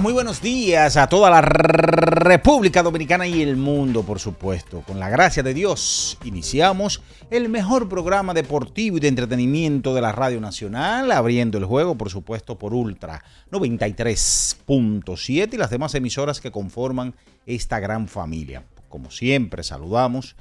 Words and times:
Muy 0.00 0.12
buenos 0.12 0.42
días 0.42 0.96
a 0.96 1.06
toda 1.06 1.30
la 1.30 1.40
República 1.40 2.82
Dominicana 2.82 3.28
y 3.28 3.42
el 3.42 3.56
mundo, 3.56 4.02
por 4.02 4.18
supuesto. 4.18 4.80
Con 4.80 4.98
la 4.98 5.08
gracia 5.08 5.44
de 5.44 5.54
Dios, 5.54 6.18
iniciamos 6.24 7.00
el 7.30 7.48
mejor 7.48 7.88
programa 7.88 8.34
deportivo 8.34 8.96
y 8.96 9.00
de 9.00 9.06
entretenimiento 9.06 9.94
de 9.94 10.00
la 10.00 10.10
Radio 10.10 10.40
Nacional, 10.40 11.12
abriendo 11.12 11.58
el 11.58 11.64
juego, 11.64 11.94
por 11.94 12.10
supuesto, 12.10 12.58
por 12.58 12.74
Ultra 12.74 13.22
93.7 13.52 15.54
y 15.54 15.56
las 15.56 15.70
demás 15.70 15.94
emisoras 15.94 16.40
que 16.40 16.50
conforman 16.50 17.14
esta 17.46 17.78
gran 17.78 18.08
familia. 18.08 18.64
Como 18.88 19.12
siempre, 19.12 19.62
saludamos 19.62 20.34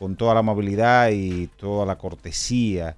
con 0.00 0.16
toda 0.16 0.34
la 0.34 0.40
amabilidad 0.40 1.10
y 1.10 1.46
toda 1.56 1.86
la 1.86 1.96
cortesía 1.96 2.96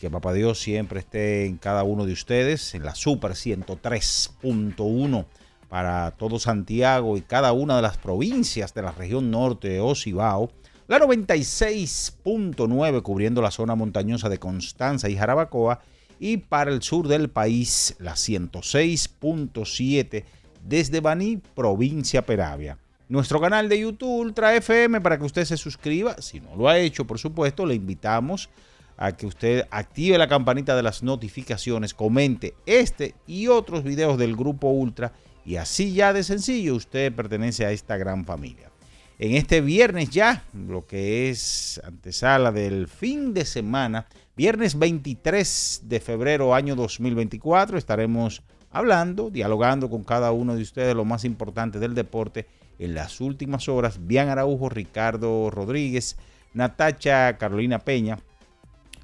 que 0.00 0.08
Papá 0.08 0.32
Dios 0.32 0.58
siempre 0.58 1.00
esté 1.00 1.44
en 1.44 1.58
cada 1.58 1.82
uno 1.82 2.06
de 2.06 2.14
ustedes 2.14 2.74
en 2.74 2.84
la 2.84 2.94
Super 2.94 3.32
103.1 3.32 5.26
para 5.70 6.10
todo 6.10 6.38
Santiago 6.40 7.16
y 7.16 7.22
cada 7.22 7.52
una 7.52 7.76
de 7.76 7.82
las 7.82 7.96
provincias 7.96 8.74
de 8.74 8.82
la 8.82 8.90
región 8.90 9.30
norte 9.30 9.68
de 9.68 9.78
Ocibao, 9.80 10.50
la 10.88 10.98
96.9 10.98 13.02
cubriendo 13.02 13.40
la 13.40 13.52
zona 13.52 13.76
montañosa 13.76 14.28
de 14.28 14.38
Constanza 14.38 15.08
y 15.08 15.16
Jarabacoa 15.16 15.78
y 16.18 16.38
para 16.38 16.72
el 16.72 16.82
sur 16.82 17.06
del 17.06 17.30
país 17.30 17.94
la 18.00 18.14
106.7 18.14 20.24
desde 20.64 20.98
Baní, 21.00 21.40
provincia 21.54 22.26
Peravia. 22.26 22.76
Nuestro 23.08 23.40
canal 23.40 23.68
de 23.68 23.78
YouTube 23.78 24.20
Ultra 24.20 24.56
FM 24.56 25.00
para 25.00 25.18
que 25.18 25.24
usted 25.24 25.44
se 25.44 25.56
suscriba, 25.56 26.20
si 26.20 26.40
no 26.40 26.56
lo 26.56 26.68
ha 26.68 26.78
hecho, 26.78 27.06
por 27.06 27.20
supuesto, 27.20 27.64
le 27.64 27.76
invitamos 27.76 28.50
a 28.96 29.12
que 29.12 29.26
usted 29.26 29.68
active 29.70 30.18
la 30.18 30.26
campanita 30.26 30.74
de 30.74 30.82
las 30.82 31.04
notificaciones, 31.04 31.94
comente 31.94 32.56
este 32.66 33.14
y 33.28 33.46
otros 33.46 33.84
videos 33.84 34.18
del 34.18 34.34
Grupo 34.34 34.70
Ultra 34.70 35.12
y 35.44 35.56
así 35.56 35.92
ya 35.92 36.12
de 36.12 36.22
sencillo 36.22 36.74
usted 36.74 37.12
pertenece 37.14 37.64
a 37.64 37.72
esta 37.72 37.96
gran 37.96 38.24
familia. 38.24 38.70
En 39.18 39.34
este 39.34 39.60
viernes 39.60 40.10
ya, 40.10 40.44
lo 40.54 40.86
que 40.86 41.28
es 41.28 41.80
antesala 41.84 42.52
del 42.52 42.88
fin 42.88 43.34
de 43.34 43.44
semana, 43.44 44.06
viernes 44.34 44.78
23 44.78 45.82
de 45.84 46.00
febrero 46.00 46.54
año 46.54 46.74
2024, 46.74 47.76
estaremos 47.76 48.42
hablando, 48.70 49.28
dialogando 49.28 49.90
con 49.90 50.04
cada 50.04 50.32
uno 50.32 50.56
de 50.56 50.62
ustedes 50.62 50.94
lo 50.94 51.04
más 51.04 51.26
importante 51.26 51.78
del 51.78 51.94
deporte 51.94 52.46
en 52.78 52.94
las 52.94 53.20
últimas 53.20 53.68
horas. 53.68 54.06
Bian 54.06 54.30
Araujo, 54.30 54.70
Ricardo 54.70 55.50
Rodríguez, 55.50 56.16
Natacha 56.54 57.36
Carolina 57.36 57.80
Peña, 57.80 58.18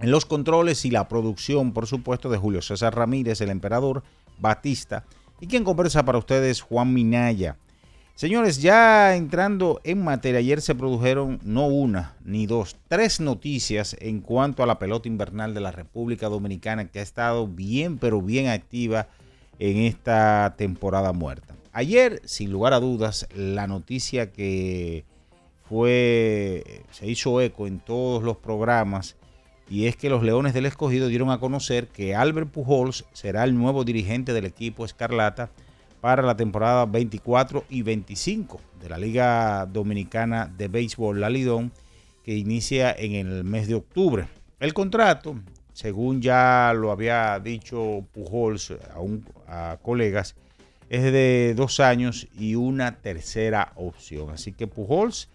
en 0.01 0.11
los 0.11 0.25
controles 0.25 0.85
y 0.85 0.91
la 0.91 1.09
producción, 1.09 1.73
por 1.73 1.87
supuesto, 1.87 2.31
de 2.31 2.39
Julio 2.39 2.63
César 2.63 2.95
Ramírez, 2.95 3.41
el 3.41 3.51
emperador 3.51 4.03
Batista, 4.39 5.05
y 5.41 5.47
quien 5.47 5.65
conversa 5.65 6.05
para 6.05 6.19
ustedes, 6.19 6.61
Juan 6.61 6.93
Minaya. 6.93 7.57
Señores, 8.15 8.63
ya 8.63 9.15
entrando 9.15 9.81
en 9.85 10.03
materia, 10.03 10.39
ayer 10.39 10.63
se 10.63 10.75
produjeron 10.75 11.39
no 11.43 11.67
una 11.67 12.17
ni 12.25 12.47
dos, 12.47 12.77
tres 12.89 13.21
noticias 13.21 13.95
en 14.01 14.23
cuanto 14.23 14.63
a 14.63 14.67
la 14.67 14.79
pelota 14.79 15.07
invernal 15.07 15.53
de 15.53 15.61
la 15.61 15.71
República 15.71 16.31
Dominicana 16.31 16.89
que 16.89 17.01
ha 17.01 17.03
estado 17.03 17.47
bien, 17.47 17.99
pero 17.99 18.23
bien 18.23 18.49
activa 18.49 19.09
en 19.59 19.79
esta 19.79 20.55
temporada 20.57 21.13
muerta. 21.13 21.55
Ayer, 21.73 22.23
sin 22.25 22.51
lugar 22.51 22.73
a 22.73 22.81
dudas, 22.81 23.29
la 23.35 23.67
noticia 23.67 24.33
que 24.33 25.05
fue, 25.69 26.85
se 26.93 27.07
hizo 27.07 27.39
eco 27.43 27.67
en 27.67 27.81
todos 27.81 28.23
los 28.23 28.39
programas 28.39 29.17
y 29.69 29.87
es 29.87 29.97
que 29.97 30.11
los 30.11 30.23
Leones 30.23 30.55
del 30.55 30.67
Escogido 30.67 31.09
dieron 31.09 31.31
a 31.31 31.39
conocer 31.39 31.89
que 31.89 32.15
Albert 32.15 32.51
Pujols 32.51 33.05
será 33.13 33.45
el 33.45 33.57
nuevo 33.57 33.85
dirigente 33.85 34.33
del 34.33 34.45
equipo 34.45 34.85
Escarlata 34.85 35.51
para 36.01 36.23
la 36.23 36.37
temporada 36.37 36.87
24 36.87 37.65
y 37.69 37.83
25 37.83 38.61
de 38.81 38.89
la 38.89 38.99
Liga 38.99 39.67
Dominicana 39.67 40.47
de 40.47 40.69
Béisbol, 40.69 41.21
la 41.21 41.31
Lidón, 41.31 41.73
que 42.23 42.37
inicia 42.37 42.95
en 42.97 43.15
el 43.15 43.45
mes 43.45 43.67
de 43.67 43.75
octubre. 43.75 44.29
El 44.61 44.73
contrato, 44.73 45.37
según 45.73 46.21
ya 46.23 46.73
lo 46.75 46.93
había 46.93 47.41
dicho 47.41 48.07
Pujols 48.13 48.73
a, 49.49 49.73
a 49.73 49.79
colegas, 49.79 50.37
es 50.89 51.03
de 51.03 51.55
dos 51.57 51.81
años 51.81 52.29
y 52.39 52.55
una 52.55 52.99
tercera 53.01 53.73
opción. 53.75 54.31
Así 54.31 54.53
que 54.53 54.69
Pujols 54.69 55.29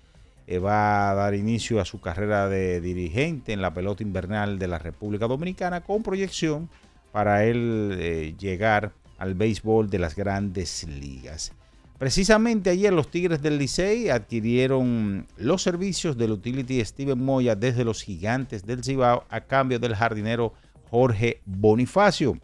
eh, 0.52 0.60
va 0.60 1.12
a 1.12 1.16
dar 1.16 1.34
inicio 1.34 1.80
a 1.80 1.86
su 1.86 2.02
carrera 2.02 2.50
de 2.50 2.82
dirigente 2.82 3.54
en 3.54 3.62
la 3.62 3.74
pelota 3.74 4.04
invernal 4.04 4.60
de 4.60 4.68
la 4.68 4.80
República 4.80 5.26
Dominicana 5.26 5.80
con 5.80 6.04
proyección 6.04 6.70
para 7.14 7.46
él 7.46 7.96
eh, 7.98 8.36
llegar 8.38 8.92
al 9.18 9.34
béisbol 9.34 9.90
de 9.90 10.00
las 10.00 10.14
grandes 10.14 10.86
ligas. 10.90 11.54
Precisamente 11.98 12.70
ayer 12.70 12.92
los 12.92 13.10
Tigres 13.10 13.42
del 13.42 13.60
Licey 13.60 14.10
adquirieron 14.10 15.26
los 15.38 15.62
servicios 15.62 16.18
del 16.18 16.32
utility 16.32 16.84
Steven 16.84 17.24
Moya 17.24 17.56
desde 17.56 17.86
los 17.86 18.04
gigantes 18.04 18.66
del 18.66 18.84
Cibao 18.84 19.24
a 19.30 19.40
cambio 19.40 19.80
del 19.80 19.96
jardinero 19.96 20.52
Jorge 20.90 21.40
Bonifacio. 21.46 22.38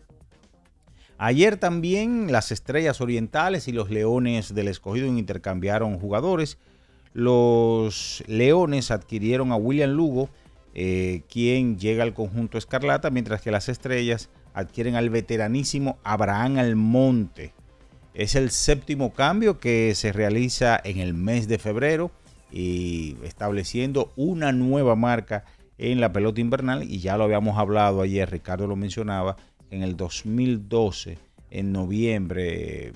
Ayer 1.18 1.58
también 1.58 2.32
las 2.32 2.54
Estrellas 2.54 3.02
Orientales 3.02 3.68
y 3.68 3.74
los 3.74 3.90
Leones 3.90 4.54
del 4.54 4.70
Escogido 4.70 5.08
intercambiaron 5.08 6.00
jugadores. 6.00 6.58
Los 7.18 8.24
Leones 8.28 8.92
adquirieron 8.92 9.52
a 9.52 9.56
William 9.56 9.90
Lugo, 9.90 10.30
eh, 10.76 11.24
quien 11.28 11.80
llega 11.80 12.04
al 12.04 12.14
conjunto 12.14 12.60
Escarlata, 12.60 13.10
mientras 13.10 13.42
que 13.42 13.50
las 13.50 13.70
Estrellas 13.70 14.30
adquieren 14.54 14.96
al 14.96 15.10
veteranísimo 15.10 15.98
Abraham 16.04 16.60
Almonte. 16.60 17.56
Es 18.14 18.36
el 18.36 18.52
séptimo 18.52 19.14
cambio 19.14 19.60
que 19.60 19.96
se 19.96 20.12
realiza 20.12 20.80
en 20.84 21.00
el 21.00 21.16
mes 21.16 21.48
de 21.48 21.58
febrero 21.58 22.12
y 22.52 23.18
estableciendo 23.24 24.14
una 24.16 24.52
nueva 24.52 24.96
marca 24.96 25.44
en 25.80 26.00
la 26.00 26.14
pelota 26.14 26.40
invernal 26.40 26.84
y 26.84 27.00
ya 27.00 27.18
lo 27.18 27.24
habíamos 27.24 27.58
hablado 27.58 28.04
ayer, 28.04 28.30
Ricardo 28.30 28.68
lo 28.68 28.76
mencionaba, 28.76 29.38
en 29.72 29.82
el 29.82 29.98
2012, 29.98 31.18
en 31.50 31.72
noviembre, 31.72 32.94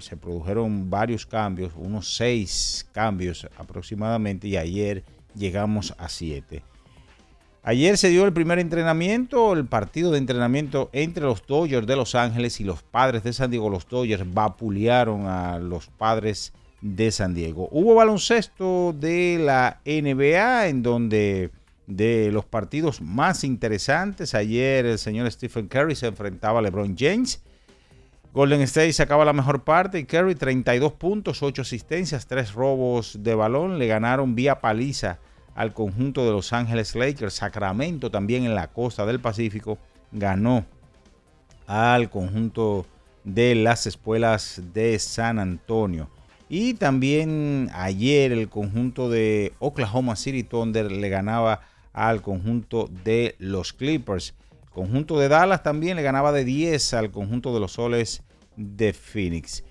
se 0.00 0.16
produjeron 0.16 0.90
varios 0.90 1.26
cambios, 1.26 1.72
unos 1.76 2.16
seis 2.16 2.86
cambios 2.92 3.46
aproximadamente 3.56 4.48
y 4.48 4.56
ayer 4.56 5.04
llegamos 5.34 5.94
a 5.98 6.08
siete. 6.08 6.62
Ayer 7.62 7.98
se 7.98 8.08
dio 8.08 8.24
el 8.24 8.32
primer 8.32 8.58
entrenamiento, 8.58 9.52
el 9.52 9.66
partido 9.66 10.10
de 10.10 10.18
entrenamiento 10.18 10.88
entre 10.92 11.24
los 11.24 11.46
Dodgers 11.46 11.86
de 11.86 11.94
Los 11.94 12.14
Ángeles 12.14 12.58
y 12.60 12.64
los 12.64 12.82
padres 12.82 13.22
de 13.22 13.34
San 13.34 13.50
Diego. 13.50 13.68
Los 13.68 13.86
Dodgers 13.86 14.24
vapulearon 14.32 15.26
a 15.26 15.58
los 15.58 15.88
padres 15.88 16.54
de 16.80 17.10
San 17.10 17.34
Diego. 17.34 17.68
Hubo 17.70 17.94
baloncesto 17.94 18.94
de 18.98 19.38
la 19.42 19.80
NBA 19.84 20.68
en 20.68 20.82
donde 20.82 21.50
de 21.86 22.30
los 22.32 22.46
partidos 22.46 23.02
más 23.02 23.44
interesantes. 23.44 24.34
Ayer 24.34 24.86
el 24.86 24.98
señor 24.98 25.30
Stephen 25.30 25.66
Curry 25.66 25.96
se 25.96 26.06
enfrentaba 26.06 26.60
a 26.60 26.62
LeBron 26.62 26.96
James. 26.98 27.42
Golden 28.32 28.60
State 28.60 28.92
sacaba 28.92 29.24
la 29.24 29.32
mejor 29.32 29.64
parte 29.64 29.98
y 29.98 30.04
Curry 30.04 30.36
32 30.36 30.92
puntos, 30.92 31.42
8 31.42 31.62
asistencias, 31.62 32.28
3 32.28 32.52
robos 32.52 33.18
de 33.24 33.34
balón. 33.34 33.78
Le 33.80 33.88
ganaron 33.88 34.36
vía 34.36 34.60
paliza 34.60 35.18
al 35.56 35.72
conjunto 35.74 36.24
de 36.24 36.30
Los 36.30 36.52
Ángeles 36.52 36.94
Lakers. 36.94 37.34
Sacramento 37.34 38.08
también 38.08 38.44
en 38.44 38.54
la 38.54 38.68
costa 38.68 39.04
del 39.04 39.18
Pacífico 39.18 39.78
ganó 40.12 40.64
al 41.66 42.08
conjunto 42.08 42.86
de 43.24 43.56
las 43.56 43.88
escuelas 43.88 44.62
de 44.72 44.96
San 45.00 45.40
Antonio. 45.40 46.08
Y 46.48 46.74
también 46.74 47.68
ayer 47.74 48.30
el 48.30 48.48
conjunto 48.48 49.10
de 49.10 49.54
Oklahoma 49.58 50.14
City 50.14 50.44
Thunder 50.44 50.90
le 50.90 51.08
ganaba 51.08 51.62
al 51.92 52.22
conjunto 52.22 52.88
de 53.04 53.34
los 53.38 53.72
Clippers. 53.72 54.34
Conjunto 54.70 55.18
de 55.18 55.28
Dallas 55.28 55.62
también 55.62 55.96
le 55.96 56.02
ganaba 56.02 56.32
de 56.32 56.44
10 56.44 56.94
al 56.94 57.10
conjunto 57.10 57.52
de 57.52 57.60
los 57.60 57.72
soles 57.72 58.22
de 58.56 58.92
Phoenix. 58.92 59.64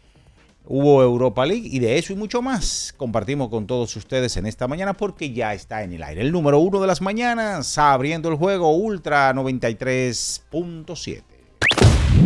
Hubo 0.65 1.01
Europa 1.01 1.45
League 1.45 1.69
y 1.71 1.79
de 1.79 1.97
eso 1.97 2.13
y 2.13 2.15
mucho 2.15 2.41
más 2.41 2.93
compartimos 2.95 3.49
con 3.49 3.65
todos 3.65 3.95
ustedes 3.95 4.37
en 4.37 4.45
esta 4.45 4.67
mañana 4.67 4.93
porque 4.93 5.33
ya 5.33 5.53
está 5.53 5.83
en 5.83 5.93
el 5.93 6.03
aire. 6.03 6.21
El 6.21 6.31
número 6.31 6.59
uno 6.59 6.79
de 6.79 6.87
las 6.87 7.01
mañanas, 7.01 7.77
abriendo 7.77 8.29
el 8.29 8.35
juego 8.35 8.75
Ultra 8.75 9.33
93.7. 9.33 11.38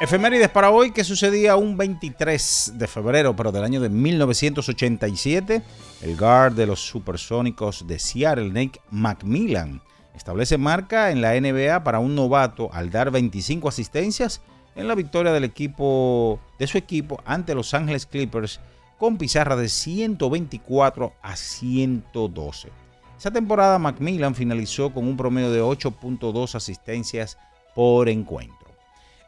Efemérides 0.00 0.48
para 0.48 0.70
hoy 0.70 0.92
que 0.92 1.04
sucedía 1.04 1.56
un 1.56 1.76
23 1.76 2.72
de 2.76 2.86
febrero, 2.86 3.36
pero 3.36 3.52
del 3.52 3.64
año 3.64 3.82
de 3.82 3.90
1987. 3.90 5.60
El 6.00 6.16
guard 6.16 6.54
de 6.54 6.64
los 6.64 6.80
supersónicos 6.80 7.86
de 7.86 7.98
Seattle, 7.98 8.48
Nick 8.48 8.80
McMillan, 8.90 9.82
establece 10.16 10.56
marca 10.56 11.10
en 11.10 11.20
la 11.20 11.38
NBA 11.38 11.84
para 11.84 11.98
un 11.98 12.14
novato 12.14 12.70
al 12.72 12.90
dar 12.90 13.10
25 13.10 13.68
asistencias 13.68 14.40
en 14.74 14.88
la 14.88 14.94
victoria 14.94 15.32
del 15.32 15.44
equipo 15.44 16.40
de 16.58 16.66
su 16.66 16.78
equipo 16.78 17.20
ante 17.26 17.54
Los 17.54 17.74
Ángeles 17.74 18.06
Clippers 18.06 18.58
con 18.98 19.18
pizarra 19.18 19.54
de 19.54 19.68
124 19.68 21.12
a 21.20 21.36
112. 21.36 22.70
Esa 23.18 23.30
temporada 23.30 23.78
McMillan 23.78 24.34
finalizó 24.34 24.94
con 24.94 25.06
un 25.06 25.18
promedio 25.18 25.52
de 25.52 25.60
8.2 25.60 26.54
asistencias 26.54 27.36
por 27.74 28.08
encuentro. 28.08 28.59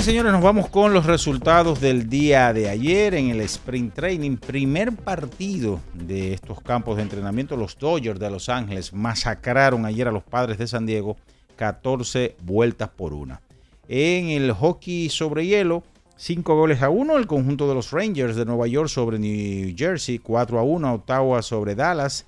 Bien, 0.00 0.12
señores, 0.12 0.32
nos 0.32 0.42
vamos 0.42 0.70
con 0.70 0.94
los 0.94 1.04
resultados 1.04 1.78
del 1.78 2.08
día 2.08 2.54
de 2.54 2.70
ayer 2.70 3.12
en 3.12 3.28
el 3.28 3.42
Sprint 3.42 3.92
Training. 3.92 4.38
Primer 4.38 4.96
partido 4.96 5.78
de 5.92 6.32
estos 6.32 6.62
campos 6.62 6.96
de 6.96 7.02
entrenamiento. 7.02 7.54
Los 7.54 7.78
Dodgers 7.78 8.18
de 8.18 8.30
Los 8.30 8.48
Ángeles 8.48 8.94
masacraron 8.94 9.84
ayer 9.84 10.08
a 10.08 10.10
los 10.10 10.22
padres 10.22 10.56
de 10.56 10.66
San 10.66 10.86
Diego 10.86 11.18
14 11.56 12.34
vueltas 12.40 12.88
por 12.88 13.12
una. 13.12 13.42
En 13.88 14.30
el 14.30 14.52
hockey 14.52 15.10
sobre 15.10 15.44
hielo, 15.44 15.82
5 16.16 16.56
goles 16.56 16.80
a 16.80 16.88
1 16.88 17.18
el 17.18 17.26
conjunto 17.26 17.68
de 17.68 17.74
los 17.74 17.90
Rangers 17.90 18.36
de 18.36 18.46
Nueva 18.46 18.68
York 18.68 18.88
sobre 18.88 19.18
New 19.18 19.74
Jersey, 19.76 20.18
4 20.18 20.58
a 20.58 20.62
1 20.62 20.94
Ottawa 20.94 21.42
sobre 21.42 21.74
Dallas, 21.74 22.24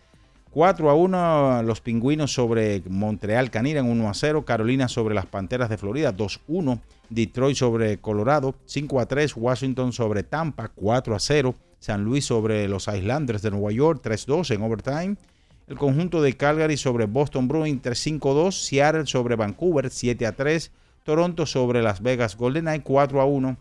4 0.50 0.90
a 0.90 0.94
1 0.94 1.62
los 1.62 1.80
Pingüinos 1.80 2.34
sobre 2.34 2.82
Montreal 2.86 3.50
Canadiens 3.50 3.88
1 3.88 4.10
a 4.10 4.12
0, 4.12 4.44
Carolina 4.44 4.88
sobre 4.88 5.14
las 5.14 5.24
Panteras 5.24 5.70
de 5.70 5.78
Florida 5.78 6.12
2 6.12 6.36
a 6.36 6.40
1, 6.48 6.80
Detroit 7.12 7.56
sobre 7.56 7.98
Colorado 7.98 8.54
5 8.64 9.00
a 9.00 9.06
3, 9.06 9.36
Washington 9.36 9.92
sobre 9.92 10.22
Tampa 10.22 10.68
4 10.68 11.14
a 11.14 11.18
0, 11.18 11.54
San 11.78 12.04
Luis 12.04 12.24
sobre 12.24 12.68
los 12.68 12.88
Islanders 12.88 13.42
de 13.42 13.50
Nueva 13.50 13.72
York 13.72 14.00
3 14.02 14.22
a 14.22 14.32
2 14.32 14.50
en 14.52 14.62
overtime, 14.62 15.16
el 15.68 15.78
conjunto 15.78 16.22
de 16.22 16.36
Calgary 16.36 16.76
sobre 16.76 17.06
Boston 17.06 17.48
Bruins 17.48 17.82
3 17.82 17.98
5 17.98 18.30
a 18.30 18.34
2, 18.34 18.64
Seattle 18.64 19.06
sobre 19.06 19.36
Vancouver 19.36 19.90
7 19.90 20.26
a 20.26 20.32
3, 20.32 20.70
Toronto 21.04 21.46
sobre 21.46 21.82
Las 21.82 22.02
Vegas 22.02 22.36
Golden 22.36 22.64
Knights 22.64 22.84
4 22.84 23.20
a 23.20 23.24
1, 23.24 23.56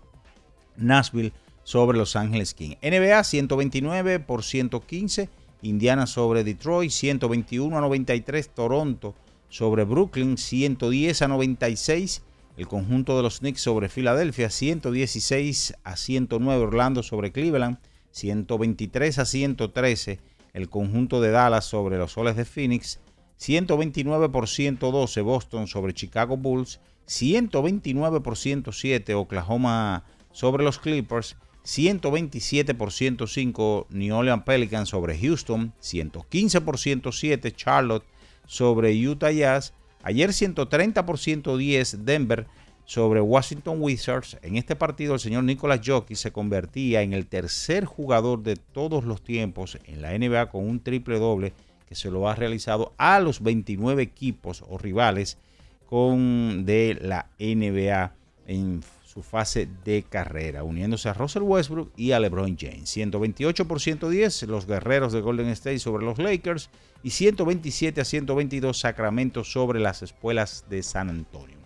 Nashville 0.78 1.34
sobre 1.64 1.98
Los 1.98 2.16
Ángeles 2.16 2.54
Kings. 2.54 2.78
NBA 2.82 3.24
129 3.24 4.20
por 4.20 4.44
115, 4.44 5.30
Indiana 5.62 6.08
sobre 6.08 6.44
Detroit 6.44 6.92
121 6.92 7.78
a 7.78 7.82
93, 7.82 8.50
Toronto 8.50 9.16
sobre 9.50 9.84
Brooklyn 9.84 10.38
110 10.38 11.22
a 11.22 11.28
96, 11.28 12.24
el 12.62 12.68
conjunto 12.68 13.18
de 13.18 13.24
los 13.24 13.40
Knicks 13.40 13.62
sobre 13.62 13.90
Filadelfia 13.90 14.52
116 14.52 15.74
a 15.84 15.96
109, 15.98 16.62
Orlando 16.62 17.02
sobre 17.02 17.32
Cleveland 17.32 17.80
123 18.12 19.18
a 19.18 19.26
113, 19.26 20.20
el 20.54 20.70
conjunto 20.70 21.22
de 21.22 21.32
Dallas 21.32 21.66
sobre 21.66 21.98
los 21.98 22.12
Soles 22.12 22.36
de 22.36 22.46
Phoenix 22.46 23.00
129 23.38 24.30
por 24.30 24.48
112, 24.48 25.22
Boston 25.22 25.66
sobre 25.66 25.96
Chicago 25.96 26.38
Bulls 26.38 26.80
129 27.08 28.22
por 28.22 28.38
107, 28.38 29.16
Oklahoma 29.16 30.04
sobre 30.32 30.64
los 30.64 30.78
Clippers 30.78 31.38
127 31.64 32.76
por 32.76 32.92
105 32.92 33.88
New 33.90 34.16
Orleans 34.16 34.44
Pelicans 34.44 34.90
sobre 34.90 35.18
Houston, 35.18 35.74
115 35.80 36.62
por 36.62 36.78
107 36.78 37.54
Charlotte 37.54 38.06
sobre 38.46 38.94
Utah 38.94 39.32
Jazz, 39.32 39.74
Ayer 40.04 40.34
130 40.34 41.06
por 41.06 41.20
110 41.20 42.06
Denver 42.06 42.48
sobre 42.86 43.22
Washington 43.22 43.78
Wizards. 43.80 44.38
En 44.42 44.58
este 44.58 44.76
partido 44.76 45.14
el 45.14 45.20
señor 45.20 45.44
Nicolas 45.44 45.82
Jockey 45.86 46.16
se 46.16 46.32
convertía 46.32 47.02
en 47.04 47.14
el 47.14 47.28
tercer 47.28 47.86
jugador 47.86 48.44
de 48.44 48.56
todos 48.56 49.06
los 49.06 49.22
tiempos 49.22 49.78
en 49.86 50.02
la 50.02 50.18
NBA 50.18 50.50
con 50.50 50.68
un 50.68 50.82
triple 50.82 51.20
doble 51.20 51.54
que 51.88 51.96
se 51.96 52.10
lo 52.10 52.28
ha 52.28 52.36
realizado 52.36 52.94
a 52.98 53.20
los 53.20 53.42
29 53.42 54.02
equipos 54.02 54.64
o 54.68 54.78
rivales 54.78 55.38
con 55.86 56.66
de 56.66 56.98
la 57.02 57.28
NBA 57.38 58.14
en 58.48 58.82
su 59.12 59.24
fase 59.24 59.68
de 59.84 60.04
carrera, 60.04 60.64
uniéndose 60.64 61.10
a 61.10 61.14
Russell 61.14 61.42
Westbrook 61.42 61.92
y 61.98 62.14
a 62.14 62.20
LeBron 62.20 62.56
James. 62.58 62.90
128 62.90 63.68
por 63.68 63.82
110 63.82 64.44
los 64.44 64.66
guerreros 64.66 65.12
de 65.12 65.20
Golden 65.20 65.50
State 65.50 65.80
sobre 65.80 66.06
los 66.06 66.18
Lakers 66.18 66.70
y 67.04 67.10
127 67.10 68.00
a 68.00 68.06
122 68.06 68.80
Sacramento 68.80 69.44
sobre 69.44 69.82
las 69.82 70.02
escuelas 70.02 70.64
de 70.70 70.82
San 70.82 71.10
Antonio. 71.10 71.58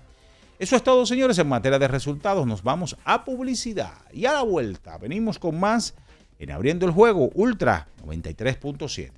Eso 0.58 0.76
es 0.76 0.84
todo, 0.84 1.06
señores, 1.06 1.38
en 1.38 1.48
materia 1.48 1.78
de 1.78 1.88
resultados. 1.88 2.48
Nos 2.48 2.64
vamos 2.64 2.98
a 3.06 3.24
publicidad 3.26 3.94
y 4.12 4.26
a 4.26 4.34
la 4.34 4.42
vuelta 4.42 4.98
venimos 4.98 5.38
con 5.38 5.60
más 5.60 5.94
en 6.40 6.50
Abriendo 6.50 6.88
el 6.88 6.94
Juego 6.94 7.30
Ultra 7.36 7.90
93.7. 8.04 9.12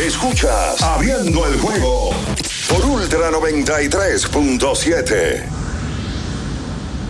Escuchas 0.00 0.82
Abriendo 0.82 1.46
el 1.46 1.60
Juego 1.60 2.10
por 2.68 2.84
Ultra 2.84 3.30
93.7. 3.30 5.63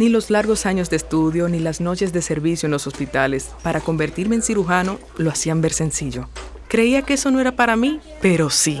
Ni 0.00 0.08
los 0.08 0.30
largos 0.30 0.64
años 0.64 0.88
de 0.88 0.96
estudio, 0.96 1.50
ni 1.50 1.58
las 1.58 1.82
noches 1.82 2.14
de 2.14 2.22
servicio 2.22 2.66
en 2.66 2.70
los 2.70 2.86
hospitales 2.86 3.50
para 3.62 3.82
convertirme 3.82 4.34
en 4.34 4.40
cirujano 4.40 4.98
lo 5.18 5.30
hacían 5.30 5.60
ver 5.60 5.74
sencillo. 5.74 6.26
Creía 6.68 7.02
que 7.02 7.12
eso 7.12 7.30
no 7.30 7.38
era 7.38 7.54
para 7.54 7.76
mí, 7.76 8.00
pero 8.22 8.48
sí. 8.48 8.80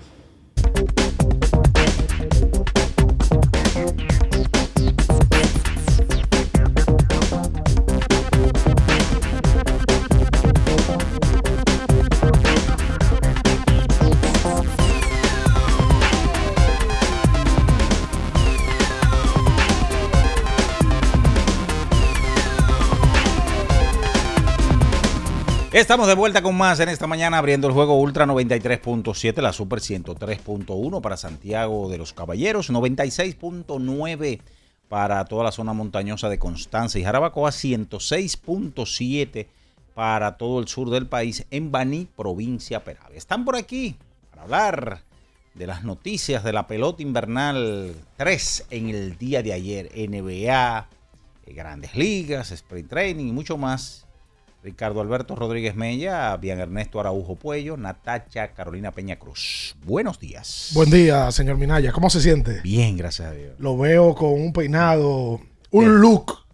Estamos 25.73 26.07
de 26.07 26.15
vuelta 26.15 26.41
con 26.41 26.57
más 26.57 26.81
en 26.81 26.89
esta 26.89 27.07
mañana 27.07 27.37
abriendo 27.37 27.65
el 27.65 27.73
juego 27.73 27.97
Ultra 27.97 28.25
93.7, 28.25 29.41
la 29.41 29.53
Super 29.53 29.79
103.1 29.79 30.99
para 30.99 31.15
Santiago 31.15 31.87
de 31.87 31.97
los 31.97 32.11
Caballeros, 32.11 32.69
96.9 32.69 34.41
para 34.89 35.23
toda 35.23 35.45
la 35.45 35.53
zona 35.53 35.71
montañosa 35.71 36.27
de 36.27 36.39
Constanza 36.39 36.99
y 36.99 37.05
Jarabacoa, 37.05 37.51
106.7 37.51 39.47
para 39.93 40.35
todo 40.35 40.59
el 40.59 40.67
sur 40.67 40.89
del 40.89 41.07
país 41.07 41.45
en 41.51 41.71
Baní, 41.71 42.05
provincia 42.17 42.83
Peravia. 42.83 43.17
Están 43.17 43.45
por 43.45 43.55
aquí 43.55 43.95
para 44.29 44.41
hablar 44.43 45.03
de 45.53 45.67
las 45.67 45.85
noticias 45.85 46.43
de 46.43 46.51
la 46.51 46.67
pelota 46.67 47.01
invernal 47.01 47.95
3 48.17 48.65
en 48.71 48.89
el 48.89 49.17
día 49.17 49.41
de 49.41 49.53
ayer, 49.53 49.89
NBA, 49.95 50.89
Grandes 51.47 51.95
Ligas, 51.95 52.51
Sprint 52.51 52.89
Training 52.89 53.27
y 53.27 53.31
mucho 53.31 53.55
más 53.55 54.05
Ricardo 54.63 55.01
Alberto 55.01 55.35
Rodríguez 55.35 55.75
Mella, 55.75 56.37
Bian 56.37 56.59
Ernesto 56.59 56.99
Araujo 56.99 57.35
Puello, 57.35 57.77
Natacha 57.77 58.53
Carolina 58.53 58.91
Peña 58.91 59.17
Cruz. 59.17 59.75
Buenos 59.83 60.19
días. 60.19 60.69
Buen 60.73 60.91
día, 60.91 61.31
señor 61.31 61.57
Minaya. 61.57 61.91
¿Cómo 61.91 62.11
se 62.11 62.21
siente? 62.21 62.61
Bien, 62.61 62.95
gracias 62.95 63.29
a 63.29 63.31
Dios. 63.31 63.55
Lo 63.57 63.75
veo 63.75 64.13
con 64.13 64.33
un 64.33 64.53
peinado, 64.53 65.41
un 65.71 65.99
look 65.99 66.45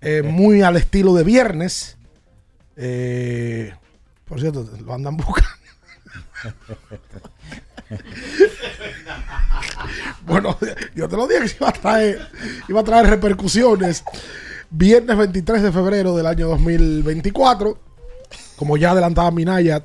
eh, 0.00 0.22
muy 0.22 0.62
al 0.62 0.76
estilo 0.76 1.14
de 1.14 1.22
viernes. 1.22 1.96
Eh, 2.76 3.72
por 4.24 4.40
cierto, 4.40 4.68
lo 4.84 4.92
andan 4.92 5.16
buscando. 5.18 5.50
bueno, 10.26 10.58
yo 10.96 11.08
te 11.08 11.16
lo 11.16 11.28
dije 11.28 11.44
que 11.44 11.56
iba 11.60 11.68
a 11.68 11.72
traer, 11.72 12.28
iba 12.68 12.80
a 12.80 12.84
traer 12.84 13.06
repercusiones 13.06 14.02
viernes 14.76 15.16
23 15.16 15.62
de 15.62 15.72
febrero 15.72 16.16
del 16.16 16.26
año 16.26 16.48
2024. 16.48 17.78
Como 18.56 18.76
ya 18.76 18.90
adelantaba 18.90 19.30
Minaya 19.30 19.84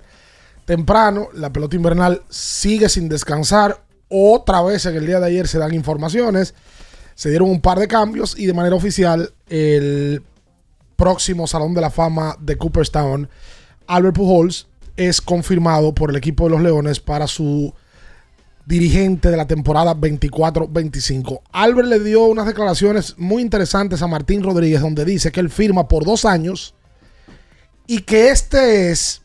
temprano, 0.66 1.30
la 1.34 1.52
pelota 1.54 1.76
invernal 1.76 2.24
sigue 2.30 2.90
sin 2.90 3.08
descansar. 3.08 3.84
Otra 4.10 4.62
vez 4.64 4.86
en 4.88 4.96
el 4.96 5.06
día 5.06 5.20
de 5.20 5.28
ayer 5.28 5.48
se 5.48 5.60
dan 5.60 5.74
informaciones. 5.74 6.56
se 7.14 7.30
dieron 7.30 7.50
un 7.50 7.62
par 7.62 7.80
de 7.80 7.88
cambios 7.88 8.38
y 8.40 8.46
de 8.46 8.54
manera 8.54 8.76
oficial 8.76 9.34
el 9.48 10.24
próximo 10.96 11.48
Salón 11.48 11.74
de 11.74 11.82
la 11.82 11.90
Fama 11.90 12.36
de 12.40 12.58
Cooperstown, 12.58 13.30
Albert 13.88 14.16
Pujols, 14.16 14.68
es 14.96 15.22
confirmado 15.22 15.94
por 15.94 16.10
el 16.10 16.16
equipo 16.16 16.46
de 16.46 16.52
los 16.52 16.62
Leones 16.62 17.00
para 17.00 17.28
su 17.28 17.74
dirigente 18.70 19.32
de 19.32 19.36
la 19.36 19.48
temporada 19.48 19.96
24-25. 19.96 21.42
Albert 21.52 21.88
le 21.88 22.00
dio 22.02 22.26
unas 22.26 22.46
declaraciones 22.46 23.16
muy 23.18 23.42
interesantes 23.42 24.04
a 24.04 24.08
Martín 24.08 24.44
Rodríguez 24.44 24.80
donde 24.80 25.06
dice 25.06 25.32
que 25.32 25.40
él 25.40 25.50
firma 25.50 25.88
por 25.88 26.06
dos 26.06 26.24
años 26.24 26.76
y 27.88 28.02
que 28.02 28.30
este 28.30 28.92
es 28.92 29.24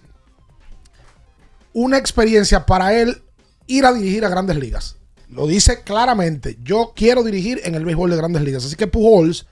una 1.75 1.99
experiencia 1.99 2.65
para 2.65 2.99
él 2.99 3.23
ir 3.67 3.85
a 3.85 3.93
dirigir 3.93 4.25
a 4.25 4.31
grandes 4.31 4.57
ligas. 4.57 4.97
Lo 5.29 5.47
dice 5.47 5.83
claramente, 5.83 6.57
yo 6.63 6.95
quiero 6.97 7.23
dirigir 7.23 7.61
en 7.65 7.75
el 7.75 7.85
béisbol 7.85 8.11
de 8.11 8.17
grandes 8.17 8.41
ligas. 8.41 8.65
Así 8.65 8.77
que 8.77 8.87
Pujols, 8.87 9.47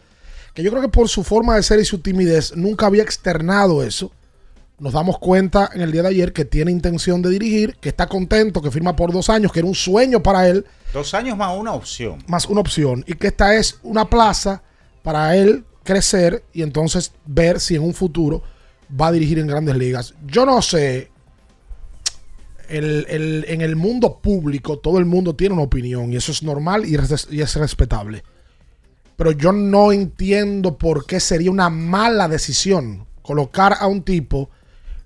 que 0.55 0.63
yo 0.63 0.71
creo 0.71 0.81
que 0.81 0.89
por 0.89 1.11
su 1.11 1.23
forma 1.23 1.55
de 1.55 1.63
ser 1.63 1.81
y 1.81 1.85
su 1.85 1.99
timidez 1.99 2.57
nunca 2.57 2.87
había 2.87 3.03
externado 3.03 3.83
eso, 3.83 4.11
nos 4.83 4.95
damos 4.95 5.21
cuenta 5.21 5.71
en 5.73 5.81
el 5.81 5.93
día 5.93 6.03
de 6.03 6.09
ayer 6.09 6.33
que 6.33 6.45
tiene 6.45 6.73
intención 6.73 7.23
de 7.23 7.31
dirigir, 7.31 7.77
que 7.77 7.89
está 7.89 8.09
contento, 8.09 8.61
que 8.61 8.73
firma 8.73 8.97
por 8.97 9.13
dos 9.13 9.31
años, 9.31 9.53
que 9.53 9.61
era 9.61 9.69
un 9.69 9.77
sueño 9.77 10.25
para 10.25 10.49
él. 10.49 10.67
Dos 10.93 11.15
años 11.15 11.37
más 11.37 11.57
una 11.57 11.73
opción. 11.73 12.19
Más 12.27 12.47
una 12.47 12.63
opción. 12.63 13.05
Y 13.07 13.15
que 13.15 13.29
esta 13.29 13.55
es 13.55 13.79
una 13.85 14.11
plaza 14.11 14.65
para 15.05 15.37
él 15.37 15.65
crecer 15.85 16.43
y 16.53 16.63
entonces 16.63 17.13
ver 17.25 17.61
si 17.61 17.77
en 17.77 17.85
un 17.85 17.95
futuro 17.95 18.43
va 19.01 19.07
a 19.07 19.13
dirigir 19.13 19.39
en 19.39 19.47
grandes 19.47 19.77
ligas. 19.77 20.15
Yo 20.27 20.45
no 20.45 20.61
sé. 20.61 21.13
El, 22.69 23.07
el, 23.09 23.45
en 23.47 23.61
el 23.61 23.77
mundo 23.77 24.19
público 24.21 24.81
todo 24.81 24.99
el 24.99 25.05
mundo 25.05 25.37
tiene 25.37 25.53
una 25.53 25.63
opinión 25.63 26.13
y 26.13 26.17
eso 26.17 26.33
es 26.33 26.43
normal 26.43 26.87
y 26.87 26.97
es, 26.97 27.29
y 27.31 27.41
es 27.41 27.55
respetable. 27.55 28.25
Pero 29.15 29.31
yo 29.31 29.53
no 29.53 29.93
entiendo 29.93 30.77
por 30.77 31.07
qué 31.07 31.21
sería 31.21 31.53
una 31.53 31.71
mala 31.71 32.27
decisión 32.27 33.07
colocar 33.23 33.77
a 33.79 33.87
un 33.87 34.03
tipo 34.03 34.51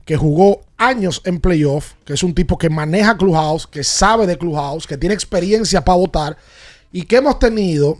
que 0.07 0.17
jugó 0.17 0.63
años 0.79 1.21
en 1.25 1.41
playoff, 1.41 1.95
que 2.05 2.15
es 2.15 2.23
un 2.23 2.33
tipo 2.33 2.57
que 2.57 2.71
maneja 2.71 3.19
Clubhouse, 3.19 3.67
que 3.67 3.83
sabe 3.83 4.27
de 4.27 4.39
Clubhouse, 4.39 4.87
que 4.87 4.97
tiene 4.97 5.15
experiencia 5.15 5.85
para 5.85 5.99
votar 5.99 6.37
y 6.93 7.03
que 7.03 7.17
hemos 7.17 7.41
tenido 7.41 7.99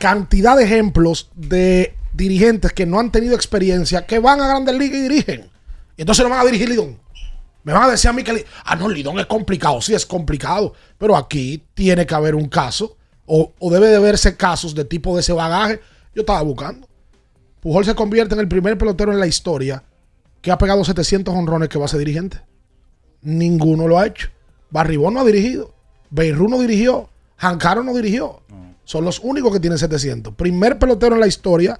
cantidad 0.00 0.56
de 0.56 0.64
ejemplos 0.64 1.30
de 1.34 1.94
dirigentes 2.14 2.72
que 2.72 2.86
no 2.86 2.98
han 2.98 3.12
tenido 3.12 3.34
experiencia 3.34 4.06
que 4.06 4.18
van 4.18 4.40
a 4.40 4.48
Grandes 4.48 4.74
Ligas 4.74 4.98
y 4.98 5.02
dirigen. 5.02 5.50
Y 5.98 6.00
entonces 6.00 6.24
no 6.24 6.30
van 6.30 6.40
a 6.40 6.44
dirigir 6.46 6.70
Lidón. 6.70 6.98
Me 7.62 7.74
van 7.74 7.82
a 7.82 7.90
decir 7.90 8.08
a 8.08 8.14
mí 8.14 8.24
que, 8.24 8.46
ah, 8.64 8.74
no, 8.74 8.88
Lidón 8.88 9.18
es 9.18 9.26
complicado. 9.26 9.82
Sí, 9.82 9.94
es 9.94 10.06
complicado. 10.06 10.72
Pero 10.96 11.14
aquí 11.14 11.62
tiene 11.74 12.06
que 12.06 12.14
haber 12.14 12.34
un 12.34 12.48
caso. 12.48 12.96
O, 13.26 13.52
o 13.58 13.70
debe 13.70 13.88
de 13.88 13.98
verse 13.98 14.34
casos 14.36 14.74
de 14.74 14.86
tipo 14.86 15.14
de 15.14 15.20
ese 15.20 15.34
bagaje. 15.34 15.78
Yo 16.14 16.22
estaba 16.22 16.40
buscando. 16.40 16.88
Pujol 17.60 17.84
se 17.84 17.94
convierte 17.94 18.34
en 18.34 18.40
el 18.40 18.48
primer 18.48 18.78
pelotero 18.78 19.12
en 19.12 19.20
la 19.20 19.26
historia 19.26 19.84
que 20.42 20.50
ha 20.50 20.58
pegado 20.58 20.84
700 20.84 21.34
honrones 21.34 21.68
que 21.70 21.78
va 21.78 21.86
a 21.86 21.88
ser 21.88 22.00
dirigente. 22.00 22.40
Ninguno 23.22 23.86
lo 23.88 23.98
ha 23.98 24.06
hecho. 24.06 24.28
Barribón 24.70 25.14
no 25.14 25.20
ha 25.20 25.24
dirigido. 25.24 25.72
Beirut 26.10 26.50
no 26.50 26.58
dirigió. 26.60 27.08
Jancaro 27.36 27.82
no 27.82 27.94
dirigió. 27.94 28.42
Son 28.84 29.04
los 29.04 29.20
únicos 29.20 29.52
que 29.52 29.60
tienen 29.60 29.78
700. 29.78 30.34
Primer 30.34 30.78
pelotero 30.78 31.14
en 31.14 31.20
la 31.20 31.26
historia 31.26 31.78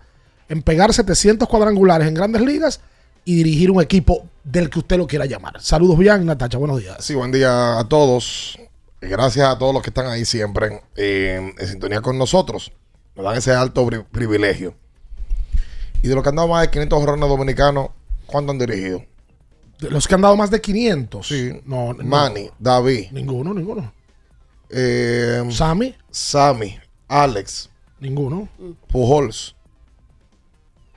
en 0.48 0.62
pegar 0.62 0.92
700 0.92 1.48
cuadrangulares 1.48 2.06
en 2.08 2.14
grandes 2.14 2.42
ligas 2.42 2.80
y 3.24 3.36
dirigir 3.36 3.70
un 3.70 3.82
equipo 3.82 4.26
del 4.44 4.70
que 4.70 4.78
usted 4.80 4.96
lo 4.98 5.06
quiera 5.06 5.26
llamar. 5.26 5.60
Saludos 5.60 5.98
bien, 5.98 6.24
Natacha. 6.26 6.58
Buenos 6.58 6.80
días. 6.80 6.96
Sí, 7.00 7.14
buen 7.14 7.32
día 7.32 7.78
a 7.78 7.88
todos. 7.88 8.58
Gracias 9.00 9.48
a 9.48 9.58
todos 9.58 9.74
los 9.74 9.82
que 9.82 9.90
están 9.90 10.06
ahí 10.06 10.24
siempre 10.24 10.82
eh, 10.96 11.52
en 11.58 11.66
sintonía 11.66 12.00
con 12.00 12.16
nosotros. 12.18 12.70
Nos 13.16 13.24
dan 13.24 13.36
ese 13.36 13.52
alto 13.52 13.84
pri- 13.86 14.04
privilegio. 14.10 14.74
Y 16.02 16.08
de 16.08 16.14
los 16.14 16.22
que 16.22 16.28
han 16.30 16.36
dado 16.36 16.48
más 16.48 16.62
de 16.62 16.70
500 16.70 16.98
honrones 17.00 17.28
dominicanos, 17.28 17.88
¿cuántos 18.32 18.54
han 18.54 18.58
dirigido? 18.58 19.04
De 19.78 19.90
los 19.90 20.08
que 20.08 20.14
han 20.14 20.20
dado 20.22 20.36
más 20.36 20.50
de 20.50 20.60
500. 20.60 21.26
Sí. 21.26 21.60
No, 21.64 21.92
no. 21.92 22.02
Manny, 22.04 22.48
David. 22.58 23.10
Ninguno, 23.12 23.52
ninguno. 23.54 23.92
eh, 24.70 25.42
Sammy. 25.50 25.94
Sammy, 26.10 26.78
Alex, 27.08 27.68
Ninguno. 28.00 28.48
Pujols. 28.88 29.54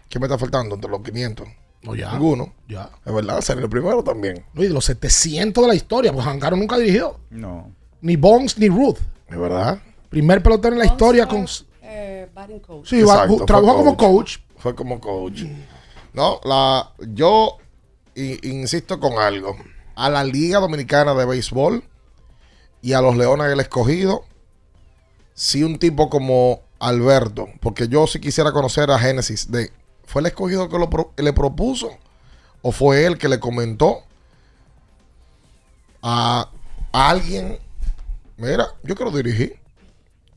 ¿Qué 0.09 0.19
me 0.19 0.25
está 0.25 0.37
faltando 0.37 0.75
entre 0.75 0.89
los 0.89 1.01
500? 1.01 1.47
No, 1.83 1.93
ya. 1.95 2.11
Ninguno. 2.13 2.53
Ya. 2.67 2.89
Es 3.05 3.13
verdad, 3.13 3.41
ser 3.41 3.59
el 3.59 3.69
primero 3.69 4.03
también. 4.03 4.43
No, 4.53 4.63
y 4.63 4.67
de 4.67 4.73
los 4.73 4.85
700 4.85 5.63
de 5.63 5.67
la 5.67 5.75
historia, 5.75 6.11
pues 6.13 6.25
Jancaro 6.25 6.55
nunca 6.55 6.77
dirigió. 6.77 7.19
No. 7.29 7.71
Ni 8.01 8.15
Bonds 8.15 8.57
ni 8.57 8.69
Ruth. 8.69 8.97
Es 9.27 9.37
verdad. 9.37 9.79
Primer 10.09 10.41
pelotero 10.41 10.73
en 10.73 10.79
la 10.79 10.85
historia 10.85 11.27
con. 11.27 11.45
Eh, 11.81 12.27
batting 12.33 12.59
coach. 12.59 12.87
Sí, 12.89 13.01
Exacto, 13.01 13.45
trabajó 13.45 13.77
como 13.77 13.97
coach. 13.97 14.37
Fue 14.57 14.73
como 14.73 14.99
coach. 14.99 15.43
No, 16.15 16.39
la, 16.45 16.93
yo 17.09 17.57
insisto 18.15 19.01
con 19.01 19.19
algo. 19.19 19.57
A 19.95 20.09
la 20.09 20.23
Liga 20.23 20.59
Dominicana 20.59 21.13
de 21.13 21.25
Béisbol 21.25 21.83
y 22.81 22.93
a 22.93 23.01
los 23.01 23.17
Leones 23.17 23.49
del 23.49 23.59
Escogido, 23.59 24.23
si 25.33 25.63
un 25.63 25.77
tipo 25.77 26.09
como 26.09 26.61
Alberto, 26.79 27.49
porque 27.59 27.89
yo 27.89 28.07
sí 28.07 28.21
quisiera 28.21 28.53
conocer 28.53 28.91
a 28.91 28.97
Génesis, 28.99 29.51
de, 29.51 29.73
¿fue 30.05 30.21
el 30.21 30.27
escogido 30.27 30.69
que 30.69 30.79
lo 30.79 30.89
le 31.17 31.33
propuso? 31.33 31.89
¿O 32.61 32.71
fue 32.71 33.05
él 33.05 33.17
que 33.17 33.27
le 33.27 33.41
comentó 33.41 34.03
a, 36.01 36.49
a 36.93 37.09
alguien? 37.09 37.59
Mira, 38.37 38.67
yo 38.83 38.95
quiero 38.95 39.11
dirigir. 39.11 39.59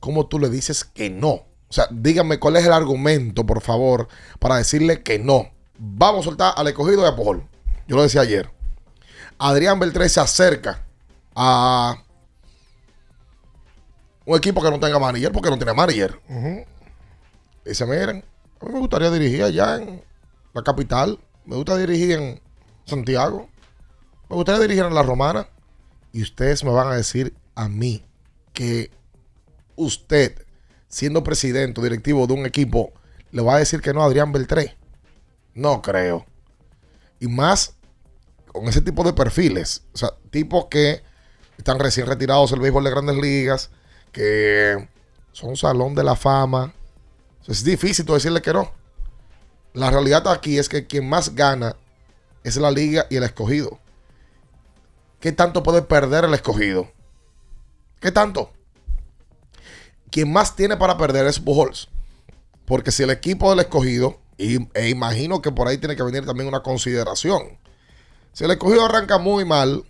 ¿Cómo 0.01 0.27
tú 0.27 0.41
le 0.41 0.51
dices 0.51 0.83
que 0.83 1.09
no? 1.09 1.29
O 1.31 1.73
sea, 1.73 1.87
dígame 1.93 2.41
cuál 2.41 2.57
es 2.57 2.67
el 2.67 2.73
argumento, 2.73 3.47
por 3.47 3.61
favor, 3.61 4.09
para 4.41 4.57
decirle 4.57 5.05
que 5.05 5.21
no. 5.21 5.53
Vamos 5.79 6.21
a 6.21 6.25
soltar 6.31 6.55
al 6.57 6.67
escogido 6.67 7.03
de 7.03 7.09
Apojol. 7.09 7.47
Yo 7.87 7.97
lo 7.97 8.03
decía 8.03 8.23
ayer. 8.23 8.51
Adrián 9.39 9.79
Beltré 9.79 10.09
se 10.09 10.21
acerca 10.21 10.85
a 11.35 12.03
un 14.25 14.37
equipo 14.37 14.61
que 14.61 14.71
no 14.71 14.81
tenga 14.81 14.99
manager 14.99 15.33
porque 15.33 15.51
no 15.51 15.57
tiene 15.57 15.73
manager. 15.73 16.21
Dice, 17.65 17.87
miren, 17.87 18.25
a 18.61 18.65
mí 18.65 18.73
me 18.73 18.81
gustaría 18.81 19.11
dirigir 19.11 19.45
allá 19.45 19.77
en 19.77 20.03
la 20.53 20.63
capital. 20.63 21.21
Me 21.45 21.55
gusta 21.55 21.77
dirigir 21.77 22.13
en 22.13 22.41
Santiago. 22.85 23.49
Me 24.29 24.37
gustaría 24.37 24.61
dirigir 24.61 24.85
en 24.85 24.95
La 24.95 25.03
Romana. 25.03 25.49
Y 26.13 26.23
ustedes 26.23 26.65
me 26.65 26.71
van 26.71 26.89
a 26.89 26.97
decir 26.97 27.35
a 27.55 27.69
mí 27.69 28.05
que 28.53 28.91
usted, 29.77 30.45
siendo 30.89 31.23
presidente 31.23 31.81
o 31.81 31.85
directivo 31.85 32.27
de 32.27 32.33
un 32.33 32.47
equipo, 32.47 32.93
le 33.31 33.43
va 33.43 33.55
a 33.55 33.59
decir 33.59 33.81
que 33.81 33.95
no 33.95 34.03
a 34.03 34.07
Adrián 34.07 34.33
Beltré. 34.33 34.78
No 35.59 35.83
creo. 35.83 36.25
Y 37.19 37.27
más 37.27 37.75
con 38.47 38.69
ese 38.69 38.81
tipo 38.81 39.03
de 39.03 39.13
perfiles. 39.13 39.83
O 39.93 39.99
sea, 39.99 40.13
tipos 40.31 40.67
que 40.67 41.03
están 41.57 41.81
recién 41.81 42.07
retirados 42.07 42.53
del 42.53 42.61
béisbol 42.61 42.85
de 42.85 42.91
grandes 42.91 43.17
ligas, 43.17 43.71
que 44.13 44.89
son 45.33 45.57
salón 45.57 45.97
de 45.97 46.05
la 46.05 46.15
fama. 46.15 46.73
Es 47.49 47.65
difícil 47.65 48.07
tú 48.07 48.15
decirle 48.15 48.41
que 48.41 48.53
no. 48.53 48.71
La 49.73 49.91
realidad 49.91 50.29
aquí 50.29 50.59
es 50.59 50.69
que 50.69 50.87
quien 50.87 51.09
más 51.09 51.35
gana 51.35 51.75
es 52.45 52.57
la 52.57 52.71
liga 52.71 53.07
y 53.11 53.17
el 53.17 53.25
escogido. 53.25 53.81
¿Qué 55.19 55.33
tanto 55.33 55.65
puede 55.65 55.83
perder 55.83 56.25
el 56.25 56.35
escogido? 56.35 56.89
¿Qué 57.99 58.13
tanto? 58.13 58.53
Quien 60.13 60.33
más 60.33 60.55
tiene 60.55 60.77
para 60.77 60.97
perder 60.97 61.27
es 61.27 61.41
Pujols. 61.41 61.89
Porque 62.65 62.93
si 62.93 63.03
el 63.03 63.11
equipo 63.11 63.51
del 63.51 63.59
escogido, 63.59 64.21
y, 64.39 64.69
e 64.73 64.89
imagino 64.89 65.43
que 65.43 65.53
por 65.53 65.69
ahí 65.69 65.79
tiene 65.79 65.97
que 65.97 66.03
venir 66.03 66.25
también 66.25 66.49
una 66.49 66.63
consideración. 66.63 67.59
Si 68.33 68.45
el 68.45 68.53
escogido 68.53 68.85
arranca 68.85 69.19
muy 69.19 69.45
mal, 69.45 69.85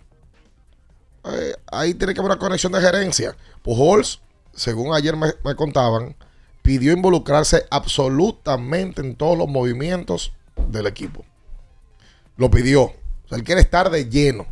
eh, 1.25 1.55
ahí 1.71 1.93
tiene 1.93 2.13
que 2.13 2.19
haber 2.19 2.31
una 2.31 2.39
conexión 2.39 2.71
de 2.71 2.81
gerencia. 2.81 3.37
Pujols, 3.61 4.21
según 4.53 4.93
ayer 4.93 5.15
me, 5.15 5.33
me 5.45 5.55
contaban, 5.55 6.15
pidió 6.63 6.91
involucrarse 6.91 7.65
absolutamente 7.69 9.01
en 9.01 9.15
todos 9.15 9.37
los 9.37 9.47
movimientos 9.47 10.33
del 10.67 10.87
equipo. 10.87 11.23
Lo 12.35 12.49
pidió. 12.49 12.83
O 12.83 13.27
sea, 13.29 13.37
él 13.37 13.43
quiere 13.43 13.61
estar 13.61 13.91
de 13.91 14.09
lleno 14.09 14.47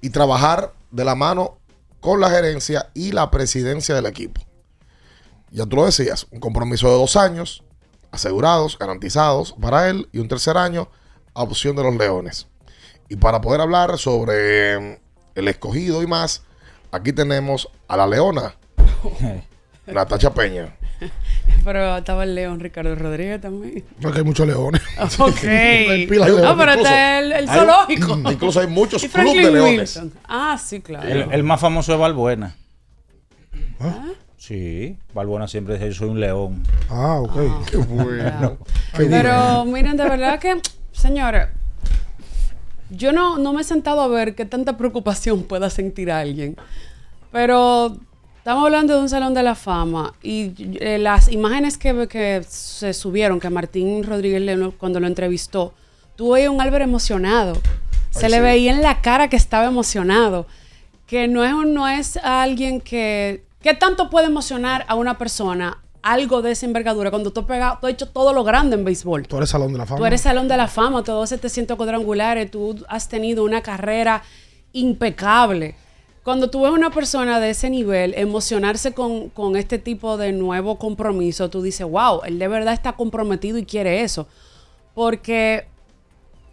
y 0.00 0.10
trabajar 0.10 0.72
de 0.90 1.04
la 1.04 1.14
mano 1.14 1.58
con 2.00 2.20
la 2.20 2.30
gerencia 2.30 2.90
y 2.94 3.12
la 3.12 3.30
presidencia 3.30 3.94
del 3.94 4.06
equipo. 4.06 4.40
Ya 5.50 5.66
tú 5.66 5.76
lo 5.76 5.84
decías, 5.84 6.26
un 6.30 6.40
compromiso 6.40 6.88
de 6.88 6.94
dos 6.94 7.16
años, 7.16 7.62
asegurados, 8.12 8.78
garantizados 8.78 9.54
para 9.60 9.88
él, 9.88 10.08
y 10.12 10.18
un 10.18 10.28
tercer 10.28 10.56
año 10.56 10.88
a 11.34 11.42
opción 11.42 11.76
de 11.76 11.82
los 11.84 11.94
Leones. 11.96 12.46
Y 13.08 13.16
para 13.16 13.40
poder 13.40 13.60
hablar 13.60 13.98
sobre 13.98 14.32
eh, 14.74 15.00
el 15.34 15.48
escogido 15.48 16.02
y 16.02 16.06
más, 16.06 16.42
aquí 16.92 17.12
tenemos 17.12 17.68
a 17.88 17.96
la 17.96 18.06
Leona, 18.06 18.54
Natacha 19.86 20.32
Peña. 20.32 20.76
Pero 21.64 21.96
estaba 21.96 22.24
el 22.24 22.34
León 22.34 22.60
Ricardo 22.60 22.94
Rodríguez 22.94 23.40
también. 23.40 23.84
Porque 24.02 24.18
hay 24.18 24.24
muchos 24.24 24.46
leones. 24.46 24.82
Ok. 25.18 25.38
Hay 25.44 26.06
pila 26.06 26.26
de 26.26 26.42
No, 26.42 26.56
pero 26.56 26.74
leones. 26.74 26.76
este 26.86 27.18
es 27.18 27.24
el, 27.24 27.32
el 27.32 27.48
Hay- 27.48 27.58
zoológico. 27.58 28.30
incluso 28.32 28.60
hay 28.60 28.66
muchos 28.66 29.02
clubes 29.02 29.34
de 29.34 29.50
leones. 29.50 29.78
Wilson. 29.78 30.12
Ah, 30.28 30.58
sí, 30.62 30.80
claro. 30.80 31.08
El, 31.08 31.32
el 31.32 31.42
más 31.42 31.60
famoso 31.60 31.92
es 31.92 31.98
Balbuena. 31.98 32.54
Sí, 34.40 34.96
Balbuena 35.12 35.46
siempre 35.48 35.74
dice, 35.74 35.88
yo 35.88 35.94
soy 35.94 36.08
un 36.08 36.18
león. 36.18 36.62
Ah, 36.88 37.20
ok. 37.20 37.66
Qué 37.70 37.76
bueno. 37.76 38.56
Pero 38.96 39.66
miren, 39.66 39.98
de 39.98 40.04
verdad 40.08 40.38
que, 40.38 40.62
señores, 40.92 41.48
yo 42.88 43.12
no, 43.12 43.36
no 43.36 43.52
me 43.52 43.60
he 43.60 43.64
sentado 43.64 44.00
a 44.00 44.08
ver 44.08 44.34
qué 44.34 44.46
tanta 44.46 44.78
preocupación 44.78 45.42
pueda 45.42 45.68
sentir 45.68 46.10
alguien. 46.10 46.56
Pero 47.30 47.98
estamos 48.38 48.64
hablando 48.64 48.94
de 48.96 49.00
un 49.02 49.10
salón 49.10 49.34
de 49.34 49.42
la 49.42 49.54
fama 49.54 50.14
y 50.22 50.52
eh, 50.80 50.96
las 50.98 51.30
imágenes 51.30 51.76
que, 51.76 52.08
que 52.08 52.42
se 52.48 52.94
subieron, 52.94 53.40
que 53.40 53.50
Martín 53.50 54.02
Rodríguez 54.04 54.40
León 54.40 54.72
cuando 54.78 55.00
lo 55.00 55.06
entrevistó, 55.06 55.74
tú 56.16 56.30
veías 56.30 56.48
un 56.50 56.62
Álvaro 56.62 56.82
emocionado. 56.82 57.58
Se 58.10 58.24
Ay, 58.24 58.30
le 58.32 58.36
sí. 58.38 58.42
veía 58.42 58.72
en 58.72 58.80
la 58.80 59.02
cara 59.02 59.28
que 59.28 59.36
estaba 59.36 59.66
emocionado. 59.66 60.46
Que 61.06 61.28
no 61.28 61.44
es, 61.44 61.52
un- 61.52 61.74
no 61.74 61.86
es 61.86 62.16
alguien 62.16 62.80
que... 62.80 63.42
¿Qué 63.62 63.74
tanto 63.74 64.08
puede 64.10 64.26
emocionar 64.26 64.84
a 64.88 64.94
una 64.94 65.18
persona 65.18 65.82
algo 66.02 66.40
de 66.40 66.52
esa 66.52 66.64
envergadura 66.64 67.10
cuando 67.10 67.30
tú 67.30 67.40
has, 67.40 67.46
pegado, 67.46 67.78
tú 67.80 67.86
has 67.86 67.92
hecho 67.92 68.08
todo 68.08 68.32
lo 68.32 68.42
grande 68.42 68.74
en 68.76 68.84
béisbol? 68.84 69.28
Tú 69.28 69.36
eres 69.36 69.50
Salón 69.50 69.72
de 69.72 69.78
la 69.78 69.86
Fama. 69.86 69.98
Tú 69.98 70.06
eres 70.06 70.20
Salón 70.22 70.48
de 70.48 70.56
la 70.56 70.66
Fama, 70.68 71.02
todos 71.04 71.28
700 71.28 71.76
cuadrangulares, 71.76 72.50
tú 72.50 72.82
has 72.88 73.08
tenido 73.08 73.44
una 73.44 73.60
carrera 73.60 74.22
impecable. 74.72 75.74
Cuando 76.22 76.48
tú 76.50 76.62
ves 76.62 76.70
a 76.70 76.74
una 76.74 76.90
persona 76.90 77.40
de 77.40 77.50
ese 77.50 77.70
nivel 77.70 78.14
emocionarse 78.16 78.92
con, 78.92 79.30
con 79.30 79.56
este 79.56 79.78
tipo 79.78 80.16
de 80.16 80.32
nuevo 80.32 80.78
compromiso, 80.78 81.50
tú 81.50 81.60
dices, 81.62 81.86
wow, 81.86 82.20
él 82.24 82.38
de 82.38 82.48
verdad 82.48 82.72
está 82.74 82.92
comprometido 82.92 83.58
y 83.58 83.64
quiere 83.64 84.02
eso. 84.02 84.26
Porque, 84.94 85.66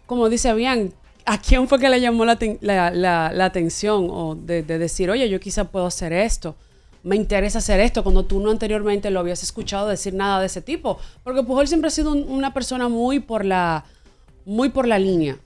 como 0.06 0.28
dice 0.28 0.52
bien, 0.54 0.94
¿a 1.26 1.38
quién 1.38 1.68
fue 1.68 1.78
que 1.78 1.88
le 1.88 2.00
llamó 2.00 2.24
la, 2.24 2.38
aten- 2.38 2.58
la- 2.60 2.90
la- 2.90 3.30
la 3.32 3.44
atención? 3.44 4.08
O 4.10 4.34
de, 4.34 4.62
de 4.62 4.78
decir, 4.78 5.10
oye, 5.10 5.28
yo 5.28 5.38
quizá 5.40 5.64
puedo 5.64 5.86
hacer 5.86 6.12
esto. 6.12 6.54
Me 7.02 7.16
interesa 7.16 7.58
hacer 7.58 7.80
esto 7.80 8.02
cuando 8.02 8.24
tú 8.24 8.40
no 8.40 8.50
anteriormente 8.50 9.10
lo 9.10 9.20
habías 9.20 9.42
escuchado 9.42 9.88
decir 9.88 10.14
nada 10.14 10.40
de 10.40 10.46
ese 10.46 10.60
tipo. 10.62 10.98
Porque 11.24 11.42
Pujol 11.42 11.68
siempre 11.68 11.88
ha 11.88 11.90
sido 11.90 12.12
un- 12.12 12.24
una 12.28 12.52
persona 12.52 12.88
muy 12.88 13.20
por 13.20 13.44
la, 13.44 13.84
muy 14.44 14.68
por 14.70 14.86
la 14.86 14.98
línea. 14.98 15.38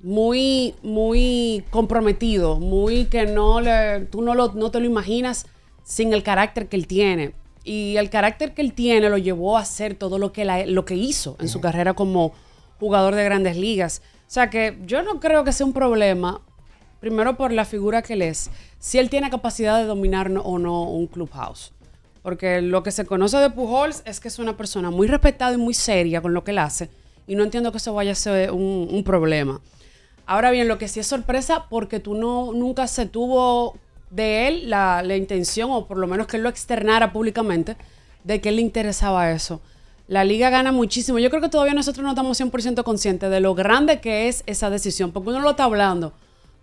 Muy, 0.00 0.74
muy 0.82 1.64
comprometido. 1.70 2.58
Muy 2.58 3.04
que 3.06 3.26
no 3.26 3.60
le, 3.60 4.00
tú 4.10 4.22
no, 4.22 4.34
lo, 4.34 4.52
no 4.52 4.70
te 4.70 4.80
lo 4.80 4.86
imaginas 4.86 5.46
sin 5.84 6.12
el 6.12 6.22
carácter 6.22 6.68
que 6.68 6.76
él 6.76 6.86
tiene. 6.86 7.32
Y 7.64 7.96
el 7.96 8.10
carácter 8.10 8.54
que 8.54 8.62
él 8.62 8.72
tiene 8.72 9.08
lo 9.08 9.18
llevó 9.18 9.56
a 9.56 9.60
hacer 9.60 9.94
todo 9.94 10.18
lo 10.18 10.32
que, 10.32 10.44
la- 10.44 10.66
lo 10.66 10.84
que 10.84 10.94
hizo 10.94 11.36
en 11.40 11.48
su 11.48 11.60
carrera 11.60 11.94
como 11.94 12.32
jugador 12.80 13.14
de 13.14 13.22
grandes 13.24 13.56
ligas. 13.56 14.02
O 14.26 14.30
sea 14.32 14.50
que 14.50 14.78
yo 14.86 15.02
no 15.02 15.20
creo 15.20 15.44
que 15.44 15.52
sea 15.52 15.66
un 15.66 15.72
problema, 15.72 16.40
primero 17.02 17.36
por 17.36 17.50
la 17.50 17.64
figura 17.64 18.00
que 18.00 18.12
él 18.12 18.22
es, 18.22 18.48
si 18.78 19.00
él 19.00 19.10
tiene 19.10 19.28
capacidad 19.28 19.76
de 19.76 19.86
dominar 19.86 20.30
o 20.44 20.58
no 20.60 20.84
un 20.84 21.08
clubhouse. 21.08 21.72
Porque 22.22 22.62
lo 22.62 22.84
que 22.84 22.92
se 22.92 23.04
conoce 23.04 23.38
de 23.38 23.50
Pujols 23.50 24.04
es 24.04 24.20
que 24.20 24.28
es 24.28 24.38
una 24.38 24.56
persona 24.56 24.88
muy 24.92 25.08
respetada 25.08 25.52
y 25.52 25.56
muy 25.56 25.74
seria 25.74 26.22
con 26.22 26.32
lo 26.32 26.44
que 26.44 26.52
él 26.52 26.58
hace. 26.58 26.90
Y 27.26 27.34
no 27.34 27.42
entiendo 27.42 27.72
que 27.72 27.78
eso 27.78 27.92
vaya 27.92 28.12
a 28.12 28.14
ser 28.14 28.52
un, 28.52 29.02
problema. 29.04 29.60
Ahora 30.26 30.52
bien, 30.52 30.68
lo 30.68 30.78
que 30.78 30.86
sí 30.86 31.00
es 31.00 31.08
sorpresa 31.08 31.66
porque 31.68 31.98
tú 31.98 32.14
no, 32.14 32.52
nunca 32.52 32.86
se 32.86 33.06
tuvo 33.06 33.76
de 34.10 34.46
él 34.46 34.70
la, 34.70 35.02
la 35.02 35.16
intención, 35.16 35.72
o 35.72 35.88
por 35.88 35.98
lo 35.98 36.06
menos 36.06 36.28
que 36.28 36.36
él 36.36 36.44
lo 36.44 36.50
externara 36.50 37.12
públicamente, 37.12 37.76
de 38.22 38.40
que 38.40 38.50
él 38.50 38.56
le 38.56 38.62
interesaba 38.62 39.32
eso. 39.32 39.60
La 40.06 40.22
liga 40.22 40.50
gana 40.50 40.70
muchísimo. 40.70 41.18
Yo 41.18 41.30
creo 41.30 41.42
que 41.42 41.48
todavía 41.48 41.74
nosotros 41.74 42.04
no 42.04 42.10
estamos 42.10 42.40
100% 42.40 42.84
conscientes 42.84 43.28
de 43.28 43.40
lo 43.40 43.56
grande 43.56 44.00
que 44.00 44.28
es 44.28 44.44
esa 44.46 44.70
decisión, 44.70 45.10
porque 45.10 45.30
uno 45.30 45.40
lo 45.40 45.50
está 45.50 45.64
hablando. 45.64 46.12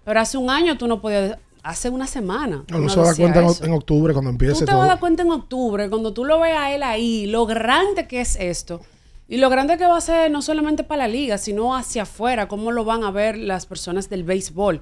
Pero 0.10 0.22
hace 0.22 0.40
un 0.40 0.50
año 0.50 0.76
tú 0.76 0.88
no 0.88 1.00
podías, 1.02 1.38
hace 1.62 1.88
una 1.88 2.08
semana. 2.08 2.64
Uno 2.68 2.80
uno 2.80 2.90
se 2.90 2.96
va 2.96 3.04
a 3.04 3.06
dar 3.06 3.14
decía 3.14 3.24
cuenta 3.26 3.40
en, 3.42 3.46
eso. 3.46 3.64
en 3.64 3.74
octubre 3.74 4.12
cuando 4.12 4.32
empiece 4.32 4.54
Tú 4.56 4.60
te 4.62 4.66
todo. 4.72 4.78
vas 4.80 4.86
a 4.86 4.90
dar 4.94 5.00
cuenta 5.00 5.22
en 5.22 5.30
octubre, 5.32 5.88
cuando 5.88 6.14
tú 6.14 6.26
lo 6.26 6.40
veas 6.40 6.58
a 6.58 6.74
él 6.74 6.82
ahí, 6.82 7.28
lo 7.28 7.46
grande 7.46 8.08
que 8.08 8.20
es 8.22 8.36
esto. 8.38 8.82
Y 9.28 9.38
lo 9.38 9.52
grande 9.52 9.78
que 9.78 9.86
va 9.86 9.96
a 9.98 10.02
ser 10.02 10.32
no 10.32 10.42
solamente 10.42 10.84
para 10.84 11.04
la 11.04 11.08
liga, 11.10 11.38
sino 11.38 11.76
hacia 11.76 12.02
afuera, 12.02 12.48
cómo 12.48 12.72
lo 12.72 12.86
van 12.86 13.04
a 13.04 13.12
ver 13.12 13.38
las 13.38 13.68
personas 13.68 14.10
del 14.10 14.24
béisbol. 14.24 14.82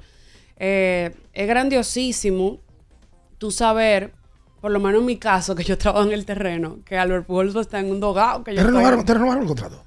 Eh, 0.55 1.13
es 1.33 1.45
grandiosísimo 1.47 2.59
tú 3.37 3.51
saber, 3.51 4.13
por 4.61 4.71
lo 4.71 4.79
menos 4.79 5.01
en 5.01 5.07
mi 5.07 5.17
caso, 5.17 5.55
que 5.55 5.65
yo 5.65 5.77
trabajo 5.77 6.05
en 6.07 6.13
el 6.13 6.25
terreno, 6.25 6.77
que 6.85 6.97
Albert 6.97 7.25
Pujols 7.27 7.53
está 7.57 7.79
en 7.81 7.91
un 7.91 7.99
dogado. 7.99 8.45
Que 8.45 8.51
¿Te 8.51 8.55
yo, 8.55 8.61
estoy- 8.61 8.73
renovaron, 8.75 9.03
te 9.05 9.13
renovaron 9.13 9.41
el 9.43 9.47
contrato? 9.49 9.83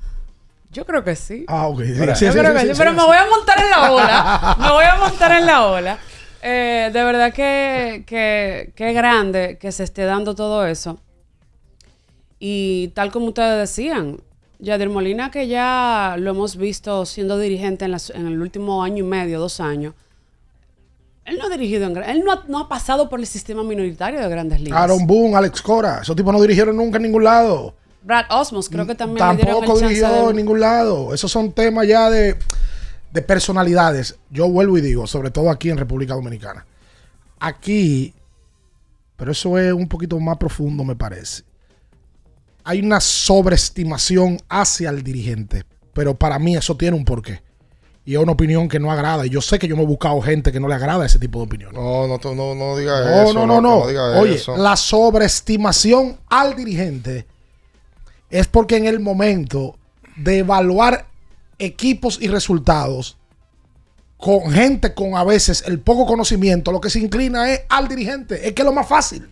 Yo 0.71 0.85
creo 0.87 1.03
que 1.05 1.17
sí. 1.17 1.45
Ah, 1.49 1.67
ok. 1.69 1.81
Sí, 1.83 1.95
Yo 1.95 2.15
sí, 2.15 2.39
creo 2.39 2.55
que 2.55 2.61
sí, 2.61 2.73
pero 2.77 2.93
me 2.93 3.05
voy 3.05 3.17
a 3.17 3.27
montar 3.27 3.59
en 3.61 3.71
la 3.71 3.91
ola. 3.93 4.57
me 4.61 4.71
voy 4.71 4.85
a 4.85 4.97
montar 4.97 5.33
en 5.33 5.47
la 5.47 5.67
ola. 5.67 5.99
Eh, 6.43 6.91
de 6.93 7.05
verdad 7.05 7.33
que, 7.35 8.05
que, 8.07 8.73
que 8.75 8.93
grande 8.93 9.59
que 9.61 9.73
se 9.73 9.85
esté 9.85 10.05
dando 10.05 10.35
todo 10.35 10.67
eso. 10.67 10.99
Y 12.39 12.89
tal 12.95 13.13
como 13.13 13.27
ustedes 13.27 13.59
decían, 13.59 14.19
Yadir 14.59 14.89
Molina, 14.89 15.31
que 15.31 15.47
ya 15.49 16.17
lo 16.19 16.31
hemos 16.31 16.57
visto 16.57 17.05
siendo 17.05 17.39
dirigente 17.39 17.85
en, 17.85 17.91
las- 17.93 18.11
en 18.11 18.27
el 18.27 18.41
último 18.41 18.83
año 18.83 18.99
y 19.05 19.07
medio, 19.07 19.39
dos 19.39 19.61
años, 19.61 19.95
él 21.27 21.37
no 21.39 21.45
ha 21.47 21.49
dirigido 21.51 21.87
en 21.87 21.97
él 22.03 22.23
no 22.25 22.33
ha, 22.33 22.45
no 22.49 22.59
ha 22.61 22.69
pasado 22.69 23.09
por 23.11 23.21
el 23.21 23.27
sistema 23.27 23.63
minoritario 23.63 24.21
de 24.21 24.29
grandes 24.29 24.61
ligas. 24.61 24.81
Aaron 24.81 25.07
Boone, 25.07 25.37
Alex 25.37 25.61
Cora. 25.63 26.01
Esos 26.03 26.17
tipos 26.17 26.33
no 26.33 26.41
dirigieron 26.41 26.77
nunca 26.77 26.97
en 26.97 27.03
ningún 27.05 27.25
lado. 27.25 27.75
Brad 28.03 28.25
Osmos, 28.31 28.69
creo 28.69 28.87
que 28.87 28.95
también 28.95 29.27
le 29.37 29.45
Tampoco 29.45 29.67
chance 29.79 29.87
dirigió 29.95 30.25
de- 30.25 30.31
en 30.31 30.37
ningún 30.37 30.61
lado. 30.61 31.13
Esos 31.15 31.31
son 31.31 31.53
temas 31.53 31.87
ya 31.87 32.09
de, 32.11 32.37
de 33.13 33.23
personalidades. 33.23 34.17
Yo 34.31 34.49
vuelvo 34.49 34.79
y 34.79 34.81
digo, 34.81 35.07
sobre 35.07 35.31
todo 35.31 35.51
aquí 35.51 35.69
en 35.71 35.77
República 35.79 36.15
Dominicana. 36.15 36.65
Aquí, 37.39 38.15
pero 39.17 39.33
eso 39.33 39.59
es 39.59 39.73
un 39.73 39.89
poquito 39.89 40.19
más 40.19 40.37
profundo, 40.39 40.83
me 40.85 40.97
parece. 40.97 41.43
Hay 42.65 42.81
una 42.81 43.01
sobreestimación 43.01 44.39
hacia 44.49 44.91
el 44.91 45.03
dirigente. 45.03 45.65
Pero 45.93 46.15
para 46.15 46.39
mí 46.39 46.57
eso 46.57 46.77
tiene 46.77 46.97
un 46.97 47.05
porqué. 47.05 47.43
Y 48.05 48.15
es 48.15 48.21
una 48.21 48.33
opinión 48.33 48.69
que 48.69 48.79
no 48.79 48.91
agrada. 48.91 49.27
Y 49.27 49.31
yo 49.31 49.41
sé 49.41 49.59
que 49.59 49.67
yo 49.69 49.77
me 49.77 49.83
he 49.83 49.87
buscado 49.87 50.21
gente 50.23 50.53
que 50.53 50.61
no 50.61 50.69
le 50.69 50.75
agrada 50.75 51.05
ese 51.05 51.19
tipo 51.19 51.39
de 51.41 51.45
opinión. 51.47 51.75
No, 51.75 52.07
no, 52.07 52.19
no, 52.35 52.55
no 52.55 52.77
digas 52.77 53.05
No, 53.05 53.23
eso. 53.23 53.35
no, 53.35 53.47
no, 53.47 53.61
no. 53.61 53.87
digas 53.89 54.17
Oye, 54.19 54.35
eso. 54.37 54.57
la 54.57 54.77
sobreestimación 54.77 56.19
al 56.29 56.55
dirigente 56.57 57.27
es 58.31 58.47
porque 58.47 58.77
en 58.77 58.87
el 58.87 59.01
momento 59.01 59.77
de 60.17 60.39
evaluar 60.39 61.07
equipos 61.59 62.19
y 62.21 62.29
resultados 62.29 63.17
con 64.21 64.51
gente 64.53 64.93
con 64.95 65.17
a 65.17 65.25
veces 65.25 65.65
el 65.67 65.81
poco 65.81 66.07
conocimiento, 66.07 66.73
lo 66.73 66.81
que 66.81 66.91
se 66.91 67.01
inclina 67.01 67.51
es 67.53 67.63
al 67.69 67.89
dirigente. 67.89 68.47
Es 68.47 68.53
que 68.53 68.63
es 68.63 68.67
lo 68.67 68.73
más 68.73 68.87
fácil. 68.87 69.29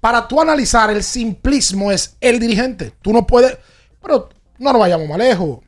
Para 0.00 0.28
tú 0.28 0.40
analizar 0.40 0.90
el 0.90 1.02
simplismo 1.02 1.90
es 1.90 2.16
el 2.20 2.38
dirigente. 2.38 2.92
Tú 3.02 3.12
no 3.12 3.26
puedes. 3.26 3.56
Pero 4.00 4.28
no 4.58 4.72
nos 4.72 4.80
vayamos 4.80 5.08
más 5.08 5.18
lejos. 5.18 5.60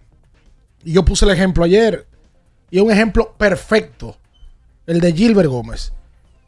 Y 0.84 0.92
yo 0.92 1.04
puse 1.04 1.24
el 1.24 1.32
ejemplo 1.32 1.64
ayer. 1.64 2.06
Y 2.70 2.78
un 2.78 2.90
ejemplo 2.90 3.34
perfecto. 3.36 4.16
El 4.86 5.00
de 5.00 5.12
Gilbert 5.12 5.48
Gómez. 5.48 5.92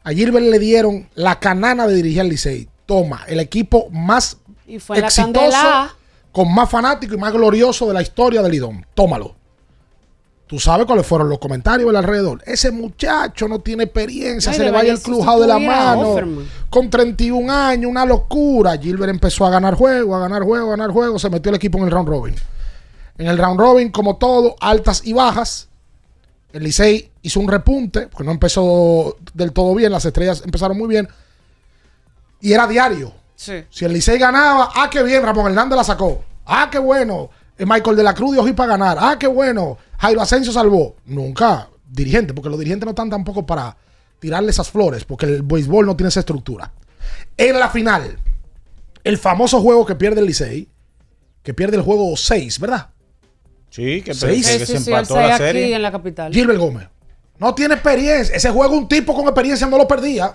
A 0.03 0.11
Gilbert 0.11 0.45
le 0.45 0.59
dieron 0.59 1.09
la 1.15 1.39
canana 1.39 1.87
de 1.87 1.95
dirigir 1.95 2.21
al 2.21 2.29
Licey. 2.29 2.69
Toma, 2.85 3.23
el 3.27 3.39
equipo 3.39 3.89
más 3.89 4.37
Y 4.67 4.79
fue 4.79 4.99
la 4.99 5.07
exitoso, 5.07 5.33
candela. 5.33 5.95
con 6.31 6.53
más 6.53 6.69
fanático 6.69 7.15
y 7.15 7.17
más 7.17 7.33
glorioso 7.33 7.87
de 7.87 7.93
la 7.93 8.01
historia 8.01 8.41
del 8.41 8.51
Lidón. 8.51 8.85
Tómalo. 8.93 9.35
Tú 10.47 10.59
sabes 10.59 10.85
cuáles 10.85 11.07
fueron 11.07 11.29
los 11.29 11.39
comentarios 11.39 11.87
del 11.87 11.95
alrededor. 11.95 12.43
Ese 12.45 12.69
muchacho 12.69 13.47
no 13.47 13.59
tiene 13.59 13.85
experiencia, 13.85 14.53
se 14.53 14.63
le 14.63 14.71
vaya 14.71 14.91
el 14.91 14.99
clubhouse 14.99 15.41
de 15.41 15.47
la 15.47 15.57
mano. 15.57 16.09
Offerman. 16.11 16.45
Con 16.69 16.89
31 16.89 17.51
años, 17.51 17.89
una 17.89 18.05
locura. 18.05 18.77
Gilbert 18.77 19.09
empezó 19.09 19.45
a 19.45 19.49
ganar 19.49 19.73
juego, 19.73 20.15
a 20.15 20.19
ganar 20.19 20.43
juego, 20.43 20.67
a 20.67 20.71
ganar 20.71 20.91
juego. 20.91 21.17
Se 21.17 21.29
metió 21.29 21.49
el 21.49 21.55
equipo 21.55 21.79
en 21.79 21.85
el 21.85 21.91
round 21.91 22.07
robin. 22.07 22.35
En 23.17 23.27
el 23.27 23.37
round 23.37 23.59
robin, 23.59 23.89
como 23.89 24.17
todo, 24.17 24.55
altas 24.59 25.01
y 25.05 25.13
bajas. 25.13 25.69
El 26.51 26.63
Licey 26.63 27.09
hizo 27.23 27.39
un 27.39 27.47
repunte, 27.47 28.07
porque 28.07 28.23
no 28.23 28.31
empezó 28.31 29.17
del 29.33 29.53
todo 29.53 29.73
bien. 29.73 29.91
Las 29.91 30.05
estrellas 30.05 30.43
empezaron 30.45 30.77
muy 30.77 30.87
bien. 30.87 31.07
Y 32.41 32.53
era 32.53 32.67
diario. 32.67 33.11
Sí. 33.35 33.63
Si 33.69 33.85
el 33.85 33.93
Licey 33.93 34.17
ganaba, 34.17 34.69
ah, 34.75 34.89
qué 34.89 35.03
bien, 35.03 35.23
Ramón 35.23 35.47
Hernández 35.47 35.75
la 35.77 35.83
sacó. 35.83 36.23
Ah, 36.45 36.69
qué 36.71 36.79
bueno. 36.79 37.29
Eh, 37.57 37.65
Michael 37.65 37.95
de 37.95 38.03
la 38.03 38.13
Cruz 38.13 38.33
dio 38.33 38.55
para 38.55 38.69
ganar. 38.77 38.97
Ah, 38.99 39.17
qué 39.19 39.27
bueno. 39.27 39.77
Jairo 39.97 40.21
Asensio 40.21 40.51
salvó. 40.51 40.95
Nunca 41.05 41.69
dirigente, 41.87 42.33
porque 42.33 42.49
los 42.49 42.57
dirigentes 42.57 42.85
no 42.85 42.91
están 42.91 43.09
tampoco 43.09 43.45
para 43.45 43.75
tirarle 44.19 44.49
esas 44.49 44.69
flores, 44.69 45.03
porque 45.05 45.25
el 45.25 45.43
béisbol 45.43 45.85
no 45.85 45.95
tiene 45.95 46.07
esa 46.09 46.21
estructura. 46.21 46.71
En 47.37 47.59
la 47.59 47.69
final, 47.69 48.17
el 49.03 49.17
famoso 49.17 49.61
juego 49.61 49.85
que 49.85 49.95
pierde 49.95 50.21
el 50.21 50.25
Licey, 50.27 50.69
que 51.43 51.53
pierde 51.53 51.77
el 51.77 51.83
juego 51.83 52.15
6, 52.15 52.59
¿verdad? 52.59 52.89
Sí, 53.69 54.01
que, 54.01 54.13
Seis. 54.13 54.47
que 54.47 54.59
Sí, 54.59 54.65
se 54.65 54.79
sí, 54.79 54.91
empató 54.91 55.19
el 55.19 55.27
la 55.27 55.35
aquí 55.35 55.43
serie. 55.43 55.75
en 55.75 55.81
la 55.81 55.91
capital. 55.91 56.33
Gilbert 56.33 56.59
Gómez. 56.59 56.87
No 57.39 57.53
tiene 57.55 57.73
experiencia. 57.73 58.35
Ese 58.35 58.49
juego 58.51 58.75
un 58.77 58.87
tipo 58.87 59.13
con 59.13 59.25
experiencia 59.25 59.67
no 59.67 59.77
lo 59.77 59.87
perdía. 59.87 60.33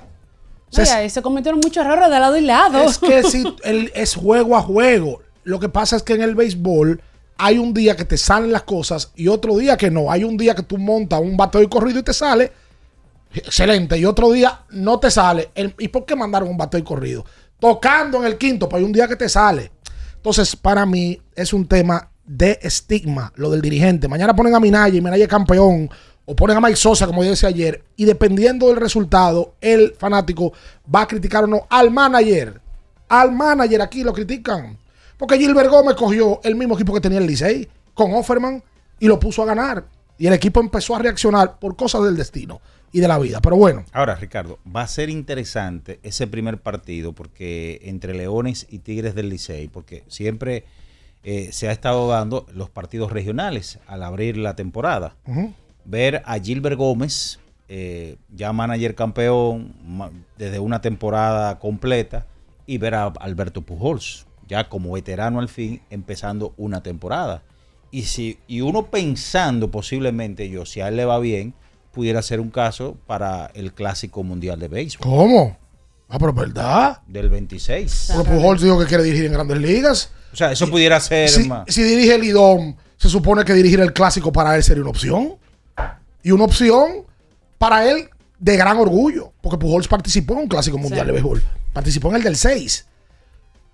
Se- 0.71 0.83
Oye, 0.83 0.91
ahí 0.91 1.11
se 1.11 1.23
cometieron 1.23 1.61
muchos 1.61 1.85
errores 1.85 2.11
de 2.11 2.19
lado 2.21 2.37
y 2.37 2.43
lado. 2.43 2.83
Es 2.83 2.99
que 2.99 3.23
si 3.25 3.45
el- 3.65 3.91
es 3.95 4.15
juego 4.15 4.57
a 4.57 4.63
juego. 4.63 5.23
Lo 5.45 5.59
que 5.61 5.69
pasa 5.69 5.97
es 5.97 6.03
que 6.03 6.15
en 6.15 6.23
el 6.23 6.35
béisbol 6.35 7.01
hay 7.39 7.57
un 7.59 7.73
día 7.73 7.97
que 7.97 8.05
te 8.05 8.17
salen 8.19 8.53
las 8.53 8.63
cosas 8.65 9.13
y 9.17 9.29
otro 9.29 9.57
día 9.57 9.77
que 9.77 9.91
no. 9.91 10.11
Hay 10.11 10.25
un 10.25 10.37
día 10.37 10.55
que 10.55 10.63
tú 10.63 10.77
montas 10.79 11.21
un 11.21 11.37
bateo 11.37 11.63
y 11.63 11.69
corrido 11.69 12.01
y 12.01 12.03
te 12.03 12.13
sale. 12.13 12.53
Excelente. 13.35 13.99
Y 13.99 14.05
otro 14.05 14.31
día 14.33 14.61
no 14.71 14.99
te 14.99 15.11
sale. 15.11 15.51
El- 15.55 15.75
¿Y 15.79 15.89
por 15.89 16.05
qué 16.05 16.17
mandaron 16.17 16.49
un 16.49 16.57
bateo 16.57 16.81
y 16.81 16.85
corrido? 16.85 17.25
tocando 17.61 18.19
en 18.19 18.25
el 18.25 18.39
quinto, 18.39 18.69
pues 18.69 18.79
hay 18.79 18.85
un 18.87 18.93
día 18.93 19.09
que 19.09 19.17
te 19.17 19.29
sale. 19.29 19.73
Entonces, 20.15 20.55
para 20.55 20.87
mí 20.87 21.21
es 21.35 21.53
un 21.53 21.67
tema 21.67 22.09
de 22.25 22.57
estigma, 22.63 23.33
lo 23.35 23.51
del 23.51 23.61
dirigente. 23.61 24.07
Mañana 24.07 24.37
ponen 24.37 24.55
a 24.55 24.61
Minaya 24.61 24.97
y 24.97 25.01
Minaya 25.01 25.25
es 25.25 25.29
campeón, 25.29 25.91
o 26.31 26.37
ponen 26.37 26.59
a 26.59 26.61
Mike 26.61 26.77
Sosa, 26.77 27.07
como 27.07 27.25
yo 27.25 27.31
decía 27.31 27.49
ayer, 27.49 27.83
y 27.97 28.05
dependiendo 28.05 28.67
del 28.69 28.77
resultado, 28.77 29.55
el 29.63 29.95
fanático 29.99 30.53
va 30.95 31.01
a 31.03 31.09
criticar 31.09 31.45
o 31.45 31.47
no 31.47 31.67
al 31.71 31.91
manager. 31.91 32.61
Al 33.09 33.33
manager 33.33 33.81
aquí 33.81 34.05
lo 34.05 34.13
critican. 34.13 34.77
Porque 35.17 35.39
Gilbert 35.39 35.71
Gómez 35.71 35.95
cogió 35.97 36.39
el 36.45 36.55
mismo 36.55 36.75
equipo 36.75 36.93
que 36.93 37.01
tenía 37.01 37.19
el 37.19 37.27
Licey, 37.27 37.67
con 37.95 38.13
Offerman, 38.13 38.63
y 39.01 39.09
lo 39.09 39.19
puso 39.19 39.43
a 39.43 39.47
ganar. 39.47 39.87
Y 40.19 40.27
el 40.27 40.35
equipo 40.35 40.61
empezó 40.61 40.95
a 40.95 40.99
reaccionar 40.99 41.59
por 41.59 41.77
cosas 41.77 42.03
del 42.05 42.15
destino 42.17 42.61
y 42.93 43.01
de 43.01 43.09
la 43.09 43.19
vida. 43.19 43.41
Pero 43.41 43.57
bueno, 43.57 43.87
Ahora, 43.93 44.15
Ricardo, 44.15 44.59
va 44.67 44.83
a 44.83 44.87
ser 44.87 45.09
interesante 45.09 45.99
ese 46.03 46.27
primer 46.27 46.59
partido 46.59 47.15
porque 47.15 47.81
entre 47.85 48.13
Leones 48.13 48.67
y 48.69 48.81
Tigres 48.81 49.15
del 49.15 49.31
Licey, 49.31 49.69
porque 49.69 50.05
siempre 50.09 50.65
eh, 51.25 51.49
se 51.53 51.71
ha 51.71 51.73
estado 51.73 52.07
dando 52.09 52.45
los 52.53 52.69
partidos 52.69 53.13
regionales 53.13 53.79
al 53.87 54.03
abrir 54.03 54.37
la 54.37 54.57
temporada. 54.57 55.17
ujú, 55.27 55.55
Ver 55.91 56.23
a 56.27 56.39
Gilbert 56.39 56.77
Gómez, 56.77 57.39
eh, 57.69 58.17
ya 58.35 58.53
manager 58.53 58.95
campeón 58.95 59.73
desde 60.37 60.59
una 60.59 60.83
temporada 60.83 61.59
completa, 61.59 62.27
y 62.67 62.77
ver 62.77 62.95
a 62.95 63.07
Alberto 63.07 63.63
Pujols, 63.63 64.27
ya 64.47 64.69
como 64.69 64.93
veterano 64.93 65.41
al 65.41 65.49
fin, 65.49 65.81
empezando 65.89 66.53
una 66.59 66.83
temporada. 66.83 67.43
Y, 67.91 68.03
si, 68.03 68.39
y 68.47 68.61
uno 68.61 68.87
pensando 68.91 69.71
posiblemente 69.71 70.51
yo, 70.51 70.67
si 70.67 70.83
a 70.83 70.89
él 70.89 70.97
le 70.97 71.07
va 71.07 71.19
bien, 71.19 71.55
pudiera 71.93 72.21
ser 72.21 72.41
un 72.41 72.51
caso 72.51 72.99
para 73.07 73.51
el 73.55 73.73
Clásico 73.73 74.23
Mundial 74.23 74.61
de 74.61 74.69
Béisbol 74.69 75.03
¿cómo? 75.11 75.57
Ah, 76.11 76.19
pero 76.19 76.35
verdad. 76.35 77.01
del 77.07 77.31
26. 77.31 78.13
Porque 78.15 78.31
Pujols 78.31 78.61
dijo 78.63 78.79
que 78.79 78.85
quiere 78.85 79.03
dirigir 79.05 79.25
en 79.27 79.33
grandes 79.33 79.59
ligas. 79.59 80.13
O 80.35 80.37
sea, 80.37 80.53
eso 80.53 80.69
pudiera 80.69 81.01
ser 81.01 81.31
Si, 81.31 81.49
más. 81.49 81.65
si 81.69 81.83
dirige 81.83 82.15
el 82.15 82.25
IDOM, 82.25 82.77
se 82.99 83.09
supone 83.09 83.43
que 83.45 83.55
dirigir 83.55 83.81
el 83.81 83.95
clásico 83.95 84.31
para 84.33 84.55
él 84.57 84.63
sería 84.63 84.83
una 84.83 84.91
opción. 84.91 85.37
Y 86.23 86.31
una 86.33 86.45
opción 86.45 87.05
para 87.59 87.89
él 87.91 88.09
de 88.39 88.57
gran 88.57 88.79
orgullo. 88.79 89.33
Porque 89.41 89.59
Pujols 89.59 89.89
participó 89.89 90.35
en 90.35 90.41
un 90.41 90.49
clásico 90.49 90.79
mundial 90.79 91.07
de 91.07 91.13
béisbol. 91.13 91.43
Participó 91.73 92.09
en 92.11 92.17
el 92.17 92.23
del 92.23 92.37
6. 92.37 92.87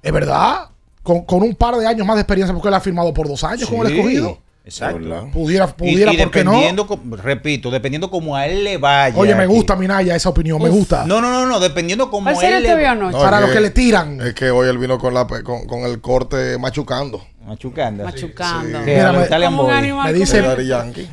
Es 0.03 0.13
verdad. 0.13 0.69
Con, 1.03 1.25
con 1.25 1.43
un 1.43 1.55
par 1.55 1.77
de 1.77 1.87
años 1.87 2.07
más 2.07 2.17
de 2.17 2.23
experiencia, 2.23 2.55
porque 2.55 2.69
él 2.69 2.75
ha 2.75 2.81
firmado 2.81 3.13
por 3.13 3.29
dos 3.29 3.45
años 3.45 3.69
con 3.69 3.81
el 3.81 3.89
Sí, 3.89 3.99
escogido. 3.99 4.39
Exacto. 4.65 5.29
Pudiera, 5.35 5.67
Y, 5.67 5.73
pudiera 5.75 6.13
y 6.15 6.17
¿por 6.17 6.31
qué 6.31 6.43
no? 6.43 6.53
dependiendo, 6.53 7.01
repito, 7.23 7.71
dependiendo 7.71 8.11
como 8.11 8.35
a 8.35 8.47
él 8.47 8.65
le 8.65 8.79
vaya. 8.79 9.15
Oye, 9.19 9.35
me 9.35 9.47
gusta, 9.47 9.77
Minaya, 9.77 10.17
esa 10.17 10.31
opinión. 10.31 10.63
Me 10.63 10.71
gusta. 10.71 11.05
No, 11.05 11.21
no, 11.21 11.31
no, 11.31 11.45
no, 11.45 11.61
dependiendo 11.61 12.11
como 12.11 12.31
¿Cuál 12.31 12.37
serie 12.37 12.57
él 12.57 12.63
te 12.63 12.69
le 12.71 12.77
vio 12.77 12.89
anoche? 12.89 13.19
Para 13.19 13.41
los 13.41 13.51
que 13.51 13.61
le 13.61 13.69
tiran. 13.71 14.19
Es 14.23 14.33
que 14.33 14.51
hoy 14.51 14.67
él 14.69 14.79
vino 14.79 14.99
con, 14.99 15.13
la, 15.13 15.27
con, 15.27 15.67
con 15.67 15.81
el 15.81 16.01
corte 16.01 16.57
machucando. 16.57 17.23
Machucando. 17.45 18.05
Machucando. 18.05 18.79
Que 18.87 18.95
Mira, 18.95 19.11
a 19.11 19.13
los 19.39 19.51
me- 19.53 19.61
un 19.61 19.71
animal. 19.71 20.07
Me 20.11 20.19
dice, 20.19 20.43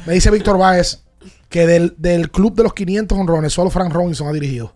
me 0.05 0.13
dice 0.13 0.31
Víctor 0.31 0.57
Báez 0.57 1.03
que 1.51 1.67
del, 1.67 1.93
del 1.97 2.31
club 2.31 2.55
de 2.55 2.63
los 2.63 2.73
500 2.73 3.15
honrones, 3.15 3.53
solo 3.53 3.69
Frank 3.69 3.93
Robinson 3.93 4.27
ha 4.27 4.31
dirigido. 4.31 4.73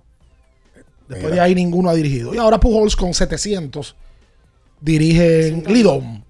Después 1.08 1.24
Mira. 1.32 1.36
de 1.36 1.42
ahí 1.42 1.56
ninguno 1.56 1.90
ha 1.90 1.94
dirigido. 1.96 2.34
Y 2.36 2.38
ahora 2.38 2.60
Pujols 2.60 2.96
con 2.96 3.14
700 3.14 3.96
dirige 4.82 5.48
en 5.48 5.64
Lidom. 5.64 6.22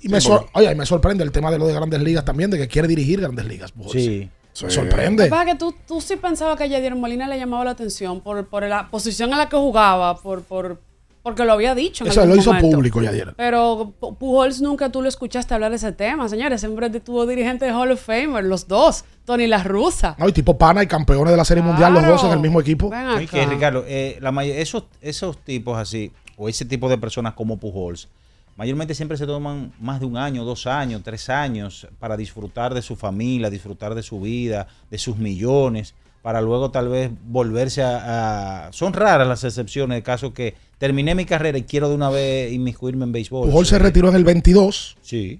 Y 0.00 0.08
me, 0.08 0.20
Sí, 0.20 0.26
sor- 0.28 0.46
oye, 0.54 0.72
y 0.72 0.74
me 0.74 0.86
sorprende 0.86 1.22
el 1.24 1.32
tema 1.32 1.50
de 1.50 1.58
lo 1.58 1.66
de 1.66 1.74
grandes 1.74 2.00
ligas 2.02 2.24
también, 2.24 2.50
de 2.50 2.58
que 2.58 2.68
quiere 2.68 2.88
dirigir 2.88 3.20
grandes 3.20 3.44
ligas. 3.46 3.72
Pujols. 3.72 3.92
Sí. 3.92 4.30
Me 4.62 4.70
sorprende. 4.70 5.26
Pasa 5.28 5.44
que 5.46 5.54
tú, 5.56 5.74
tú 5.86 6.00
sí 6.00 6.16
pensabas 6.16 6.56
que 6.56 6.64
a 6.64 6.66
Yadier 6.66 6.94
Molina 6.94 7.26
le 7.28 7.36
llamaba 7.38 7.64
la 7.64 7.70
atención 7.72 8.20
por, 8.20 8.46
por 8.46 8.62
la 8.68 8.88
posición 8.90 9.32
en 9.32 9.38
la 9.38 9.48
que 9.48 9.56
jugaba, 9.56 10.16
por, 10.20 10.42
por, 10.42 10.80
porque 11.24 11.44
lo 11.44 11.52
había 11.54 11.74
dicho. 11.74 12.04
en 12.04 12.10
Eso 12.12 12.20
algún 12.20 12.36
lo 12.36 12.40
hizo 12.42 12.52
momento. 12.52 12.76
público 12.76 13.02
Yadier. 13.02 13.34
Pero 13.36 13.92
Pu- 14.00 14.16
Pujols 14.16 14.60
nunca 14.60 14.92
tú 14.92 15.02
lo 15.02 15.08
escuchaste 15.08 15.52
hablar 15.54 15.70
de 15.70 15.76
ese 15.78 15.90
tema, 15.90 16.28
señores. 16.28 16.60
Siempre 16.60 16.88
tuvo 17.00 17.26
dirigente 17.26 17.64
de 17.64 17.72
Hall 17.72 17.90
of 17.90 18.00
Famer, 18.00 18.44
los 18.44 18.68
dos, 18.68 19.04
Tony 19.24 19.48
La 19.48 19.64
Russa. 19.64 20.14
No, 20.18 20.28
y 20.28 20.32
tipo 20.32 20.56
pana 20.56 20.82
y 20.84 20.86
campeones 20.86 21.32
de 21.32 21.36
la 21.36 21.44
Serie 21.44 21.64
Mundial, 21.64 21.92
los 21.94 22.06
dos 22.06 22.22
en 22.24 22.30
el 22.30 22.38
mismo 22.38 22.60
equipo. 22.60 22.90
Ven 22.90 23.08
Oye, 23.08 23.26
que. 23.26 23.44
Ricardo, 23.46 23.82
eh, 23.88 24.18
la 24.20 24.44
esos, 24.44 24.84
esos 25.00 25.38
tipos 25.38 25.76
así, 25.76 26.12
o 26.36 26.48
ese 26.48 26.64
tipo 26.66 26.88
de 26.88 26.98
personas 26.98 27.32
como 27.34 27.56
Pujols, 27.56 28.08
mayormente 28.56 28.94
siempre 28.94 29.16
se 29.16 29.26
toman 29.26 29.72
más 29.80 29.98
de 30.00 30.06
un 30.06 30.16
año, 30.16 30.44
dos 30.44 30.66
años, 30.68 31.02
tres 31.02 31.28
años 31.30 31.88
para 31.98 32.16
disfrutar 32.16 32.74
de 32.74 32.82
su 32.82 32.94
familia, 32.96 33.50
disfrutar 33.50 33.94
de 33.94 34.02
su 34.02 34.20
vida, 34.20 34.68
de 34.90 34.98
sus 34.98 35.16
millones, 35.16 35.94
para 36.24 36.40
luego 36.40 36.70
tal 36.70 36.88
vez 36.88 37.10
volverse 37.26 37.82
a... 37.82 38.68
a- 38.68 38.72
son 38.72 38.94
raras 38.94 39.28
las 39.28 39.44
excepciones 39.44 39.96
de 39.98 40.02
caso 40.02 40.32
que 40.32 40.54
terminé 40.78 41.14
mi 41.14 41.26
carrera 41.26 41.58
y 41.58 41.64
quiero 41.64 41.90
de 41.90 41.94
una 41.94 42.08
vez 42.08 42.50
inmiscuirme 42.50 43.04
en 43.04 43.12
béisbol. 43.12 43.50
Pujols 43.50 43.68
se 43.68 43.78
retiró 43.78 44.08
en 44.08 44.14
el 44.16 44.24
22 44.24 44.96
Sí. 45.02 45.38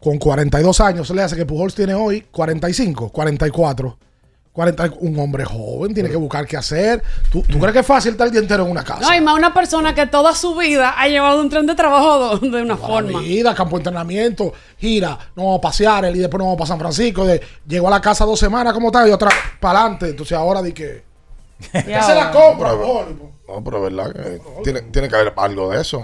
con 0.00 0.18
42 0.18 0.80
años. 0.80 1.06
Se 1.06 1.14
le 1.14 1.22
hace 1.22 1.36
que 1.36 1.46
Pujols 1.46 1.76
tiene 1.76 1.94
hoy 1.94 2.22
45, 2.32 3.10
44. 3.10 3.96
40, 4.54 4.92
un 5.00 5.18
hombre 5.18 5.44
joven 5.44 5.92
tiene 5.92 6.08
que 6.08 6.14
buscar 6.14 6.46
qué 6.46 6.56
hacer. 6.56 7.02
¿Tú, 7.28 7.42
tú 7.42 7.58
crees 7.58 7.72
que 7.72 7.80
es 7.80 7.86
fácil 7.86 8.12
estar 8.12 8.28
el 8.28 8.32
día 8.32 8.40
entero 8.40 8.64
en 8.64 8.70
una 8.70 8.84
casa? 8.84 9.00
No, 9.00 9.12
y 9.12 9.20
más 9.20 9.34
una 9.34 9.52
persona 9.52 9.96
que 9.96 10.06
toda 10.06 10.32
su 10.32 10.54
vida 10.54 10.94
ha 10.96 11.08
llevado 11.08 11.40
un 11.40 11.50
tren 11.50 11.66
de 11.66 11.74
trabajo 11.74 12.38
de 12.38 12.62
una 12.62 12.76
Toda 12.76 12.86
forma. 12.86 13.20
Vida, 13.20 13.52
campo 13.52 13.76
de 13.76 13.80
entrenamiento, 13.80 14.52
gira, 14.78 15.18
nos 15.34 15.44
vamos 15.44 15.58
a 15.58 15.60
pasear, 15.60 16.04
él 16.04 16.14
y 16.14 16.20
después 16.20 16.38
nos 16.38 16.46
vamos 16.46 16.58
para 16.58 16.68
San 16.68 16.78
Francisco. 16.78 17.26
De, 17.26 17.42
llegó 17.66 17.88
a 17.88 17.90
la 17.90 18.00
casa 18.00 18.24
dos 18.24 18.38
semanas, 18.38 18.72
¿cómo 18.72 18.88
está? 18.88 19.08
Y 19.08 19.10
otra 19.10 19.28
para 19.58 19.80
adelante. 19.80 20.10
Entonces 20.10 20.38
ahora 20.38 20.62
di 20.62 20.72
que. 20.72 21.13
¿Qué 21.72 21.80
se 22.02 22.14
la 22.14 22.30
compra? 22.32 22.72
No, 23.46 23.62
pero 23.62 23.86
es 23.86 23.94
verdad 23.94 24.10
que 24.14 24.40
tiene, 24.64 24.80
tiene 24.90 25.06
que 25.06 25.16
haber 25.16 25.34
algo 25.36 25.70
de 25.70 25.78
eso. 25.82 26.02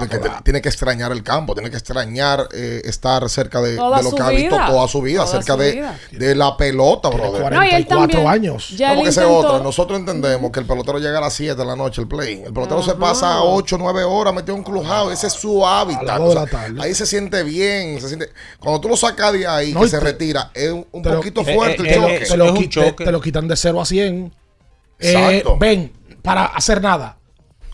De 0.00 0.08
que 0.08 0.18
te- 0.18 0.28
tiene 0.42 0.60
que 0.60 0.68
extrañar 0.68 1.12
el 1.12 1.22
campo, 1.22 1.54
tiene 1.54 1.70
que 1.70 1.76
extrañar 1.76 2.48
eh, 2.52 2.82
estar 2.84 3.26
cerca 3.30 3.62
de, 3.62 3.76
Toda 3.76 3.98
de 3.98 4.02
lo 4.02 4.10
su 4.10 4.16
que 4.16 4.22
ha 4.22 4.28
visto 4.30 4.56
vida. 4.56 4.66
toda 4.66 4.88
su 4.88 5.00
vida, 5.00 5.20
Toda 5.24 5.30
cerca 5.32 5.52
su 5.54 5.58
de, 5.60 5.72
vida. 5.74 5.98
de 6.10 6.34
la 6.34 6.56
pelota, 6.56 7.08
brother. 7.08 7.52
No, 7.52 7.64
y 7.64 7.68
él 7.68 7.86
44 7.86 7.98
también. 8.08 8.26
años. 8.26 8.70
Ya 8.70 8.88
No, 8.88 8.92
él 8.94 8.98
porque 8.98 9.10
esa 9.10 9.22
es 9.22 9.28
intentó- 9.28 9.48
otra. 9.48 9.62
Nosotros 9.62 9.98
entendemos 10.00 10.50
que 10.50 10.58
el 10.58 10.66
pelotero 10.66 10.98
llega 10.98 11.18
a 11.18 11.20
las 11.20 11.34
7 11.34 11.54
de 11.54 11.64
la 11.64 11.76
noche 11.76 12.00
el 12.02 12.08
play. 12.08 12.42
El 12.44 12.52
pelotero 12.52 12.82
se 12.82 12.94
pasa 12.96 13.42
8, 13.44 13.76
9 13.78 14.02
horas 14.02 14.34
metido 14.34 14.54
en 14.54 14.58
un 14.58 14.64
clubhouse. 14.64 15.12
Ese 15.12 15.28
es 15.28 15.34
su 15.34 15.64
hábitat. 15.64 16.02
A 16.02 16.04
las 16.04 16.18
dos 16.18 16.28
de 16.30 16.36
O 16.36 16.40
la 16.44 16.50
sea, 16.50 16.60
tarde. 16.62 16.82
ahí 16.82 16.94
se 16.96 17.06
siente 17.06 17.44
bien. 17.44 18.00
Se 18.00 18.08
siente... 18.08 18.28
Cuando 18.58 18.80
tú 18.80 18.88
lo 18.88 18.96
sacas 18.96 19.32
de 19.32 19.46
ahí, 19.46 19.72
No, 19.72 19.80
que 19.82 19.86
y 19.86 19.88
se 19.90 19.98
te- 19.98 20.04
retira, 20.04 20.50
es 20.52 20.70
un, 20.72 20.84
un 20.90 21.02
te 21.02 21.10
lo- 21.10 21.16
poquito 21.18 21.42
eh, 21.46 21.54
fuerte 21.54 21.82
eh, 21.84 21.94
el 21.94 22.02
eh, 22.02 22.18
choque. 22.18 22.26
te, 22.26 22.36
lo, 22.36 22.44
es 22.46 22.50
un 22.50 22.56
qui- 22.56 22.62
te- 22.62 22.68
choque. 22.68 23.04
te 23.04 23.12
lo 23.12 23.20
quitan 23.20 23.46
de 23.46 23.56
0 23.56 23.80
a 23.80 23.86
100. 23.86 24.34
Eh, 25.02 25.12
Exacto. 25.12 25.58
ven, 25.58 25.92
para 26.22 26.46
hacer 26.46 26.80
nada. 26.80 27.18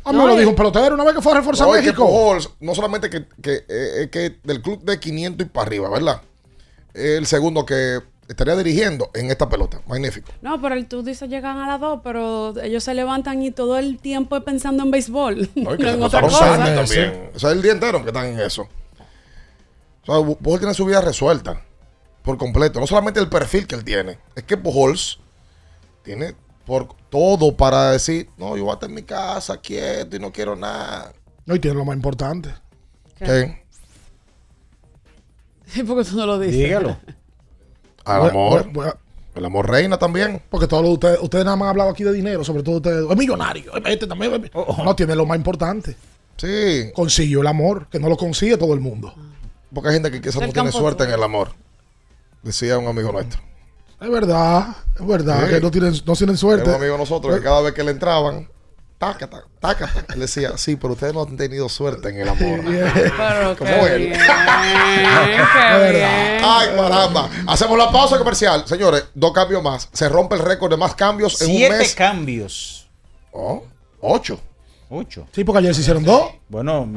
A 0.04 0.12
mí 0.12 0.16
No, 0.18 0.24
me 0.24 0.32
lo 0.32 0.38
dijo 0.38 0.50
un 0.50 0.56
pelotero 0.56 0.94
una 0.94 1.04
vez 1.04 1.14
que 1.14 1.22
fue 1.22 1.32
a 1.32 1.36
reforzar 1.36 1.66
No, 1.66 1.74
es 1.74 1.80
que 1.82 1.88
México. 1.88 2.06
Pujols, 2.06 2.50
no 2.60 2.74
solamente 2.74 3.10
que, 3.10 3.26
que, 3.42 3.64
eh, 3.68 4.08
que 4.10 4.38
del 4.42 4.62
club 4.62 4.82
de 4.82 4.98
500 4.98 5.46
y 5.46 5.50
para 5.50 5.66
arriba, 5.66 5.90
¿verdad? 5.90 6.22
El 6.94 7.26
segundo 7.26 7.66
que 7.66 8.00
estaría 8.26 8.56
dirigiendo 8.56 9.10
en 9.14 9.30
esta 9.30 9.48
pelota. 9.48 9.80
Magnífico. 9.86 10.30
No, 10.40 10.60
pero 10.62 10.74
el- 10.74 10.86
tú 10.86 11.02
dices 11.02 11.28
llegan 11.28 11.58
a 11.58 11.66
las 11.66 11.80
dos, 11.80 12.00
pero 12.02 12.58
ellos 12.62 12.82
se 12.84 12.94
levantan 12.94 13.42
y 13.42 13.50
todo 13.50 13.76
el 13.78 13.98
tiempo 13.98 14.40
pensando 14.42 14.82
en 14.82 14.90
béisbol. 14.90 15.50
No, 15.54 15.74
y 15.74 15.76
que 15.76 15.82
no 15.84 15.90
se 15.90 15.94
en 15.96 16.02
otra 16.02 16.20
cosa. 16.22 16.84
O 17.34 17.38
sea, 17.38 17.50
el 17.52 17.60
día 17.62 17.72
entero 17.72 18.00
que 18.02 18.08
están 18.08 18.26
en 18.26 18.40
eso. 18.40 18.66
O 20.06 20.06
sea, 20.26 20.36
Pujols 20.36 20.60
tiene 20.60 20.74
su 20.74 20.86
vida 20.86 21.00
resuelta 21.02 21.62
por 22.22 22.38
completo. 22.38 22.80
No 22.80 22.86
solamente 22.86 23.20
el 23.20 23.28
perfil 23.28 23.66
que 23.66 23.74
él 23.74 23.84
tiene, 23.84 24.18
es 24.34 24.42
que 24.44 24.56
Pujols 24.56 25.18
tiene 26.02 26.34
por 26.68 26.86
todo 27.10 27.56
para 27.56 27.90
decir, 27.92 28.28
no, 28.36 28.56
yo 28.56 28.62
voy 28.64 28.70
a 28.70 28.74
estar 28.74 28.88
en 28.90 28.94
mi 28.94 29.02
casa 29.02 29.56
quieto 29.60 30.14
y 30.14 30.20
no 30.20 30.30
quiero 30.30 30.54
nada. 30.54 31.12
No, 31.46 31.54
y 31.56 31.58
tiene 31.58 31.76
lo 31.78 31.84
más 31.86 31.96
importante. 31.96 32.50
¿Qué? 33.18 33.62
¿Y 35.74 35.82
por 35.82 35.98
qué 36.02 36.04
tú 36.10 36.16
no 36.16 36.26
lo 36.26 36.38
dices? 36.38 36.58
Dígalo. 36.60 36.96
Al 38.04 38.20
Voy- 38.20 38.30
amor. 38.30 38.64
voy- 38.64 38.72
voy 38.72 38.86
a- 38.88 38.96
El 39.34 39.44
amor 39.44 39.70
reina 39.70 39.98
también. 39.98 40.42
Porque 40.50 40.66
todos 40.66 40.82
los- 40.82 40.92
ustedes, 40.94 41.18
ustedes 41.22 41.44
nada 41.44 41.56
más 41.56 41.66
han 41.66 41.70
hablado 41.70 41.90
aquí 41.90 42.02
de 42.04 42.12
dinero, 42.12 42.42
sobre 42.44 42.62
todo 42.62 42.76
ustedes. 42.76 43.08
Es 43.10 43.16
millonario. 43.16 43.72
Este 43.86 44.06
también. 44.06 44.34
es 44.34 44.40
mi- 44.40 44.50
No, 44.84 44.94
tiene 44.96 45.14
lo 45.14 45.24
más 45.26 45.36
importante. 45.38 45.96
Sí, 46.36 46.90
Consiguió 46.94 47.40
el 47.40 47.46
amor, 47.48 47.88
que 47.88 47.98
no 47.98 48.08
lo 48.08 48.16
consigue 48.16 48.56
todo 48.56 48.74
el 48.74 48.80
mundo. 48.80 49.14
porque 49.74 49.88
hay 49.88 49.94
gente 49.94 50.10
que 50.10 50.20
quizás 50.20 50.40
no 50.40 50.52
tiene 50.52 50.70
suerte 50.72 51.04
en 51.04 51.10
el 51.10 51.22
amor. 51.22 51.50
Decía 52.42 52.78
un 52.78 52.86
amigo 52.86 53.10
nuestro. 53.12 53.40
Es 54.00 54.08
verdad, 54.10 54.68
es 54.98 55.06
verdad, 55.06 55.44
Sí. 55.46 55.54
que 55.54 55.60
no 55.60 55.70
tienen, 55.70 55.94
no 56.06 56.14
tienen 56.14 56.36
suerte. 56.36 56.68
un 56.68 56.76
amigo 56.76 56.92
de 56.92 56.98
nosotros 56.98 57.34
que 57.36 57.42
cada 57.42 57.60
vez 57.62 57.72
que 57.74 57.82
le 57.82 57.90
entraban, 57.90 58.48
tácata, 58.96 59.42
tácata. 59.60 60.04
Él 60.14 60.20
decía, 60.20 60.56
sí, 60.56 60.76
pero 60.76 60.92
ustedes 60.92 61.14
no 61.14 61.22
han 61.22 61.36
tenido 61.36 61.68
suerte 61.68 62.08
en 62.10 62.18
el 62.20 62.28
amor. 62.28 62.60
Pero 62.64 63.56
Como 63.56 63.70
qué 63.70 63.86
él. 63.94 64.06
bien, 64.08 64.12
qué 64.20 65.90
bien. 65.90 66.40
Ay, 66.44 66.68
caramba. 66.76 67.28
Hacemos 67.46 67.76
la 67.78 67.90
pausa 67.90 68.18
comercial. 68.18 68.64
Señores, 68.66 69.04
dos 69.14 69.32
cambios 69.32 69.62
más. 69.62 69.88
Se 69.92 70.08
rompe 70.08 70.36
el 70.36 70.42
récord 70.42 70.70
de 70.70 70.76
más 70.76 70.94
cambios 70.94 71.40
en 71.42 71.50
un 71.50 71.56
Siete 71.56 71.78
mes. 71.78 71.94
cambios. 71.94 72.88
Oh, 73.32 73.64
ocho. 74.00 74.40
Ocho. 74.90 75.26
Sí, 75.32 75.44
porque 75.44 75.58
ayer 75.58 75.74
se 75.74 75.80
hicieron 75.82 76.02
dos. 76.04 76.30
Bueno, 76.48 76.88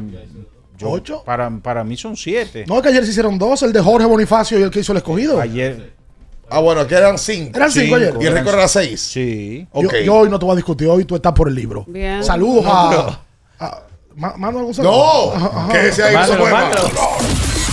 yo, 0.77 0.89
¿Ocho? 0.91 1.23
Para, 1.25 1.49
para 1.61 1.83
mí 1.83 1.97
son 1.97 2.15
siete. 2.15 2.63
No, 2.67 2.77
es 2.77 2.83
que 2.83 2.89
ayer 2.89 3.03
se 3.05 3.11
hicieron 3.11 3.37
dos, 3.37 3.61
el 3.63 3.73
de 3.73 3.81
Jorge 3.81 4.05
Bonifacio 4.07 4.57
y 4.59 4.63
el 4.63 4.71
que 4.71 4.79
hizo 4.79 4.91
el 4.93 4.99
escogido. 4.99 5.39
Ayer. 5.41 5.93
Ah, 6.51 6.59
bueno, 6.59 6.81
aquí 6.81 6.93
eran 6.93 7.17
cinco. 7.17 7.57
Eran 7.57 7.71
cinco 7.71 7.95
ayer. 7.95 8.13
Y 8.19 8.25
el 8.25 8.33
récord 8.33 8.55
era 8.55 8.67
seis. 8.67 8.99
Sí. 9.01 9.65
Yo, 9.73 9.87
Ok. 9.87 9.93
yo 10.03 10.15
hoy 10.15 10.29
no 10.29 10.37
te 10.37 10.45
voy 10.45 10.51
a 10.53 10.55
discutir, 10.57 10.87
hoy 10.89 11.05
tú 11.05 11.15
estás 11.15 11.31
por 11.33 11.47
el 11.47 11.55
libro. 11.55 11.85
Bien. 11.87 12.21
Saludos 12.23 12.63
No, 12.65 12.71
a, 12.71 13.19
mando 14.37 14.59
algún 14.59 14.75
No, 14.83 15.31
Ajá, 15.33 15.45
ajá. 15.53 15.71
que 15.71 15.87
ese 15.87 16.03
ahí 16.03 16.13
no 16.15 16.45
más. 16.45 16.75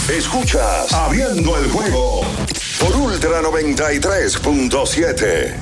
Escuchas 0.09 0.91
Abriendo 0.93 1.57
el 1.59 1.69
juego 1.71 2.21
por 2.81 2.97
Ultra 2.97 3.43
93.7. 3.43 5.55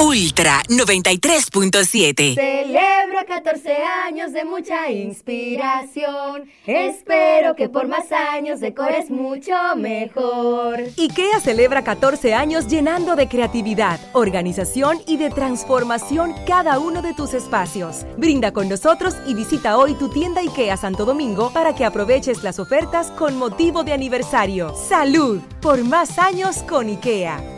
Ultra 0.00 0.62
93.7. 0.68 2.36
Celebro 2.36 3.18
14 3.26 3.76
años 4.06 4.32
de 4.32 4.44
mucha 4.44 4.88
inspiración. 4.92 6.48
Espero 6.66 7.56
que 7.56 7.68
por 7.68 7.88
más 7.88 8.12
años 8.12 8.60
decores 8.60 9.10
mucho 9.10 9.52
mejor. 9.76 10.78
IKEA 10.96 11.40
celebra 11.40 11.82
14 11.82 12.32
años 12.32 12.68
llenando 12.68 13.16
de 13.16 13.26
creatividad, 13.26 13.98
organización 14.12 14.98
y 15.04 15.16
de 15.16 15.30
transformación 15.30 16.32
cada 16.46 16.78
uno 16.78 17.02
de 17.02 17.12
tus 17.12 17.34
espacios. 17.34 18.06
Brinda 18.16 18.52
con 18.52 18.68
nosotros 18.68 19.16
y 19.26 19.34
visita 19.34 19.76
hoy 19.76 19.94
tu 19.94 20.10
tienda 20.10 20.42
IKEA 20.42 20.76
Santo 20.76 21.06
Domingo 21.06 21.50
para 21.52 21.74
que 21.74 21.84
aproveches 21.84 22.44
las 22.44 22.60
ofertas 22.60 23.10
con 23.10 23.36
motivo 23.36 23.82
de 23.82 23.94
aniversario. 23.94 24.76
¡Salud! 24.76 25.40
Por 25.60 25.82
más 25.82 26.20
años 26.20 26.58
con 26.58 26.86
IKEA. 26.88 27.57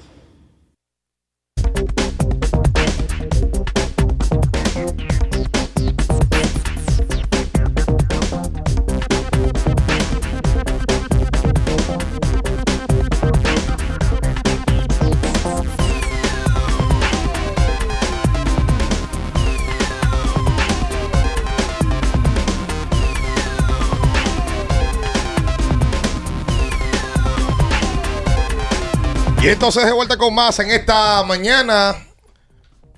Y 29.43 29.47
entonces 29.47 29.85
de 29.85 29.91
vuelta 29.91 30.17
con 30.17 30.33
más 30.35 30.59
en 30.59 30.69
esta 30.69 31.23
mañana. 31.23 31.95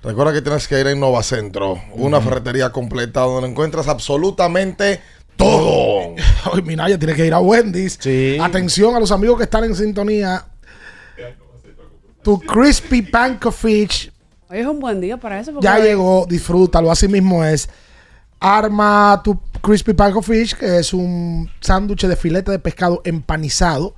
Recuerda 0.02 0.32
que 0.34 0.42
tienes 0.42 0.68
que 0.68 0.78
ir 0.78 0.86
a 0.86 0.92
Innova 0.92 1.22
Centro, 1.22 1.80
una 1.94 2.20
ferretería 2.20 2.70
completa 2.70 3.20
donde 3.20 3.48
encuentras 3.48 3.88
absolutamente 3.88 5.00
todo. 5.36 6.14
Hoy 6.52 6.62
Minaya 6.62 6.98
tiene 6.98 7.14
que 7.14 7.24
ir 7.24 7.32
a 7.32 7.40
Wendy's. 7.40 7.98
Atención 8.42 8.94
a 8.94 9.00
los 9.00 9.10
amigos 9.10 9.38
que 9.38 9.44
están 9.44 9.64
en 9.64 9.74
sintonía. 9.74 10.44
Tu 12.22 12.38
Crispy 12.40 13.02
Panko 13.02 13.52
Fish 13.52 14.10
Hoy 14.48 14.58
es 14.58 14.66
un 14.66 14.80
buen 14.80 14.98
día 15.00 15.18
para 15.18 15.40
eso. 15.40 15.52
ya 15.60 15.76
hoy- 15.76 15.82
llegó, 15.82 16.26
disfrútalo. 16.28 16.90
Así 16.90 17.08
mismo 17.08 17.42
es. 17.42 17.68
Arma 18.38 19.20
tu 19.24 19.40
Crispy 19.62 19.94
Panko 19.94 20.20
Fish, 20.20 20.54
que 20.54 20.78
es 20.78 20.92
un 20.92 21.50
sándwich 21.60 22.06
de 22.06 22.16
filete 22.16 22.50
de 22.50 22.58
pescado 22.58 23.00
empanizado. 23.04 23.94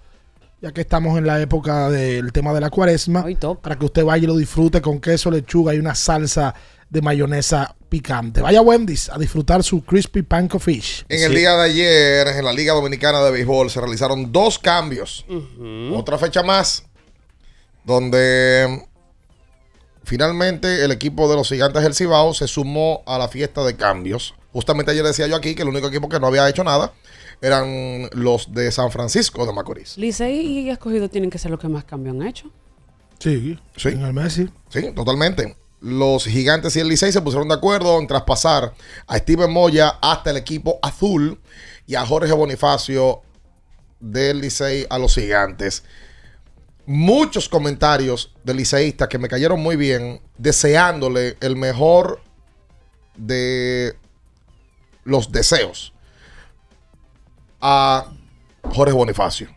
Ya 0.63 0.73
que 0.73 0.81
estamos 0.81 1.19
en 1.19 1.27
la 1.27 1.39
época 1.41 1.91
del 1.91 2.33
tema 2.33 2.55
de 2.55 2.61
la 2.61 2.71
cuaresma. 2.71 3.27
Para 3.61 3.79
que 3.79 3.85
usted 3.85 4.05
vaya 4.05 4.25
y 4.25 4.27
lo 4.27 4.37
disfrute 4.37 4.81
con 4.81 5.01
queso, 5.01 5.31
lechuga 5.31 5.75
y 5.75 5.79
una 5.79 5.95
salsa 5.95 6.55
de 6.89 7.03
mayonesa 7.03 7.75
picante. 7.91 8.41
Vaya 8.41 8.63
Wendy's 8.63 9.11
a 9.11 9.19
disfrutar 9.19 9.63
su 9.63 9.85
Crispy 9.85 10.23
Panko 10.23 10.59
Fish. 10.59 11.05
En 11.09 11.23
el 11.23 11.35
día 11.35 11.55
de 11.57 11.63
ayer, 11.63 12.29
en 12.29 12.45
la 12.45 12.55
Liga 12.55 12.73
Dominicana 12.73 13.23
de 13.23 13.33
Béisbol, 13.33 13.71
se 13.71 13.81
realizaron 13.81 14.33
dos 14.33 14.59
cambios. 14.59 15.27
Otra 15.93 16.17
fecha 16.17 16.43
más, 16.43 16.85
donde 17.85 18.87
finalmente 20.05 20.85
el 20.85 20.91
equipo 20.91 21.29
de 21.29 21.37
los 21.37 21.49
Gigantes 21.49 21.83
del 21.83 21.95
Cibao 21.95 22.33
se 22.33 22.49
sumó 22.49 23.03
a 23.07 23.19
la 23.19 23.29
fiesta 23.29 23.63
de 23.63 23.77
cambios. 23.77 24.35
Justamente 24.53 24.93
ayer 24.93 25.05
decía 25.05 25.27
yo 25.27 25.37
aquí 25.37 25.55
que 25.55 25.63
el 25.63 25.69
único 25.69 25.89
equipo 25.89 26.09
que 26.09 26.19
no 26.19 26.29
había 26.29 26.49
hecho 26.49 26.65
nada 26.65 26.95
eran 27.41 28.09
los 28.13 28.53
de 28.53 28.71
San 28.73 28.91
Francisco 28.91 29.47
de 29.47 29.53
Macorís. 29.53 29.97
Licey 29.99 30.41
y 30.47 30.71
Escogido 30.71 31.09
tienen 31.09 31.31
que 31.31 31.39
ser 31.39 31.51
los 31.51 31.61
que 31.61 31.69
más 31.69 31.85
cambio 31.85 32.13
han 32.13 32.23
hecho. 32.23 32.51
Sí, 33.19 33.59
sí. 33.77 33.89
En 33.89 34.03
el 34.03 34.13
Messi. 34.13 34.49
Sí, 34.69 34.93
totalmente. 34.93 35.57
Los 35.81 36.25
gigantes 36.25 36.75
y 36.77 36.81
el 36.81 36.89
Licey 36.89 37.13
se 37.13 37.21
pusieron 37.21 37.49
de 37.49 37.55
acuerdo 37.55 37.99
en 38.01 38.07
traspasar 38.07 38.75
a 39.07 39.19
Steven 39.19 39.53
Moya 39.53 39.99
hasta 40.01 40.31
el 40.31 40.39
equipo 40.39 40.79
azul 40.83 41.41
y 41.87 41.95
a 41.95 42.05
Jorge 42.05 42.33
Bonifacio 42.33 43.23
del 44.01 44.41
Licey 44.41 44.87
a 44.89 44.99
los 44.99 45.15
gigantes. 45.15 45.85
Muchos 46.87 47.49
comentarios 47.49 48.33
de 48.45 48.55
liceístas 48.55 49.09
que 49.09 49.19
me 49.19 49.29
cayeron 49.29 49.61
muy 49.61 49.77
bien, 49.77 50.21
deseándole 50.39 51.37
el 51.41 51.57
mejor 51.57 52.21
de 53.17 53.97
los 55.05 55.33
deseos 55.33 55.93
a 57.69 58.07
Jorge 58.73 58.93
Bonifacio. 58.95 59.49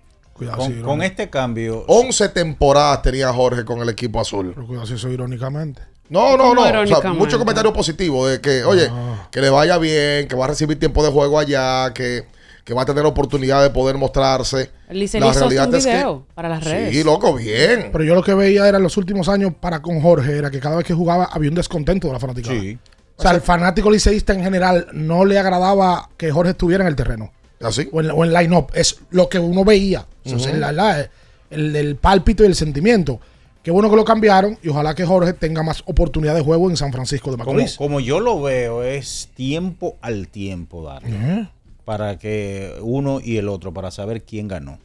Con, 0.55 0.81
con 0.81 1.01
este 1.03 1.29
cambio, 1.29 1.83
11 1.87 2.29
temporadas 2.29 3.01
tenía 3.01 3.31
Jorge 3.33 3.65
con 3.65 3.79
el 3.81 3.89
equipo 3.89 4.21
azul. 4.21 4.53
Pero 4.55 4.65
cuidado 4.65 4.87
si 4.87 4.93
eso 4.93 5.09
irónicamente. 5.09 5.81
No, 6.07 6.37
no, 6.37 6.55
¿Cómo 6.55 6.55
no. 6.71 6.81
O 6.81 6.87
sea, 6.87 7.13
muchos 7.13 7.37
comentarios 7.37 7.73
positivos 7.73 8.31
de 8.31 8.41
que, 8.41 8.63
oye, 8.63 8.87
Ah. 8.89 9.27
que 9.29 9.41
le 9.41 9.49
vaya 9.49 9.77
bien, 9.77 10.27
que 10.27 10.35
va 10.35 10.45
a 10.45 10.47
recibir 10.47 10.79
tiempo 10.79 11.03
de 11.03 11.11
juego 11.11 11.37
allá, 11.37 11.93
que, 11.93 12.25
que 12.63 12.73
va 12.73 12.81
a 12.83 12.85
tener 12.85 13.05
oportunidad 13.05 13.61
de 13.61 13.69
poder 13.69 13.97
mostrarse. 13.97 14.71
La 14.87 15.33
realidad 15.33 15.75
es 15.75 15.85
que- 15.85 16.19
para 16.33 16.47
las 16.49 16.63
redes. 16.63 16.95
Sí, 16.95 17.03
loco, 17.03 17.35
bien. 17.35 17.89
Pero 17.91 18.03
yo 18.05 18.15
lo 18.15 18.23
que 18.23 18.33
veía 18.33 18.65
era 18.67 18.77
en 18.77 18.83
los 18.83 18.95
últimos 18.97 19.27
años 19.29 19.51
para 19.59 19.81
con 19.81 20.01
Jorge 20.01 20.37
era 20.37 20.49
que 20.49 20.59
cada 20.59 20.77
vez 20.77 20.85
que 20.85 20.93
jugaba 20.93 21.25
había 21.25 21.49
un 21.49 21.55
descontento 21.55 22.07
de 22.07 22.13
la 22.13 22.19
fanática. 22.19 22.49
Sí. 22.51 22.79
O 23.17 23.21
sea, 23.21 23.31
al 23.31 23.41
fanático 23.41 23.91
liceísta 23.91 24.33
en 24.33 24.41
general 24.41 24.87
no 24.93 25.25
le 25.25 25.37
agradaba 25.37 26.09
que 26.15 26.31
Jorge 26.31 26.51
estuviera 26.51 26.85
en 26.85 26.87
el 26.87 26.95
terreno. 26.95 27.31
¿Así? 27.61 27.89
O 27.91 28.01
en, 28.01 28.11
o 28.11 28.23
en 28.25 28.33
line-up. 28.33 28.67
Es 28.73 28.97
lo 29.11 29.27
que 29.29 29.39
uno 29.39 29.63
veía. 29.65 30.05
O 30.25 30.39
sea, 30.39 30.51
Ujú. 30.51 30.59
la- 30.59 30.71
la- 30.71 31.09
el, 31.49 31.75
el 31.75 31.95
pálpito 31.95 32.43
y 32.43 32.47
el 32.47 32.55
sentimiento. 32.55 33.19
Qué 33.63 33.71
bueno 33.71 33.89
que 33.89 33.95
lo 33.97 34.05
cambiaron 34.05 34.57
y 34.63 34.69
ojalá 34.69 34.95
que 34.95 35.05
Jorge 35.05 35.33
tenga 35.33 35.61
más 35.63 35.83
oportunidad 35.85 36.33
de 36.35 36.41
juego 36.41 36.69
en 36.69 36.77
San 36.77 36.91
Francisco 36.93 37.31
de 37.31 37.37
como, 37.37 37.51
Macorís. 37.51 37.75
como 37.75 37.99
yo 37.99 38.19
lo 38.21 38.41
veo, 38.41 38.83
es 38.83 39.29
tiempo 39.35 39.97
al 40.01 40.29
tiempo 40.29 40.83
darle. 40.83 41.09
Ujú. 41.15 41.47
Para 41.83 42.17
que 42.17 42.73
uno 42.81 43.19
y 43.21 43.37
el 43.37 43.49
otro, 43.49 43.73
para 43.73 43.91
saber 43.91 44.23
quién 44.23 44.47
ganó. 44.47 44.79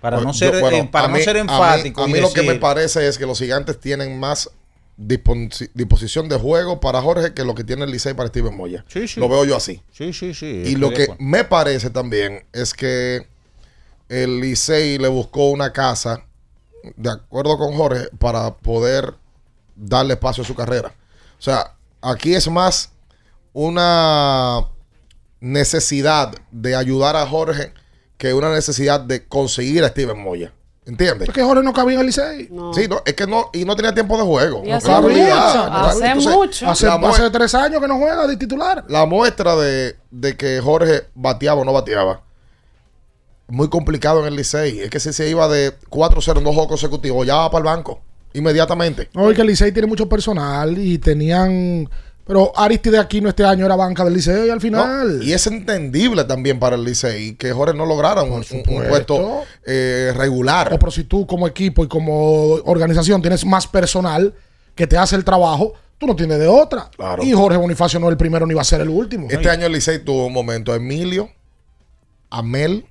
Para 0.00 0.20
no 0.20 0.32
ser, 0.32 0.54
yo- 0.54 0.60
bueno, 0.60 0.76
eh, 0.76 0.88
para 0.92 1.06
a 1.06 1.08
no 1.08 1.16
mí- 1.16 1.22
ser 1.22 1.36
a 1.38 1.44
mí- 1.44 1.50
enfático. 1.50 2.02
A 2.04 2.06
mí, 2.06 2.20
lo 2.20 2.32
que 2.32 2.42
me 2.42 2.54
parece 2.54 3.08
es 3.08 3.18
que 3.18 3.26
los 3.26 3.38
gigantes 3.40 3.80
tienen 3.80 4.20
más 4.20 4.48
disposición 4.98 6.28
de 6.28 6.36
juego 6.36 6.80
para 6.80 7.00
Jorge 7.00 7.32
que 7.32 7.44
lo 7.44 7.54
que 7.54 7.62
tiene 7.62 7.84
el 7.84 7.90
Licey 7.92 8.14
para 8.14 8.28
Steven 8.28 8.56
Moya. 8.56 8.84
Sí, 8.88 9.06
sí. 9.06 9.20
Lo 9.20 9.28
veo 9.28 9.44
yo 9.44 9.56
así. 9.56 9.80
Sí, 9.92 10.12
sí, 10.12 10.34
sí. 10.34 10.46
Y 10.66 10.74
lo 10.74 10.90
que 10.90 11.04
acuerdo. 11.04 11.24
me 11.24 11.44
parece 11.44 11.90
también 11.90 12.44
es 12.52 12.74
que 12.74 13.26
el 14.08 14.40
Licey 14.40 14.98
le 14.98 15.06
buscó 15.06 15.50
una 15.50 15.72
casa, 15.72 16.24
de 16.96 17.10
acuerdo 17.10 17.56
con 17.58 17.74
Jorge, 17.74 18.08
para 18.18 18.56
poder 18.56 19.14
darle 19.76 20.14
espacio 20.14 20.42
a 20.42 20.46
su 20.46 20.54
carrera. 20.56 20.92
O 21.38 21.42
sea, 21.42 21.76
aquí 22.02 22.34
es 22.34 22.50
más 22.50 22.90
una 23.52 24.66
necesidad 25.40 26.34
de 26.50 26.74
ayudar 26.74 27.14
a 27.14 27.26
Jorge 27.26 27.72
que 28.16 28.34
una 28.34 28.52
necesidad 28.52 29.00
de 29.00 29.26
conseguir 29.26 29.84
a 29.84 29.88
Steven 29.88 30.18
Moya. 30.18 30.52
¿Entiendes? 30.88 31.26
Porque 31.26 31.42
Jorge 31.42 31.62
no 31.62 31.74
cabía 31.74 31.96
en 31.96 32.00
el 32.00 32.06
Licey. 32.06 32.48
Sí, 32.72 32.88
no, 32.88 33.02
es 33.04 33.12
que 33.12 33.26
no, 33.26 33.50
y 33.52 33.66
no 33.66 33.76
tenía 33.76 33.92
tiempo 33.92 34.16
de 34.16 34.24
juego. 34.24 34.62
Y 34.64 34.70
No 34.70 34.76
hace 34.76 34.90
mucho, 34.90 35.12
hace 35.70 36.06
entonces, 36.06 36.36
mucho. 36.38 36.70
Hace 36.70 37.30
tres 37.30 37.54
años 37.54 37.82
que 37.82 37.86
no 37.86 37.98
juega 37.98 38.26
de 38.26 38.38
titular. 38.38 38.86
la 38.88 39.04
muestra 39.04 39.54
de, 39.54 39.96
de 40.10 40.36
que 40.38 40.62
Jorge 40.62 41.02
bateaba 41.14 41.60
o 41.60 41.64
no 41.66 41.74
bateaba. 41.74 42.22
Muy 43.48 43.68
complicado 43.68 44.20
en 44.20 44.28
el 44.28 44.36
Licey. 44.36 44.80
Es 44.80 44.88
que 44.88 44.98
si 44.98 45.12
se 45.12 45.28
iba 45.28 45.46
de 45.48 45.78
4-0 45.90 46.38
en 46.38 46.44
dos 46.44 46.54
juegos 46.54 46.68
consecutivos, 46.68 47.26
ya 47.26 47.36
va 47.36 47.50
para 47.50 47.58
el 47.70 47.76
banco. 47.76 48.00
Inmediatamente. 48.32 49.10
No, 49.12 49.30
y 49.30 49.34
que 49.34 49.42
el 49.42 49.48
Licey 49.48 49.72
tiene 49.72 49.88
mucho 49.88 50.08
personal 50.08 50.78
y 50.78 50.96
tenían. 50.98 51.88
Pero 52.28 52.52
Aristide 52.54 52.98
Aquino 52.98 53.30
este 53.30 53.42
año 53.42 53.64
era 53.64 53.74
banca 53.74 54.04
del 54.04 54.12
Licey 54.12 54.50
al 54.50 54.60
final. 54.60 55.18
No, 55.18 55.24
y 55.24 55.32
es 55.32 55.46
entendible 55.46 56.24
también 56.24 56.58
para 56.58 56.76
el 56.76 56.84
Licey 56.84 57.36
que 57.36 57.52
Jorge 57.52 57.74
no 57.74 57.86
lograra 57.86 58.22
un, 58.22 58.44
puesto 58.90 59.44
eh, 59.66 60.12
regular. 60.14 60.70
O 60.74 60.78
pero 60.78 60.92
si 60.92 61.04
tú 61.04 61.26
como 61.26 61.48
equipo 61.48 61.82
y 61.84 61.88
como 61.88 62.56
organización 62.66 63.22
tienes 63.22 63.46
más 63.46 63.66
personal 63.66 64.34
que 64.74 64.86
te 64.86 64.98
hace 64.98 65.16
el 65.16 65.24
trabajo, 65.24 65.72
tú 65.96 66.06
no 66.06 66.14
tienes 66.14 66.38
de 66.38 66.46
otra. 66.46 66.90
Claro. 66.94 67.24
Y 67.24 67.32
Jorge 67.32 67.56
Bonifacio 67.56 67.98
no 67.98 68.08
es 68.08 68.12
el 68.12 68.18
primero 68.18 68.46
ni 68.46 68.52
va 68.52 68.60
a 68.60 68.64
ser 68.64 68.82
el 68.82 68.90
último. 68.90 69.28
Este 69.30 69.48
año 69.48 69.64
el 69.64 69.72
Licey 69.72 70.04
tuvo 70.04 70.26
un 70.26 70.34
momento 70.34 70.74
a 70.74 70.76
Emilio, 70.76 71.30
a 72.28 72.42
Mel 72.42 72.84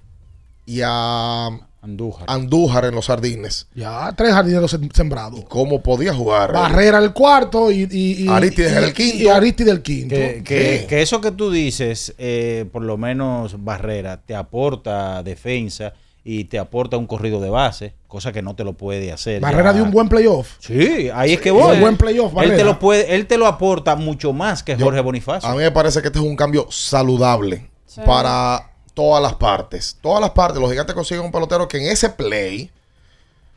y 0.65 0.81
a 0.83 1.66
Andújar, 1.87 2.25
Andújar 2.29 2.85
en 2.85 2.95
los 2.95 3.05
Sardines. 3.05 3.67
Ya, 3.73 4.13
tres 4.15 4.33
jardineros 4.33 4.73
sem- 4.73 4.91
sembrados. 4.93 5.45
¿Cómo 5.47 5.81
podía 5.81 6.13
jugar? 6.13 6.51
Barrera 6.51 6.97
el 6.99 7.13
cuarto 7.13 7.71
y, 7.71 7.87
y, 7.89 8.25
y- 8.25 8.27
Aristides 8.27 8.73
el 8.73 8.93
quinto. 8.93 9.17
Y 9.23 9.27
Aristide 9.29 9.71
el 9.71 9.81
quinto. 9.81 10.15
Que, 10.15 10.41
que- 10.43 10.85
que 10.87 11.01
eso 11.01 11.21
que 11.21 11.31
tú 11.31 11.49
dices, 11.49 12.13
eh, 12.17 12.65
por 12.71 12.81
lo 12.83 12.97
menos 12.97 13.63
Barrera, 13.63 14.21
te 14.21 14.35
aporta 14.35 15.23
defensa 15.23 15.93
y 16.25 16.43
te 16.43 16.59
aporta 16.59 16.97
un 16.97 17.07
corrido 17.07 17.39
de 17.39 17.49
base, 17.49 17.93
cosa 18.09 18.33
que 18.33 18.41
no 18.41 18.53
te 18.53 18.65
lo 18.65 18.73
puede 18.73 19.13
hacer. 19.13 19.39
Barrera 19.39 19.71
ya. 19.71 19.77
de 19.77 19.81
un 19.83 19.91
buen 19.91 20.09
playoff. 20.09 20.55
Sí, 20.59 21.09
ahí 21.13 21.33
es 21.35 21.39
que 21.39 21.51
voy. 21.51 21.75
un 21.75 21.79
buen 21.81 21.95
playoff, 21.95 22.33
él 22.41 22.53
te 22.57 22.65
lo 22.65 22.79
puede, 22.79 23.15
él 23.15 23.27
te 23.27 23.37
lo 23.37 23.47
aporta 23.47 23.95
mucho 23.95 24.33
más 24.33 24.61
que 24.61 24.75
Jorge 24.75 24.99
Bonifacio. 24.99 25.47
A 25.47 25.53
mí 25.53 25.59
me 25.59 25.71
parece 25.71 26.01
que 26.01 26.07
este 26.07 26.19
es 26.19 26.25
un 26.25 26.35
cambio 26.35 26.67
saludable 26.69 27.69
para 28.05 28.71
todas 28.97 29.21
las 29.21 29.35
partes. 29.35 29.95
Todas 30.01 30.19
las 30.19 30.31
partes, 30.31 30.59
los 30.59 30.71
gigantes 30.71 30.95
consiguen 30.95 31.23
un 31.23 31.31
pelotero 31.31 31.67
que 31.67 31.77
en 31.77 31.85
ese 31.85 32.09
play, 32.09 32.71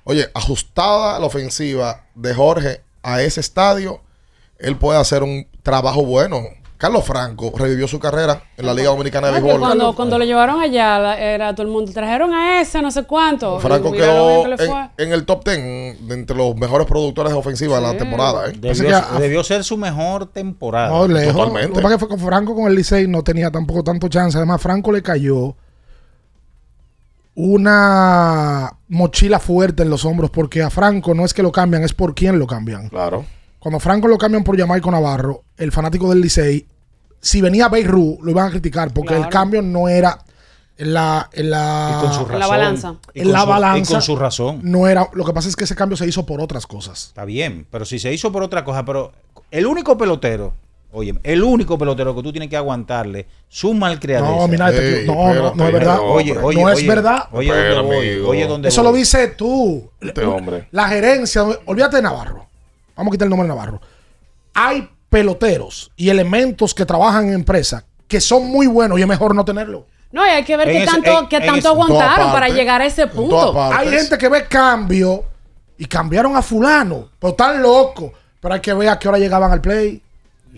oye, 0.05 0.29
ajustada 0.35 1.19
la 1.19 1.25
ofensiva 1.25 2.05
de 2.15 2.35
Jorge 2.35 2.83
a 3.03 3.23
ese 3.23 3.41
estadio, 3.41 4.03
él 4.59 4.77
puede 4.77 5.01
hacer 5.01 5.23
un 5.23 5.49
trabajo 5.63 6.05
bueno. 6.05 6.43
Carlos 6.81 7.05
Franco 7.05 7.53
revivió 7.55 7.87
su 7.87 7.99
carrera 8.01 8.43
en 8.57 8.65
la 8.65 8.73
Liga 8.73 8.89
Dominicana 8.89 9.27
de 9.29 9.37
Ah, 9.37 9.41
Béisbol. 9.41 9.61
cuando, 9.61 9.95
cuando 9.95 10.19
lo 10.19 10.25
llevaron 10.25 10.63
allá, 10.63 11.15
era 11.19 11.55
todo 11.55 11.67
el 11.67 11.71
mundo, 11.73 11.93
trajeron 11.93 12.33
a 12.33 12.63
ese, 12.63 12.81
no 12.81 12.91
sé 12.91 13.03
cuánto. 13.05 13.61
Franco 13.61 13.93
quedó 13.93 14.45
que 14.45 14.49
le 14.49 14.55
en, 14.65 14.71
fue. 14.71 14.89
en 14.97 15.13
el 15.13 15.27
top 15.27 15.45
10 15.45 16.09
de 16.09 16.15
entre 16.15 16.35
los 16.35 16.57
mejores 16.57 16.87
productores 16.87 17.33
de 17.35 17.39
ofensiva 17.39 17.77
de 17.77 17.83
la 17.83 17.99
temporada. 17.99 18.47
¿eh? 18.49 18.55
Debió, 18.59 18.99
debió 19.19 19.45
ser 19.45 19.63
su 19.63 19.77
mejor 19.77 20.25
temporada. 20.33 20.89
No, 20.89 21.07
lejos. 21.07 21.35
Totalmente. 21.37 21.83
Lo 21.83 21.89
que 21.91 21.99
fue 21.99 22.09
con 22.09 22.19
Franco 22.19 22.55
con 22.55 22.67
el 22.67 22.75
Licey 22.75 23.07
no 23.07 23.23
tenía 23.23 23.51
tampoco 23.51 23.85
tanto 23.85 24.09
chance. 24.09 24.39
Además, 24.39 24.63
Franco 24.63 24.91
le 24.91 25.03
cayó 25.03 25.55
una 27.35 28.71
mochila 28.89 29.39
fuerte 29.39 29.83
en 29.83 29.91
los 29.91 30.05
hombros 30.05 30.31
porque 30.31 30.63
a 30.63 30.71
Franco 30.71 31.15
no 31.15 31.25
es 31.25 31.35
que 31.35 31.43
lo 31.43 31.53
cambian, 31.53 31.83
es 31.83 31.93
por 31.93 32.15
quién 32.15 32.39
lo 32.39 32.47
cambian. 32.47 32.89
Claro. 32.89 33.25
Cuando 33.61 33.79
Franco 33.79 34.09
lo 34.09 34.19
cambian 34.19 34.43
por 34.43 34.59
Jamaico 34.59 34.91
Navarro, 34.91 35.45
el 35.57 35.71
fanático 35.71 36.09
del 36.11 36.21
Licey, 36.21 36.67
si 37.21 37.41
venía 37.41 37.69
Beirut, 37.69 38.21
lo 38.23 38.31
iban 38.31 38.49
a 38.49 38.51
criticar 38.51 38.93
porque 38.93 39.15
el 39.17 39.29
cambio 39.29 39.61
no 39.63 39.89
era 39.89 40.19
en 40.79 40.95
la, 40.95 41.29
en 41.35 41.51
la, 41.51 41.99
Y 41.99 42.01
con 42.07 42.15
su 42.15 42.33
En 42.33 42.39
la 42.39 42.47
balanza. 42.47 42.95
Y 43.13 43.19
en 43.21 43.25
con 43.27 43.33
la 43.35 43.43
su- 43.43 43.47
balanza. 43.49 43.79
Y 43.79 43.93
con 43.95 44.03
su 44.03 44.17
razón. 44.17 44.61
No 44.63 44.89
era, 44.89 45.07
lo 45.13 45.25
que 45.27 45.33
pasa 45.35 45.49
es 45.51 45.55
que 45.57 45.65
ese 45.65 45.75
cambio 45.77 45.97
se 45.99 46.07
hizo 46.07 46.25
por 46.25 46.41
otras 46.41 46.67
cosas. 46.67 47.09
Está 47.09 47.27
bien, 47.27 47.67
pero 47.71 47.85
si 47.85 47.99
se 47.99 48.13
hizo 48.13 48.33
por 48.33 48.43
otra 48.43 48.65
cosa, 48.65 48.83
pero 48.87 49.13
el 49.51 49.67
único 49.67 49.99
pelotero, 49.99 50.55
oye, 50.93 51.15
el 51.23 51.43
único 51.43 51.77
pelotero 51.77 52.17
que 52.17 52.23
tú 52.23 52.33
tienes 52.33 52.49
que 52.49 52.57
aguantarle 52.57 53.27
su 53.51 53.75
malcriadeza. 53.75 54.35
No, 54.35 54.49
mira, 54.49 54.71
este- 54.71 55.05
no, 55.05 55.35
no, 55.35 55.55
no 55.55 55.67
es 55.67 55.73
verdad. 55.75 55.99
Oye, 56.01 56.39
oye, 56.39 56.63
no 56.63 56.71
es 56.71 56.79
oye, 56.79 56.89
verdad. 56.89 57.25
Oye, 57.33 57.53
¿dónde 57.53 57.83
voy? 57.97 58.09
Oye, 58.27 58.47
¿dónde 58.47 58.69
Eso 58.71 58.83
voy? 58.83 58.91
lo 58.93 58.97
dice 58.97 59.29
tú. 59.29 59.91
Este 60.01 60.25
hombre. 60.25 60.69
La 60.71 60.89
gerencia, 60.89 61.45
olvídate 61.67 61.97
de 61.97 62.03
Navarro. 62.03 62.49
Vamos 63.01 63.13
a 63.13 63.15
quitar 63.15 63.27
el 63.27 63.31
nombre 63.31 63.45
de 63.49 63.55
Navarro. 63.55 63.81
Hay 64.55 64.89
peloteros 65.09 65.91
y 65.97 66.09
elementos 66.11 66.75
que 66.75 66.85
trabajan 66.87 67.29
en 67.29 67.35
empresas 67.35 67.85
que 68.07 68.21
son 68.21 68.47
muy 68.49 68.67
buenos 68.67 68.99
y 68.99 69.03
es 69.03 69.09
mejor 69.09 69.35
no 69.35 69.45
tenerlo. 69.45 69.87
No, 70.13 70.27
y 70.27 70.29
hay 70.31 70.45
que 70.45 70.57
ver 70.57 70.69
En 70.69 70.77
qué 70.77 70.83
ese- 70.83 70.93
tanto, 70.93 71.19
en- 71.21 71.29
qué 71.29 71.41
tanto 71.41 71.69
aguantaron 71.69 72.33
para 72.33 72.49
llegar 72.49 72.83
a 72.83 72.87
ese 72.87 73.07
punto. 73.07 73.61
Hay 73.73 73.89
gente 73.91 74.19
que 74.19 74.29
ve 74.29 74.45
cambio 74.47 75.25
y 75.79 75.87
cambiaron 75.87 76.37
a 76.37 76.43
fulano, 76.43 77.09
pero 77.19 77.31
están 77.31 77.63
locos. 77.63 78.11
Pero 78.41 78.55
hay 78.55 78.61
que 78.61 78.73
ver 78.75 78.89
a 78.89 78.99
qué 78.99 79.09
hora 79.09 79.19
llegaban 79.19 79.53
al 79.53 79.61
play, 79.61 80.03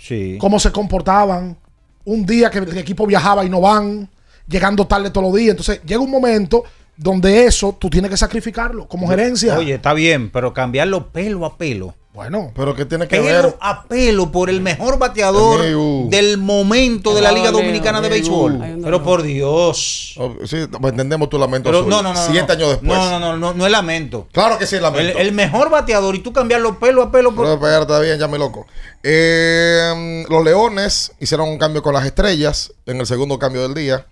Sí. 0.01 0.39
cómo 0.41 0.59
se 0.59 0.73
comportaban. 0.73 1.57
Un 2.05 2.25
día 2.25 2.51
que 2.51 2.59
el 2.59 2.79
equipo 2.79 3.07
viajaba 3.07 3.45
y 3.45 3.51
no 3.51 3.61
van, 3.61 4.09
llegando 4.49 4.87
tarde 4.87 5.11
todos 5.11 5.27
los 5.31 5.37
días. 5.37 5.51
Entonces 5.51 5.81
llega 5.85 6.01
un 6.01 6.11
momento 6.11 6.65
donde 6.97 7.45
eso 7.45 7.77
tú 7.79 7.91
tienes 7.91 8.11
que 8.11 8.17
sacrificarlo 8.17 8.87
como 8.89 9.07
gerencia. 9.09 9.57
Oye, 9.59 9.75
está 9.75 9.93
bien, 9.95 10.31
pero 10.31 10.53
cambiarlo 10.55 11.09
pelo 11.09 11.45
a 11.45 11.57
pelo. 11.59 11.95
Bueno, 12.15 12.53
Pero 12.55 12.75
que 12.75 12.85
tiene 12.85 13.09
que 13.09 13.17
Pelo 13.17 13.25
ver. 13.25 13.57
a 13.59 13.85
pelo 13.85 14.31
por 14.31 14.51
el 14.51 14.61
mejor 14.61 14.99
bateador 14.99 15.63
Amigo. 15.63 16.09
del 16.11 16.37
momento 16.37 17.15
de 17.15 17.23
la 17.23 17.33
Liga 17.33 17.49
Amigo, 17.49 17.63
Dominicana 17.63 18.03
de. 18.03 18.11
Béisbol. 18.11 18.81
Pero 18.85 19.03
por 19.03 19.23
Dios. 19.23 20.15
Oh, 20.19 20.35
Sí, 20.45 20.67
pues 20.79 20.93
entendemos 20.93 21.31
tu 21.31 21.39
lamento. 21.39 21.71
Pero 21.71 21.85
no, 21.87 22.03
no, 22.03 22.13
no. 22.13 22.27
Siete 22.27 22.49
no. 22.49 22.53
años 22.53 22.69
después. 22.69 22.91
No, 22.99 23.11
no, 23.11 23.19
no, 23.19 23.37
no, 23.39 23.55
no 23.55 23.65
es 23.65 23.73
lamento. 23.73 24.29
Claro 24.31 24.59
que 24.59 24.67
sí, 24.67 24.77
es 24.77 24.83
lamento. 24.83 25.19
el 25.19 25.33
mejor 25.33 25.71
bateador 25.71 26.15
y 26.15 26.19
tú 26.19 26.35
cambiarlo 26.35 26.79
pelo 26.79 27.03
a 27.03 27.11
pelo 27.11 27.35
por. 27.35 27.59
Pero 27.59 27.81
está 27.83 27.99
bien, 28.01 28.19
ya 28.19 28.29
me 28.29 28.37
loco. 28.39 28.67
Eh, 29.03 30.25
los 30.29 30.45
Leones 30.45 31.13
hicieron 31.19 31.49
un 31.49 31.57
cambio 31.57 31.83
con 31.83 31.95
las 31.95 32.05
estrellas 32.05 32.75
en 32.85 33.01
el 33.01 33.07
segundo 33.07 33.39
cambio 33.39 33.63
del 33.63 33.73
día, 33.73 34.07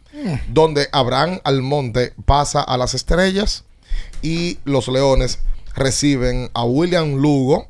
donde 0.48 0.88
Abraham 0.92 1.40
Almonte 1.44 2.14
pasa 2.24 2.62
a 2.62 2.78
las 2.78 2.94
estrellas 2.94 3.64
y 4.22 4.58
los 4.64 4.88
Leones 4.88 5.40
reciben 5.74 6.50
a 6.54 6.64
William 6.64 7.16
Lugo 7.16 7.68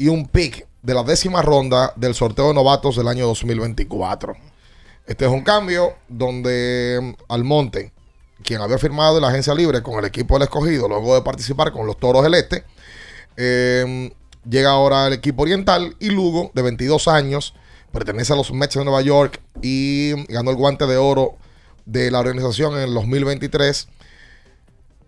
y 0.00 0.08
un 0.08 0.26
pick 0.26 0.66
de 0.80 0.94
la 0.94 1.02
décima 1.02 1.42
ronda 1.42 1.92
del 1.94 2.14
sorteo 2.14 2.48
de 2.48 2.54
novatos 2.54 2.96
del 2.96 3.06
año 3.06 3.26
2024. 3.26 4.34
Este 5.06 5.26
es 5.26 5.30
un 5.30 5.42
cambio 5.42 5.92
donde 6.08 6.98
mm, 7.02 7.22
Almonte, 7.30 7.92
quien 8.42 8.62
había 8.62 8.78
firmado 8.78 9.16
en 9.16 9.22
la 9.22 9.28
agencia 9.28 9.54
libre 9.54 9.82
con 9.82 9.98
el 9.98 10.06
equipo 10.06 10.36
del 10.36 10.44
escogido 10.44 10.88
luego 10.88 11.14
de 11.14 11.20
participar 11.20 11.70
con 11.70 11.86
los 11.86 11.98
Toros 11.98 12.22
del 12.22 12.32
Este, 12.32 12.64
eh, 13.36 14.10
llega 14.48 14.70
ahora 14.70 15.04
al 15.04 15.12
equipo 15.12 15.42
oriental 15.42 15.94
y 16.00 16.08
Lugo, 16.08 16.50
de 16.54 16.62
22 16.62 17.06
años, 17.06 17.52
pertenece 17.92 18.32
a 18.32 18.36
los 18.36 18.52
Mets 18.52 18.76
de 18.76 18.84
Nueva 18.84 19.02
York 19.02 19.38
y 19.60 20.12
ganó 20.32 20.50
el 20.50 20.56
guante 20.56 20.86
de 20.86 20.96
oro 20.96 21.36
de 21.84 22.10
la 22.10 22.20
organización 22.20 22.72
en 22.72 22.84
el 22.84 22.94
2023 22.94 23.86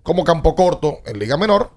como 0.03 0.25
campo 0.25 0.55
corto 0.55 0.99
en 1.07 1.19
Liga 1.19 1.39
Menor. 1.39 1.71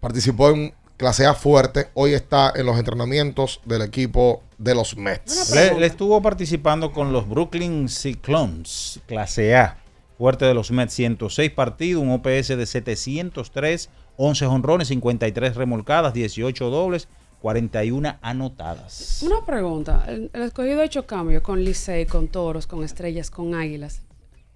Participó 0.00 0.50
en 0.50 0.74
clase 0.96 1.26
A 1.26 1.34
fuerte. 1.34 1.88
Hoy 1.94 2.12
está 2.12 2.52
en 2.54 2.66
los 2.66 2.78
entrenamientos 2.78 3.60
del 3.64 3.82
equipo 3.82 4.42
de 4.58 4.74
los 4.74 4.96
Mets. 4.96 5.52
Le, 5.54 5.78
le 5.78 5.86
estuvo 5.86 6.20
participando 6.22 6.92
con 6.92 7.12
los 7.12 7.28
Brooklyn 7.28 7.88
Cyclones, 7.88 9.00
clase 9.06 9.56
A. 9.56 9.78
Fuerte 10.16 10.44
de 10.44 10.54
los 10.54 10.70
Mets, 10.70 10.94
106 10.94 11.50
partidos, 11.50 12.02
un 12.02 12.12
OPS 12.12 12.48
de 12.48 12.66
703, 12.66 13.90
11 14.16 14.46
honrones, 14.46 14.88
53 14.88 15.56
remolcadas, 15.56 16.14
18 16.14 16.70
dobles, 16.70 17.08
41 17.42 18.16
anotadas. 18.22 19.22
Una 19.22 19.44
pregunta. 19.44 20.04
El, 20.06 20.30
el 20.32 20.42
escogido 20.42 20.80
ha 20.80 20.84
hecho 20.84 21.04
cambios 21.06 21.42
con 21.42 21.62
Licey, 21.62 22.06
con 22.06 22.28
toros, 22.28 22.66
con 22.66 22.84
estrellas, 22.84 23.30
con 23.30 23.54
águilas. 23.54 24.02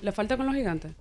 ¿Le 0.00 0.12
falta 0.12 0.36
con 0.36 0.46
los 0.46 0.54
gigantes? 0.54 0.92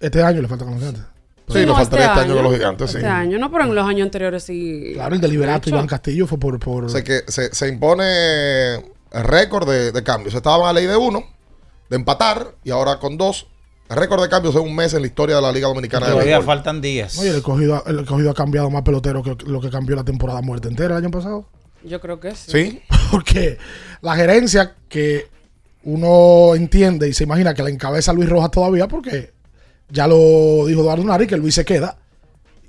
Este 0.00 0.22
año 0.22 0.42
le 0.42 0.48
falta 0.48 0.64
con 0.64 0.74
los 0.74 0.82
gigantes. 0.82 1.19
Sí, 1.52 1.58
le 1.60 1.66
No, 1.66 1.74
faltaría 1.74 2.06
este 2.06 2.20
año 2.20 2.34
con 2.34 2.44
los 2.44 2.52
gigantes, 2.54 2.90
sí. 2.90 2.96
Este 2.98 3.08
año, 3.08 3.38
no, 3.38 3.50
pero 3.50 3.64
en 3.64 3.74
los 3.74 3.86
años 3.86 4.04
anteriores 4.06 4.42
sí. 4.42 4.90
Claro, 4.94 5.14
el 5.14 5.20
deliberato 5.20 5.68
Iván. 5.68 5.86
Castillo 5.86 6.26
fue 6.26 6.38
por... 6.38 6.58
por 6.58 6.84
O 6.84 6.88
sea 6.88 7.02
que 7.02 7.22
se, 7.28 7.54
se 7.54 7.68
impone 7.68 8.74
el 8.74 9.24
récord 9.24 9.68
de, 9.68 9.92
de 9.92 10.02
cambios. 10.02 10.34
Estaban 10.34 10.68
a 10.68 10.72
ley 10.72 10.86
de 10.86 10.96
uno, 10.96 11.24
de 11.88 11.96
empatar, 11.96 12.54
y 12.64 12.70
ahora 12.70 12.98
con 12.98 13.16
dos. 13.16 13.46
El 13.88 13.96
récord 13.96 14.22
de 14.22 14.28
cambios 14.28 14.54
en 14.54 14.60
un 14.62 14.76
mes 14.76 14.94
en 14.94 15.00
la 15.00 15.08
historia 15.08 15.34
de 15.36 15.42
la 15.42 15.50
Liga 15.50 15.66
Dominicana 15.66 16.06
de 16.06 16.12
Todavía 16.12 16.40
faltan 16.42 16.80
días. 16.80 17.18
Oye, 17.18 17.30
el 17.30 17.36
escogido, 17.36 17.82
el 17.86 17.98
escogido 17.98 18.30
ha 18.30 18.34
cambiado 18.34 18.70
más 18.70 18.82
pelotero 18.82 19.20
que 19.22 19.36
lo 19.46 19.60
que 19.60 19.68
cambió 19.68 19.96
la 19.96 20.04
temporada 20.04 20.40
muerte 20.42 20.68
entera 20.68 20.96
el 20.96 21.04
año 21.04 21.10
pasado. 21.10 21.48
Yo 21.82 22.00
creo 22.00 22.20
que 22.20 22.34
sí. 22.36 22.52
Sí, 22.52 22.82
Porque 23.10 23.58
la 24.00 24.14
gerencia 24.14 24.76
que 24.88 25.26
uno 25.82 26.54
entiende 26.54 27.08
y 27.08 27.14
se 27.14 27.24
imagina 27.24 27.52
que 27.52 27.64
la 27.64 27.70
encabeza 27.70 28.12
Luis 28.12 28.28
Rojas 28.28 28.52
todavía, 28.52 28.86
porque 28.86 29.32
ya 29.90 30.06
lo 30.06 30.66
dijo 30.66 30.80
Eduardo 30.82 31.04
Nari, 31.04 31.26
que 31.26 31.36
Luis 31.36 31.54
se 31.54 31.64
queda. 31.64 31.96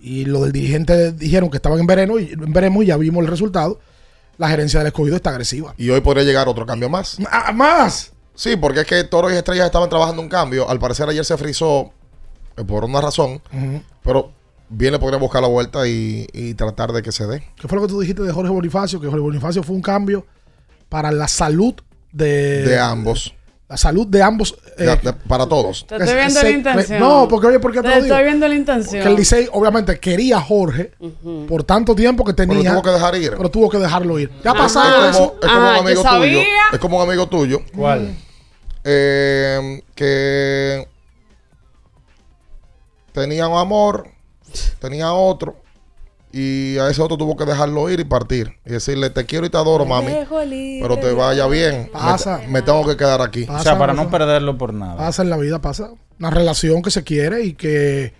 Y 0.02 0.26
lo 0.26 0.42
del 0.42 0.52
dirigente 0.52 1.12
dijeron 1.12 1.50
que 1.50 1.58
estaban 1.58 1.80
en 1.80 1.86
verano 1.88 2.18
y 2.20 2.32
en 2.32 2.52
veremos 2.54 2.84
y 2.84 2.88
ya 2.88 2.98
vimos 2.98 3.22
el 3.24 3.28
resultado. 3.30 3.80
La 4.38 4.50
gerencia 4.50 4.80
del 4.80 4.88
escogido 4.88 5.16
está 5.16 5.30
agresiva. 5.30 5.76
y 5.78 5.90
hoy 5.90 6.02
podría 6.02 6.24
llegar 6.24 6.48
otro 6.48 6.66
cambio 6.66 6.90
más. 6.90 7.18
¡Ah, 7.30 7.52
¡Más! 7.52 8.12
Sí, 8.34 8.56
porque 8.56 8.80
es 8.80 8.88
que 8.88 9.04
Toros 9.04 9.32
y 9.32 9.36
Estrellas 9.36 9.68
estaban 9.68 9.90
trabajando 9.90 10.22
un 10.22 10.30
cambio. 10.30 10.68
Al 10.68 10.80
parecer 10.80 11.08
ayer 11.10 11.24
se 11.24 11.38
frizó 11.38 11.92
eh, 12.58 12.64
por 12.64 12.84
una 12.86 13.02
razón, 13.02 13.42
pero 14.04 14.32
bien 14.70 14.94
le 14.94 15.00
podría 15.00 15.20
buscar 15.20 15.42
la 15.44 15.48
vuelta 15.50 15.88
y, 15.88 16.26
y 16.34 16.56
tratar 16.56 16.92
de 16.94 17.04
que 17.04 17.12
se 17.12 17.28
dé. 17.28 17.44
¿Qué 17.56 17.68
fue 17.68 17.76
lo 17.78 17.84
que 17.86 17.90
tú 17.94 18.00
dijiste 18.00 18.24
de 18.24 18.32
Jorge 18.32 18.50
Bonifacio? 18.52 19.00
Que 19.00 19.08
Jorge 19.08 19.22
Bonifacio 19.22 19.62
fue 19.62 19.76
un 19.76 19.82
cambio 19.84 20.26
para 20.90 21.12
la 21.12 21.28
salud 21.28 21.76
de... 22.12 22.64
De 22.66 22.80
ambos. 22.80 23.36
La 23.72 23.78
salud 23.78 24.06
de 24.06 24.22
ambos. 24.22 24.54
eh, 24.78 24.84
De- 24.84 24.96
de- 24.98 25.14
para 25.14 25.48
todos. 25.48 25.88
Te 25.88 25.96
estoy 25.96 26.14
viendo 26.16 26.40
se- 26.42 26.44
la 26.44 26.50
intención. 26.52 27.00
No, 27.00 27.26
porque 27.30 27.48
oye, 27.48 27.60
¿por 27.60 27.72
qué 27.72 27.78
te, 27.82 27.84
Te 27.88 27.96
lo 27.96 28.02
digo? 28.04 28.14
estoy 28.16 28.26
viendo 28.26 28.48
la 28.50 28.56
intención. 28.56 29.02
Que 29.02 29.08
el 29.10 29.16
Licey 29.16 29.48
obviamente 29.54 29.98
quería 29.98 30.38
a 30.38 30.42
Jorge 30.42 30.92
por 31.48 31.64
tanto 31.64 31.96
tiempo 31.96 32.26
que 32.26 32.34
tenía. 32.34 32.58
Pero 32.58 32.72
tuvo 32.74 32.82
que 32.84 32.90
dejar 32.92 33.16
ir. 33.16 33.34
Pero 33.38 33.50
tuvo 33.50 33.70
que 33.70 33.78
dejarlo 33.78 34.20
ir. 34.20 34.30
Ya 34.44 34.52
ha 34.52 34.54
Ajá. 34.54 34.64
pasado 34.64 35.10
Es 35.10 35.16
como, 35.16 35.34
es 35.42 35.48
como 35.48 35.62
Ah, 35.62 35.72
un 35.80 35.86
amigo 35.88 36.04
yo 36.04 36.10
tuyo. 36.20 36.40
Es 36.74 36.80
como 36.80 36.98
un 37.02 37.10
amigo 37.10 37.28
tuyo. 37.28 37.60
¿Cuál? 37.74 38.14
eh, 38.84 39.82
que 39.96 40.86
tenía 43.14 43.48
un 43.48 43.58
amor, 43.58 44.08
tenía 44.80 45.14
otro, 45.14 45.61
y 46.34 46.78
a 46.78 46.90
ese 46.90 47.02
otro 47.02 47.18
tuvo 47.18 47.36
que 47.36 47.46
dejarlo 47.46 47.90
ir 47.90 48.00
y 48.00 48.04
partir. 48.04 48.54
Y 48.66 48.72
decirle, 48.72 49.10
te 49.10 49.26
quiero 49.26 49.46
y 49.46 49.50
te 49.50 49.58
adoro, 49.58 49.86
mami, 49.86 50.12
pero 50.82 50.98
te 50.98 51.12
vaya 51.14 51.48
bien. 51.48 51.84
Me- 51.94 52.00
Pasa. 52.00 52.42
Me, 52.48 52.62
tengo 52.62 52.86
que 52.88 52.96
quedar 52.98 53.22
aquí. 53.22 53.44
O 53.50 53.60
sea, 53.60 53.78
para 53.78 53.94
pasa. 53.94 54.04
no 54.06 54.10
perderlo 54.12 54.58
por 54.58 54.74
nada. 54.74 54.98
Pasa 54.98 55.22
en 55.22 55.30
la 55.30 55.38
vida, 55.38 55.62
pasa. 55.62 55.92
Una 56.20 56.30
relación 56.30 56.82
que 56.82 56.92
se 56.92 57.04
quiere 57.04 57.44
y 57.44 57.54
que. 57.54 58.14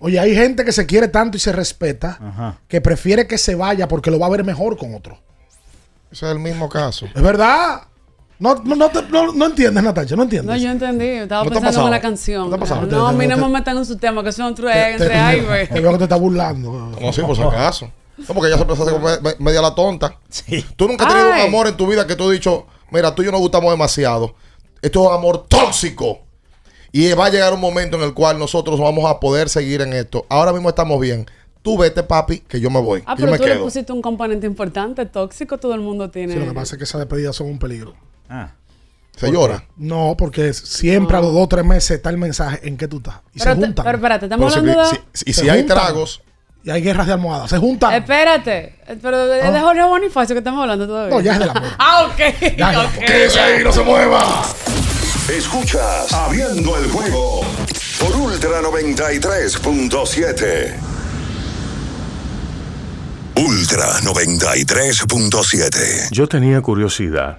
Oye, 0.00 0.20
hay 0.20 0.34
gente 0.34 0.64
que 0.64 0.70
se 0.72 0.86
quiere 0.86 1.08
tanto 1.08 1.36
y 1.36 1.40
se 1.40 1.50
respeta 1.50 2.18
Ajá. 2.20 2.60
que 2.68 2.80
prefiere 2.80 3.26
que 3.26 3.36
se 3.38 3.56
vaya 3.56 3.88
porque 3.88 4.10
lo 4.12 4.18
va 4.20 4.26
a 4.26 4.30
ver 4.30 4.44
mejor 4.44 4.76
con 4.76 4.94
otro. 4.94 5.18
Ese 6.12 6.26
es 6.26 6.32
el 6.32 6.38
mismo 6.38 6.68
caso. 6.68 7.06
Es 7.14 7.20
verdad. 7.22 7.82
No, 8.38 8.54
no, 8.64 8.76
no, 8.76 8.88
te- 8.88 9.02
no, 9.10 9.32
no 9.32 9.46
entiendes, 9.46 9.82
Natacha, 9.82 10.14
no 10.14 10.22
entiendes. 10.22 10.54
No, 10.54 10.62
yo 10.62 10.70
entendí. 10.70 11.06
Estaba 11.06 11.42
¿No 11.44 11.50
pensando 11.50 11.84
en 11.86 11.90
la 11.90 12.00
canción. 12.00 12.50
¿No 12.50 12.58
te? 12.58 12.86
No, 12.86 13.08
a 13.08 13.12
mí 13.12 13.26
no 13.26 13.36
me 13.36 13.48
metan 13.48 13.76
en 13.78 13.84
su 13.84 13.96
tema, 13.96 14.22
que 14.22 14.30
son 14.32 14.48
entre, 14.48 14.70
te- 14.72 14.90
entre 14.92 15.14
ay, 15.14 15.40
güey. 15.40 15.68
te 15.68 15.80
veo 15.80 15.90
que 15.92 15.98
te 15.98 16.04
está 16.04 16.16
burlando. 16.16 16.92
No, 17.00 17.12
sí, 17.12 17.20
por 17.22 17.34
si 17.36 17.42
acaso. 17.42 17.90
No, 18.16 18.24
porque 18.34 18.46
ella 18.48 18.56
siempre 18.56 18.76
se 18.76 18.82
hace 18.82 18.92
como 18.92 19.06
me- 19.06 19.20
me- 19.20 19.34
media 19.38 19.60
la 19.60 19.74
tonta. 19.74 20.16
Tú 20.76 20.86
nunca 20.88 21.04
has 21.06 21.12
tenido 21.14 21.30
un 21.34 21.40
amor 21.40 21.66
en 21.68 21.76
tu 21.76 21.86
vida 21.86 22.06
que 22.06 22.14
tú 22.16 22.24
has 22.26 22.30
dicho, 22.32 22.66
mira, 22.90 23.14
tú 23.14 23.22
y 23.22 23.26
yo 23.26 23.32
nos 23.32 23.40
gustamos 23.40 23.70
demasiado. 23.72 24.34
Esto 24.82 25.02
es 25.02 25.08
un 25.08 25.14
amor 25.14 25.46
tóxico. 25.48 26.20
Y 26.92 27.12
va 27.12 27.26
a 27.26 27.30
llegar 27.30 27.52
un 27.52 27.60
momento 27.60 27.96
en 27.96 28.02
el 28.04 28.14
cual 28.14 28.38
nosotros 28.38 28.78
vamos 28.80 29.04
a 29.10 29.20
poder 29.20 29.48
seguir 29.48 29.82
en 29.82 29.92
esto. 29.92 30.26
Ahora 30.28 30.52
mismo 30.52 30.68
estamos 30.68 30.98
bien. 31.00 31.26
Tú 31.62 31.76
vete, 31.76 32.02
papi, 32.02 32.38
que 32.40 32.60
yo 32.60 32.70
me 32.70 32.80
voy. 32.80 33.02
Ah, 33.04 33.14
que 33.14 33.22
yo 33.22 33.26
pero 33.26 33.32
me 33.32 33.38
tú 33.38 33.44
le 33.44 33.52
quedo. 33.54 33.64
pusiste 33.64 33.92
un 33.92 34.00
componente 34.00 34.46
importante, 34.46 35.04
tóxico, 35.06 35.58
todo 35.58 35.74
el 35.74 35.80
mundo 35.80 36.08
tiene. 36.10 36.32
Sí, 36.34 36.38
lo 36.38 36.46
que 36.46 36.52
pasa 36.52 36.74
es 36.76 36.78
que 36.78 36.84
esas 36.84 37.00
despedidas 37.00 37.34
son 37.36 37.48
un 37.48 37.58
peligro. 37.58 37.94
Ah. 38.28 38.50
Se 39.16 39.32
llora. 39.32 39.64
No, 39.76 40.14
porque 40.16 40.52
siempre 40.52 41.16
a 41.16 41.20
los 41.20 41.32
dos 41.32 41.42
o 41.44 41.48
tres 41.48 41.64
meses 41.64 41.90
está 41.92 42.10
el 42.10 42.18
mensaje 42.18 42.60
en 42.68 42.76
que 42.76 42.86
tú 42.86 42.98
estás. 42.98 43.16
Y 43.34 43.38
Pero 43.40 43.54
se 43.54 43.58
te- 43.60 43.66
juntan. 43.66 43.84
pero 43.84 43.96
espérate, 43.98 44.26
estamos 44.26 44.52
Pero 44.54 44.60
hablando 44.60 44.90
de- 44.90 45.00
si- 45.12 45.30
Y 45.30 45.32
se 45.32 45.42
si 45.42 45.48
hay 45.48 45.58
juntan. 45.60 45.76
tragos. 45.76 46.22
Y 46.64 46.70
hay 46.70 46.82
guerras 46.82 47.06
de 47.06 47.12
almohadas. 47.14 47.50
Se 47.50 47.58
juntan. 47.58 47.94
Espérate, 47.94 48.76
eh, 48.86 48.96
pero 49.00 49.32
es 49.32 49.52
de 49.52 49.60
Jorge 49.60 49.82
Bonifacio 49.84 50.34
que 50.34 50.38
estamos 50.38 50.60
hablando 50.62 50.86
todavía. 50.86 51.14
No, 51.16 51.20
ya 51.20 51.32
es 51.32 51.38
del 51.40 51.50
amor. 51.50 51.62
ah, 51.78 52.08
ok. 52.10 52.18
Ya, 52.56 52.72
ya. 52.72 52.80
ok, 52.82 52.92
Quédese 53.06 53.40
ahí, 53.40 53.64
no 53.64 53.72
se 53.72 53.82
mueva. 53.82 54.42
Escuchas 55.36 56.12
Abriendo 56.12 56.76
el 56.78 56.88
juego 56.90 57.40
por 58.00 58.16
Ultra 58.16 58.60
93.7. 58.62 60.74
Ultra 63.36 64.00
93.7. 64.02 66.08
Yo 66.10 66.26
tenía 66.28 66.60
curiosidad. 66.60 67.38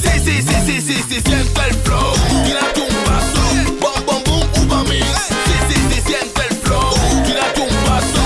Sí, 0.00 0.10
sí, 0.24 0.42
sí, 0.42 0.54
sí, 0.66 0.80
sí, 0.80 1.04
sí, 1.08 1.20
siente 1.20 1.60
el 1.68 1.74
flow. 1.82 2.12
Tírate 2.44 2.80
un 2.80 2.94
paso. 3.04 3.42
Bom, 3.80 4.06
bom, 4.06 4.22
boom, 4.24 4.66
uva 4.66 4.82
mix. 4.84 5.06
Sí, 5.46 5.54
sí, 5.68 5.74
sí, 5.90 6.02
siente 6.06 6.42
el 6.48 6.56
flow. 6.56 6.94
Tírate 7.24 7.60
un 7.60 7.76
paso. 7.84 8.22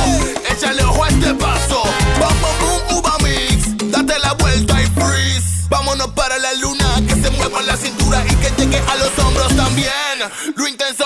Échale 0.52 0.82
ojo 0.84 1.04
a 1.04 1.08
este 1.08 1.34
paso. 1.34 1.82
Bom, 2.20 2.34
bom, 2.40 2.56
boom, 2.60 2.98
uva 2.98 3.16
mix. 3.22 3.90
Date 3.90 4.18
la 4.18 4.32
vuelta 4.34 4.82
y 4.82 4.86
freeze. 4.86 5.66
Vámonos 5.68 6.08
para 6.08 6.38
la 6.38 6.52
luna. 6.54 7.02
Que 7.08 7.14
se 7.14 7.30
mueva 7.30 7.62
la 7.62 7.76
cintura 7.76 8.24
y 8.26 8.34
que 8.36 8.50
llegue 8.58 8.78
a 8.78 8.94
los 8.96 9.18
hombros 9.18 9.54
también. 9.56 9.92
Lo 10.54 10.68
intenso 10.68 11.05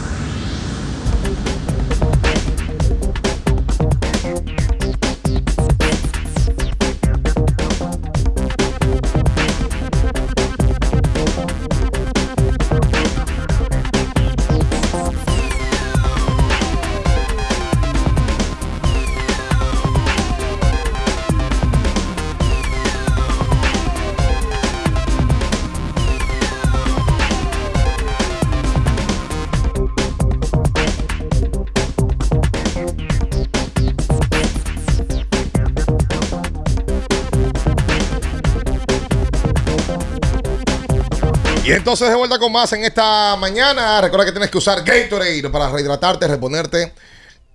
entonces 41.81 42.09
de 42.09 42.15
vuelta 42.15 42.37
con 42.37 42.51
más 42.51 42.71
en 42.73 42.83
esta 42.83 43.35
mañana. 43.37 43.99
Recuerda 44.01 44.25
que 44.25 44.31
tienes 44.31 44.51
que 44.51 44.57
usar 44.59 44.83
Gatorade 44.83 45.49
para 45.49 45.67
rehidratarte, 45.71 46.27
reponerte 46.27 46.93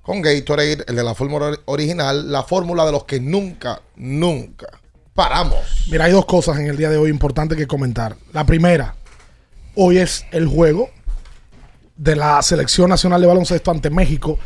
con 0.03 0.21
Gatorade, 0.21 0.85
el 0.89 0.97
de 0.97 1.05
la 1.05 1.15
fórmula 1.15 1.47
or- 1.47 1.63
original, 1.67 2.33
la 2.33 2.43
fórmula 2.43 2.85
de 2.85 2.91
los 2.91 3.05
que 3.05 3.21
nunca, 3.21 3.81
nunca 3.95 4.67
paramos. 5.15 5.61
Mira, 5.89 6.07
hay 6.07 6.13
dos 6.13 6.27
cosas 6.27 6.59
en 6.59 6.67
el 6.67 6.77
día 6.77 6.91
de 6.91 6.97
hoy 6.97 7.09
importantes 7.09 7.57
que 7.57 7.69
comentar. 7.69 8.17
La 8.33 8.45
primera, 8.45 8.97
hoy 9.77 9.99
es 9.99 10.25
el 10.33 10.49
juego 10.49 10.91
de 11.97 12.17
la 12.17 12.43
Selección 12.43 12.91
Nacional 12.91 13.21
de 13.21 13.29
Baloncesto 13.29 13.71
ante 13.71 13.91
México 13.91 14.41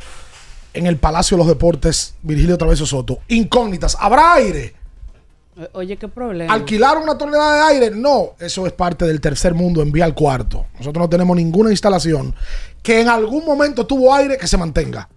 en 0.75 0.87
el 0.87 0.99
Palacio 0.99 1.39
de 1.39 1.45
los 1.45 1.49
Deportes, 1.49 2.17
Virgilio 2.21 2.59
Traveso 2.59 2.85
Soto. 2.85 3.21
Incógnitas. 3.29 3.97
¿Habrá 3.99 4.35
aire? 4.35 4.75
O- 5.61 5.79
Oye, 5.79 5.97
qué 5.97 6.09
problema. 6.09 6.53
¿Alquilar 6.53 6.99
una 6.99 7.17
tonelada 7.19 7.57
de 7.57 7.75
aire? 7.75 7.91
No, 7.97 8.31
eso 8.39 8.67
es 8.67 8.73
parte 8.73 9.05
del 9.05 9.21
tercer 9.21 9.55
mundo, 9.55 9.83
envía 9.83 10.05
al 10.05 10.15
cuarto. 10.15 10.67
Nosotros 10.79 11.03
no 11.05 11.09
tenemos 11.09 11.37
ninguna 11.37 11.71
instalación 11.71 12.35
que 12.83 13.01
en 13.01 13.09
algún 13.09 13.45
momento 13.45 13.87
tuvo 13.87 14.15
aire 14.15 14.39
que 14.39 14.47
se 14.47 14.57
mantenga. 14.57 15.09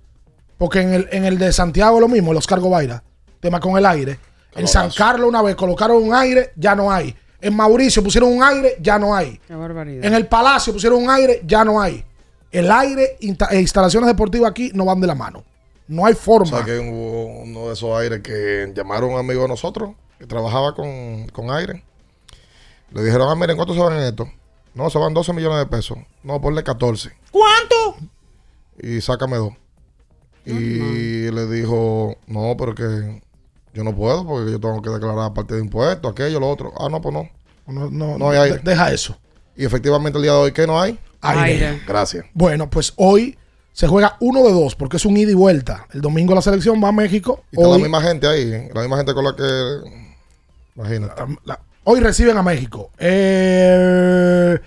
Porque 0.58 0.82
en 0.82 0.94
el, 0.94 1.10
en 1.12 1.26
el 1.26 1.38
de 1.38 1.52
Santiago 1.52 1.96
es 1.98 2.02
lo 2.02 2.08
mismo, 2.08 2.34
los 2.34 2.46
cargo 2.48 2.70
Baira, 2.70 3.04
tema 3.40 3.60
con 3.60 3.78
el 3.78 3.86
aire. 3.86 4.20
En 4.56 4.68
San 4.68 4.92
Carlos 4.92 5.28
una 5.28 5.42
vez 5.42 5.56
colocaron 5.56 6.02
un 6.04 6.14
aire, 6.14 6.52
ya 6.56 6.76
no 6.76 6.92
hay. 6.92 7.16
En 7.42 7.56
Mauricio 7.56 8.04
pusieron 8.04 8.32
un 8.32 8.44
aire, 8.44 8.78
ya 8.80 9.00
no 9.00 9.16
hay. 9.16 9.40
Qué 9.48 9.56
barbaridad. 9.56 10.06
En 10.06 10.14
el 10.14 10.28
Palacio 10.28 10.72
pusieron 10.72 11.02
un 11.04 11.10
aire, 11.10 11.42
ya 11.46 11.66
no 11.66 11.82
hay. 11.82 12.04
El 12.52 12.70
aire 12.72 13.18
e 13.20 13.60
instalaciones 13.60 14.08
deportivas 14.08 14.52
aquí 14.52 14.72
no 14.76 14.86
van 14.86 15.02
de 15.02 15.08
la 15.08 15.16
mano. 15.16 15.44
No 15.88 16.06
hay 16.06 16.14
O 16.14 16.18
forma. 16.18 16.46
sea, 16.58 16.64
que 16.64 16.78
hubo 16.80 17.42
uno 17.42 17.68
de 17.68 17.74
esos 17.74 17.98
aires 18.00 18.22
que 18.22 18.72
llamaron 18.76 19.10
a 19.10 19.14
un 19.16 19.20
amigo 19.20 19.42
de 19.42 19.48
nosotros 19.50 19.92
que 20.24 20.28
trabajaba 20.28 20.74
con, 20.74 21.28
con 21.34 21.52
aire. 21.52 21.84
Le 22.92 23.04
dijeron, 23.04 23.28
ah, 23.30 23.36
miren, 23.36 23.58
¿cuánto 23.58 23.74
se 23.74 23.80
van 23.82 23.92
en 23.98 24.04
esto? 24.04 24.26
No, 24.74 24.90
se 24.90 24.98
van 24.98 25.14
12 25.14 25.34
millones 25.34 25.58
de 25.60 25.66
pesos. 25.66 25.98
No, 26.24 26.40
ponle 26.40 26.64
14. 26.64 27.12
¿Cuánto? 27.30 27.98
Y 28.82 29.02
sácame 29.02 29.36
dos. 29.36 29.52
Y 30.46 31.30
le 31.30 31.48
dijo, 31.48 32.16
no, 32.28 32.56
pero 32.58 32.74
que 32.74 33.22
yo 33.74 33.84
no 33.84 33.94
puedo 33.94 34.26
porque 34.26 34.52
yo 34.52 34.60
tengo 34.62 34.82
que 34.82 34.90
declarar 34.92 35.34
parte 35.34 35.56
de 35.56 35.62
impuestos, 35.62 36.10
aquello, 36.10 36.40
lo 36.40 36.50
otro. 36.50 36.72
Ah, 36.80 36.88
no, 36.90 37.02
pues 37.02 37.14
no. 37.14 37.30
No, 37.68 37.90
no, 37.92 38.18
No 38.18 38.30
hay 38.30 38.38
aire. 38.38 38.58
de- 38.60 38.64
Deja 38.72 38.92
eso. 38.94 39.18
Y 39.58 39.66
efectivamente 39.66 40.18
el 40.18 40.24
día 40.24 40.32
de 40.32 40.38
hoy, 40.38 40.52
¿qué 40.54 40.66
no 40.66 40.80
hay? 40.80 40.98
Aire. 41.22 41.66
Aire. 41.68 41.82
Gracias. 41.86 42.26
Bueno, 42.34 42.70
pues 42.70 42.94
hoy 42.96 43.38
se 43.74 43.88
juega 43.88 44.16
uno 44.22 44.42
de 44.44 44.54
dos 44.54 44.76
porque 44.76 44.96
es 44.98 45.06
un 45.06 45.18
ida 45.18 45.32
y 45.32 45.36
vuelta. 45.36 45.86
El 45.94 46.00
domingo 46.02 46.34
la 46.34 46.42
selección 46.42 46.82
va 46.82 46.88
a 46.90 46.92
México. 46.94 47.44
Y 47.52 47.58
está 47.58 47.68
la 47.68 47.78
misma 47.78 48.02
gente 48.02 48.28
ahí, 48.28 48.70
la 48.74 48.82
misma 48.82 48.96
gente 48.98 49.14
con 49.14 49.26
la 49.26 49.36
que... 49.36 50.03
Imagínate. 50.76 51.22
la- 51.46 51.60
hoy 51.84 52.00
reciben 52.00 52.38
a 52.38 52.44
México. 52.44 52.92
Eh, 52.98 54.60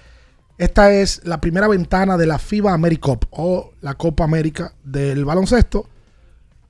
esta 0.59 0.93
es 0.93 1.21
la 1.25 1.41
primera 1.41 1.69
ventana 1.69 2.17
de 2.17 2.27
la 2.27 2.39
FIBA 2.39 2.73
AmeriCup 2.73 3.25
o 3.31 3.73
la 3.81 3.95
Copa 3.95 4.25
América 4.25 4.73
del 4.85 5.25
baloncesto. 5.25 5.87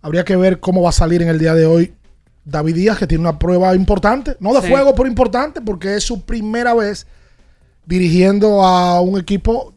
Habría 0.03 0.25
que 0.25 0.37
ver 0.37 0.61
cómo 0.61 0.83
va 0.83 0.91
a 0.91 0.93
salir 0.93 1.23
en 1.23 1.29
el 1.29 1.39
día 1.39 1.55
de 1.55 1.67
hoy 1.67 1.95
David 2.45 2.75
Díaz, 2.77 2.99
que 2.99 3.07
tiene 3.07 3.23
una 3.23 3.39
prueba 3.39 3.75
importante. 3.75 4.37
No 4.41 4.55
de 4.55 4.63
Sí. 4.63 4.69
fuego, 4.69 4.95
pero 4.95 5.09
importante 5.09 5.61
porque 5.61 5.97
es 5.97 6.05
su 6.05 6.23
primera 6.23 6.75
vez 6.75 7.07
dirigiendo 7.87 8.65
a 8.65 9.01
un 9.01 9.19
equipo 9.19 9.75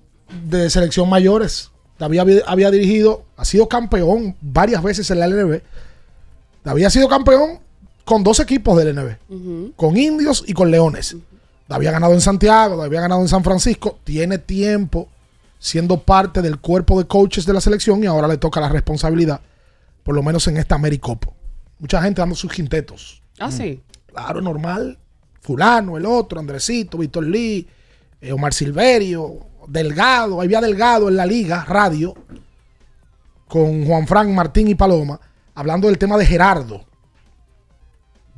de 0.48 0.70
selección 0.70 1.10
mayores. 1.10 1.72
David 1.98 2.20
había, 2.20 2.42
había 2.48 2.72
dirigido, 2.72 3.26
ha 3.38 3.44
sido 3.46 3.68
campeón 3.68 4.36
varias 4.42 4.82
veces 4.84 5.10
en 5.12 5.20
la 5.20 5.26
LNB. 5.28 5.62
David 6.64 6.86
ha 6.86 6.90
sido 6.90 7.08
campeón 7.10 7.60
con 8.10 8.24
dos 8.24 8.40
equipos 8.40 8.76
del 8.76 8.96
LNB, 8.96 9.76
con 9.76 9.96
indios 9.96 10.44
y 10.48 10.54
con 10.54 10.72
leones. 10.72 11.16
David 11.68 11.86
ha 11.90 11.92
ganado 11.92 12.14
en 12.16 12.22
Santiago, 12.22 12.76
David 12.76 12.98
ha 12.98 13.02
ganado 13.02 13.22
en 13.22 13.28
San 13.28 13.44
Francisco. 13.44 14.00
Tiene 14.04 14.40
tiempo 14.40 15.10
siendo 15.60 16.02
parte 16.02 16.42
del 16.42 16.60
cuerpo 16.60 16.98
de 16.98 17.06
coaches 17.06 17.46
de 17.46 17.54
la 17.54 17.62
selección 17.62 18.04
y 18.04 18.08
ahora 18.08 18.28
le 18.28 18.38
toca 18.38 18.60
la 18.60 18.70
responsabilidad, 18.70 19.42
por 20.02 20.16
lo 20.16 20.24
menos 20.24 20.48
en 20.48 20.58
esta 20.58 20.74
AmeriCup. 20.74 21.28
Mucha 21.78 22.02
gente 22.02 22.20
dando 22.20 22.34
sus 22.34 22.52
quintetos. 22.52 23.22
Ah, 23.38 23.52
sí. 23.52 23.80
Claro, 24.08 24.42
normal. 24.42 24.98
Fulano, 25.42 25.96
el 25.96 26.08
otro, 26.08 26.40
Andresito, 26.40 26.98
Víctor 26.98 27.28
Lee, 27.28 27.68
eh, 28.22 28.32
Omar 28.32 28.56
Silverio, 28.56 29.38
Delgado, 29.68 30.42
había 30.42 30.62
Delgado 30.62 31.10
en 31.10 31.16
la 31.16 31.28
liga, 31.28 31.64
radio, 31.64 32.16
con 33.48 33.86
Juan 33.86 34.08
Frank, 34.08 34.30
Martín 34.30 34.68
y 34.68 34.74
Paloma, 34.74 35.22
hablando 35.54 35.88
del 35.88 36.00
tema 36.00 36.18
de 36.18 36.26
Gerardo. 36.26 36.89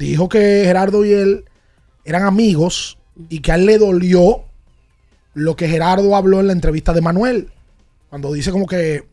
Dijo 0.10 0.30
que 0.30 0.64
Gerardo 0.66 1.06
y 1.06 1.14
él 1.14 1.46
eran 2.06 2.24
amigos 2.24 2.98
y 3.30 3.40
que 3.42 3.52
a 3.52 3.56
él 3.56 3.66
le 3.66 3.78
dolió 3.78 4.46
lo 5.34 5.56
que 5.56 5.68
Gerardo 5.68 6.16
habló 6.16 6.40
en 6.40 6.48
la 6.48 6.54
entrevista 6.54 6.92
de 6.94 7.02
Manuel, 7.02 7.52
cuando 8.10 8.34
dice 8.34 8.52
como 8.52 8.66
que 8.66 9.08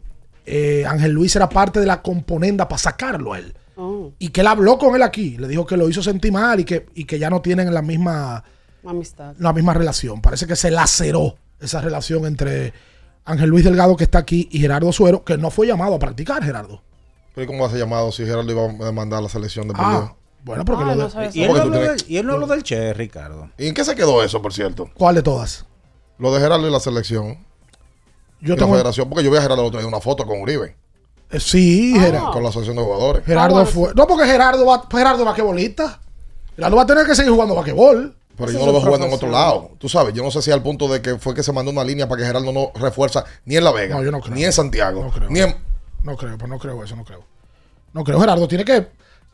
eh, 0.47 0.85
Ángel 0.87 1.13
Luis 1.13 1.37
era 1.37 1.49
parte 1.49 1.79
de 1.79 1.87
la 1.87 2.01
componenda 2.03 2.69
para 2.69 2.79
sacarlo 2.79 3.35
a 3.35 3.39
él. 3.39 3.55
Oh, 3.77 4.13
Y 4.19 4.31
que 4.31 4.41
él 4.41 4.47
habló 4.47 4.79
con 4.79 4.97
él 4.97 5.03
aquí, 5.03 5.37
le 5.37 5.47
dijo 5.47 5.65
que 5.67 5.77
lo 5.77 5.89
hizo 5.89 6.03
sentir 6.03 6.33
mal 6.33 6.59
y 6.59 6.65
que, 6.65 6.87
y 6.95 7.05
que 7.05 7.19
ya 7.19 7.31
no 7.31 7.41
tienen 7.43 7.73
la 7.73 7.83
misma, 7.83 8.43
amistad. 8.85 9.35
la 9.39 9.53
misma 9.53 9.75
relación. 9.75 10.21
Parece 10.21 10.47
que 10.47 10.57
se 10.57 10.71
laceró 10.71 11.37
esa 11.61 11.81
relación 11.81 12.25
entre 12.27 12.73
Ángel 13.25 13.51
Luis 13.51 13.65
Delgado 13.65 13.95
que 13.97 14.05
está 14.05 14.19
aquí 14.19 14.49
y 14.51 14.59
Gerardo 14.59 14.91
Suero, 14.91 15.23
que 15.23 15.37
no 15.37 15.51
fue 15.51 15.67
llamado 15.67 15.95
a 15.95 15.99
practicar, 15.99 16.43
Gerardo. 16.43 16.83
Pero 17.35 17.45
¿y 17.45 17.47
cómo 17.47 17.61
va 17.61 17.69
a 17.69 17.71
ser 17.71 17.79
llamado 17.79 18.11
si 18.11 18.25
Gerardo 18.25 18.51
iba 18.51 18.65
a 18.65 18.87
demandar 18.87 19.23
la 19.23 19.29
selección 19.29 19.69
de 19.69 19.75
Ah, 19.77 19.79
perdido? 19.85 20.17
Bueno, 20.45 20.65
porque 20.65 20.83
Ah, 20.85 20.87
lo 20.87 20.93
de- 20.93 21.03
no 21.05 21.11
sabía 21.11 21.31
Y 21.35 21.43
él, 21.43 21.49
¿Cómo 21.49 21.59
no 21.59 21.65
habló 21.65 21.81
del, 21.81 22.05
y 22.09 22.17
él 22.17 22.27
no 22.27 22.33
habló 22.35 22.47
del 22.47 22.63
Che, 22.63 22.95
Ricardo. 22.95 23.51
¿Y 23.59 23.69
en 23.69 23.75
qué 23.75 23.85
se 23.85 23.95
quedó 23.95 24.23
eso, 24.23 24.41
por 24.41 24.53
cierto? 24.53 24.91
¿Cuál 24.95 25.17
de 25.17 25.23
todas? 25.23 25.65
Lo 26.19 26.33
de 26.33 26.41
Gerardo 26.41 26.67
y 26.67 26.71
la 26.71 26.81
selección. 26.81 27.39
Yo 28.41 28.55
y 28.55 28.57
tengo- 28.57 28.71
la 28.73 28.79
federación, 28.79 29.09
porque 29.09 29.25
yo 29.25 29.31
vi 29.31 29.37
a 29.37 29.43
Gerardo 29.43 29.63
el 29.63 29.69
otro 29.69 29.81
día 29.81 29.89
una 29.89 30.01
foto 30.01 30.25
con 30.27 30.41
Uribe. 30.41 30.77
Eh, 31.31 31.41
sí, 31.41 31.95
Ah. 31.97 32.01
Gerardo. 32.01 32.31
Con 32.33 32.43
la 32.43 32.49
asociación 32.49 32.77
de 32.77 32.83
jugadores. 32.83 33.25
Gerardo 33.25 33.67
fue. 33.67 33.93
No, 33.95 34.07
porque 34.07 34.25
Gerardo 34.27 34.65
va, 34.65 34.85
Gerardo 34.91 35.25
basquetbolista. 35.25 36.01
Gerardo 36.57 36.77
va 36.77 36.83
a 36.83 36.87
tener 36.87 37.07
que 37.07 37.15
seguir 37.15 37.33
jugando 37.33 37.55
basquetbol. 37.55 38.15
Pero 38.37 38.53
yo 38.53 38.61
no 38.61 38.67
lo 38.67 38.73
veo 38.75 38.81
jugando 38.83 39.07
en 39.09 39.13
otro 39.13 39.29
lado. 39.29 39.73
Tú 39.79 39.89
sabes, 39.89 40.15
yo 40.15 40.23
no 40.23 40.31
sé 40.31 40.41
si 40.43 40.53
al 40.53 40.63
punto 40.63 40.87
de 40.87 41.03
que 41.03 41.19
fue 41.19 41.35
que 41.35 41.43
se 41.43 41.53
mandó 41.53 41.73
una 41.73 41.83
línea 41.83 42.09
para 42.09 42.21
que 42.21 42.27
Gerardo 42.27 42.53
no 42.53 42.71
refuerza 42.77 43.25
ni 43.45 43.57
en 43.57 43.65
La 43.65 43.73
Vega, 43.73 43.97
No, 43.97 44.03
yo 44.05 44.13
no 44.13 44.21
creo. 44.21 44.33
ni 44.35 44.45
en 44.45 44.53
Santiago, 44.53 45.03
No 45.03 45.11
creo. 45.11 45.29
ni 45.29 45.41
en... 45.41 45.57
No 46.05 46.17
creo, 46.17 46.39
pues 46.39 46.49
no 46.49 46.57
creo 46.61 46.85
eso, 46.85 46.95
no 46.95 47.05
creo. 47.05 47.25
No 47.93 48.05
creo, 48.05 48.21
Gerardo. 48.21 48.47
Tiene 48.47 48.65
que, 48.65 48.87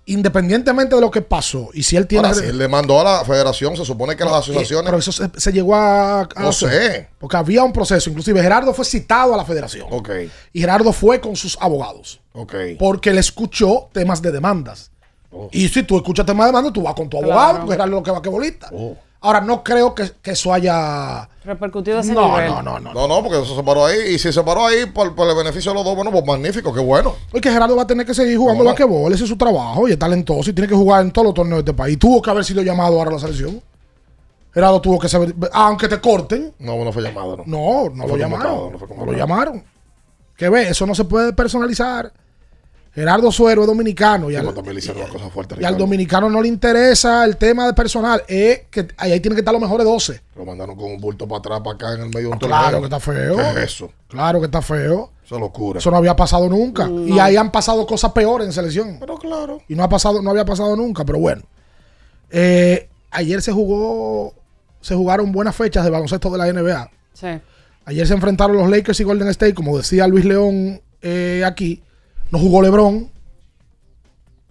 independientemente 0.06 0.94
de 0.94 1.00
lo 1.00 1.10
que 1.10 1.22
pasó, 1.22 1.70
y 1.72 1.82
si 1.82 1.96
él 1.96 2.06
tiene. 2.06 2.28
Ahora, 2.28 2.40
si 2.40 2.46
él 2.46 2.58
le 2.58 2.68
mandó 2.68 3.00
a 3.00 3.04
la 3.04 3.24
federación, 3.24 3.76
se 3.76 3.84
supone 3.84 4.16
que 4.16 4.24
las 4.24 4.32
Eh, 4.34 4.36
asociaciones... 4.36 4.84
Pero 4.86 4.98
eso 4.98 5.12
se, 5.12 5.28
se 5.36 5.52
llegó 5.52 5.74
a, 5.74 6.20
a 6.20 6.28
No 6.42 6.48
hacer. 6.48 6.70
sé. 6.70 7.08
Porque 7.18 7.36
había 7.36 7.62
un 7.64 7.72
proceso. 7.72 8.10
Inclusive 8.10 8.42
Gerardo 8.42 8.74
fue 8.74 8.84
citado 8.84 9.34
a 9.34 9.36
la 9.36 9.44
federación. 9.44 9.86
Ok, 9.90 10.10
Y 10.52 10.60
Gerardo 10.60 10.92
fue 10.92 11.20
con 11.20 11.36
sus 11.36 11.56
abogados. 11.60 12.20
ok. 12.32 12.54
Porque 12.78 13.10
él 13.10 13.18
escuchó 13.18 13.88
temas 13.92 14.20
de 14.20 14.30
demandas. 14.32 14.90
Oh. 15.30 15.48
Y 15.52 15.68
si 15.68 15.82
tú 15.82 15.96
escuchas 15.96 16.24
temas 16.26 16.44
de 16.46 16.48
demandas, 16.50 16.72
tú 16.72 16.82
vas 16.82 16.94
con 16.94 17.08
tu 17.08 17.18
Claro. 17.18 17.32
abogado, 17.32 17.58
porque 17.60 17.72
Gerardo 17.72 17.92
es 17.92 17.98
lo 17.98 18.02
que 18.02 18.10
va 18.10 18.22
que 18.22 18.28
bolita. 18.28 18.68
Oh. 18.72 18.96
Ahora, 19.20 19.40
no 19.40 19.64
creo 19.64 19.94
que, 19.94 20.10
que 20.22 20.32
eso 20.32 20.52
haya. 20.52 21.28
Repercutido 21.44 21.98
ese 22.00 22.12
No, 22.14 22.28
nivel. 22.36 22.50
no, 22.50 22.62
no, 22.62 22.80
no. 22.80 22.94
No, 22.94 23.06
no, 23.08 23.22
porque 23.22 23.42
eso 23.42 23.54
se 23.54 23.62
paró 23.62 23.84
ahí. 23.84 24.14
Y 24.14 24.18
si 24.18 24.32
se 24.32 24.42
paró 24.42 24.66
ahí 24.66 24.86
por, 24.86 25.14
por 25.14 25.28
el 25.28 25.36
beneficio 25.36 25.72
de 25.72 25.76
los 25.76 25.84
dos, 25.84 25.94
bueno, 25.94 26.10
pues 26.10 26.24
magnífico, 26.24 26.72
qué 26.72 26.80
bueno. 26.80 27.14
Porque 27.30 27.50
Gerardo 27.50 27.76
va 27.76 27.82
a 27.82 27.86
tener 27.86 28.06
que 28.06 28.14
seguir 28.14 28.38
jugando 28.38 28.64
No, 28.64 28.70
no. 28.70 28.74
basquetbol, 28.74 29.12
ese 29.12 29.24
es 29.24 29.28
su 29.28 29.36
trabajo 29.36 29.86
y 29.86 29.92
es 29.92 29.98
talentoso 29.98 30.48
y 30.50 30.52
tiene 30.54 30.68
que 30.68 30.74
jugar 30.74 31.02
en 31.02 31.10
todos 31.10 31.26
los 31.26 31.34
torneos 31.34 31.58
de 31.64 31.70
este 31.70 31.74
país. 31.74 31.98
Tuvo 31.98 32.22
que 32.22 32.30
haber 32.30 32.44
sido 32.44 32.62
llamado 32.62 32.96
ahora 32.98 33.10
a 33.10 33.14
la 33.14 33.18
selección. 33.20 33.60
Gerardo 34.54 34.80
tuvo 34.80 34.98
que 34.98 35.08
saber, 35.08 35.34
aunque 35.52 35.88
te 35.88 36.00
corten, 36.00 36.54
No, 36.60 36.82
no 36.84 36.92
fue 36.92 37.02
llamado, 37.02 37.36
¿no? 37.38 37.44
no, 37.44 37.84
no, 37.90 37.90
No 37.96 38.02
lo 38.04 38.08
fue 38.08 38.18
llamaron. 38.18 38.46
convocado, 38.46 38.70
no 38.70 38.78
fue 38.78 38.96
No, 38.96 39.04
lo 39.06 39.12
llamaron. 39.18 39.64
Que 40.36 40.48
ve, 40.48 40.68
eso 40.68 40.86
no 40.86 40.94
se 40.94 41.04
puede 41.04 41.32
personalizar. 41.32 42.12
Gerardo 42.94 43.32
Suero 43.32 43.62
es 43.62 43.66
dominicano 43.66 44.30
y 44.30 44.36
al, 44.36 44.54
también 44.54 44.74
le 44.74 44.78
hicieron 44.78 45.02
una 45.02 45.12
cosa 45.12 45.28
fuerte, 45.28 45.56
y 45.58 45.64
al 45.64 45.76
dominicano 45.76 46.30
no 46.30 46.40
le 46.40 46.46
interesa 46.46 47.24
el 47.24 47.36
tema 47.36 47.66
de 47.66 47.74
personal. 47.74 48.22
Es 48.28 48.62
que 48.70 48.86
ahí, 48.96 49.10
ahí 49.10 49.20
tienen 49.20 49.34
que 49.34 49.40
estar 49.40 49.52
los 49.52 49.60
mejores 49.60 49.84
12. 49.84 50.20
Lo 50.36 50.44
mandaron 50.44 50.76
con 50.76 50.92
un 50.92 51.00
bulto 51.00 51.26
para 51.26 51.40
atrás, 51.40 51.60
para 51.64 51.74
acá, 51.74 51.94
en 51.94 52.02
el 52.02 52.08
medio 52.10 52.28
de 52.28 52.34
un 52.34 52.38
torneo. 52.38 52.58
Claro 52.58 52.78
que 52.78 52.84
está 52.84 53.00
feo. 53.00 53.36
¿Qué 53.36 53.50
es 53.50 53.56
eso? 53.56 53.92
Claro 54.06 54.38
que 54.38 54.46
está 54.46 54.62
feo. 54.62 55.10
Eso 55.24 55.34
es 55.34 55.40
locura. 55.40 55.78
Eso 55.78 55.90
no 55.90 55.96
había 55.96 56.14
pasado 56.14 56.48
nunca. 56.48 56.88
Y 56.88 57.18
ahí 57.18 57.36
han 57.36 57.50
pasado 57.50 57.84
cosas 57.86 58.12
peores 58.12 58.46
en 58.46 58.52
selección. 58.52 58.98
Pero 59.00 59.16
claro. 59.16 59.60
Y 59.68 59.74
no 59.74 59.82
ha 59.82 59.88
pasado, 59.88 60.22
no 60.22 60.30
había 60.30 60.44
pasado 60.44 60.76
nunca, 60.76 61.04
pero 61.04 61.18
bueno. 61.18 61.42
Eh, 62.30 62.88
ayer 63.10 63.42
se 63.42 63.50
jugó, 63.50 64.34
se 64.80 64.94
jugaron 64.94 65.32
buenas 65.32 65.56
fechas 65.56 65.82
de 65.84 65.90
baloncesto 65.90 66.30
de 66.30 66.38
la 66.38 66.52
NBA. 66.52 66.90
Sí. 67.12 67.26
Ayer 67.86 68.06
se 68.06 68.14
enfrentaron 68.14 68.56
los 68.56 68.68
Lakers 68.68 69.00
y 69.00 69.04
Golden 69.04 69.28
State, 69.28 69.54
como 69.54 69.76
decía 69.76 70.06
Luis 70.06 70.24
León 70.24 70.80
eh, 71.02 71.42
aquí. 71.44 71.82
No 72.34 72.40
jugó 72.40 72.62
LeBron 72.62 73.08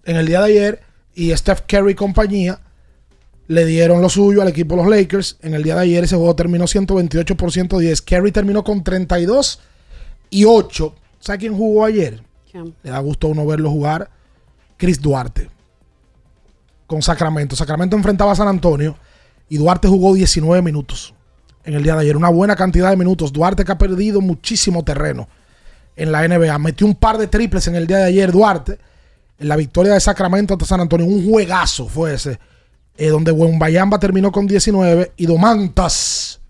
en 0.06 0.16
el 0.16 0.24
día 0.24 0.40
de 0.40 0.46
ayer 0.46 0.82
y 1.14 1.36
Steph 1.36 1.64
Curry 1.68 1.92
y 1.92 1.94
compañía 1.94 2.58
le 3.46 3.66
dieron 3.66 4.00
lo 4.00 4.08
suyo 4.08 4.40
al 4.40 4.48
equipo 4.48 4.74
de 4.74 4.82
los 4.82 4.90
Lakers. 4.90 5.36
En 5.42 5.52
el 5.52 5.62
día 5.62 5.74
de 5.74 5.82
ayer 5.82 6.02
ese 6.02 6.16
juego 6.16 6.34
terminó 6.34 6.66
128 6.66 7.36
por 7.36 7.52
110. 7.52 8.00
Curry 8.00 8.32
terminó 8.32 8.64
con 8.64 8.82
32 8.82 9.60
y 10.30 10.46
8. 10.46 10.94
¿Sabe 11.20 11.40
quién 11.40 11.54
jugó 11.54 11.84
ayer? 11.84 12.22
¿Quién? 12.50 12.74
Le 12.82 12.90
da 12.90 13.00
gusto 13.00 13.26
a 13.26 13.30
uno 13.32 13.44
verlo 13.44 13.68
jugar. 13.68 14.08
Chris 14.78 14.98
Duarte. 14.98 15.50
Con 16.86 17.02
Sacramento. 17.02 17.54
Sacramento 17.54 17.96
enfrentaba 17.96 18.32
a 18.32 18.36
San 18.36 18.48
Antonio 18.48 18.96
y 19.50 19.58
Duarte 19.58 19.88
jugó 19.88 20.14
19 20.14 20.62
minutos 20.62 21.12
en 21.64 21.74
el 21.74 21.82
día 21.82 21.96
de 21.96 22.00
ayer. 22.00 22.16
Una 22.16 22.30
buena 22.30 22.56
cantidad 22.56 22.88
de 22.88 22.96
minutos. 22.96 23.30
Duarte 23.30 23.62
que 23.62 23.72
ha 23.72 23.76
perdido 23.76 24.22
muchísimo 24.22 24.82
terreno 24.84 25.28
en 25.96 26.12
la 26.12 26.26
NBA. 26.26 26.58
Metió 26.58 26.86
un 26.86 26.94
par 26.94 27.18
de 27.18 27.26
triples 27.26 27.66
en 27.68 27.74
el 27.76 27.86
día 27.86 27.98
de 27.98 28.04
ayer 28.04 28.32
Duarte. 28.32 28.78
En 29.38 29.48
la 29.48 29.56
victoria 29.56 29.94
de 29.94 30.00
Sacramento 30.00 30.54
ante 30.54 30.64
San 30.64 30.80
Antonio. 30.80 31.06
Un 31.06 31.28
juegazo 31.28 31.86
fue 31.88 32.14
ese. 32.14 32.38
eh, 32.96 33.08
donde 33.08 33.32
Bayamba 33.32 33.98
terminó 33.98 34.30
con 34.30 34.46
19 34.46 35.12
y 35.16 35.26
Domantas 35.26 36.40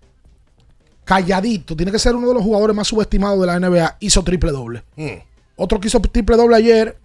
calladito. 1.03 1.75
Tiene 1.75 1.91
que 1.91 1.99
ser 1.99 2.15
uno 2.15 2.27
de 2.27 2.33
los 2.33 2.43
jugadores 2.43 2.75
más 2.75 2.87
subestimados 2.87 3.39
de 3.39 3.47
la 3.47 3.59
NBA. 3.59 3.97
Hizo 3.99 4.23
triple 4.23 4.51
doble. 4.51 4.83
Hmm. 4.95 5.19
Otro 5.55 5.79
que 5.79 5.87
hizo 5.87 5.99
triple 6.01 6.35
doble 6.35 6.55
ayer 6.55 6.97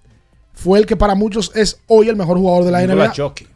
fue 0.53 0.79
el 0.79 0.87
que 0.87 0.97
para 0.97 1.15
muchos 1.15 1.53
es 1.55 1.81
hoy 1.87 2.09
el 2.09 2.17
mejor 2.17 2.39
jugador 2.39 2.65
de 2.65 2.71
la 2.73 2.87
NBA. 2.87 3.13
Jokic. 3.17 3.49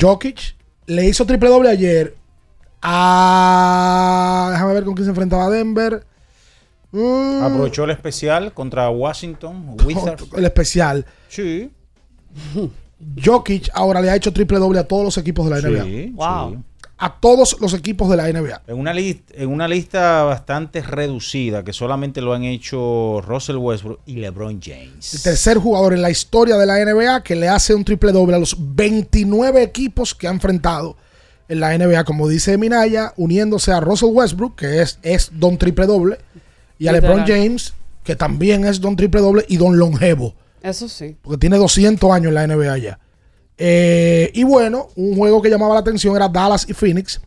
Jokic 0.00 0.56
le 0.86 1.06
hizo 1.06 1.26
triple 1.26 1.48
doble 1.50 1.68
ayer 1.70 2.16
a. 2.80 4.48
Déjame 4.52 4.74
ver 4.74 4.84
con 4.84 4.94
quién 4.94 5.04
se 5.04 5.10
enfrentaba 5.10 5.50
Denver. 5.50 6.04
Mm, 6.92 7.42
Aprovechó 7.42 7.84
el 7.84 7.90
especial 7.90 8.52
contra 8.52 8.88
Washington 8.90 9.76
Wizards. 9.84 10.24
el 10.36 10.44
especial. 10.44 11.06
Sí. 11.28 11.70
Jokic 13.24 13.68
ahora 13.74 14.00
le 14.00 14.10
ha 14.10 14.16
hecho 14.16 14.32
triple 14.32 14.58
doble 14.58 14.78
a 14.78 14.84
todos 14.86 15.04
los 15.04 15.18
equipos 15.18 15.48
de 15.48 15.50
la 15.50 15.68
NBA. 15.68 15.84
Sí, 15.84 16.12
Wow. 16.14 16.50
sí. 16.52 16.58
A 16.98 17.18
todos 17.18 17.56
los 17.60 17.74
equipos 17.74 18.08
de 18.10 18.16
la 18.16 18.28
NBA. 18.32 18.62
En 18.68 18.78
una, 18.78 18.94
lista, 18.94 19.34
en 19.36 19.50
una 19.50 19.66
lista 19.66 20.22
bastante 20.22 20.82
reducida 20.82 21.64
que 21.64 21.72
solamente 21.72 22.20
lo 22.20 22.32
han 22.32 22.44
hecho 22.44 23.20
Russell 23.26 23.56
Westbrook 23.56 23.98
y 24.06 24.16
LeBron 24.16 24.60
James. 24.62 25.12
El 25.14 25.22
tercer 25.22 25.58
jugador 25.58 25.94
en 25.94 26.02
la 26.02 26.10
historia 26.10 26.56
de 26.56 26.64
la 26.64 26.78
NBA 26.84 27.24
que 27.24 27.34
le 27.34 27.48
hace 27.48 27.74
un 27.74 27.84
triple 27.84 28.12
doble 28.12 28.36
a 28.36 28.38
los 28.38 28.54
29 28.56 29.64
equipos 29.64 30.14
que 30.14 30.28
ha 30.28 30.30
enfrentado 30.30 30.96
en 31.48 31.58
la 31.58 31.76
NBA, 31.76 32.04
como 32.04 32.28
dice 32.28 32.56
Minaya, 32.56 33.12
uniéndose 33.16 33.72
a 33.72 33.80
Russell 33.80 34.10
Westbrook, 34.12 34.54
que 34.54 34.80
es, 34.82 35.00
es 35.02 35.28
don 35.32 35.58
triple 35.58 35.86
doble, 35.86 36.18
y 36.84 36.88
a. 36.88 36.92
LeBron 36.92 37.24
James, 37.26 37.74
que 38.04 38.16
también 38.16 38.64
es 38.64 38.80
don 38.80 38.96
triple 38.96 39.20
doble 39.20 39.44
y 39.48 39.56
don 39.56 39.78
longevo, 39.78 40.34
Eso 40.62 40.88
sí. 40.88 41.16
porque 41.22 41.38
tiene 41.38 41.56
200 41.56 42.10
años 42.10 42.28
en 42.28 42.34
la 42.34 42.46
NBA 42.46 42.78
ya. 42.78 42.98
Eh, 43.58 44.30
y 44.34 44.44
bueno, 44.44 44.88
un 44.96 45.16
juego 45.16 45.40
que 45.42 45.50
llamaba 45.50 45.74
la 45.74 45.80
atención 45.80 46.16
era 46.16 46.28
Dallas 46.28 46.66
y 46.68 46.72
Phoenix, 46.72 47.20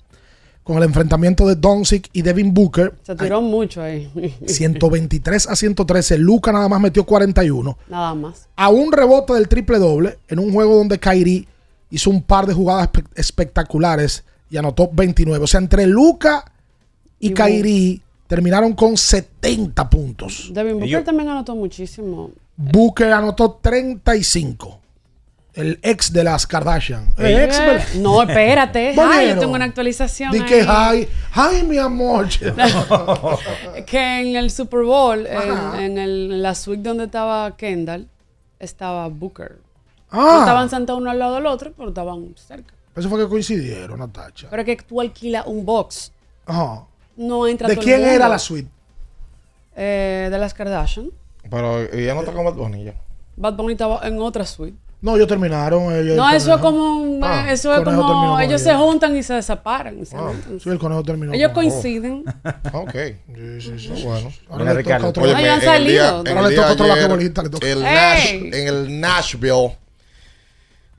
con 0.64 0.78
el 0.78 0.84
enfrentamiento 0.84 1.48
de 1.48 1.56
Doncic 1.56 2.10
y 2.12 2.24
Devin 2.24 2.52
Booker. 2.54 2.94
Se 3.04 3.16
tiró 3.16 3.40
mucho 3.42 3.82
ahí. 3.84 4.10
123 4.48 5.48
a 5.48 5.56
113. 5.56 6.18
Luca 6.18 6.52
nada 6.52 6.68
más 6.68 6.82
metió 6.82 7.04
41 7.06 7.78
Nada 7.88 8.16
más. 8.16 8.48
a 8.56 8.70
un 8.70 8.92
rebote 8.92 9.34
del 9.34 9.48
triple 9.48 9.78
doble 9.78 10.18
en 10.28 10.40
un 10.40 10.52
juego 10.52 10.76
donde 10.76 10.98
Kyrie 10.98 11.48
hizo 11.92 12.10
un 12.10 12.24
par 12.24 12.48
de 12.48 12.54
jugadas 12.56 12.90
espe- 12.92 13.06
espectaculares 13.14 14.24
y 14.50 14.58
anotó 14.58 14.90
29. 14.92 15.44
O 15.44 15.48
sea, 15.48 15.60
entre 15.60 15.86
Luca 15.86 16.52
y, 17.20 17.28
Y 17.30 17.34
Kyrie 17.36 18.02
terminaron 18.28 18.74
con 18.74 18.98
70 18.98 19.90
puntos. 19.90 20.50
Devin 20.54 20.80
Booker 20.80 21.04
también 21.04 21.30
anotó 21.30 21.56
muchísimo. 21.56 22.32
Booker 22.58 23.12
anotó 23.12 23.60
35. 23.62 24.80
El 25.54 25.80
ex 25.84 26.12
de 26.12 26.24
las 26.26 26.46
Kardashian. 26.46 27.14
El 27.18 27.26
Eh, 27.28 27.44
ex, 27.46 27.60
¿verdad? 27.60 27.86
no, 27.96 28.22
espérate. 28.24 28.94
Ay, 29.02 29.30
yo 29.30 29.40
tengo 29.40 29.54
una 29.54 29.64
actualización. 29.66 30.32
Di 30.34 30.42
que 30.42 30.62
hi, 30.64 31.08
hi, 31.34 31.64
mi 31.64 31.78
amor. 31.78 32.28
que 33.86 34.20
en 34.22 34.36
el 34.36 34.52
Super 34.52 34.82
Bowl, 34.84 35.26
en, 35.26 35.98
el- 35.98 36.32
en 36.32 36.42
la 36.42 36.56
suite 36.56 36.84
donde 36.84 37.06
estaba 37.06 37.56
Kendall, 37.56 38.08
estaba 38.60 39.08
Booker. 39.08 39.60
Ah. 40.12 40.18
No 40.18 40.40
estaban 40.42 40.70
sentados 40.70 41.02
uno 41.02 41.12
al 41.12 41.20
lado 41.20 41.36
del 41.36 41.46
otro, 41.46 41.74
pero 41.76 41.90
estaban 41.90 42.34
cerca. 42.38 42.74
Eso 42.96 43.10
fue 43.10 43.20
que 43.22 43.28
coincidieron, 43.28 44.00
Natacha. 44.00 44.48
Pero 44.50 44.62
es 44.62 44.66
que 44.66 44.78
tú 44.78 45.02
alquilas 45.02 45.46
un 45.48 45.66
box. 45.66 46.12
Ajá. 46.46 46.84
No 47.18 47.48
entra 47.48 47.68
¿De 47.68 47.76
todo 47.76 47.82
el 47.82 47.86
quién 47.86 48.00
mundo. 48.02 48.14
era 48.16 48.28
la 48.28 48.40
suite? 48.40 48.70
Eh, 49.76 50.28
de 50.32 50.38
las 50.38 50.54
Kardashian. 50.54 51.10
Pero 51.50 51.82
ella 51.92 52.14
no 52.14 52.22
está 52.22 52.32
con 52.34 52.46
Bad 52.46 52.54
Bunny 52.56 52.86
ya. 52.86 52.94
Bad 53.36 53.54
Bunny 53.56 53.74
estaba 53.74 54.06
en 54.08 54.20
otra 54.20 54.46
suite. 54.46 54.78
No, 55.02 55.16
ellos 55.18 55.28
terminaron. 55.28 55.94
ellos- 55.94 56.16
No, 56.18 56.28
el 56.30 56.38
eso 56.38 56.56
es 56.56 56.62
como, 56.62 56.98
un- 57.02 57.24
Ah, 57.24 57.52
eso 57.52 57.72
es 57.74 57.80
Conejo 57.80 57.84
terminó 57.84 58.08
como 58.08 58.32
con 58.34 58.42
ellos 58.42 58.62
ella. 58.64 58.72
se 58.72 58.78
juntan 58.78 59.16
y 59.16 59.22
se 59.24 59.34
desaparan. 59.36 60.04
se 60.06 60.18
juntan. 60.18 60.60
Sí, 60.60 60.70
el 60.70 60.80
conejo 60.80 61.04
terminó. 61.04 61.34
Ellos 61.34 61.52
con- 61.52 61.70
coinciden. 61.70 62.24
Ok. 62.74 62.92
Sí, 63.36 63.62
sí, 63.62 63.80
sí. 63.80 64.04
Bueno. 64.04 64.32
Ahora 64.50 64.74
le 64.74 64.84
toca 64.84 65.08
otro. 65.08 65.24
Óyeme, 65.24 65.40
Ay, 65.42 65.46
han 65.48 65.62
en 65.62 65.70
el 65.70 65.88
día- 65.88 66.04
salido. 66.08 66.22
en 66.22 66.28
Ahora 66.30 66.40
el 66.40 66.46
le 66.46 66.50
día 66.50 66.62
toca 66.62 66.72
otro 66.74 66.86
ayer, 66.86 66.96
basquetbolista, 66.98 67.44
le 67.44 67.50
toca. 67.50 67.68
el 67.68 67.78
¡Ey! 67.86 67.86
Nash- 67.94 68.56
en 68.56 68.68
el 68.68 69.00
Nashville 69.02 69.78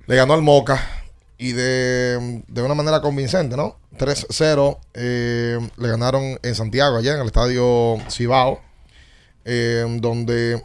le 0.06 0.16
ganó 0.16 0.34
al 0.34 0.42
Moca 0.42 0.80
y 1.38 1.52
de, 1.52 2.42
de 2.48 2.62
una 2.62 2.74
manera 2.74 3.00
convincente, 3.00 3.56
¿no? 3.56 3.76
3-0 3.98 4.78
eh, 4.94 5.58
le 5.76 5.88
ganaron 5.88 6.38
en 6.42 6.54
Santiago, 6.54 6.96
allá 6.96 7.14
en 7.14 7.20
el 7.20 7.26
estadio 7.26 7.96
Cibao, 8.10 8.60
eh, 9.44 9.84
donde 10.00 10.62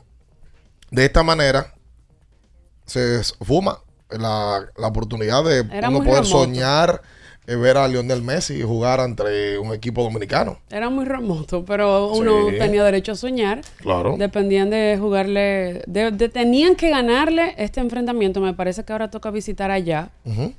de 0.92 1.06
esta 1.06 1.24
manera 1.24 1.74
se 2.86 3.22
fuma 3.42 3.80
la, 4.10 4.66
la 4.78 4.88
oportunidad 4.88 5.44
de 5.44 5.60
Era 5.72 5.90
uno 5.90 6.00
poder 6.00 6.24
remoto. 6.24 6.26
soñar 6.44 7.02
eh, 7.48 7.56
ver 7.56 7.78
a 7.78 7.88
Lionel 7.88 8.22
Messi 8.22 8.62
jugar 8.62 9.00
entre 9.00 9.58
un 9.58 9.74
equipo 9.74 10.04
dominicano. 10.04 10.60
Era 10.70 10.90
muy 10.90 11.06
remoto, 11.06 11.64
pero 11.66 12.10
uno 12.12 12.50
Sí. 12.50 12.58
tenía 12.60 12.84
derecho 12.84 13.14
a 13.14 13.16
soñar. 13.16 13.62
Claro. 13.78 14.16
Dependían 14.18 14.70
de 14.70 14.98
jugarle. 15.00 15.84
de- 15.88 16.12
de- 16.12 16.30
tenían 16.30 16.76
que 16.76 16.90
ganarle 16.90 17.56
este 17.58 17.80
enfrentamiento. 17.80 18.42
Me 18.42 18.54
parece 18.54 18.84
que 18.84 18.92
ahora 18.94 19.10
toca 19.10 19.32
visitar 19.32 19.72
allá. 19.72 20.10
Ujú. 20.26 20.54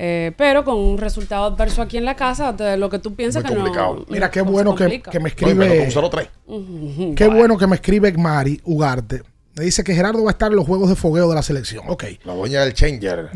Eh, 0.00 0.32
pero 0.36 0.64
con 0.64 0.76
un 0.76 0.96
resultado 0.96 1.44
adverso 1.46 1.82
aquí 1.82 1.96
en 1.96 2.04
la 2.04 2.14
casa, 2.14 2.52
de 2.52 2.76
lo 2.76 2.88
que 2.88 3.00
tú 3.00 3.14
piensas 3.16 3.42
Muy 3.42 3.50
que 3.52 3.56
complicado. 3.58 3.94
no. 3.96 4.04
Mira, 4.08 4.30
qué 4.30 4.40
bueno 4.42 4.74
que, 4.74 5.02
que 5.02 5.18
me 5.18 5.28
escribe. 5.30 5.90
con 5.92 6.04
0-3. 6.04 6.28
Ujú. 6.46 7.14
Qué 7.16 7.26
bueno 7.26 7.58
que 7.58 7.66
me 7.66 7.74
escribe 7.74 8.12
Mari 8.12 8.60
Ugarte. 8.64 9.22
Me 9.56 9.64
dice 9.64 9.82
que 9.82 9.92
Gerardo 9.94 10.22
va 10.22 10.30
a 10.30 10.32
estar 10.32 10.52
en 10.52 10.56
los 10.56 10.66
juegos 10.66 10.88
de 10.88 10.94
fogueo 10.94 11.28
de 11.28 11.34
la 11.34 11.42
selección. 11.42 11.84
Ok. 11.88 12.04
La 12.24 12.34
dueña 12.34 12.60
del 12.62 12.74
Changer. 12.74 13.30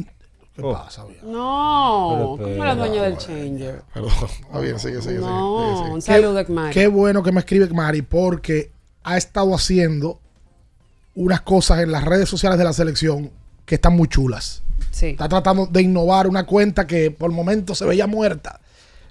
¿Qué 0.54 0.62
pasa, 0.62 1.04
viejo? 1.06 1.26
No, 1.26 2.36
Pero, 2.38 2.52
¿cómo 2.52 2.64
la 2.64 2.74
dueña 2.76 3.02
del 3.02 3.16
Changer? 3.16 3.82
Perdón. 3.92 4.10
Está 4.42 4.60
bien, 4.60 4.78
sigue, 4.78 5.00
sigue, 5.02 5.14
sigue, 5.16 5.18
No, 5.18 5.64
sigue, 5.72 5.78
sigue. 5.82 5.94
un 5.94 6.02
saludo, 6.02 6.38
Ekmari. 6.38 6.72
Qué 6.74 6.86
bueno 6.86 7.24
que 7.24 7.32
me 7.32 7.40
escribe 7.40 7.66
Mari 7.68 8.02
porque 8.02 8.70
ha 9.02 9.16
estado 9.16 9.52
haciendo 9.52 10.20
unas 11.16 11.40
cosas 11.40 11.80
en 11.80 11.90
las 11.90 12.04
redes 12.04 12.28
sociales 12.28 12.56
de 12.58 12.64
la 12.64 12.72
selección 12.72 13.32
que 13.64 13.74
están 13.76 13.94
muy 13.96 14.06
chulas. 14.08 14.62
Sí. 14.92 15.06
Está 15.08 15.28
tratando 15.28 15.66
de 15.66 15.82
innovar 15.82 16.28
una 16.28 16.46
cuenta 16.46 16.86
que 16.86 17.10
por 17.10 17.30
el 17.30 17.36
momento 17.36 17.74
se 17.74 17.84
veía 17.84 18.06
muerta. 18.06 18.60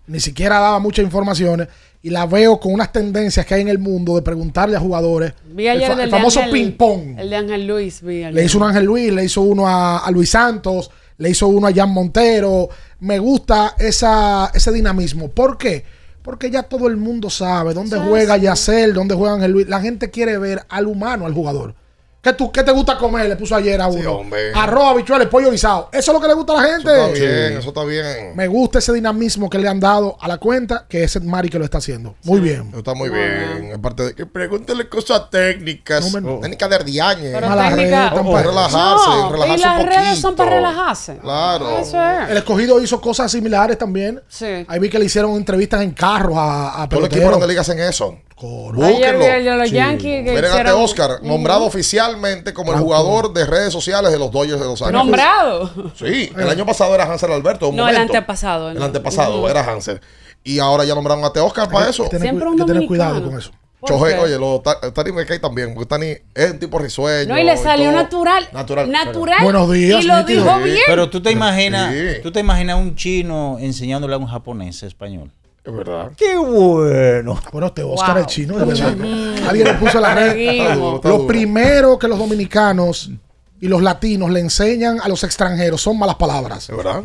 Ni 0.08 0.20
siquiera 0.20 0.60
daba 0.60 0.80
muchas 0.80 1.04
informaciones. 1.04 1.68
Y 2.04 2.10
la 2.10 2.26
veo 2.26 2.60
con 2.60 2.74
unas 2.74 2.92
tendencias 2.92 3.46
que 3.46 3.54
hay 3.54 3.62
en 3.62 3.68
el 3.68 3.78
mundo 3.78 4.16
de 4.16 4.22
preguntarle 4.24 4.76
a 4.76 4.80
jugadores. 4.80 5.34
Vi 5.54 5.68
el, 5.68 5.84
fa- 5.84 6.08
famoso 6.08 6.42
ping-pong. 6.52 7.20
El 7.20 7.30
de 7.30 7.36
Ángel 7.36 7.68
Luis, 7.68 8.02
vi. 8.02 8.24
Le 8.32 8.44
hizo 8.46 8.58
uno 8.58 8.66
a 8.66 8.70
Ángel 8.70 8.86
Luis, 8.86 9.14
le 9.14 9.24
hizo 9.26 9.42
uno 9.42 9.68
a, 9.68 10.00
a 10.00 10.10
Luis 10.12 10.32
Santos, 10.32 10.90
le 11.18 11.30
hizo 11.30 11.48
uno 11.48 11.68
a 11.68 11.74
Jan 11.74 11.92
Montero. 11.92 12.70
Me 13.02 13.20
gusta 13.20 13.76
esa, 13.78 14.50
ese 14.54 14.72
dinamismo. 14.72 15.28
¿Por 15.30 15.58
qué? 15.60 15.86
Porque 16.24 16.50
ya 16.50 16.64
todo 16.64 16.88
el 16.88 16.98
mundo 16.98 17.30
sabe 17.30 17.74
dónde 17.76 18.00
juega. 18.00 18.38
Yacel, 18.38 18.94
dónde 18.94 19.14
juega 19.16 19.36
Ángel 19.36 19.52
Luis. 19.52 19.68
La 19.68 19.80
gente 19.82 20.10
quiere 20.10 20.38
ver 20.40 20.64
al 20.70 20.88
humano, 20.88 21.28
al 21.28 21.34
jugador. 21.34 21.76
¿Qué, 22.22 22.34
tú, 22.34 22.52
¿Qué 22.52 22.62
te 22.62 22.72
gusta 22.72 23.00
comer? 23.00 23.28
Le 23.28 23.36
puso 23.36 23.56
ayer 23.56 23.82
a 23.82 23.88
uno. 23.88 24.00
Sí, 24.00 24.06
hombre. 24.06 24.52
Arroz, 24.54 24.92
habichuelas, 24.92 25.28
pollo 25.28 25.50
guisado. 25.50 25.90
Eso 25.92 26.12
es 26.12 26.16
lo 26.16 26.22
que 26.22 26.28
le 26.28 26.36
gusta 26.36 26.54
a 26.54 26.62
la 26.62 26.70
gente. 26.74 26.92
Eso 26.94 27.08
está 27.08 27.20
bien, 27.20 27.58
eso 27.58 27.68
está 27.70 27.84
bien. 27.84 28.36
Me 28.36 28.48
gusta 28.48 28.78
ese 28.78 28.94
dinamismo 28.94 29.50
que 29.50 29.58
le 29.58 29.68
han 29.68 29.80
dado 29.80 30.18
a 30.22 30.28
la 30.28 30.38
cuenta, 30.38 30.86
que 30.88 31.04
es 31.04 31.16
el 31.16 31.24
Mari 31.24 31.50
que 31.50 31.58
lo 31.58 31.66
está 31.66 31.80
haciendo. 31.80 32.14
Muy 32.24 32.40
bien. 32.40 32.68
Eso 32.70 32.78
está 32.78 32.94
muy 32.94 33.10
bien. 33.10 33.72
Aparte 33.76 34.04
de 34.04 34.14
que 34.14 34.28
pregúntele 34.28 34.88
cosas 34.88 35.32
técnicas. 35.32 36.14
No, 36.14 36.22
me- 36.22 36.42
Técnicas 36.42 36.70
de 36.70 36.76
Ardiañe. 36.76 37.32
Técnica-. 37.32 38.14
Oh, 38.14 38.38
relajarse, 38.38 39.10
No, 39.10 39.32
relajarse 39.32 39.60
y 39.60 39.66
las 39.66 39.80
un 39.82 39.88
redes 39.88 40.20
son 40.20 40.36
para 40.36 40.50
relajarse. 40.52 41.18
Claro. 41.18 41.80
Eso 41.80 41.98
es. 42.00 42.30
El 42.30 42.38
escogido 42.38 42.80
hizo 42.84 43.02
cosas 43.02 43.32
similares 43.32 43.80
también. 43.80 44.22
Sí. 44.28 44.64
Ahí 44.68 44.80
vi 44.80 44.90
que 44.90 45.00
le 45.00 45.06
hicieron 45.06 45.32
entrevistas 45.32 45.82
en 45.82 45.90
carros 45.90 46.36
a, 46.38 46.84
a 46.84 46.88
Todos 46.88 47.02
los 47.02 47.10
equipos 47.10 47.30
grandes 47.30 47.50
ligas 47.50 47.68
hacen 47.68 47.82
eso. 47.82 48.16
Coro. 48.42 48.84
Ayer 48.84 49.14
el 49.14 49.20
de 49.20 49.26
Búsquenlo. 49.28 49.56
los 49.58 49.70
Sí. 49.70 49.76
Yankees 49.76 50.24
que 50.26 50.32
Miren 50.32 50.46
a 50.46 50.50
hicieron- 50.50 50.82
Oscar, 50.82 51.10
nombrado 51.22 51.66
oficialmente 51.66 52.54
como 52.54 52.74
el 52.74 52.80
jugador 52.80 53.32
de 53.34 53.46
redes 53.46 53.72
sociales 53.72 54.12
de 54.12 54.18
los 54.18 54.32
Dodgers 54.32 54.60
de 54.60 54.66
Los 54.66 54.82
Ángeles. 54.82 55.04
Nombrado. 55.04 55.72
Sí, 55.96 56.32
el 56.36 56.50
año 56.50 56.66
pasado 56.66 56.96
era 56.96 57.04
Hansel 57.06 57.32
Alberto. 57.32 57.70
un 57.70 57.76
No, 57.76 57.88
el 57.88 57.96
antepasado. 57.98 58.72
El 58.72 58.82
antepasado 58.82 59.48
era 59.48 59.62
Hansel. 59.64 60.02
Y 60.44 60.58
ahora 60.58 60.84
ya 60.86 60.96
nombraron 60.96 61.24
a 61.24 61.32
Te 61.32 61.40
Oscar 61.40 61.70
para 61.70 61.88
eso. 61.90 62.02
Hay 62.04 62.10
que 62.10 62.16
tener, 62.18 62.30
Siempre 62.30 62.46
cu- 62.48 62.52
un 62.54 62.60
hay 62.62 62.66
que 62.66 62.74
tener 62.74 62.84
dominicano. 62.88 63.12
cuidado 63.14 63.30
con 63.30 63.40
eso. 63.40 63.52
¿Por 63.80 63.90
Chohei, 63.90 64.14
qué? 64.16 64.20
oye, 64.22 64.38
lo, 64.40 64.60
Ta- 64.62 64.80
Tani 64.94 65.12
me 65.12 65.26
cae 65.26 65.40
también, 65.40 65.74
porque 65.74 65.88
Tani 65.88 66.14
es 66.36 66.52
un 66.52 66.60
tipo 66.60 66.78
risueño. 66.80 67.34
No, 67.34 67.40
y 67.40 67.44
le 67.44 67.58
salió 67.58 67.92
natural. 67.92 68.48
Natural. 68.52 68.92
Natural. 68.92 69.44
Buenos 69.44 69.72
días, 69.72 70.04
Y 70.04 70.08
lo 70.08 70.24
dijo 70.24 70.56
Sí. 70.58 70.64
bien. 70.66 70.78
Pero 70.88 71.10
tú 71.10 71.22
te 71.22 71.32
imaginas, 71.32 71.92
Sí. 71.94 72.22
tú 72.22 72.32
te 72.32 72.40
imaginas 72.40 72.78
un 72.78 72.96
chino 72.96 73.58
enseñándole 73.60 74.14
a 74.14 74.18
un 74.20 74.28
japonés 74.28 74.84
español. 74.84 75.32
Es 75.64 75.74
verdad. 75.74 76.12
¡Qué 76.18 76.36
bueno! 76.38 77.40
Bueno, 77.52 77.68
este 77.68 77.84
Oscar 77.84 78.14
Wow. 78.16 78.20
el 78.22 78.26
chino, 78.26 78.58
de 78.58 78.66
verdad. 78.66 79.48
Alguien 79.48 79.68
le 79.68 79.74
puso 79.76 79.98
en 79.98 80.02
la 80.02 80.16
red. 80.16 81.00
Lo 81.04 81.28
primero 81.28 82.00
que 82.00 82.08
los 82.08 82.18
dominicanos 82.18 83.12
y 83.60 83.68
los 83.68 83.82
latinos 83.84 84.32
le 84.32 84.40
enseñan 84.40 85.00
a 85.02 85.08
los 85.08 85.24
extranjeros 85.24 85.80
son 85.82 86.00
malas 86.00 86.16
palabras. 86.16 86.68
Es 86.70 86.76
verdad. 86.76 87.04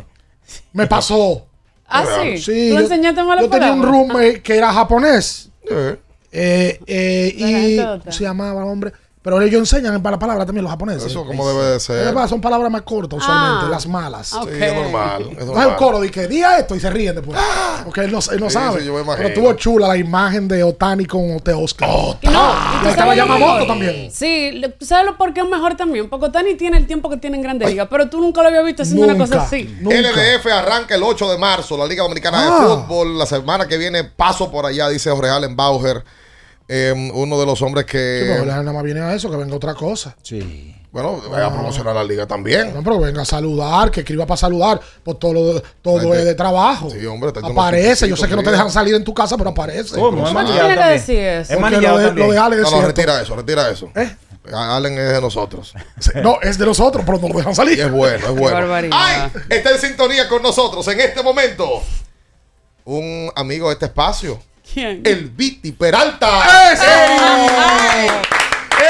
Me 0.72 0.86
pasó. 0.86 1.46
Ah, 1.86 2.04
sí. 2.22 2.38
Sí, 2.38 2.68
¿Tú 2.70 2.74
yo- 2.76 2.80
enseñaste 2.80 3.22
malas 3.22 3.44
Yo 3.44 3.50
tenía 3.50 3.72
un 3.72 3.80
palabras? 3.82 4.00
roommate 4.08 4.42
que 4.42 4.56
era 4.56 4.72
japonés. 4.72 5.50
Eh, 5.70 6.00
Eh, 6.32 6.80
eh, 6.86 7.32
y 7.36 7.42
gente 7.44 7.80
otra. 7.82 7.98
¿cómo 8.00 8.12
se 8.12 8.24
llamaba, 8.24 8.64
hombre? 8.64 8.92
Pero 9.26 9.40
ellos 9.42 9.58
enseñan 9.58 10.00
para 10.04 10.20
palabras 10.20 10.46
también 10.46 10.62
los 10.62 10.70
japoneses. 10.70 11.06
Eso 11.10 11.26
como 11.26 11.48
debe 11.48 11.64
de 11.72 11.80
ser. 11.80 11.96
Verdad, 12.04 12.28
Son 12.28 12.40
palabras 12.40 12.70
más 12.70 12.82
cortas 12.82 13.18
usualmente, 13.18 13.64
Ah, 13.66 13.70
las 13.70 13.84
malas. 13.88 14.32
ok. 14.32 14.48
Sí, 14.48 14.62
es 14.62 14.72
normal. 14.72 15.22
Es 15.22 15.26
No 15.34 15.40
es 15.40 15.46
normal. 15.46 15.66
un 15.66 15.74
coro 15.74 16.00
de 16.00 16.10
que 16.12 16.28
diga 16.28 16.56
esto 16.60 16.76
y 16.76 16.80
se 16.80 16.88
ríen 16.90 17.16
después. 17.16 17.36
Porque 17.84 18.02
él 18.02 18.12
no, 18.12 18.20
él 18.30 18.38
no 18.38 18.48
Sí, 18.48 18.54
sabe. 18.54 18.78
sí, 18.82 18.86
yo 18.86 18.94
me 18.94 19.00
imagino. 19.00 19.26
Pero 19.28 19.40
tuvo 19.40 19.52
chula 19.54 19.88
la 19.88 19.96
imagen 19.96 20.46
de 20.46 20.62
Otani 20.62 21.06
con 21.06 21.40
Teoscar. 21.40 21.88
Y 22.20 22.28
no, 22.28 22.52
y 22.78 22.82
tú 22.84 22.88
estaba 22.88 23.16
Yamamoto 23.16 23.66
también. 23.66 24.12
Sí, 24.12 24.52
lo- 24.52 24.70
¿tú 24.70 24.86
sabes 24.86 25.06
lo 25.06 25.16
por 25.18 25.34
qué 25.34 25.40
es 25.40 25.48
mejor 25.48 25.76
también? 25.76 26.08
Porque 26.08 26.26
Otani 26.26 26.54
tiene 26.54 26.78
el 26.78 26.86
tiempo 26.86 27.10
que 27.10 27.16
tiene 27.16 27.36
en 27.36 27.42
Grande 27.42 27.66
Liga, 27.66 27.88
pero 27.88 28.08
tú 28.08 28.20
nunca 28.20 28.42
lo 28.42 28.48
habías 28.48 28.64
visto 28.64 28.82
haciendo 28.84 29.06
una 29.06 29.18
cosa 29.18 29.42
así. 29.42 29.76
LDF 29.82 30.46
arranca 30.52 30.94
el 30.94 31.02
8 31.02 31.28
de 31.32 31.36
marzo, 31.38 31.76
la 31.76 31.86
Liga 31.86 32.04
Dominicana 32.04 32.42
de 32.44 32.48
Ah. 32.48 32.84
Fútbol. 32.86 33.18
La 33.18 33.26
semana 33.26 33.66
que 33.66 33.76
viene 33.76 34.04
paso 34.04 34.52
por 34.52 34.66
allá, 34.66 34.88
dice 34.88 35.10
Jorge 35.10 35.30
Allen 35.30 35.56
Bauer, 35.56 36.04
eh, 36.68 37.10
uno 37.14 37.38
de 37.38 37.46
los 37.46 37.62
hombres 37.62 37.86
Sí, 37.88 37.92
pero 37.92 38.42
que... 38.42 38.46
nada 38.46 38.72
más 38.72 38.82
viene 38.82 39.00
a 39.00 39.14
eso, 39.14 39.30
que 39.30 39.36
venga 39.36 39.54
otra 39.54 39.74
cosa. 39.74 40.16
Sí. 40.22 40.74
Bueno, 40.92 41.20
vaya 41.30 41.46
a 41.46 41.52
promocionar 41.52 41.94
la 41.94 42.02
liga 42.04 42.26
también. 42.26 42.72
No, 42.72 42.82
pero 42.82 42.98
venga 42.98 43.20
a 43.20 43.24
saludar, 43.26 43.90
que 43.90 44.00
escriba 44.00 44.24
para 44.24 44.38
saludar. 44.38 44.80
Pues 45.04 45.18
todo, 45.18 45.34
lo- 45.34 45.62
todo 45.82 46.00
Gente- 46.00 46.18
es 46.20 46.24
de 46.24 46.34
trabajo. 46.34 46.88
Sí, 46.90 47.04
hombre, 47.04 47.32
aparece. 47.42 48.08
Yo 48.08 48.16
sé 48.16 48.26
que 48.26 48.34
no 48.34 48.42
te 48.42 48.50
dejan 48.50 48.70
salir 48.70 48.94
en 48.94 49.04
tu 49.04 49.12
casa, 49.12 49.36
pero 49.36 49.50
aparece. 49.50 49.94
¿Cómo? 49.94 50.08
Es 50.08 50.14
¿Por 50.22 50.28
qué 50.28 50.34
manillado 50.34 50.60
tiene 50.68 50.74
que 50.74 50.80
también. 50.80 50.98
decir 51.00 51.18
eso? 51.18 51.52
Es 51.52 51.60
manillado 51.60 51.96
lo 51.98 52.02
de, 52.02 52.12
lo 52.14 52.32
de 52.32 52.62
No, 52.62 52.70
no, 52.70 52.80
retira 52.86 53.20
eso, 53.20 53.36
retira 53.36 53.70
eso. 53.70 53.90
¿Eh? 53.94 54.16
Allen 54.54 54.96
es 54.96 55.12
de 55.12 55.20
nosotros. 55.20 55.74
No, 56.22 56.38
es 56.40 56.56
de 56.56 56.64
nosotros, 56.64 57.02
pero 57.04 57.18
no 57.18 57.28
lo 57.28 57.34
dejan 57.38 57.52
Y 57.52 57.56
salir. 57.56 57.80
es 57.80 57.90
bueno, 57.90 58.26
es 58.28 58.34
bueno. 58.34 58.74
¡Ay! 58.92 59.30
Está 59.50 59.72
en 59.72 59.78
sintonía 59.80 60.28
con 60.28 60.40
nosotros 60.42 60.86
en 60.88 61.00
este 61.00 61.22
momento. 61.22 61.82
Un 62.84 63.30
amigo 63.34 63.66
de 63.68 63.74
este 63.74 63.86
espacio. 63.86 64.38
¿Quién? 64.72 65.02
El 65.04 65.30
Viti 65.30 65.72
Peralta. 65.72 66.72
¡Eso! 66.72 66.84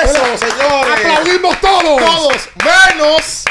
¡Eso, 0.04 0.38
señores! 0.38 0.94
¡Aplaudimos 0.98 1.60
todos! 1.60 2.02
Todos, 2.02 2.48
menos. 2.64 3.44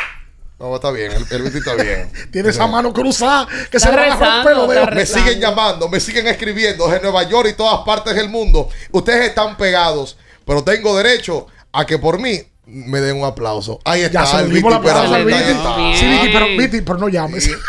No, 0.60 0.76
está 0.76 0.92
bien, 0.92 1.12
el, 1.12 1.26
el 1.30 1.42
Viti 1.44 1.58
está 1.58 1.76
bien. 1.76 2.12
Tiene 2.32 2.50
esa 2.50 2.66
mano 2.68 2.92
cruzada 2.94 3.46
que 3.70 3.78
Está 3.78 3.92
se 3.92 3.96
va 3.96 4.04
a 4.04 4.10
romper 4.10 4.20
rezando, 4.20 4.50
los 4.56 4.70
dedos. 4.70 4.86
Me 4.86 4.92
rezando. 4.96 5.26
siguen 5.28 5.42
llamando, 5.42 5.90
me 5.90 6.00
siguen 6.00 6.28
escribiendo 6.28 6.88
desde 6.88 7.02
Nueva 7.02 7.24
York 7.24 7.50
y 7.52 7.54
todas 7.54 7.86
partes 7.86 8.16
del 8.16 8.30
mundo. 8.30 8.70
Ustedes 8.92 9.30
están 9.30 9.58
pegados, 9.58 10.18
pero 10.46 10.64
tengo 10.64 10.96
derecho 10.98 11.48
a 11.72 11.86
que 11.86 11.98
por 12.00 12.20
mí 12.20 12.42
me 12.66 13.00
den 13.02 13.18
un 13.18 13.26
aplauso. 13.26 13.80
Ahí 13.86 14.02
está, 14.02 14.24
Ya 14.24 14.40
el 14.40 14.48
Viti 14.48 14.64
Peralta. 14.64 15.16
ahí 15.16 15.28
está. 15.30 15.76
Sí, 16.00 16.30
pero, 16.34 16.46
Viti, 16.58 16.82
pero 16.82 16.98
no 17.00 17.10
llames. 17.10 17.50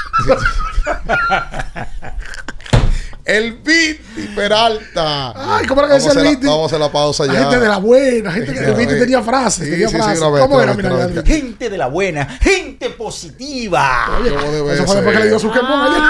El 3.27 3.55
Viti 3.55 4.29
Peralta. 4.37 5.33
Ay, 5.57 5.67
¿cómo 5.67 5.81
era 5.83 5.89
que 5.89 5.95
decía 6.03 6.13
el 6.13 6.23
Viti? 6.37 6.47
Vamos 6.47 6.63
a 6.63 6.67
hacer 6.67 6.79
la 6.81 6.93
pausa 6.93 7.25
La 7.27 7.33
ya. 7.35 7.41
gente 7.41 7.59
de 7.59 7.69
la 7.69 7.79
buena, 7.79 8.31
gente 8.31 8.53
que 8.53 8.59
Sí, 8.61 8.65
el 8.65 8.75
Viti 8.75 8.93
sí. 8.95 9.01
tenía 9.01 9.21
frases, 9.23 9.65
Sí, 9.65 9.71
tenía 9.73 9.89
sí, 9.89 9.97
sí, 9.97 10.01
frases. 10.01 10.21
una 10.21 10.31
vez, 10.31 10.43
¿Cómo 10.43 10.61
era? 10.63 10.75
Mira. 10.75 11.23
Gente 11.25 11.69
de 11.69 11.77
la 11.77 11.89
buena, 11.89 12.39
gente 12.41 12.91
positiva. 12.91 14.17
Oye, 14.21 14.31
¿Cómo 14.33 14.53
debe 14.53 14.75
eso 14.75 14.87
fue 14.87 14.95
después 14.95 15.17
que 15.17 15.23
ser? 15.23 15.23
le 15.25 15.29
dio 15.29 15.39
su 15.41 15.51
quemón 15.51 15.81
ayer. 15.83 16.03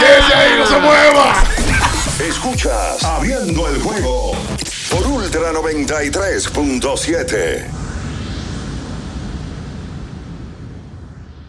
¡Quédese 0.00 0.34
ahí, 0.34 0.58
no 0.58 0.66
se 0.66 0.78
mueva! 0.80 1.44
Escuchas 2.28 3.04
Abriendo 3.04 3.68
el 3.68 3.80
juego 3.80 4.32
por 4.90 5.06
Ultra 5.06 5.52
93.7. 5.52 7.83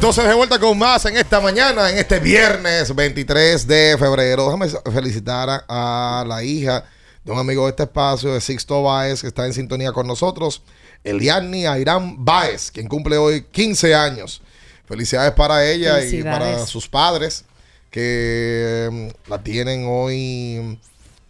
Entonces, 0.00 0.24
de 0.24 0.32
vuelta 0.32 0.58
con 0.58 0.78
más 0.78 1.04
en 1.04 1.18
esta 1.18 1.40
mañana, 1.40 1.90
en 1.90 1.98
este 1.98 2.20
viernes 2.20 2.94
23 2.94 3.66
de 3.66 3.96
febrero. 3.98 4.46
Déjame 4.46 4.66
felicitar 4.90 5.50
a, 5.68 6.20
a 6.20 6.24
la 6.24 6.42
hija 6.42 6.86
de 7.22 7.30
un 7.30 7.38
amigo 7.38 7.64
de 7.64 7.70
este 7.72 7.82
espacio, 7.82 8.32
de 8.32 8.40
Sixto 8.40 8.82
Baez, 8.82 9.20
que 9.20 9.26
está 9.26 9.44
en 9.44 9.52
sintonía 9.52 9.92
con 9.92 10.06
nosotros, 10.06 10.62
Eliani 11.04 11.66
Airam 11.66 12.24
Baez, 12.24 12.70
quien 12.70 12.88
cumple 12.88 13.18
hoy 13.18 13.42
15 13.42 13.94
años. 13.94 14.40
Felicidades 14.88 15.32
para 15.32 15.70
ella 15.70 16.02
y 16.02 16.22
para 16.22 16.64
sus 16.64 16.88
padres, 16.88 17.44
que 17.90 18.88
mm, 18.90 19.30
la 19.30 19.42
tienen 19.42 19.84
hoy 19.86 20.78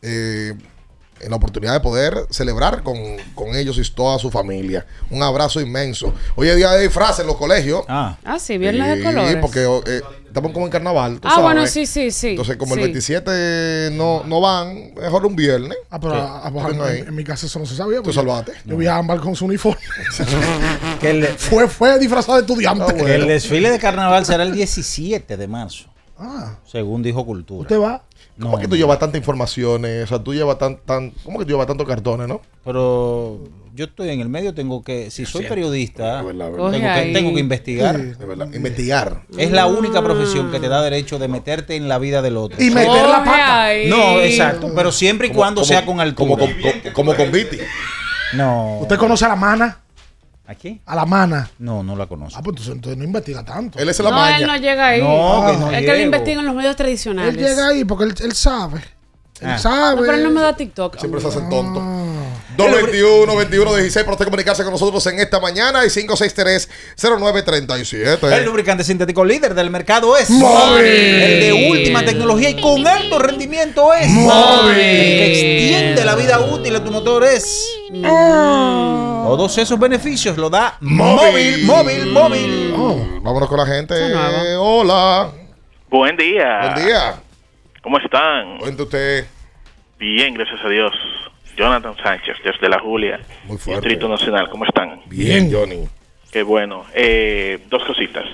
eh, 0.00 0.54
la 1.28 1.36
oportunidad 1.36 1.72
de 1.74 1.80
poder 1.80 2.26
celebrar 2.30 2.82
con, 2.82 2.96
con 3.34 3.54
ellos 3.54 3.76
y 3.78 3.90
toda 3.92 4.18
su 4.18 4.30
familia. 4.30 4.86
Un 5.10 5.22
abrazo 5.22 5.60
inmenso. 5.60 6.14
Hoy 6.36 6.48
es 6.48 6.56
día 6.56 6.70
de 6.72 6.82
disfraces 6.82 7.20
en 7.20 7.26
los 7.26 7.36
colegios. 7.36 7.82
Ah, 7.88 8.16
Ah, 8.24 8.38
sí, 8.38 8.56
viernes 8.58 8.88
de 8.88 8.96
Sí, 8.98 9.02
colores. 9.02 9.36
porque 9.40 9.64
eh, 9.86 10.00
estamos 10.26 10.52
como 10.52 10.66
en 10.66 10.72
carnaval. 10.72 11.20
tú 11.20 11.28
Ah, 11.30 11.40
bueno, 11.40 11.66
sí, 11.66 11.84
sí, 11.86 12.10
sí. 12.10 12.28
Entonces, 12.30 12.56
como 12.56 12.74
sí. 12.74 12.80
el 12.80 12.86
27 12.86 13.90
no, 13.92 14.22
no 14.24 14.40
van, 14.40 14.94
mejor 14.94 15.26
un 15.26 15.36
viernes. 15.36 15.76
Ah, 15.90 15.98
pero 16.00 16.14
ah, 16.14 16.50
Venga 16.50 16.86
ahí. 16.86 17.00
en, 17.00 17.08
en 17.08 17.14
mi 17.14 17.24
casa 17.24 17.46
eso 17.46 17.58
no 17.58 17.66
se 17.66 17.76
sabía. 17.76 18.00
Tú 18.02 18.12
salvaste. 18.12 18.52
Yo 18.64 18.76
vi 18.76 18.86
a 18.86 18.96
Ámbar 18.96 19.20
con 19.20 19.34
su 19.36 19.44
uniforme. 19.44 19.80
que 21.00 21.10
el, 21.10 21.26
fue, 21.26 21.68
fue 21.68 21.98
disfrazado 21.98 22.34
de 22.36 22.40
estudiante. 22.42 22.94
que 22.94 23.14
el 23.14 23.26
desfile 23.26 23.70
de 23.70 23.78
carnaval 23.78 24.24
será 24.24 24.42
el 24.44 24.52
17 24.52 25.36
de 25.36 25.48
marzo, 25.48 25.86
Ah, 26.18 26.56
según 26.66 27.02
dijo 27.02 27.24
Cultura. 27.24 27.62
usted 27.62 27.78
va. 27.80 28.02
¿Cómo 28.40 28.56
es 28.56 28.62
que 28.62 28.68
tú 28.68 28.76
llevas 28.76 28.98
tantas 28.98 29.18
informaciones? 29.18 30.04
O 30.04 30.06
sea, 30.06 30.18
tú 30.22 30.34
llevas 30.34 30.58
tan, 30.58 30.76
tan, 30.78 31.10
¿cómo 31.24 31.38
que 31.38 31.44
tú 31.44 31.50
llevas 31.50 31.66
tantos 31.66 31.86
cartones, 31.86 32.26
no? 32.28 32.40
Pero 32.64 33.40
yo 33.74 33.84
estoy 33.84 34.10
en 34.10 34.20
el 34.20 34.28
medio, 34.28 34.54
tengo 34.54 34.82
que, 34.82 35.10
si 35.10 35.24
soy 35.26 35.44
periodista, 35.46 36.22
tengo 36.22 36.70
que, 36.70 36.86
ahí. 36.86 37.12
tengo 37.12 37.32
que 37.34 37.40
investigar. 37.40 37.96
Sí. 37.96 38.56
Investigar. 38.56 39.22
Es 39.38 39.50
la 39.50 39.66
única 39.66 40.02
profesión 40.02 40.50
que 40.50 40.58
te 40.60 40.68
da 40.68 40.82
derecho 40.82 41.18
de 41.18 41.28
meterte 41.28 41.76
en 41.76 41.88
la 41.88 41.98
vida 41.98 42.22
del 42.22 42.36
otro. 42.36 42.62
Y 42.62 42.70
meter 42.70 43.08
la 43.08 43.24
pata. 43.24 43.64
ahí. 43.64 43.88
No, 43.88 44.20
exacto, 44.20 44.70
pero 44.74 44.92
siempre 44.92 45.28
y 45.28 45.30
Como- 45.30 45.40
cuando 45.40 45.60
como- 45.60 45.68
sea 45.68 45.84
con 45.86 46.00
altura. 46.00 46.28
Como 46.36 46.92
como 46.92 47.14
con 47.14 47.30
Viti. 47.32 47.58
No. 48.34 48.78
¿Usted 48.80 48.96
conoce 48.96 49.24
a 49.24 49.28
la 49.28 49.36
mana? 49.36 49.80
¿Aquí? 50.50 50.80
A 50.84 50.96
la 50.96 51.06
mana. 51.06 51.48
No, 51.60 51.84
no 51.84 51.94
la 51.94 52.06
conozco. 52.06 52.36
Ah, 52.36 52.42
pues 52.42 52.54
entonces, 52.54 52.74
entonces 52.74 52.98
no 52.98 53.04
investiga 53.04 53.44
tanto. 53.44 53.78
Él 53.78 53.88
es 53.88 54.00
la 54.00 54.10
No, 54.10 54.16
maña. 54.16 54.38
él 54.38 54.46
no 54.48 54.56
llega 54.56 54.86
ahí. 54.88 55.00
No, 55.00 55.46
que 55.46 55.56
no 55.56 55.70
es 55.70 55.78
que 55.80 55.86
lo 55.86 55.92
llego. 55.92 56.04
investiga 56.06 56.40
en 56.40 56.46
los 56.46 56.54
medios 56.56 56.74
tradicionales. 56.74 57.34
Él 57.36 57.40
llega 57.40 57.68
ahí 57.68 57.84
porque 57.84 58.04
él, 58.04 58.14
él 58.20 58.32
sabe. 58.32 58.78
Él 59.40 59.48
Ah. 59.48 59.58
sabe. 59.58 59.94
No, 60.00 60.02
pero 60.02 60.14
él 60.18 60.24
no 60.24 60.30
me 60.30 60.40
da 60.40 60.56
TikTok. 60.56 60.98
Siempre 60.98 61.20
se 61.20 61.28
hacen 61.28 61.48
tontos. 61.48 61.82
221 62.60 63.36
21 63.36 63.74
16 63.76 64.04
para 64.04 64.12
usted 64.14 64.24
comunicarse 64.26 64.62
con 64.62 64.72
nosotros 64.72 65.04
en 65.06 65.18
esta 65.20 65.40
mañana 65.40 65.84
y 65.84 65.88
563 65.88 66.68
0937. 66.96 68.36
El 68.36 68.44
lubricante 68.44 68.84
sintético 68.84 69.24
líder 69.24 69.54
del 69.54 69.70
mercado 69.70 70.16
es 70.16 70.30
Móvil. 70.30 70.84
El 70.84 71.40
de 71.40 71.68
última 71.70 72.04
tecnología 72.04 72.50
y 72.50 72.60
con 72.60 72.86
alto 72.86 73.18
rendimiento 73.18 73.94
es 73.94 74.08
Móvil. 74.08 74.76
El 74.76 74.76
que 74.76 75.26
extiende 75.26 76.04
la 76.04 76.14
vida 76.14 76.40
útil 76.40 76.74
de 76.74 76.80
tu 76.80 76.90
motor 76.90 77.24
es 77.24 77.68
Todos 77.92 79.58
esos 79.58 79.78
beneficios 79.78 80.36
lo 80.36 80.50
da 80.50 80.76
móvil, 80.80 81.64
móvil, 81.64 82.06
móvil. 82.06 82.74
Oh, 82.76 83.20
vámonos 83.22 83.48
con 83.48 83.58
la 83.58 83.66
gente. 83.66 83.94
Eh, 83.96 84.56
Hola. 84.58 85.30
Buen 85.88 86.16
día. 86.16 86.72
Buen 86.74 86.86
día. 86.86 87.14
¿Cómo 87.82 87.98
están? 87.98 88.58
Cuente 88.58 88.82
usted. 88.82 89.26
Bien, 89.98 90.34
gracias 90.34 90.60
a 90.64 90.68
Dios. 90.68 90.92
Jonathan 91.60 91.94
Sánchez, 92.02 92.36
desde 92.42 92.68
la 92.68 92.78
Julia, 92.80 93.20
Muy 93.44 93.58
fuerte. 93.58 93.86
Distrito 93.88 94.08
Nacional. 94.08 94.48
¿Cómo 94.48 94.64
están? 94.64 95.00
Bien, 95.06 95.52
Johnny. 95.52 95.84
Qué 96.32 96.42
bueno. 96.42 96.84
Eh, 96.94 97.58
dos 97.68 97.84
cositas. 97.84 98.24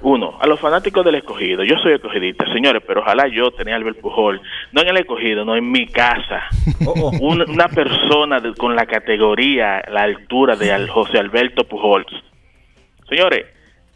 Uno, 0.00 0.38
a 0.40 0.46
los 0.46 0.60
fanáticos 0.60 1.04
del 1.04 1.16
escogido. 1.16 1.64
Yo 1.64 1.74
soy 1.82 1.94
escogidista, 1.94 2.44
señores, 2.52 2.82
pero 2.86 3.00
ojalá 3.00 3.26
yo 3.26 3.50
tenía 3.50 3.74
a 3.74 3.78
Albert 3.78 4.00
Pujol, 4.00 4.40
no 4.70 4.80
en 4.82 4.88
el 4.88 4.98
escogido, 4.98 5.44
no 5.44 5.56
en 5.56 5.68
mi 5.72 5.88
casa. 5.88 6.44
Oh, 6.86 7.10
Una, 7.20 7.44
una 7.46 7.66
persona 7.66 8.38
de- 8.38 8.54
con 8.54 8.76
la 8.76 8.86
categoría, 8.86 9.82
la 9.90 10.02
altura 10.02 10.54
de 10.54 10.70
al- 10.70 10.88
José 10.88 11.18
Alberto 11.18 11.64
Pujols. 11.64 12.06
Señores, 13.08 13.46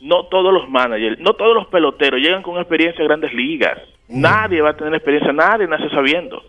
no 0.00 0.24
todos 0.26 0.52
los 0.52 0.68
managers, 0.68 1.20
no 1.20 1.34
todos 1.34 1.54
los 1.54 1.66
peloteros 1.68 2.20
llegan 2.20 2.42
con 2.42 2.56
experiencia 2.59 3.04
a 3.04 3.06
grandes 3.06 3.32
ligas. 3.32 3.78
Nadie 4.09 4.60
va 4.60 4.70
a 4.70 4.76
tener 4.76 4.94
experiencia, 4.94 5.32
nadie 5.32 5.68
nace 5.68 5.88
sabiendo. 5.90 6.42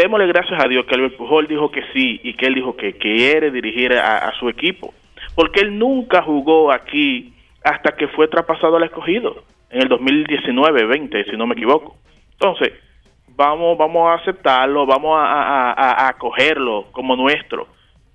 Démosle 0.00 0.28
gracias 0.28 0.62
a 0.64 0.68
Dios 0.68 0.86
que 0.86 0.94
Albert 0.94 1.16
Pujol 1.16 1.48
dijo 1.48 1.72
que 1.72 1.82
sí 1.92 2.20
y 2.22 2.34
que 2.34 2.46
él 2.46 2.54
dijo 2.54 2.76
que 2.76 2.92
quiere 2.92 3.50
dirigir 3.50 3.92
a, 3.94 4.32
su 4.38 4.48
equipo. 4.48 4.94
Porque 5.34 5.58
él 5.60 5.76
nunca 5.76 6.22
jugó 6.22 6.70
aquí 6.70 7.32
hasta 7.64 7.96
que 7.96 8.06
fue 8.06 8.28
traspasado 8.28 8.76
al 8.76 8.84
escogido 8.84 9.42
en 9.70 9.82
el 9.82 9.88
2019-20, 9.88 11.30
si 11.30 11.36
no 11.36 11.48
me 11.48 11.54
equivoco. 11.54 11.96
Entonces, 12.32 12.72
vamos, 13.34 13.76
vamos 13.76 14.08
a 14.08 14.14
aceptarlo, 14.22 14.86
vamos 14.86 15.18
a, 15.18 15.24
a- 15.24 15.72
a- 15.72 16.06
a 16.06 16.08
acogerlo 16.10 16.86
como 16.92 17.16
nuestro, 17.16 17.66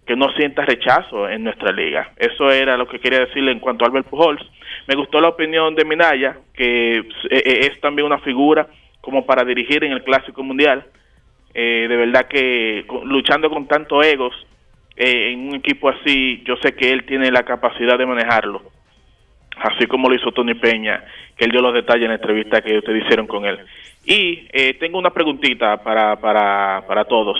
que 0.05 0.15
no 0.15 0.29
sienta 0.37 0.63
rechazo 0.65 1.27
en 1.27 1.43
nuestra 1.43 1.73
liga. 1.73 2.11
Eso 2.15 2.49
era 2.49 2.77
lo 2.77 2.87
que 2.87 2.99
quería 2.99 3.19
decirle 3.19 3.51
en 3.51 3.59
cuanto 3.59 3.83
a 3.83 3.87
Albert 3.89 4.07
Pujols. 4.07 4.41
Me 4.87 4.95
gustó 4.95 5.19
la 5.19 5.27
opinión 5.29 5.75
de 5.75 5.83
Minaya, 5.83 6.37
que 6.53 6.97
eh, 6.99 7.03
eh, 7.29 7.59
es 7.71 7.81
también 7.81 8.05
una 8.05 8.19
figura 8.19 8.67
como 9.01 9.25
para 9.25 9.43
dirigir 9.43 9.83
en 9.83 9.91
el 9.91 10.03
Clásico 10.03 10.43
Mundial. 10.43 10.85
Eh, 11.53 11.85
de 11.87 11.95
verdad 11.95 12.27
que 12.27 12.85
luchando 13.05 13.49
con 13.49 13.67
tantos 13.67 14.05
egos 14.05 14.33
eh, 14.95 15.31
en 15.33 15.49
un 15.49 15.55
equipo 15.55 15.89
así, 15.89 16.43
yo 16.45 16.55
sé 16.57 16.73
que 16.73 16.91
él 16.91 17.05
tiene 17.05 17.31
la 17.31 17.43
capacidad 17.43 17.97
de 17.97 18.05
manejarlo. 18.05 18.61
así 19.57 19.85
como 19.87 20.09
lo 20.09 20.15
hizo 20.15 20.31
Tony 20.31 20.55
Peña, 20.55 21.03
que 21.37 21.45
él 21.45 21.51
dio 21.51 21.61
los 21.61 21.73
detalles 21.73 22.03
en 22.03 22.09
la 22.09 22.15
entrevista 22.15 22.61
que 22.61 22.77
ustedes 22.77 23.03
hicieron 23.03 23.27
con 23.27 23.45
él. 23.45 23.59
Y 24.05 24.47
eh, 24.51 24.73
tengo 24.79 24.97
una 24.99 25.11
preguntita 25.11 25.77
para, 25.83 26.15
para, 26.17 26.83
para 26.87 27.05
todos, 27.05 27.37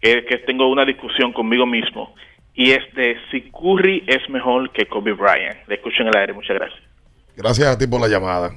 que, 0.00 0.24
que 0.24 0.38
tengo 0.38 0.68
una 0.68 0.84
discusión 0.84 1.32
conmigo 1.32 1.66
mismo, 1.66 2.14
y 2.54 2.72
es 2.72 2.92
de 2.94 3.16
si 3.30 3.42
Curry 3.50 4.04
es 4.06 4.28
mejor 4.28 4.70
que 4.70 4.86
Kobe 4.86 5.12
Bryant. 5.12 5.68
Le 5.68 5.76
escucho 5.76 6.02
en 6.02 6.08
el 6.08 6.16
aire, 6.16 6.32
muchas 6.32 6.56
gracias. 6.56 6.80
Gracias 7.36 7.68
a 7.68 7.78
ti 7.78 7.86
por 7.86 8.00
la 8.00 8.08
llamada. 8.08 8.50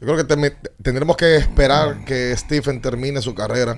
Yo 0.00 0.06
creo 0.06 0.16
que 0.16 0.50
tendremos 0.82 1.16
que 1.16 1.36
esperar 1.36 2.04
que 2.04 2.36
Stephen 2.36 2.80
termine 2.82 3.22
su 3.22 3.34
carrera 3.34 3.76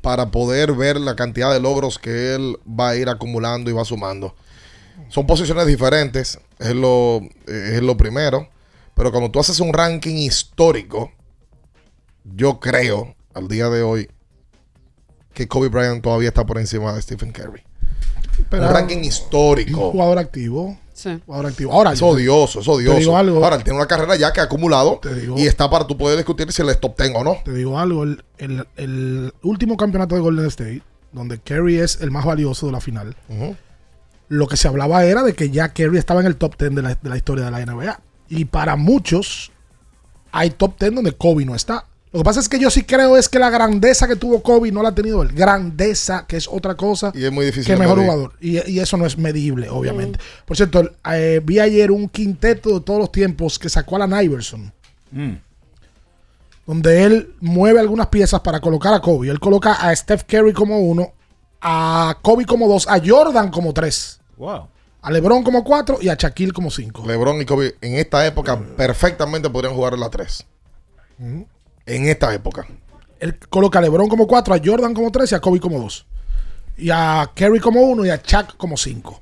para 0.00 0.30
poder 0.30 0.72
ver 0.72 0.98
la 0.98 1.16
cantidad 1.16 1.52
de 1.52 1.60
logros 1.60 1.98
que 1.98 2.34
él 2.34 2.56
va 2.68 2.90
a 2.90 2.96
ir 2.96 3.08
acumulando 3.08 3.70
y 3.70 3.72
va 3.72 3.84
sumando. 3.84 4.34
Son 5.08 5.26
posiciones 5.26 5.66
diferentes, 5.66 6.38
es 6.58 6.74
lo, 6.74 7.20
es 7.46 7.82
lo 7.82 7.96
primero. 7.96 8.48
Pero 8.94 9.10
cuando 9.10 9.30
tú 9.30 9.40
haces 9.40 9.58
un 9.60 9.72
ranking 9.72 10.14
histórico, 10.16 11.10
yo 12.24 12.60
creo 12.60 13.16
al 13.34 13.48
día 13.48 13.68
de 13.68 13.82
hoy 13.82 14.08
que 15.34 15.48
Kobe 15.48 15.68
Bryant 15.68 16.02
todavía 16.02 16.28
está 16.28 16.46
por 16.46 16.58
encima 16.58 16.92
de 16.92 17.02
Stephen 17.02 17.32
Curry. 17.32 17.62
Pero- 18.48 18.68
un 18.68 18.72
ranking 18.72 18.98
histórico. 18.98 19.86
Un 19.86 19.92
jugador 19.92 20.18
activo. 20.18 20.78
Sí. 20.94 21.20
Jugador 21.26 21.46
activo. 21.46 21.72
Ahora, 21.72 21.92
es 21.92 22.00
odioso, 22.00 22.60
es 22.60 22.64
te 22.64 22.70
odioso. 22.70 22.98
digo 22.98 23.16
algo. 23.18 23.44
Ahora, 23.44 23.56
él 23.56 23.64
tiene 23.64 23.78
una 23.78 23.86
carrera 23.86 24.16
ya 24.16 24.32
que 24.32 24.40
ha 24.40 24.44
acumulado 24.44 25.00
y 25.36 25.46
está 25.46 25.68
para 25.68 25.86
tú 25.86 25.98
poder 25.98 26.16
discutir 26.16 26.50
si 26.52 26.62
él 26.62 26.70
es 26.70 26.80
top 26.80 26.96
10 26.96 27.12
o 27.16 27.24
no. 27.24 27.36
Te 27.44 27.52
digo 27.52 27.78
algo, 27.78 28.04
el, 28.04 28.24
el- 28.38 28.66
el 28.76 29.34
último 29.42 29.76
campeonato 29.76 30.14
de 30.14 30.20
Golden 30.22 30.46
State, 30.46 30.82
donde 31.12 31.38
Kerry 31.40 31.78
es 31.80 32.00
el 32.00 32.10
más 32.10 32.24
valioso 32.24 32.66
de 32.66 32.72
la 32.72 32.80
final, 32.80 33.14
lo 34.28 34.46
que 34.48 34.56
se 34.56 34.68
hablaba 34.68 35.04
era 35.04 35.22
de 35.22 35.34
que 35.34 35.50
ya 35.50 35.68
Kerry 35.74 35.98
estaba 35.98 36.20
en 36.20 36.26
el 36.26 36.36
top 36.36 36.56
10 36.58 36.74
de 36.74 36.82
la, 36.82 36.94
de 36.94 37.08
la 37.10 37.16
historia 37.16 37.44
de 37.44 37.50
la 37.50 37.60
NBA. 37.66 38.00
Y 38.30 38.46
para 38.46 38.74
muchos 38.76 39.52
hay 40.32 40.50
top 40.50 40.78
10 40.78 40.94
donde 40.94 41.12
Kobe 41.12 41.44
no 41.44 41.54
está. 41.54 41.86
Lo 42.14 42.20
que 42.20 42.24
pasa 42.24 42.38
es 42.38 42.48
que 42.48 42.60
yo 42.60 42.70
sí 42.70 42.84
creo 42.84 43.16
es 43.16 43.28
que 43.28 43.40
la 43.40 43.50
grandeza 43.50 44.06
que 44.06 44.14
tuvo 44.14 44.40
Kobe 44.40 44.70
no 44.70 44.82
la 44.84 44.90
ha 44.90 44.94
tenido 44.94 45.20
él. 45.20 45.32
Grandeza, 45.32 46.24
que 46.28 46.36
es 46.36 46.46
otra 46.48 46.76
cosa 46.76 47.10
Y 47.12 47.24
es 47.24 47.32
muy 47.32 47.44
difícil 47.44 47.74
que 47.74 47.76
mejor 47.76 47.96
medir. 47.96 48.10
jugador. 48.10 48.32
Y, 48.40 48.70
y 48.70 48.78
eso 48.78 48.96
no 48.96 49.04
es 49.04 49.18
medible, 49.18 49.68
obviamente. 49.68 50.20
Por 50.46 50.56
cierto, 50.56 50.92
eh, 51.12 51.40
vi 51.44 51.58
ayer 51.58 51.90
un 51.90 52.08
quinteto 52.08 52.78
de 52.78 52.80
todos 52.82 53.00
los 53.00 53.10
tiempos 53.12 53.58
que 53.58 53.68
sacó 53.68 53.96
a 53.96 54.06
la 54.06 54.22
Iverson 54.22 54.72
donde 56.66 57.02
él 57.04 57.34
mueve 57.40 57.78
algunas 57.80 58.06
piezas 58.06 58.40
para 58.40 58.60
colocar 58.60 58.94
a 58.94 59.00
Kobe. 59.00 59.28
Él 59.28 59.38
coloca 59.40 59.72
a 59.72 59.94
Steph 59.94 60.22
Curry 60.24 60.52
como 60.52 60.78
uno, 60.80 61.12
a 61.60 62.16
Kobe 62.22 62.46
como 62.46 62.68
dos, 62.68 62.86
a 62.88 63.00
Jordan 63.04 63.50
como 63.50 63.72
tres, 63.74 64.20
Wow. 64.36 64.68
a 65.02 65.10
LeBron 65.10 65.42
como 65.42 65.62
cuatro 65.62 65.98
y 66.00 66.08
a 66.08 66.14
Shaquille 66.14 66.52
como 66.52 66.70
cinco. 66.70 67.04
LeBron 67.06 67.40
y 67.42 67.44
Kobe 67.44 67.74
en 67.80 67.96
esta 67.96 68.24
época 68.26 68.58
perfectamente 68.76 69.50
podrían 69.50 69.74
jugar 69.74 69.94
en 69.94 70.00
la 70.00 70.10
3. 70.10 70.46
En 71.86 72.06
esta 72.08 72.32
época. 72.34 72.66
Él 73.20 73.38
coloca 73.48 73.78
a 73.78 73.82
LeBron 73.82 74.08
como 74.08 74.26
cuatro, 74.26 74.54
a 74.54 74.58
Jordan 74.62 74.92
como 74.94 75.10
tres 75.10 75.32
y 75.32 75.34
a 75.34 75.40
Kobe 75.40 75.60
como 75.60 75.78
dos. 75.78 76.06
Y 76.76 76.90
a 76.90 77.30
Curry 77.34 77.60
como 77.60 77.80
uno 77.82 78.04
y 78.04 78.10
a 78.10 78.16
Shaq 78.16 78.56
como 78.56 78.76
cinco. 78.76 79.20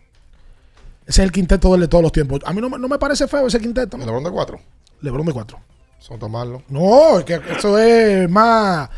Ese 1.07 1.21
es 1.23 1.27
el 1.27 1.33
quinteto 1.33 1.69
de 1.71 1.75
él 1.75 1.81
de 1.83 1.89
todos 1.89 2.03
los 2.03 2.13
tiempos. 2.13 2.41
A 2.45 2.53
mí 2.53 2.61
no, 2.61 2.71
me- 2.71 2.79
no 2.79 2.89
me 2.89 2.99
parece 2.99 3.27
feo 3.29 3.47
ese 3.47 3.61
quinteto. 3.61 3.97
¿no? 3.99 4.05
LeBron 4.07 4.25
de 4.25 4.31
cuatro. 4.31 4.61
LeBron 5.03 5.27
de 5.27 5.33
cuatro. 5.33 5.59
Son 5.99 6.19
tan 6.19 6.31
malos. 6.31 6.63
No, 6.69 7.19
es 7.19 7.25
que 7.25 7.41
eso 7.51 7.79
es 7.79 8.29
más 8.31 8.89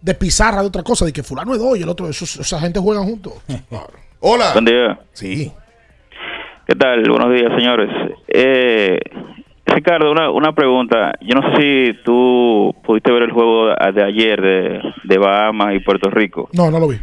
de 0.00 0.14
pizarra 0.14 0.60
de 0.60 0.68
otra 0.68 0.82
cosa, 0.82 1.04
de 1.04 1.12
que 1.12 1.22
fulano 1.22 1.52
es 1.54 1.58
dos 1.58 1.76
y 1.78 1.82
el 1.82 1.88
otro, 1.88 2.08
esos- 2.08 2.36
esa 2.36 2.60
gente 2.60 2.78
juegan 2.78 3.04
juntos. 3.04 3.32
Hola. 4.20 4.52
Buen 4.52 4.64
día. 4.66 5.00
Sí. 5.12 5.52
¿Qué 6.66 6.74
tal? 6.76 7.02
Buenos 7.08 7.32
días, 7.34 7.50
señores. 7.58 7.90
Eh, 8.28 8.98
Ricardo, 9.66 10.10
una, 10.12 10.30
una 10.30 10.52
pregunta. 10.52 11.12
Yo 11.20 11.34
no 11.40 11.54
sé 11.56 11.62
si 11.62 11.92
tú 12.04 12.74
pudiste 12.84 13.10
ver 13.12 13.22
el 13.22 13.32
juego 13.32 13.68
de, 13.68 14.02
ayer 14.04 14.40
de, 14.40 14.80
de 15.04 15.18
Bahamas 15.18 15.74
y 15.74 15.80
Puerto 15.80 16.10
Rico. 16.10 16.48
No, 16.52 16.70
no 16.70 16.78
lo 16.78 16.88
vi. 16.88 16.96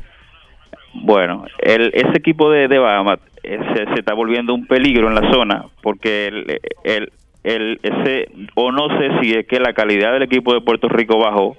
Bueno, 0.93 1.45
el, 1.59 1.91
ese 1.93 2.17
equipo 2.17 2.49
de, 2.51 2.67
de 2.67 2.77
Bahamas 2.77 3.19
eh, 3.43 3.57
se, 3.75 3.85
se 3.85 3.99
está 3.99 4.13
volviendo 4.13 4.53
un 4.53 4.67
peligro 4.67 5.07
en 5.07 5.15
la 5.15 5.31
zona 5.31 5.65
porque 5.81 6.27
el, 6.27 6.59
el, 6.83 7.11
el- 7.43 7.79
ese 7.81 8.27
o 8.55 8.71
no 8.71 8.87
sé 8.99 9.09
si 9.21 9.31
es 9.33 9.47
que 9.47 9.59
la 9.59 9.73
calidad 9.73 10.11
del 10.13 10.23
equipo 10.23 10.53
de 10.53 10.61
Puerto 10.61 10.87
Rico 10.89 11.17
bajó 11.17 11.55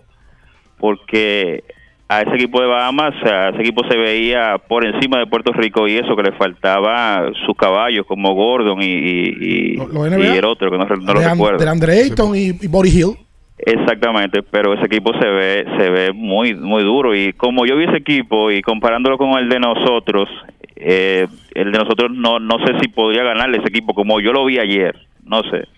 porque 0.78 1.64
a 2.08 2.20
ese 2.22 2.34
equipo 2.34 2.60
de 2.60 2.66
Bahamas, 2.66 3.14
sea, 3.22 3.48
ese 3.50 3.62
equipo 3.62 3.82
se 3.88 3.96
veía 3.96 4.58
por 4.68 4.84
encima 4.84 5.18
de 5.18 5.26
Puerto 5.26 5.50
Rico 5.52 5.88
y 5.88 5.96
eso 5.96 6.14
que 6.14 6.22
le 6.24 6.32
faltaba 6.32 7.30
sus 7.46 7.56
caballos 7.56 8.04
como 8.06 8.34
Gordon 8.34 8.82
y, 8.82 8.86
y, 8.86 9.36
y- 9.40 9.76
Los 9.76 9.88
NBA. 9.92 10.18
y 10.34 10.36
el 10.38 10.44
otro 10.44 10.70
que 10.70 10.76
no, 10.78 10.84
no 10.84 11.14
lo 11.14 11.20
de, 11.20 11.28
recuerdo. 11.30 11.64
de 11.64 11.70
Andre 11.70 11.92
Ayton 12.02 12.36
y, 12.36 12.48
y 12.60 12.66
Body 12.66 12.90
Hill. 12.90 13.16
Exactamente, 13.64 14.42
pero 14.42 14.74
ese 14.74 14.86
equipo 14.86 15.12
se 15.20 15.26
ve 15.28 15.64
se 15.78 15.88
ve 15.90 16.12
muy 16.12 16.54
muy 16.54 16.82
duro 16.82 17.14
y 17.14 17.32
como 17.32 17.64
yo 17.64 17.76
vi 17.76 17.84
ese 17.84 17.98
equipo 17.98 18.50
y 18.50 18.60
comparándolo 18.60 19.16
con 19.18 19.38
el 19.38 19.48
de 19.48 19.60
nosotros, 19.60 20.28
eh, 20.74 21.28
el 21.54 21.70
de 21.70 21.78
nosotros 21.78 22.10
no 22.12 22.40
no 22.40 22.56
sé 22.66 22.72
si 22.80 22.88
podría 22.88 23.22
ganarle 23.22 23.58
ese 23.58 23.68
equipo 23.68 23.94
como 23.94 24.20
yo 24.20 24.32
lo 24.32 24.44
vi 24.44 24.58
ayer, 24.58 24.96
no 25.24 25.42
sé. 25.44 25.68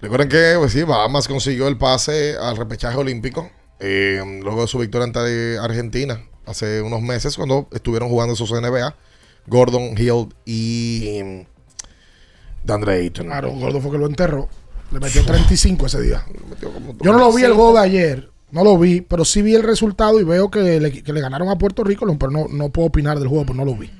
Recuerden 0.00 0.28
que, 0.28 0.54
pues 0.58 0.72
sí, 0.72 0.82
Bahamas 0.84 1.28
consiguió 1.28 1.68
el 1.68 1.76
pase 1.78 2.34
al 2.40 2.56
repechaje 2.56 2.96
olímpico 2.96 3.50
eh, 3.86 4.40
luego 4.42 4.62
de 4.62 4.66
su 4.66 4.78
victoria 4.78 5.04
ante 5.04 5.58
Argentina 5.58 6.24
hace 6.46 6.80
unos 6.80 7.02
meses 7.02 7.36
cuando 7.36 7.68
estuvieron 7.72 8.08
jugando 8.08 8.34
sus 8.34 8.50
NBA. 8.50 8.94
Gordon 9.46 9.94
Hill 9.98 10.34
y 10.46 11.20
mm, 11.22 11.40
Dandre 12.64 12.94
Ayton. 12.94 13.26
Claro, 13.26 13.50
Gordo 13.52 13.80
fue 13.80 13.90
que 13.90 13.98
lo 13.98 14.06
enterró. 14.06 14.48
Le 14.90 15.00
metió 15.00 15.22
35 15.22 15.86
ese 15.86 16.00
día. 16.00 16.24
Yo 17.02 17.12
no 17.12 17.18
lo 17.18 17.32
vi 17.32 17.42
el 17.42 17.52
juego 17.52 17.74
de 17.74 17.80
ayer. 17.80 18.30
No 18.50 18.64
lo 18.64 18.78
vi, 18.78 19.00
pero 19.00 19.24
sí 19.24 19.42
vi 19.42 19.54
el 19.54 19.62
resultado 19.62 20.18
y 20.20 20.24
veo 20.24 20.50
que 20.50 20.80
le, 20.80 21.02
que 21.02 21.12
le 21.12 21.20
ganaron 21.20 21.48
a 21.48 21.58
Puerto 21.58 21.82
Rico, 21.82 22.06
pero 22.18 22.30
no, 22.30 22.46
no 22.48 22.70
puedo 22.70 22.88
opinar 22.88 23.18
del 23.18 23.28
juego, 23.28 23.44
pues 23.46 23.56
no 23.56 23.64
lo 23.64 23.74
vi. 23.74 23.90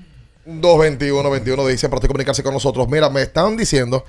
221 0.47 1.31
21 1.31 1.67
dice 1.67 1.89
para 1.89 1.97
usted 1.97 2.09
comunicarse 2.09 2.43
con 2.43 2.55
nosotros. 2.55 2.89
Mira, 2.89 3.11
me 3.11 3.23
están 3.23 3.57
diciendo, 3.57 4.05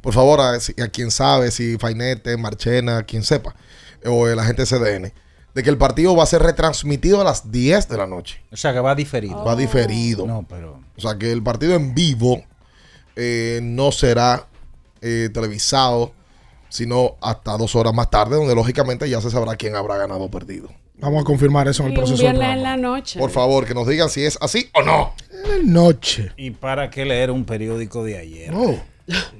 por 0.00 0.14
favor, 0.14 0.40
a 0.40 0.88
quien 0.88 1.10
sabe, 1.10 1.50
si 1.50 1.76
Fainete, 1.78 2.36
Marchena, 2.36 3.02
quien 3.02 3.24
sepa, 3.24 3.56
o 4.04 4.28
el 4.28 4.38
agente 4.38 4.64
CDN, 4.64 5.12
de 5.54 5.62
que 5.62 5.70
el 5.70 5.78
partido 5.78 6.14
va 6.14 6.22
a 6.22 6.26
ser 6.26 6.42
retransmitido 6.42 7.20
a 7.20 7.24
las 7.24 7.50
10 7.50 7.88
de 7.88 7.96
la 7.96 8.06
noche. 8.06 8.40
O 8.52 8.56
sea, 8.56 8.72
que 8.72 8.80
va 8.80 8.94
diferido. 8.94 9.44
Va 9.44 9.56
diferido. 9.56 10.26
No, 10.26 10.46
pero. 10.48 10.80
O 10.96 11.00
sea, 11.00 11.16
que 11.18 11.32
el 11.32 11.42
partido 11.42 11.74
en 11.74 11.94
vivo 11.94 12.42
eh, 13.16 13.60
no 13.62 13.92
será 13.92 14.46
eh, 15.00 15.30
televisado, 15.32 16.12
sino 16.68 17.16
hasta 17.20 17.56
dos 17.56 17.74
horas 17.74 17.94
más 17.94 18.10
tarde, 18.10 18.36
donde 18.36 18.54
lógicamente 18.54 19.08
ya 19.08 19.20
se 19.20 19.30
sabrá 19.30 19.56
quién 19.56 19.76
habrá 19.76 19.96
ganado 19.96 20.20
o 20.20 20.30
perdido. 20.30 20.68
Vamos 21.00 21.22
a 21.22 21.24
confirmar 21.24 21.68
eso 21.68 21.82
en 21.82 21.92
el 21.92 21.92
un 21.92 21.96
proceso 22.04 22.20
viernes 22.20 22.56
en 22.56 22.62
la 22.62 22.76
noche. 22.76 23.18
Por 23.18 23.30
favor, 23.30 23.64
que 23.64 23.74
nos 23.74 23.86
digan 23.86 24.10
si 24.10 24.24
es 24.24 24.36
así 24.40 24.68
o 24.74 24.82
no. 24.82 25.14
Noche. 25.64 26.32
¿Y 26.36 26.50
para 26.50 26.90
qué 26.90 27.04
leer 27.04 27.30
un 27.30 27.44
periódico 27.44 28.02
de 28.02 28.18
ayer? 28.18 28.52
No. 28.52 28.80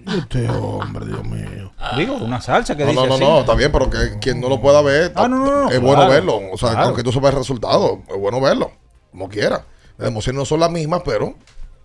Este 0.07 0.49
hombre, 0.49 1.05
Dios 1.07 1.25
mío. 1.25 1.71
Digo, 1.97 2.15
una 2.17 2.41
salsa 2.41 2.77
que 2.77 2.85
No, 2.85 2.91
dice 2.91 3.03
no, 3.03 3.09
no, 3.09 3.15
así. 3.15 3.25
no, 3.25 3.41
está 3.41 3.55
bien, 3.55 3.71
pero 3.71 3.91
que 3.91 4.19
quien 4.21 4.41
no 4.41 4.49
lo 4.49 4.61
pueda 4.61 4.81
ver, 4.83 5.13
Ah, 5.15 5.29
no, 5.29 5.37
no, 5.45 5.63
no, 5.65 5.71
es 5.71 5.79
bueno 5.81 5.97
claro, 6.07 6.11
verlo. 6.13 6.41
O 6.53 6.57
sea, 6.57 6.71
claro. 6.71 6.87
aunque 6.87 7.03
tú 7.03 7.13
sepas 7.13 7.33
el 7.33 7.39
resultado, 7.39 8.01
es 8.09 8.17
bueno 8.19 8.41
verlo, 8.41 8.71
como 9.11 9.29
quiera. 9.29 9.65
Las 9.99 10.09
emociones 10.09 10.39
no 10.39 10.45
son 10.47 10.61
las 10.61 10.71
mismas, 10.71 11.03
pero 11.05 11.35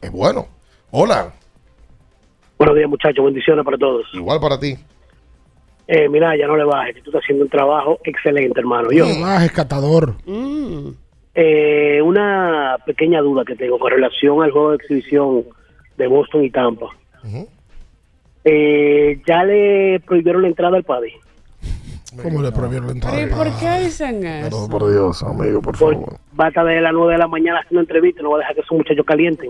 es 0.02 0.12
bueno. 0.12 0.48
Hola, 0.92 1.34
Buenos 2.58 2.78
días, 2.78 2.90
muchachos. 2.90 3.26
Bendiciones 3.26 3.66
para 3.66 3.78
todos. 3.78 4.06
igual 4.14 4.40
para 4.40 4.58
ti. 4.58 4.78
Eh, 5.88 6.08
mira, 6.08 6.38
ya 6.38 6.48
no 6.48 6.56
le 6.56 6.64
bajes, 6.64 6.96
que 6.96 7.02
tú 7.02 7.10
estás 7.10 7.24
haciendo 7.24 7.44
un 7.44 7.50
trabajo 7.50 8.00
excelente, 8.06 8.58
hermano. 8.62 8.90
Yo, 8.92 9.06
No 9.06 9.20
bajes, 9.26 9.52
catador. 9.52 10.16
eh, 11.36 12.02
una 12.02 12.78
pequeña 12.86 13.20
duda 13.22 13.44
que 13.46 13.56
tengo 13.56 13.78
con 13.80 13.92
relación 13.92 14.42
al 14.44 14.52
juego 14.52 14.70
de 14.72 14.76
exhibición 14.78 15.44
de 15.98 16.08
Boston 16.08 16.46
y 16.46 16.50
Tampa. 16.52 16.86
Eh, 18.46 19.22
ya 19.26 19.44
le 19.44 20.00
prohibieron 20.02 20.42
la 20.42 20.48
entrada 20.50 20.78
al 20.78 20.84
padre. 20.84 21.14
¿Cómo 22.22 22.42
le 22.42 22.52
prohibieron 22.52 22.88
la 22.88 22.94
entrada? 22.94 23.16
¿Pero 23.16 23.28
¿y 23.28 23.34
por 23.34 23.60
qué 23.60 23.80
dicen 23.86 24.26
eso? 24.26 24.70
por 24.70 24.92
Dios, 24.92 25.24
amigo, 25.24 25.62
por 25.62 25.78
favor. 25.78 26.18
Va 26.40 26.46
a 26.46 26.48
estar 26.50 26.66
de 26.66 26.82
las 26.82 26.94
9 26.94 27.14
de 27.14 27.20
la 27.20 27.28
mañana 27.28 27.60
haciendo 27.60 27.82
entrevista, 27.82 28.22
no 28.22 28.32
va 28.32 28.38
a 28.38 28.40
dejar 28.40 28.56
que 28.56 28.62
esos 28.62 28.78
muchachos 28.78 29.06
calienten. 29.06 29.50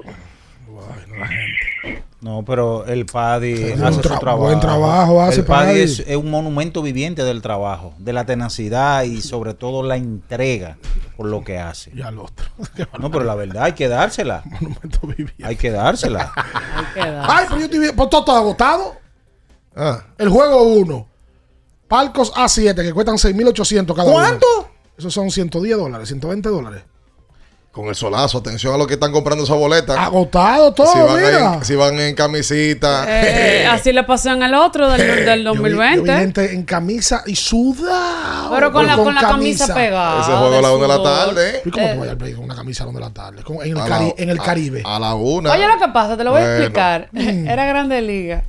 No, 2.24 2.44
pero 2.46 2.86
el 2.86 3.06
PADI 3.06 3.56
Sí, 3.58 3.72
hace 3.84 4.02
su 4.02 4.02
trabajo. 4.02 4.38
buen 4.44 4.60
trabajo 4.62 5.22
hace 5.22 5.42
el 5.42 5.46
PADI 5.46 5.80
es, 5.82 6.00
es 6.00 6.16
un 6.16 6.32
monumento 6.32 6.82
viviente 6.82 7.24
del 7.26 7.42
trabajo, 7.42 7.94
de 7.98 8.14
la 8.14 8.26
tenacidad 8.26 9.04
y 9.04 9.22
sobre 9.22 9.54
todo 9.54 9.84
la 9.84 9.98
entrega 9.98 10.78
por 11.18 11.26
lo 11.28 11.44
que 11.44 11.60
hace. 11.60 11.92
Ya 11.94 12.12
lo 12.12 12.24
otro. 12.24 12.46
No, 13.00 13.12
pero 13.12 13.26
la 13.26 13.36
verdad 13.36 13.64
hay 13.64 13.74
que 13.74 13.90
dársela. 13.90 14.42
Hay 15.44 15.58
que 15.58 15.70
dársela. 15.72 16.32
Ay, 16.96 17.46
pero 17.50 17.60
yo 17.60 17.66
estoy 17.66 17.80
bien. 17.80 17.96
Pues 17.96 18.10
todo 18.10 18.22
está 18.22 18.38
agotado. 18.38 18.96
Ah. 19.76 20.04
El 20.18 20.30
juego 20.30 20.64
1. 20.64 21.08
Palcos 21.90 22.34
A7 22.34 22.74
que 22.76 22.94
cuestan 22.94 23.16
6.800 23.18 23.94
cada 23.94 24.04
uno. 24.06 24.14
¿Cuánto? 24.14 24.48
Esos 24.98 25.14
son 25.14 25.30
110 25.30 25.78
dólares, 25.78 26.08
120 26.08 26.48
dólares. 26.50 26.84
Con 27.74 27.88
el 27.88 27.96
solazo, 27.96 28.38
atención 28.38 28.72
a 28.76 28.78
los 28.78 28.86
que 28.86 28.94
están 28.94 29.12
comprando 29.12 29.46
esa 29.46 29.56
boleta. 29.56 30.00
Agotado 30.00 30.76
todo, 30.76 30.94
si 30.94 31.00
van, 31.00 31.16
mira. 31.16 31.54
En, 31.56 31.66
si 31.66 31.76
van 31.76 32.00
en 32.00 32.14
camisita. 32.14 33.04
Eh, 33.10 33.66
así 33.72 33.92
le 33.92 34.04
pasó 34.04 34.30
en 34.30 34.44
el 34.44 34.54
otro 34.54 34.88
del, 34.92 35.26
del 35.26 35.44
Yo 35.44 35.54
vi- 35.54 35.58
yo 35.58 35.64
vi 35.64 35.70
2020. 35.72 36.14
gente 36.20 36.54
en 36.54 36.64
camisa 36.66 37.24
y 37.26 37.36
sudado. 37.36 38.54
Pero 38.54 38.72
con 38.72 38.86
la- 38.86 38.96
con 38.96 39.16
la 39.16 39.22
camisa 39.22 39.74
pegada, 39.74 40.22
Ese 40.22 40.32
juego 40.34 40.56
a 40.56 40.62
la 40.62 40.68
de 40.70 40.76
una 40.76 40.84
de 40.84 40.88
la 41.00 41.04
tarde. 41.04 41.50
¿eh? 41.58 41.62
¿Y 41.66 41.72
cómo 41.72 41.84
Eh. 41.88 41.92
tú 41.94 42.00
vayas 42.02 42.12
al 42.12 42.18
play 42.20 42.34
con 42.34 42.44
una 42.46 42.56
camisa 42.56 42.84
a 42.84 42.86
la 42.86 42.90
una 42.92 43.00
de 43.00 43.06
la 43.08 43.14
tarde? 43.14 43.44
Con- 43.44 43.56
en, 43.64 43.72
el 43.72 43.78
A 43.80 43.86
Cari- 43.88 44.14
la- 44.18 44.24
en 44.24 44.30
el 44.30 44.40
a- 44.40 44.44
Caribe. 44.44 44.84
A 44.86 45.00
la 45.00 45.16
una. 45.16 45.52
Oye, 45.52 45.68
lo 45.68 45.80
que 45.84 45.92
pasa, 45.92 46.16
te 46.16 46.24
lo 46.24 46.30
voy 46.30 46.42
a 46.42 46.44
Bueno. 46.44 46.58
explicar. 46.60 47.10
Mm. 47.12 47.48
Era 47.48 47.66
Grande 47.66 48.02
Liga. 48.04 48.44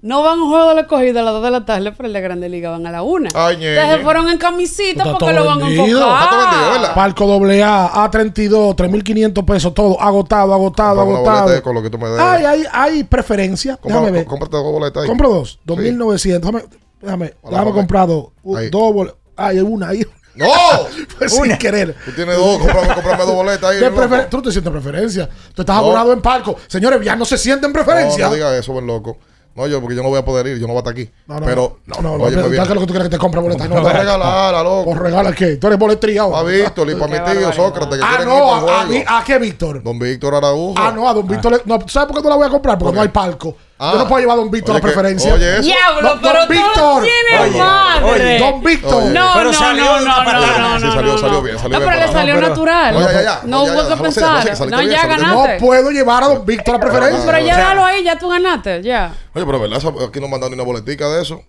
No 0.00 0.22
van 0.22 0.38
a 0.38 0.42
un 0.44 0.48
juego 0.48 0.68
del 0.68 0.78
escogido 0.78 1.18
a 1.18 1.22
las 1.24 1.34
2 1.34 1.42
de 1.42 1.50
la 1.50 1.64
tarde, 1.64 1.90
pero 1.90 2.06
el 2.06 2.12
de 2.12 2.20
Grande 2.20 2.48
Liga 2.48 2.70
van 2.70 2.86
a 2.86 2.92
la 2.92 3.02
1. 3.02 3.30
Ay, 3.34 3.56
ñe, 3.56 3.74
Entonces 3.74 3.98
ñe. 3.98 4.04
fueron 4.04 4.28
en 4.28 4.38
camisita 4.38 5.02
Está 5.02 5.18
porque 5.18 5.32
lo 5.34 5.44
van 5.44 5.60
a 5.60 5.64
vendido. 5.66 5.98
enfocar. 5.98 6.94
Palco 6.94 7.24
AA, 7.34 8.08
A32, 8.08 8.76
3.500 8.76 9.44
pesos, 9.44 9.74
todo 9.74 10.00
agotado, 10.00 10.54
agotado, 10.54 11.00
agotado. 11.00 11.48
de 11.48 11.62
con 11.62 11.74
lo 11.74 11.82
que 11.82 11.90
tú 11.90 11.98
me 11.98 12.08
des. 12.10 12.20
Ay, 12.20 12.44
hay, 12.44 12.64
hay 12.72 13.04
preferencia. 13.04 13.76
Compra- 13.76 13.88
Déjame 14.00 14.10
ver. 14.12 14.24
Cómprate 14.26 14.56
dos 14.56 14.72
boletas 14.72 15.02
ahí. 15.02 15.08
Compro 15.08 15.28
dos, 15.30 15.50
Sí. 15.54 15.58
2.900. 15.66 16.38
Déjame, 16.40 16.64
déjame, 17.02 17.34
Hola, 17.42 17.50
déjame 17.50 17.70
joven. 17.70 17.74
comprar 17.74 18.06
dos. 18.06 18.24
Ahí. 18.56 18.70
Dos 18.70 18.94
boletas. 18.94 19.18
Ay, 19.36 19.56
hay 19.58 19.62
una 19.64 19.88
ahí. 19.88 20.06
¡No! 20.36 20.46
Pues 21.18 21.32
sin 21.34 21.56
querer. 21.58 21.96
Tú 22.04 22.12
tienes 22.12 22.36
dos, 22.36 22.58
cómprame, 22.58 22.94
cómprame 22.94 23.24
dos 23.24 23.34
boletas 23.34 23.70
ahí. 23.70 23.78
De 23.80 23.90
Tú 24.30 24.36
no 24.36 24.42
te 24.44 24.52
sientes 24.52 24.72
preferencia. 24.72 25.28
Tú 25.52 25.62
estás 25.62 25.74
No. 25.74 25.82
abonado 25.82 26.12
en 26.12 26.22
palco. 26.22 26.54
Señores, 26.68 27.00
ya 27.04 27.16
no 27.16 27.24
se 27.24 27.36
sienten 27.36 27.72
preferencia. 27.72 28.26
No, 28.26 28.30
no 28.30 28.36
digas 28.36 28.52
eso, 28.54 28.72
buen 28.72 28.86
loco. 28.86 29.18
No, 29.54 29.66
yo, 29.66 29.80
porque 29.80 29.96
yo 29.96 30.02
no 30.04 30.08
voy 30.08 30.18
a 30.18 30.24
poder 30.24 30.46
ir, 30.46 30.58
yo 30.58 30.66
no 30.68 30.72
voy 30.72 30.76
a 30.76 30.78
estar 30.80 30.92
aquí. 30.92 31.10
No, 31.26 31.40
no, 31.40 31.46
Pero, 31.46 31.78
no, 31.86 31.96
no, 32.00 32.16
no, 32.16 32.24
oye, 32.24 32.36
no, 32.36 32.42
me 32.44 32.50
¿qué 32.56 32.62
es 32.62 32.68
lo 32.68 32.74
que 32.80 32.86
tú 32.86 32.92
quieres 32.92 33.08
que 33.08 33.16
te 33.16 33.18
compre 33.18 33.40
boletas? 33.40 33.68
No, 33.68 33.80
no, 33.82 33.88
regalarla, 33.88 34.62
loco. 34.62 34.84
¿Por 34.84 35.02
regala 35.02 35.32
qué? 35.32 35.56
¿Tú 35.56 35.66
eres 35.66 35.78
boletría 35.78 36.22
A 36.22 36.42
Víctor 36.44 36.88
y 36.90 36.94
para 36.94 37.24
mi 37.24 37.32
tío 37.38 37.52
Sócrates 37.52 37.98
que 37.98 38.04
Ah, 38.04 38.24
no, 38.24 38.54
a, 38.68 38.82
a, 38.82 38.84
mí- 38.86 39.02
¿a 39.06 39.24
qué 39.24 39.38
Víctor? 39.38 39.82
Don 39.82 39.98
Víctor 39.98 40.34
Araújo. 40.36 40.74
Ah, 40.76 40.92
no, 40.94 41.08
a 41.08 41.12
Don 41.14 41.26
Víctor. 41.26 41.52
le- 41.52 41.62
No, 41.64 41.78
¿Sabes 41.88 42.06
por 42.06 42.16
qué 42.18 42.22
no 42.22 42.28
la 42.30 42.36
voy 42.36 42.46
a 42.46 42.50
comprar? 42.50 42.78
Porque 42.78 42.94
no 42.94 43.02
hay 43.02 43.08
palco. 43.08 43.56
Ah. 43.80 43.90
Yo 43.92 43.98
no 44.00 44.08
puedo 44.08 44.20
llevar 44.20 44.34
a 44.34 44.40
Don 44.40 44.50
Víctor 44.50 44.70
Oye, 44.74 44.78
a 44.78 44.82
la 44.82 44.88
que- 44.88 44.92
preferencia. 44.92 45.34
oye, 45.34 45.52
eso. 45.58 45.62
Diablo, 45.62 46.08
Don- 46.08 46.20
pero 46.20 46.38
Don 46.40 46.48
tú 46.48 46.52
Víctor. 46.52 47.02
tienes 47.04 47.40
Oye, 47.48 47.58
madre. 47.58 48.04
oye, 48.10 48.38
Don 48.40 48.62
Víctor. 48.64 49.02
Oye. 49.04 49.10
No, 49.12 49.30
Pero 49.34 49.44
no, 49.44 49.52
salió 49.52 49.84
no, 49.84 50.00
no, 50.00 50.04
no, 50.08 50.24
patada. 50.24 50.40
no, 50.58 50.78
Sí, 50.80 50.84
no, 50.86 50.92
salió- 50.92 51.12
no, 51.12 51.18
salió 51.18 51.32
no. 51.36 51.42
bien, 51.42 51.56
salió 51.58 51.68
No, 51.68 51.78
bien 51.78 51.90
pero 51.92 52.06
le 52.06 52.12
salió 52.12 52.34
No, 52.34 52.40
pero- 52.40 52.48
natural. 52.48 52.94
No, 52.94 53.00
ya, 53.00 53.12
ya, 53.12 53.22
ya. 53.22 53.40
No 53.44 53.62
hubo 53.62 53.88
que 53.88 54.02
pensar. 54.02 54.24
No, 54.32 54.38
ya 54.38 54.44
bien, 54.44 54.56
saliste 54.56 55.16
No 55.22 55.42
ganaste. 55.42 55.58
puedo 55.60 55.90
llevar 55.92 56.22
a 56.24 56.26
Don 56.26 56.44
Víctor 56.44 56.74
a 56.74 56.78
la 56.78 56.84
preferencia. 56.84 57.24
Pero 57.24 57.38
ya 57.38 57.44
O 57.44 57.46
sea- 57.46 57.56
déjalo 57.56 57.84
ahí, 57.84 58.02
ya 58.04 58.18
tú 58.18 58.28
ganaste, 58.28 58.82
ya. 58.82 59.12
Oye, 59.34 59.46
pero 59.46 59.60
verdad, 59.60 59.82
aquí 60.08 60.20
no 60.20 60.26
mandan 60.28 60.50
ni 60.50 60.54
una 60.54 60.64
boletica 60.64 61.08
de 61.10 61.22
eso. 61.22 61.42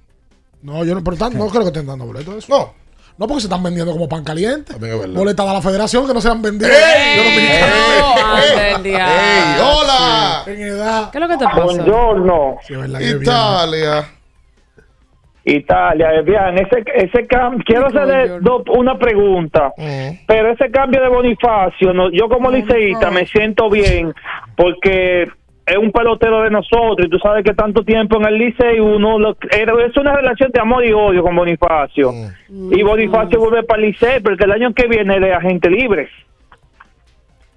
No, 0.61 0.83
yo 0.85 0.93
no, 0.93 1.03
pero 1.03 1.17
no 1.31 1.47
creo 1.49 1.61
que 1.63 1.67
estén 1.69 1.87
dando 1.87 2.05
boletos 2.05 2.33
de 2.33 2.39
eso. 2.41 2.47
No. 2.49 2.73
No, 3.19 3.27
porque 3.27 3.41
se 3.41 3.47
están 3.47 3.61
vendiendo 3.61 3.91
como 3.91 4.07
pan 4.07 4.23
caliente. 4.23 4.73
Boletas 4.75 5.45
de 5.45 5.53
la 5.53 5.61
federación 5.61 6.07
que 6.07 6.13
no 6.13 6.21
se 6.21 6.29
han 6.29 6.41
vendido. 6.41 6.71
¡Ey! 6.71 7.17
Yo 7.17 7.23
dominicano. 7.23 7.75
Oh, 8.15 8.35
ande 8.37 8.71
el 8.75 8.83
diablo. 8.83 9.13
¡Ey, 9.13 9.61
hola! 9.61 10.43
En 10.47 10.61
edad. 10.61 11.11
¿Qué 11.11 11.17
es 11.17 11.21
lo 11.21 11.27
que 11.27 11.37
te 11.37 11.43
pasa? 11.45 11.61
Buongiorno. 11.61 12.57
Sí. 12.65 12.73
Italia. 13.21 14.09
Italia, 15.45 16.21
bien, 16.23 16.59
ese, 16.59 16.83
ese 16.95 17.25
cambio, 17.25 17.63
quiero 17.65 17.87
hacerle 17.87 18.39
do- 18.39 18.63
una 18.77 18.97
pregunta, 18.99 19.73
pero 20.27 20.51
ese 20.51 20.69
cambio 20.69 21.01
de 21.01 21.07
Bonifacio, 21.09 21.91
no, 21.93 22.11
yo 22.11 22.27
como 22.29 22.51
liceísta 22.51 23.09
me 23.09 23.25
siento 23.25 23.67
bien 23.69 24.13
porque 24.55 25.27
es 25.69 25.77
un 25.77 25.91
pelotero 25.91 26.41
de 26.41 26.49
nosotros 26.49 27.05
y 27.05 27.09
tú 27.09 27.17
sabes 27.19 27.43
que 27.43 27.53
tanto 27.53 27.83
tiempo 27.83 28.17
en 28.17 28.25
el 28.25 28.37
liceo 28.37 28.83
uno 28.85 29.19
lo- 29.19 29.37
es 29.51 29.97
una 29.97 30.13
relación 30.15 30.51
de 30.51 30.59
amor 30.59 30.85
y 30.85 30.91
odio 30.91 31.21
con 31.23 31.35
Bonifacio 31.35 32.11
y 32.71 32.81
Bonifacio 32.83 33.39
vuelve 33.39 33.63
para 33.63 33.81
el 33.81 33.89
liceo 33.89 34.21
porque 34.23 34.43
el 34.45 34.51
año 34.51 34.73
que 34.73 34.87
viene 34.87 35.15
es 35.15 35.21
de 35.21 35.33
agente 35.33 35.69
libre. 35.69 36.09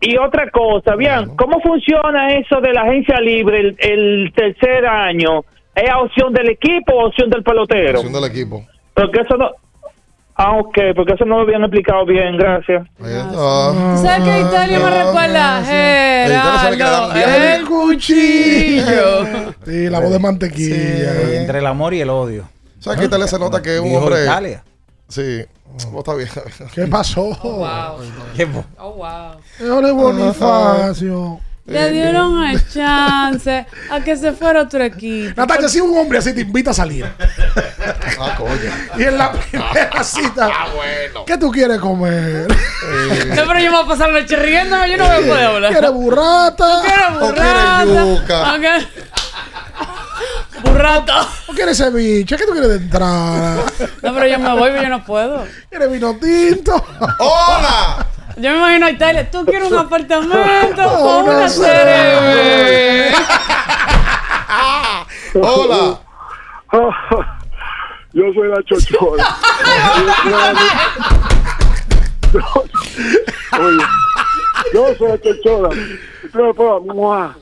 Y 0.01 0.17
otra 0.19 0.51
cosa, 0.51 0.97
bien, 0.97 1.37
¿cómo 1.37 1.61
funciona 1.61 2.35
eso 2.35 2.61
de 2.61 2.73
la 2.73 2.83
agencia 2.83 3.21
libre 3.21 3.61
el, 3.61 3.77
el 3.79 4.33
tercer 4.35 4.85
año? 4.85 5.45
¿Es 5.75 5.89
a 5.89 6.01
opción 6.01 6.33
del 6.33 6.51
equipo 6.51 6.93
o 6.95 7.07
opción 7.07 7.31
del 7.31 7.43
pelotero? 7.45 8.01
Opción 8.01 8.13
del 8.13 8.25
equipo. 8.31 8.63
Porque 8.95 9.21
eso 9.21 9.37
no... 9.37 9.51
Ah, 10.45 10.59
ok, 10.59 10.77
porque 10.97 11.13
eso 11.13 11.25
no 11.25 11.37
lo 11.37 11.43
habían 11.43 11.63
explicado 11.63 12.05
bien, 12.05 12.37
gracias. 12.37 12.85
Está. 12.99 13.97
¿Sabes 13.97 14.25
qué 14.25 14.41
Italia 14.41 14.81
me 14.81 15.05
recuerda? 15.05 15.63
Gerardo, 15.65 17.15
viaje. 17.15 17.55
el 17.55 17.65
cuchillo. 17.65 19.25
Sí, 19.65 19.89
la 19.89 20.01
voz 20.01 20.11
de 20.11 20.19
mantequilla. 20.19 21.39
Entre 21.41 21.61
el 21.61 21.67
amor 21.67 21.95
y 21.95 22.01
el 22.01 22.11
odio. 22.11 22.49
¿Sabes 22.81 22.99
que 22.99 23.07
Italia 23.07 23.29
se 23.29 23.39
nota 23.39 23.63
que 23.63 23.77
es 23.77 23.81
un 23.81 23.95
hombre. 23.95 24.25
Italia. 24.25 24.65
Sí. 25.09 25.45
Oh, 25.93 26.01
está 26.01 26.15
bien. 26.17 26.29
¿Qué 26.75 26.87
pasó? 26.89 27.23
Wow. 27.43 28.01
¿Qué? 28.35 28.49
Oh, 28.79 28.95
wow. 28.95 29.95
Bonifacio. 29.95 31.39
Le 31.65 31.91
dieron 31.93 32.43
el 32.45 32.69
chance 32.69 33.67
a 33.91 34.01
que 34.01 34.17
se 34.17 34.33
fuera 34.33 34.63
otro 34.63 34.83
equipo. 34.83 35.41
Natacha, 35.41 35.69
si 35.69 35.81
un 35.81 35.97
hombre 35.97 36.19
así 36.19 36.35
te 36.35 36.41
invita 36.41 36.73
a 36.73 36.75
salir. 36.75 37.07
Ah, 38.21 38.35
coño. 38.37 38.53
Y 38.99 39.03
en 39.05 39.17
la 39.17 39.31
primera 39.33 40.03
cita. 40.03 40.51
Ah, 40.53 40.67
bueno. 40.75 41.25
¿Qué 41.25 41.39
tú 41.39 41.53
quieres 41.53 41.79
comer? 41.79 42.49
No, 42.49 43.43
pero 43.47 43.61
yo 43.61 43.71
me 43.71 43.77
voy 43.77 43.85
a 43.85 43.89
pasar 43.89 44.11
la 44.13 44.21
noche 44.21 44.37
riéndome, 44.37 44.91
yo 44.91 44.97
no 44.97 45.05
voy 45.07 45.15
a 45.25 45.27
poder 45.29 45.45
hablar. 45.45 45.73
¿Quieres 45.73 45.93
burrata? 45.93 46.83
¿Quieres 46.85 47.07
¿O 47.11 47.27
burrata? 47.27 47.85
quieres 47.85 48.83
yuca? 48.83 48.91
Burrata. 50.63 51.29
¿O 51.49 51.53
quieres 51.53 51.79
ceviche? 51.79 52.37
¿Qué 52.37 52.45
tú 52.45 52.53
quieres 52.53 52.71
de 52.71 52.77
entrada? 52.77 53.57
No, 54.03 54.15
pero 54.15 54.27
yo 54.27 54.39
me 54.39 54.53
voy, 54.53 54.71
pero 54.71 54.83
yo 54.83 54.89
no 54.89 55.05
puedo. 55.05 55.47
¿Quieres 55.69 55.91
vino 55.91 56.17
tinto? 56.17 56.85
¡Hola! 57.19 58.07
Yo 58.37 58.51
me 58.51 58.57
imagino 58.57 58.87
a 58.87 58.91
Italia. 58.91 59.31
¿Tú 59.31 59.45
quieres 59.45 59.71
un 59.71 59.79
apartamento 59.79 60.83
Oh, 60.87 61.05
o 61.05 61.25
una 61.25 61.33
una 61.33 61.49
serie? 61.49 63.13
¡Hola! 65.35 66.01
Yo 68.13 68.25
soy 68.35 68.49
la 68.49 68.63
chochola. 68.65 69.25
Oye, 73.59 73.85
yo 74.75 74.95
soy 74.99 75.09
la 75.09 75.19
chochola. 75.19 75.69
Me 76.35 76.55
puede, 76.55 76.81
¡mua! 76.81 77.35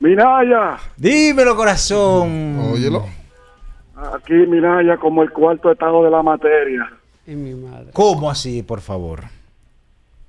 Minaya. 0.00 0.76
Dímelo, 0.96 1.56
corazón. 1.56 2.70
Óyelo. 2.72 3.06
Aquí 4.14 4.34
Minaya 4.34 4.98
como 4.98 5.22
el 5.22 5.30
cuarto 5.32 5.72
estado 5.72 6.04
de 6.04 6.10
la 6.10 6.22
materia. 6.22 6.92
Y 7.28 7.34
mi 7.36 7.52
madre. 7.54 7.90
¿Cómo 7.92 8.30
así, 8.30 8.62
por 8.62 8.80
favor? 8.80 9.24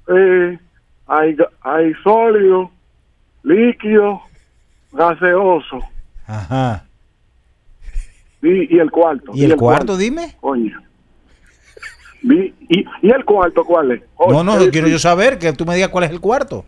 Eh, 0.09 0.59
hay, 1.07 1.37
hay 1.61 1.93
sólido, 2.03 2.69
líquido, 3.43 4.21
gaseoso. 4.91 5.79
Ajá. 6.27 6.83
Y, 8.41 8.75
y 8.75 8.79
el 8.79 8.91
cuarto. 8.91 9.31
¿Y 9.33 9.45
el 9.45 9.55
cuarto, 9.55 9.95
dime? 9.95 10.35
Coño. 10.41 10.77
Vi- 12.21 12.53
¿Y, 12.67 12.85
¿Y 13.01 13.11
el 13.11 13.23
cuarto 13.23 13.63
cuál 13.63 13.91
es? 13.93 14.01
No, 14.27 14.43
no, 14.43 14.55
Oye, 14.55 14.69
quiero 14.69 14.89
yo 14.89 14.99
saber 14.99 15.39
que 15.39 15.53
tú 15.53 15.65
me 15.65 15.75
digas 15.75 15.87
cuál 15.89 16.03
es 16.03 16.11
el 16.11 16.19
cuarto. 16.19 16.65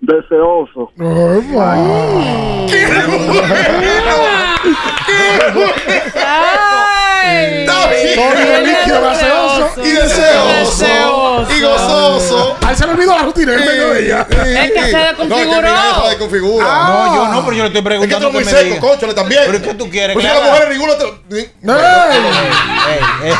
Deseoso. 0.00 0.90
¡Ay! 7.32 8.14
Sólido, 8.14 8.60
líquido, 8.62 9.00
gaseoso 9.02 9.70
Y 9.84 9.90
deseoso. 9.90 11.46
Y 11.56 11.60
gozoso. 11.62 12.56
A 12.64 12.70
él 12.70 12.76
se 12.76 12.86
le 12.86 12.92
olvidó 12.92 13.16
la 13.16 13.22
rutina 13.22 13.52
en 13.54 13.60
medio 13.60 13.90
de 13.90 14.04
ella. 14.04 14.26
Es 14.30 14.72
que 14.72 14.82
se 14.90 14.96
desconfiguró. 14.98 15.62
No, 15.62 15.94
es 15.94 16.02
que 16.02 16.08
desconfigura. 16.10 16.64
No, 16.66 17.14
yo 17.16 17.28
no, 17.32 17.44
pero 17.44 17.56
yo 17.56 17.62
le 17.64 17.68
estoy 17.68 17.78
Es 17.78 17.82
que 17.82 17.82
preguntando 17.82 18.30
tú 18.30 18.38
eres 18.38 18.52
muy 18.52 18.58
seco, 18.60 18.74
diga. 18.74 18.80
cónchale, 18.80 19.14
también. 19.14 19.42
¿Pero 19.46 19.62
qué 19.62 19.74
tú 19.74 19.90
quieres? 19.90 20.14
Pues 20.14 20.24
que 20.26 20.30
si 20.32 20.36
las 20.38 20.44
haga? 20.44 20.52
mujeres 20.54 20.78
ninguno 20.78 20.94
te... 20.94 21.38
Ey, 21.38 21.48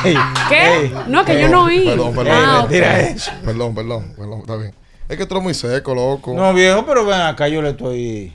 ey, 0.05 0.17
¿Qué? 0.49 0.77
ey. 0.85 0.95
No, 1.09 1.25
que 1.25 1.41
yo 1.41 1.49
no 1.49 1.65
oí. 1.65 1.85
Perdón, 1.87 2.15
perdón. 2.15 2.33
Ah, 2.35 2.67
eso. 2.71 3.33
Perdón, 3.45 3.75
perdón, 3.75 4.15
perdón, 4.17 4.41
está 4.41 4.57
bien. 4.57 4.75
Es 5.09 5.17
que 5.19 5.27
tú 5.27 5.35
eres 5.35 5.43
muy 5.45 5.55
seco, 5.55 5.95
loco. 5.95 6.33
No, 6.35 6.53
viejo, 6.55 6.85
pero 6.87 7.05
ven 7.05 7.21
acá, 7.21 7.49
yo 7.49 7.61
le 7.61 7.71
estoy. 7.71 8.33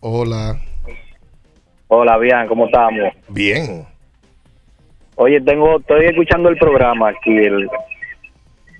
Hola. 0.00 0.60
Hola, 1.88 2.18
bien, 2.18 2.46
¿cómo 2.48 2.66
estamos? 2.66 3.12
Bien. 3.28 3.86
Oye, 5.16 5.40
tengo, 5.40 5.78
estoy 5.78 6.06
escuchando 6.06 6.48
el 6.48 6.56
programa 6.56 7.10
aquí 7.10 7.36
el, 7.36 7.68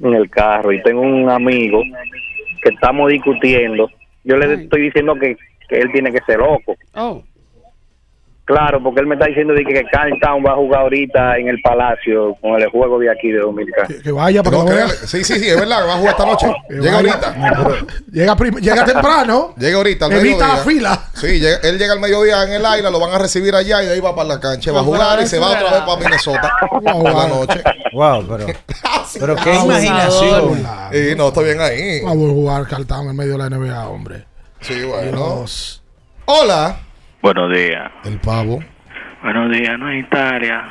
en 0.01 0.15
el 0.15 0.31
carro 0.31 0.73
y 0.73 0.83
tengo 0.83 1.03
un 1.03 1.29
amigo 1.29 1.83
que 2.63 2.71
estamos 2.71 3.11
discutiendo. 3.11 3.91
Yo 4.25 4.37
le 4.37 4.47
Ay. 4.47 4.63
estoy 4.65 4.83
diciendo 4.83 5.15
que, 5.17 5.37
que 5.69 5.79
él 5.79 5.91
tiene 5.93 6.13
que 6.13 6.23
ser 6.25 6.39
loco. 6.39 6.77
Oh. 6.95 7.23
Claro, 8.45 8.83
porque 8.83 9.01
él 9.01 9.07
me 9.07 9.15
está 9.15 9.27
diciendo 9.27 9.55
de 9.55 9.65
que 9.65 9.73
que 9.73 9.85
Carl 9.85 10.19
Town 10.21 10.43
va 10.45 10.51
a 10.53 10.57
jugar 10.57 10.81
ahorita 10.83 11.39
en 11.39 11.47
el 11.49 11.61
Palacio 11.63 12.35
con 12.41 12.61
el 12.61 12.69
juego 12.71 12.99
de 12.99 13.09
aquí 13.09 13.31
de 13.31 13.39
Dominicana. 13.39 13.87
Que 14.03 14.11
vaya 14.11 14.43
para 14.43 14.57
No, 14.59 14.65
que 14.65 14.71
lo 14.71 14.77
vea. 14.77 14.87
créale. 14.89 15.07
Sí, 15.07 15.23
sí, 15.25 15.39
sí, 15.39 15.49
es 15.49 15.57
verdad, 15.61 15.87
va 15.87 15.95
a 15.95 15.97
jugar 15.99 16.11
esta 16.11 16.27
noche. 16.27 16.53
Que 16.69 16.75
Llega 16.75 16.97
vaya. 16.97 17.13
ahorita. 17.13 17.87
Llega, 18.11 18.35
llega 18.61 18.85
temprano. 18.85 19.55
Llega 19.57 19.77
ahorita 19.77 20.07
al 20.07 20.13
Evita 20.13 20.35
mediodía. 20.35 20.49
la 20.57 20.57
fila. 20.65 21.05
Sí, 21.15 21.39
llega- 21.39 21.59
él 21.63 21.79
llega 21.79 21.93
al 21.93 22.01
mediodía 22.01 22.43
en 22.43 22.53
el 22.55 22.67
aire, 22.67 22.91
lo 22.91 22.99
van 22.99 23.13
a 23.13 23.19
recibir 23.19 23.55
allá 23.55 23.81
y 23.83 23.87
de 23.87 23.93
ahí 23.93 24.01
va 24.01 24.15
para 24.15 24.29
la 24.29 24.41
cancha. 24.41 24.73
Va 24.73 24.81
a 24.81 24.85
jugar 24.85 25.23
y 25.23 25.27
se 25.29 25.39
va 25.39 25.47
otra 25.51 25.71
vez 25.71 25.81
para 25.83 25.97
Minnesota 26.01 26.53
por 26.71 26.83
la 27.15 27.29
noche. 27.29 27.63
Wow, 27.93 28.27
pero. 28.29 28.47
Pero 29.21 29.37
qué 29.37 29.55
imaginación. 29.55 30.67
Y 30.93 31.15
no, 31.17 31.29
está 31.29 31.43
bien 31.43 31.61
ahí. 31.61 32.01
Vamos 32.03 32.31
a 32.31 32.33
jugar 32.33 32.67
Cartán 32.67 33.09
en 33.09 33.17
medio 33.17 33.33
de 33.33 33.39
la 33.39 33.51
NBA, 33.51 33.89
hombre. 33.89 34.25
Sí, 34.61 34.83
bueno. 34.85 35.13
Dios. 35.13 35.83
Hola. 36.25 36.81
Buenos 37.23 37.53
días. 37.53 37.91
El 38.05 38.19
pavo. 38.19 38.61
Buenos 39.23 39.53
días, 39.53 39.79
no 39.79 39.89
es 39.89 40.05
Italia. 40.05 40.65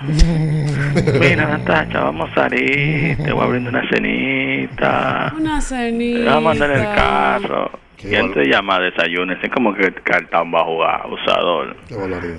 Mira, 1.20 1.46
Natacha, 1.58 2.02
vamos 2.02 2.30
a 2.32 2.34
salir. 2.36 3.16
Te 3.24 3.32
voy 3.32 3.44
a 3.44 3.48
brindar 3.48 3.74
una 3.76 3.90
cenita. 3.90 5.34
Una 5.38 5.56
Te 5.60 5.62
cenita. 5.62 6.36
vamos 6.36 6.58
a 6.58 6.60
mandar 6.60 6.72
en 6.72 6.84
el 6.86 6.96
carro. 6.96 7.72
¿Quién 7.98 8.34
te 8.34 8.46
llama 8.48 8.76
a 8.78 8.80
desayuno? 8.80 9.32
Es 9.34 9.50
como 9.52 9.74
que 9.76 9.84
el 9.84 9.94
cartón 10.02 10.52
va 10.54 10.62
a 10.62 10.66
jugar, 10.66 11.02
abusador. 11.06 11.78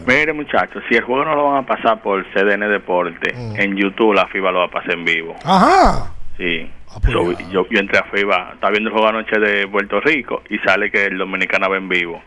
Mire, 0.06 0.32
muchachos, 0.32 0.82
si 0.88 0.96
el 0.96 1.04
juego 1.04 1.24
no 1.24 1.34
lo 1.36 1.44
van 1.52 1.64
a 1.64 1.66
pasar 1.66 2.02
por 2.02 2.24
CDN 2.34 2.68
Deporte, 2.68 3.32
en 3.34 3.76
YouTube 3.76 4.12
la 4.12 4.26
FIBA 4.26 4.50
lo 4.52 4.58
va 4.58 4.64
a 4.66 4.70
pasar 4.70 4.92
en 4.94 5.04
vivo. 5.04 5.36
Ajá. 5.44 6.12
Sí. 6.36 6.68
So, 7.10 7.32
yo, 7.50 7.66
yo 7.70 7.78
entré 7.80 7.98
a 7.98 8.02
FIBA, 8.12 8.50
estaba 8.54 8.72
viendo 8.72 8.90
el 8.90 8.92
juego 8.92 9.08
anoche 9.08 9.38
de 9.38 9.66
Puerto 9.68 10.00
Rico 10.00 10.42
y 10.50 10.58
sale 10.58 10.90
que 10.90 11.06
el 11.06 11.16
dominicano 11.16 11.70
va 11.70 11.76
en 11.78 11.88
vivo. 11.88 12.20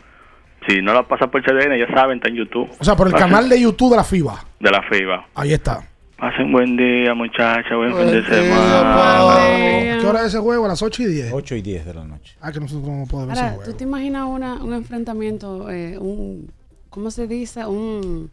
Si 0.67 0.81
no 0.81 0.93
lo 0.93 1.07
pasa 1.07 1.27
por 1.27 1.41
CDN, 1.43 1.77
ya 1.77 1.87
saben, 1.93 2.17
está 2.17 2.29
en 2.29 2.35
YouTube. 2.35 2.69
O 2.79 2.83
sea, 2.83 2.95
por 2.95 3.07
el 3.07 3.13
Pasen- 3.13 3.19
canal 3.19 3.49
de 3.49 3.61
YouTube 3.61 3.91
de 3.91 3.97
la 3.97 4.03
FIBA. 4.03 4.45
de 4.59 4.71
la 4.71 4.81
FIBA. 4.83 5.27
Ahí 5.35 5.53
está. 5.53 5.83
Pasen 6.17 6.51
buen 6.51 6.75
día, 6.77 7.13
muchachos, 7.13 7.75
buen 7.75 7.93
fin 7.93 8.07
de 8.11 8.19
¿A 8.19 8.23
semana. 8.25 9.99
¿Qué 10.01 10.07
hora 10.07 10.21
es 10.21 10.27
ese 10.27 10.39
juego? 10.39 10.65
¿A 10.65 10.69
las 10.69 10.81
8 10.81 11.03
y 11.03 11.05
10? 11.07 11.33
8 11.33 11.55
y 11.55 11.61
10 11.61 11.85
de 11.85 11.93
la 11.93 12.03
noche. 12.05 12.35
Ah, 12.41 12.51
que 12.51 12.59
nosotros 12.59 12.87
no 12.87 13.05
podemos 13.05 13.27
ver 13.35 13.37
ese 13.45 13.55
juego. 13.55 13.71
¿tú 13.71 13.77
te 13.77 13.83
imaginas 13.83 14.25
una, 14.27 14.55
un 14.55 14.73
enfrentamiento, 14.73 15.69
eh, 15.69 15.97
un, 15.99 16.49
¿cómo 16.89 17.11
se 17.11 17.27
dice? 17.27 17.65
Un, 17.65 18.31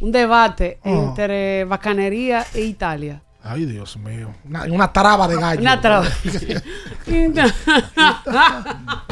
un 0.00 0.12
debate 0.12 0.78
Ah. 0.84 0.90
entre 0.90 1.64
bacanería 1.64 2.44
e 2.54 2.60
Italia. 2.62 3.22
Ay, 3.44 3.64
Dios 3.64 3.96
mío. 3.96 4.32
Una, 4.48 4.62
una 4.64 4.92
traba 4.92 5.26
de 5.26 5.36
gallo. 5.36 5.60
Una 5.60 5.80
traba. 5.80 6.06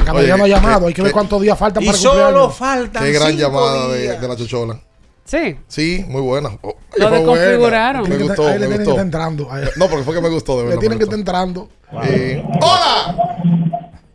No 0.05 0.43
ha 0.43 0.47
llamado, 0.47 0.87
hay 0.87 0.93
que 0.93 1.01
ver 1.01 1.11
cuántos 1.11 1.41
días 1.41 1.57
faltan 1.57 1.83
Y 1.83 1.85
para 1.87 1.97
solo 1.97 2.13
cumpleaños. 2.13 2.55
faltan 2.57 3.03
Qué 3.03 3.11
gran 3.11 3.27
cinco 3.29 3.41
llamada 3.41 3.87
de, 3.89 4.01
días. 4.01 4.21
de 4.21 4.27
la 4.27 4.35
chochola. 4.35 4.79
Sí. 5.25 5.57
Sí, 5.67 6.05
muy 6.07 6.21
buena. 6.21 6.49
Oh, 6.61 6.75
Lo 6.97 7.09
desconfiguraron. 7.09 8.03
Me 8.03 8.09
Tienen 8.09 8.27
gustó, 8.27 8.47
ahí 8.47 8.53
le 8.53 8.59
me 8.59 8.59
tienen 8.59 8.71
que 8.71 8.83
gustó. 8.83 8.91
estar 8.91 9.05
entrando. 9.05 9.51
Ahí. 9.51 9.63
No, 9.77 9.87
porque 9.87 10.03
fue 10.03 10.15
que 10.15 10.21
me 10.21 10.29
gustó, 10.29 10.53
de 10.57 10.63
Le 10.63 10.67
verdad. 10.69 10.79
tienen 10.79 10.97
me 10.97 10.99
que 10.99 11.03
estar 11.03 11.19
entrando. 11.19 11.69
¡Hola! 11.91 13.15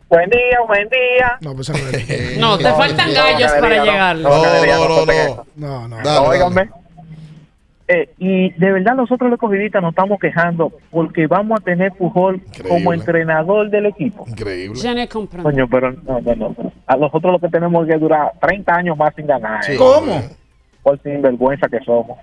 Buen 0.09 0.29
día, 0.29 0.57
buen 0.67 0.87
día. 0.89 1.37
No, 1.41 1.53
pues 1.55 1.69
No, 2.37 2.57
te 2.57 2.71
faltan 2.73 3.13
gallos 3.13 3.51
para 3.53 3.83
llegar. 3.83 4.15
No, 4.17 4.29
no, 4.29 4.45
no, 4.45 5.05
no. 5.05 5.45
No, 5.55 5.87
no. 5.87 5.97
Dale, 6.03 6.27
Óigame. 6.27 6.69
Eh, 7.89 8.09
y 8.17 8.51
de 8.59 8.71
verdad 8.73 8.95
nosotros 8.95 9.29
los 9.29 9.39
covidistas 9.39 9.81
nos 9.81 9.91
estamos 9.91 10.19
quejando 10.19 10.73
porque 10.91 11.25
vamos 11.25 11.59
a 11.61 11.63
tener 11.63 11.93
Pujol 11.93 12.41
como 12.67 12.91
entrenador 12.91 13.69
del 13.69 13.85
equipo. 13.85 14.25
Increíble. 14.27 14.77
Ya 14.79 14.93
no 14.93 15.07
comprendo. 15.07 15.49
Coño, 15.49 15.67
pero 15.69 15.91
no, 15.93 16.19
no, 16.19 16.35
no. 16.35 16.55
A 16.85 16.95
nosotros 16.97 17.31
lo 17.31 17.39
que 17.39 17.47
tenemos 17.47 17.87
es 17.87 17.93
que 17.93 17.99
durar 17.99 18.33
30 18.41 18.75
años 18.75 18.97
más 18.97 19.15
sin 19.15 19.25
ganar. 19.27 19.63
Sí. 19.63 19.77
¿Cómo? 19.77 20.21
Por 20.83 21.01
sinvergüenza 21.01 21.67
que 21.69 21.79
somos. 21.85 22.17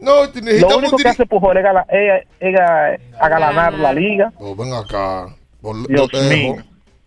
No, 0.00 0.12
Lo 0.24 0.78
único 0.78 0.96
que 0.96 1.08
hace 1.08 1.26
Pujol 1.26 1.56
es, 1.58 1.64
gala- 1.64 1.86
es- 1.88 2.26
es 2.38 2.54
ga- 2.54 2.98
agalanar 3.20 3.74
la 3.74 3.92
liga. 3.92 4.32
Oh, 4.38 4.54
ven 4.54 4.72
acá. 4.72 5.26
Por- 5.60 5.86
Dios 5.88 6.08
mío. 6.30 6.54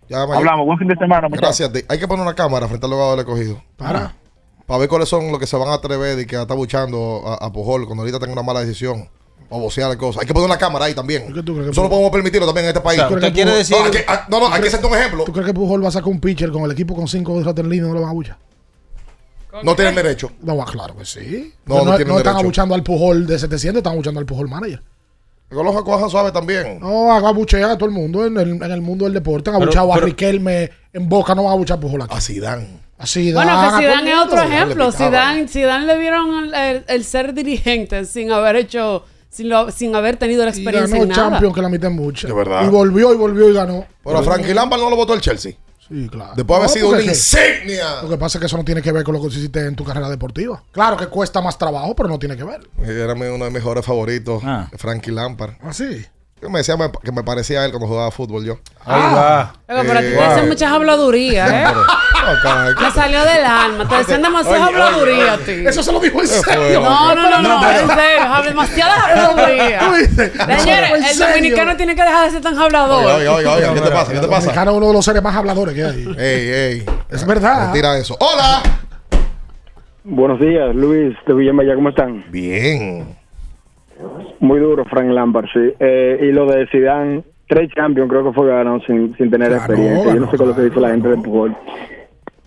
Ya. 0.09 0.21
Hablamos, 0.23 0.65
buen 0.65 0.77
fin 0.77 0.89
de 0.89 0.95
semana. 0.97 1.27
muchachos. 1.30 1.57
Gracias. 1.71 1.85
Hay 1.89 1.97
que 1.99 2.07
poner 2.07 2.23
una 2.25 2.35
cámara 2.35 2.67
frente 2.67 2.85
al 2.85 2.91
abogado 2.91 3.11
del 3.15 3.19
escogido. 3.21 3.63
Para. 3.77 4.11
Para 4.65 4.80
ver 4.80 4.90
cuáles 4.90 5.10
son 5.10 5.30
los 5.31 5.40
que 5.40 5.48
se 5.48 5.57
van 5.57 5.68
a 5.69 5.73
atrever 5.73 6.19
y 6.19 6.26
que 6.26 6.40
está 6.41 6.53
buchando 6.53 7.22
a, 7.26 7.45
a 7.45 7.52
Pujol 7.52 7.85
cuando 7.85 8.02
ahorita 8.03 8.19
tenga 8.19 8.34
una 8.34 8.44
mala 8.44 8.61
decisión. 8.61 9.07
O 9.49 9.60
vocear 9.60 9.95
cosas. 9.98 10.22
Hay 10.22 10.27
que 10.27 10.34
poner 10.34 10.49
una 10.49 10.57
cámara 10.57 10.85
ahí 10.85 10.95
también. 10.95 11.31
¿Qué 11.31 11.44
tú 11.44 11.53
crees 11.53 11.65
que 11.68 11.72
Eso 11.73 11.84
no 11.84 11.90
podemos 11.90 12.10
permitirlo 12.11 12.45
también 12.48 12.65
en 12.65 12.69
este 12.69 12.81
país. 12.81 12.98
sea, 12.98 13.07
¿usted 13.10 13.27
No, 13.27 13.34
quiere 13.34 13.52
decir- 13.52 13.77
No, 13.77 13.85
aquí- 13.85 13.98
ah, 14.07 14.26
no, 14.30 14.40
no, 14.40 14.48
hay 14.52 14.61
que 14.61 14.68
hacerte 14.69 14.88
un 14.88 14.95
ejemplo. 14.95 15.26
¿Tú 15.26 15.31
crees 15.34 15.45
que 15.45 15.53
Pujol 15.53 15.84
va 15.84 15.90
a 15.90 15.91
sacar 15.91 16.10
un 16.10 16.19
pitcher 16.19 16.49
con 16.52 16.64
el 16.64 16.72
equipo 16.72 16.95
con 16.95 17.07
cinco 17.07 17.40
ratas 17.44 17.64
en 17.64 17.69
línea 17.69 17.85
y 17.85 17.88
no 17.90 17.94
lo 17.94 18.02
van 18.02 18.10
a 18.10 18.14
buchar? 18.14 18.38
No 19.61 19.76
tienen 19.76 19.94
derecho. 19.94 20.31
No, 20.41 20.57
va, 20.57 20.65
claro 20.65 20.95
que 20.98 21.06
sí. 21.06 21.53
No, 21.65 21.76
No, 21.76 21.85
no 21.85 21.91
no, 21.91 21.95
tienen 21.98 22.15
están 22.18 22.23
derecho. 22.34 22.40
abuchando 22.40 22.73
al 22.73 22.81
Pujol 22.84 23.27
de 23.27 23.38
700, 23.38 23.80
están 23.81 23.94
abuchando 23.94 24.19
al 24.19 24.26
Pujol 24.26 24.49
manager. 24.49 24.81
Que 25.49 25.56
los 25.56 25.84
cojan 25.84 26.10
suave 26.10 26.31
también. 26.31 26.80
No, 26.80 27.11
haga 27.14 27.31
buchear 27.31 27.69
a 27.69 27.77
todo 27.77 27.85
el 27.88 27.94
mundo 27.94 28.26
en 28.26 28.35
el, 28.38 28.49
en 28.64 28.72
el 28.72 28.81
mundo 28.81 29.06
del 29.06 29.14
deporte. 29.14 29.52
Han 29.52 29.57
Pero- 29.60 29.65
abuchado 29.65 29.94
a 29.94 29.98
Riquelme 29.98 30.72
en 30.94 31.07
Boca, 31.07 31.35
no 31.35 31.44
van 31.44 31.52
a 31.52 31.53
abuchar 31.53 31.77
a 31.77 31.81
Pujol 31.81 32.02
aquí. 32.02 32.15
A 32.15 32.19
Zidane. 32.22 32.81
Zidane, 33.05 33.45
Bueno, 33.51 33.61
que 33.77 33.85
Zidane 33.85 34.11
es 34.11 34.17
otro 34.17 34.41
ejemplo. 34.41 34.91
Zidane, 34.91 35.47
Zidane 35.47 35.85
le 35.85 35.99
dieron 35.99 36.51
el, 36.88 37.03
ser 37.03 37.34
dirigente 37.34 38.05
sin 38.05 38.31
haber 38.31 38.55
hecho, 38.57 39.05
sin, 39.30 39.49
lo- 39.49 39.71
sin 39.71 39.95
haber 39.95 40.17
tenido 40.17 40.43
la 40.43 40.51
Y 40.51 40.53
experiencia 40.53 40.93
ganó 40.97 41.03
en 41.03 41.09
nada. 41.09 41.30
Champions 41.31 41.55
que 41.55 41.61
la 41.61 41.69
mitad 41.69 41.89
mucha. 41.91 42.27
De 42.27 42.34
verdad. 42.34 42.65
Y 42.65 42.69
volvió 42.69 43.13
y 43.13 43.17
volvió 43.17 43.49
y 43.49 43.53
ganó. 43.53 43.85
Pero 44.03 44.17
a 44.17 44.23
Frankie 44.23 44.53
Lampard 44.53 44.81
no 44.81 44.89
lo 44.89 44.95
votó 44.95 45.13
el 45.13 45.21
Chelsea. 45.21 45.53
Sí, 45.88 46.07
claro. 46.09 46.31
Después 46.35 46.47
de 46.47 46.63
haber 46.63 46.67
No, 46.69 46.73
sido 46.73 46.89
una 46.89 47.01
insignia. 47.03 48.01
Lo 48.03 48.09
que 48.09 48.17
pasa 48.17 48.38
es 48.38 48.39
que 48.39 48.45
eso 48.45 48.55
no 48.57 48.63
tiene 48.63 48.81
que 48.81 48.91
ver 48.91 49.03
con 49.03 49.13
lo 49.15 49.21
que 49.21 49.27
hiciste 49.27 49.65
en 49.65 49.75
tu 49.75 49.84
carrera 49.84 50.09
deportiva. 50.09 50.63
Claro 50.71 50.95
que 50.95 51.07
cuesta 51.07 51.41
más 51.41 51.57
trabajo, 51.57 51.93
pero 51.95 52.07
no 52.07 52.17
tiene 52.17 52.38
que 52.38 52.43
ver. 52.45 52.61
Era 52.85 53.13
uno 53.13 53.23
de 53.25 53.38
mis 53.39 53.51
mejores 53.51 53.85
favoritos, 53.85 54.41
Ah. 54.45 54.69
Frankie 54.77 55.11
Lampard. 55.11 55.55
¿Ah, 55.61 55.73
sí? 55.73 56.05
Que 56.43 56.49
me 56.49 56.57
decía 56.59 56.75
que 57.01 57.11
me 57.13 57.23
parecía 57.23 57.61
a 57.61 57.65
él 57.65 57.71
cuando 57.71 57.87
jugaba 57.87 58.11
fútbol 58.11 58.43
yo. 58.43 58.57
Ahí 58.85 59.01
va. 59.15 59.53
Oiga, 59.69 59.81
pero 59.83 59.99
a 59.99 60.01
ti 60.01 60.07
te 60.07 60.27
dicen 60.29 60.47
muchas 60.49 60.71
habladurías, 60.73 61.49
¿eh? 61.49 61.65
Me 62.81 62.91
salió 62.91 63.23
del 63.23 63.45
alma. 63.45 63.87
Te 63.87 63.95
decían 63.95 64.21
demasiadas 64.21 64.67
Oye, 64.67 64.75
oye, 64.75 64.83
habladurías 64.83 65.39
ti. 65.39 65.51
Eso 65.65 65.83
se 65.83 65.91
lo 65.93 66.01
dijo 66.01 66.19
en 66.19 66.27
serio. 66.27 66.81
No, 66.81 67.15
no, 67.15 67.29
no, 67.29 67.41
no, 67.41 67.69
en 67.69 67.87
serio, 67.87 68.43
demasiadas 68.45 68.99
habladurías. 69.03 69.83
Señores, 70.61 70.91
¿En 70.91 71.03
el 71.05 71.17
dominicano 71.17 71.77
tiene 71.77 71.95
que 71.95 72.03
dejar 72.03 72.25
de 72.25 72.31
ser 72.31 72.41
tan 72.41 72.59
hablador. 72.59 73.05
Oiga, 73.05 73.35
oiga, 73.35 73.53
oiga, 73.53 73.73
¿qué 73.73 73.81
te 73.81 73.91
pasa? 73.91 74.11
¿Qué 74.11 74.19
te 74.19 74.25
El 74.25 74.29
pasa? 74.29 74.39
dominicano 74.41 74.71
es 74.71 74.77
uno 74.77 74.87
de 74.87 74.93
los 74.93 75.05
seres 75.05 75.23
más 75.23 75.35
habladores 75.37 75.75
que 75.75 75.83
hay. 75.85 76.15
Ey, 76.17 76.49
ey. 76.49 76.85
Es 77.09 77.25
verdad. 77.25 77.71
Tira 77.71 77.97
eso. 77.97 78.17
¡Hola! 78.19 78.61
Buenos 80.03 80.41
días, 80.41 80.75
Luis 80.75 81.15
de 81.25 81.33
Villamella, 81.33 81.75
¿cómo 81.75 81.87
están? 81.87 82.25
Bien. 82.29 83.17
Muy 84.39 84.59
duro, 84.59 84.85
Frank 84.85 85.09
Lampard, 85.09 85.45
sí. 85.53 85.73
Eh, 85.80 86.19
y 86.21 86.31
lo 86.31 86.45
de 86.45 86.67
Zidane, 86.67 87.23
tres 87.47 87.69
Champions 87.73 88.09
creo 88.09 88.23
que 88.23 88.34
fue 88.34 88.47
ganado 88.47 88.80
sin, 88.81 89.15
sin 89.17 89.30
tener 89.30 89.51
experiencia. 89.51 90.13
yo 90.13 90.19
no 90.19 90.31
sé 90.31 90.38
con 90.38 90.49
lo 90.49 90.55
que 90.55 90.63
dice 90.63 90.80
la 90.80 90.89
gente 90.89 91.09
de 91.09 91.17
Pujol. 91.17 91.55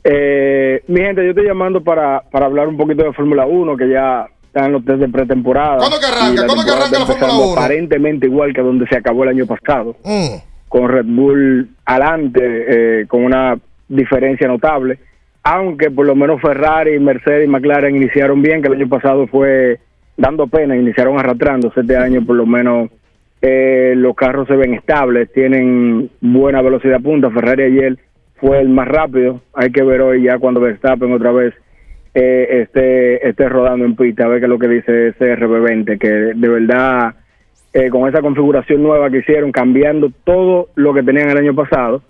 Eh, 0.05 0.83
mi 0.87 1.01
gente, 1.01 1.24
yo 1.24 1.31
estoy 1.31 1.47
llamando 1.47 1.83
para, 1.83 2.23
para 2.31 2.47
hablar 2.47 2.69
un 2.69 2.77
poquito 2.77 3.03
de 3.03 3.12
Fórmula 3.12 3.47
1, 3.47 3.77
que 3.77 3.89
ya 3.89 4.27
están 4.47 4.73
los 4.73 4.85
test 4.85 5.01
de 5.01 5.09
pretemporada. 5.09 5.78
¿Cuándo 5.78 5.99
que 5.99 6.07
arranca? 6.07 6.47
¿Cuándo 6.47 6.65
que 6.65 6.70
arranca 6.70 6.99
la 6.99 7.07
Fórmula 7.07 7.27
empezando 7.27 7.53
1? 7.53 7.61
Aparentemente 7.61 8.27
igual 8.27 8.55
que 8.55 8.62
donde 8.62 8.87
se 8.87 8.97
acabó 8.97 9.24
el 9.24 9.31
año 9.31 9.47
pasado. 9.47 9.97
Mm. 10.05 10.37
con 10.69 10.89
Red 10.89 11.07
Bull 11.07 11.70
adelante, 11.85 12.41
eh, 13.01 13.07
con 13.07 13.24
una 13.24 13.59
diferencia 13.89 14.49
notable. 14.49 14.99
Aunque 15.43 15.91
por 15.91 16.07
lo 16.07 16.15
menos 16.15 16.41
Ferrari, 16.41 16.99
Mercedes 16.99 17.47
y 17.47 17.51
McLaren 17.51 17.95
iniciaron 17.97 18.43
bien, 18.43 18.62
que 18.62 18.69
el 18.69 18.74
año 18.74 18.89
pasado 18.89 19.27
fue 19.28 19.78
dando 20.17 20.47
pena, 20.47 20.77
iniciaron 20.77 21.19
arrastrándose. 21.19 21.81
Este 21.81 21.97
año 21.97 22.25
por 22.25 22.37
lo 22.37 22.47
menos 22.47 22.91
eh, 23.43 23.95
los 23.97 24.15
carros 24.15 24.49
se 24.49 24.57
ven 24.57 24.75
estables, 24.75 25.33
tienen 25.33 26.11
buena 26.21 26.63
velocidad 26.63 27.01
punta. 27.01 27.31
Ferrari 27.31 27.65
ayer 27.65 27.99
fue 28.37 28.61
el 28.61 28.69
más 28.69 28.89
rápido. 28.89 29.41
Hay 29.55 29.71
que 29.71 29.83
ver 29.83 30.01
hoy 30.01 30.23
ya 30.23 30.39
cuando 30.39 30.61
Verstappen 30.61 31.13
otra 31.13 31.33
vez 31.33 31.55
eh, 32.15 32.63
esté, 32.63 33.29
esté 33.29 33.49
rodando 33.49 33.85
en 33.85 33.95
pista, 33.95 34.25
a 34.25 34.29
ver 34.29 34.41
qué 34.41 34.47
es 34.47 34.51
lo 34.51 34.59
que 34.59 34.69
dice 34.69 35.09
ese 35.09 35.37
RB20, 35.37 35.99
que 35.99 36.09
de 36.09 36.49
verdad 36.49 37.15
eh, 37.75 37.91
con 37.91 38.09
esa 38.09 38.23
configuración 38.23 38.83
nueva 38.83 39.11
que 39.11 39.19
hicieron, 39.19 39.53
cambiando 39.53 40.11
todo 40.25 40.69
lo 40.77 40.95
que 40.95 41.03
tenían 41.03 41.29
el 41.29 41.37
año 41.37 41.55
pasado, 41.55 42.03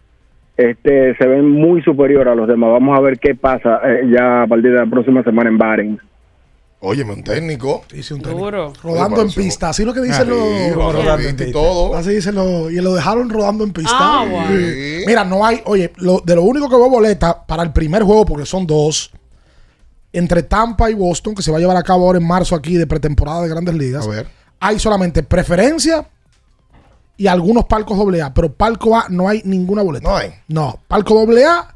este 0.57 1.16
se 1.16 1.27
ven 1.27 1.51
muy 1.51 1.83
superior 1.83 2.28
a 2.28 2.37
los 2.37 2.47
demás. 2.47 2.70
Vamos 2.70 2.97
a 2.97 3.03
ver 3.03 3.19
qué 3.19 3.35
pasa 3.35 3.81
eh, 3.85 4.07
ya 4.09 4.43
a 4.43 4.47
partir 4.47 4.70
de 4.70 4.78
la 4.78 4.87
próxima 4.87 5.24
semana 5.24 5.51
en 5.51 5.59
Bahrein. 5.59 5.99
Óyeme, 6.81 7.15
un 7.15 7.24
técnico. 7.24 7.85
Hice 7.93 8.15
un 8.15 8.20
técnico. 8.20 8.44
Duro. 8.44 8.73
Rodando 8.82 9.23
en 9.23 9.31
pista. 9.31 9.70
Así 9.70 9.82
es 9.82 9.86
lo 9.86 9.94
que 9.94 10.03
dicen 10.03 10.28
los. 10.28 10.74
rodando 10.74 11.28
en 11.28 11.48
y 11.48 11.53
todo. 11.53 11.97
Así 11.97 12.11
dicen 12.11 12.35
los. 12.35 12.70
Y 12.70 12.77
lo 12.77 12.94
dejaron 12.94 13.31
rodando 13.31 13.65
en 13.65 13.73
pista. 13.73 13.97
Ah, 13.98 14.27
bueno. 14.31 14.48
Sí. 14.48 15.05
Mira, 15.07 15.24
no 15.24 15.44
hay. 15.44 15.62
Oye, 15.65 15.93
lo, 15.97 16.20
de 16.20 16.35
lo 16.35 16.43
único 16.43 16.69
que 16.69 16.77
veo 16.77 16.90
boleta 16.90 17.47
para 17.47 17.62
el 17.62 17.73
primer 17.73 18.03
juego, 18.03 18.27
porque 18.27 18.47
son 18.47 18.66
dos. 18.66 19.11
Entre 20.12 20.43
Tampa 20.43 20.90
y 20.90 20.94
Boston, 20.94 21.35
que 21.35 21.43
se 21.43 21.51
va 21.51 21.57
a 21.57 21.61
llevar 21.61 21.77
a 21.77 21.82
cabo 21.82 22.07
ahora 22.07 22.19
en 22.19 22.27
marzo 22.27 22.55
aquí 22.55 22.77
de 22.77 22.86
pretemporada 22.86 23.43
de 23.43 23.48
grandes 23.48 23.74
ligas. 23.74 24.07
A 24.07 24.11
ver. 24.11 24.28
Hay 24.61 24.78
solamente 24.78 25.23
preferencia 25.23 26.09
y 27.16 27.27
algunos 27.27 27.65
palcos 27.65 27.98
AA. 27.98 28.32
Pero 28.32 28.53
palco 28.53 28.97
A 28.97 29.07
no 29.09 29.28
hay 29.28 29.43
ninguna 29.44 29.82
boleta. 29.82 30.09
No 30.09 30.16
hay. 30.16 30.32
No, 30.48 30.78
palco 30.89 31.20
AA 31.20 31.76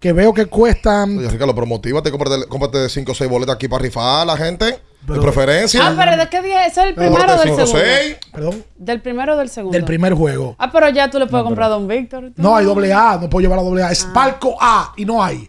que 0.00 0.12
veo 0.12 0.32
que 0.32 0.46
cuestan. 0.46 1.18
Oye, 1.18 1.28
Ricardo, 1.28 1.54
pero 1.54 1.66
motívate, 1.66 2.10
cómprate, 2.10 2.46
cómprate 2.46 2.88
5 2.88 3.12
o 3.12 3.14
6 3.14 3.30
boletas 3.30 3.56
aquí 3.56 3.68
para 3.68 3.82
rifar 3.82 4.22
a 4.22 4.24
la 4.24 4.36
gente. 4.36 4.78
de 5.06 5.20
preferencia. 5.20 5.80
Ah, 5.86 5.94
pero 5.96 6.16
¿de 6.16 6.28
qué 6.28 6.42
día? 6.42 6.66
¿Eso 6.66 6.82
es 6.82 6.88
el 6.88 6.94
Pero 6.94 7.12
primero 7.12 7.32
o 7.34 7.38
del 7.38 7.48
segundo? 7.48 7.66
seis. 7.66 8.16
Perdón. 8.32 8.64
¿Del 8.76 9.00
primero 9.00 9.34
o 9.34 9.36
del 9.38 9.48
segundo? 9.48 9.74
Del 9.76 9.84
primer 9.84 10.12
juego. 10.14 10.54
Ah, 10.58 10.70
pero 10.70 10.88
ya 10.90 11.08
tú 11.10 11.18
le 11.18 11.26
puedes 11.26 11.44
comprar 11.44 11.66
a 11.66 11.70
Don 11.70 11.88
Víctor. 11.88 12.32
No 12.36 12.54
hay 12.54 12.64
doble 12.66 12.92
A, 12.92 13.18
no 13.20 13.30
puedo 13.30 13.40
llevar 13.42 13.58
a 13.58 13.62
doble 13.62 13.82
A. 13.82 13.90
Es 13.90 14.04
palco 14.04 14.56
A 14.60 14.92
y 14.96 15.04
no 15.04 15.22
hay. 15.22 15.48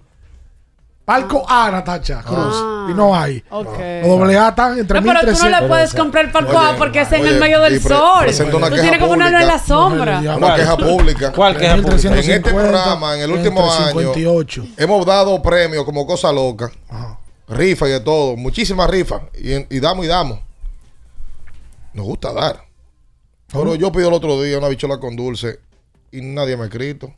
Palco 1.10 1.44
A, 1.50 1.72
Natacha 1.72 2.22
Cruz. 2.22 2.56
Y 2.88 2.94
no 2.94 3.16
hay. 3.16 3.44
Ok. 3.50 3.80
Los 4.04 4.10
doble 4.10 4.38
A 4.38 4.50
están 4.50 4.78
entre 4.78 5.02
No, 5.02 5.08
pero 5.08 5.22
tú 5.22 5.26
no 5.26 5.32
1300. 5.32 5.62
le 5.62 5.68
puedes 5.68 5.94
comprar 5.96 6.32
palco 6.32 6.60
A 6.60 6.76
porque 6.78 7.02
es 7.02 7.12
en 7.12 7.22
oye, 7.22 7.32
el 7.32 7.40
medio 7.40 7.62
del 7.62 7.82
sol. 7.82 8.28
Tú 8.28 8.60
tienes 8.60 9.00
que 9.00 9.06
ponerlo 9.08 9.40
en 9.40 9.48
la 9.48 9.58
sombra. 9.58 10.20
Una 10.20 10.56
queja 10.56 10.78
pública. 10.78 11.32
¿Cuál 11.32 11.58
queja 11.58 11.78
pública? 11.78 12.10
En 12.10 12.14
este 12.14 12.40
350, 12.42 12.50
programa, 12.52 13.16
en 13.16 13.22
el 13.22 13.32
último 13.32 13.60
año, 13.74 13.88
58. 13.88 14.68
hemos 14.78 15.04
dado 15.04 15.42
premios 15.42 15.84
como 15.84 16.06
cosa 16.06 16.32
loca. 16.32 16.70
Rifa 17.48 17.88
y 17.88 17.92
de 17.92 18.02
todo. 18.02 18.38
Muchísimas 18.38 18.88
rifas. 18.88 19.24
Y, 19.34 19.78
y 19.78 19.80
damos 19.80 20.06
y 20.06 20.08
damos. 20.08 20.40
Nos 21.92 22.06
gusta 22.06 22.32
dar. 22.34 22.66
Pero 23.52 23.74
yo 23.74 23.92
pido 23.92 24.10
el 24.10 24.14
otro 24.14 24.40
día 24.44 24.60
una 24.60 24.68
bichola 24.68 25.00
con 25.00 25.16
dulce 25.16 25.60
y 26.12 26.22
nadie 26.22 26.56
me 26.56 26.66
ha 26.66 26.66
escrito. 26.68 27.12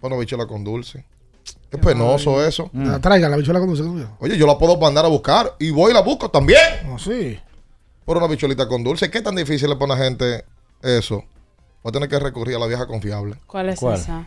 Una 0.00 0.16
bichola 0.16 0.48
con 0.48 0.64
dulce. 0.64 1.04
Es 1.74 1.80
penoso 1.84 2.44
eso. 2.44 2.70
La 2.72 2.98
traigan 3.00 3.30
la 3.30 3.36
bichuela 3.36 3.60
con 3.60 3.68
dulce. 3.68 3.82
¿no? 3.82 4.16
Oye, 4.20 4.36
yo 4.36 4.46
la 4.46 4.58
puedo 4.58 4.76
mandar 4.78 5.04
a 5.04 5.08
buscar 5.08 5.54
y 5.58 5.70
voy 5.70 5.90
y 5.90 5.94
la 5.94 6.00
busco 6.02 6.30
también. 6.30 6.58
Oh, 6.92 6.98
sí. 6.98 7.38
Por 8.04 8.16
una 8.16 8.26
bicholita 8.26 8.68
con 8.68 8.84
dulce. 8.84 9.10
¿Qué 9.10 9.22
tan 9.22 9.34
difícil 9.34 9.68
le 9.68 9.76
pone 9.76 9.94
a 9.94 9.96
la 9.96 10.04
gente 10.04 10.44
eso? 10.82 11.24
Va 11.84 11.90
a 11.90 11.92
tener 11.92 12.08
que 12.08 12.18
recurrir 12.18 12.56
a 12.56 12.58
la 12.58 12.66
vieja 12.66 12.86
confiable. 12.86 13.36
¿Cuál 13.46 13.68
es 13.70 13.80
¿Cuál? 13.80 13.94
esa? 13.94 14.26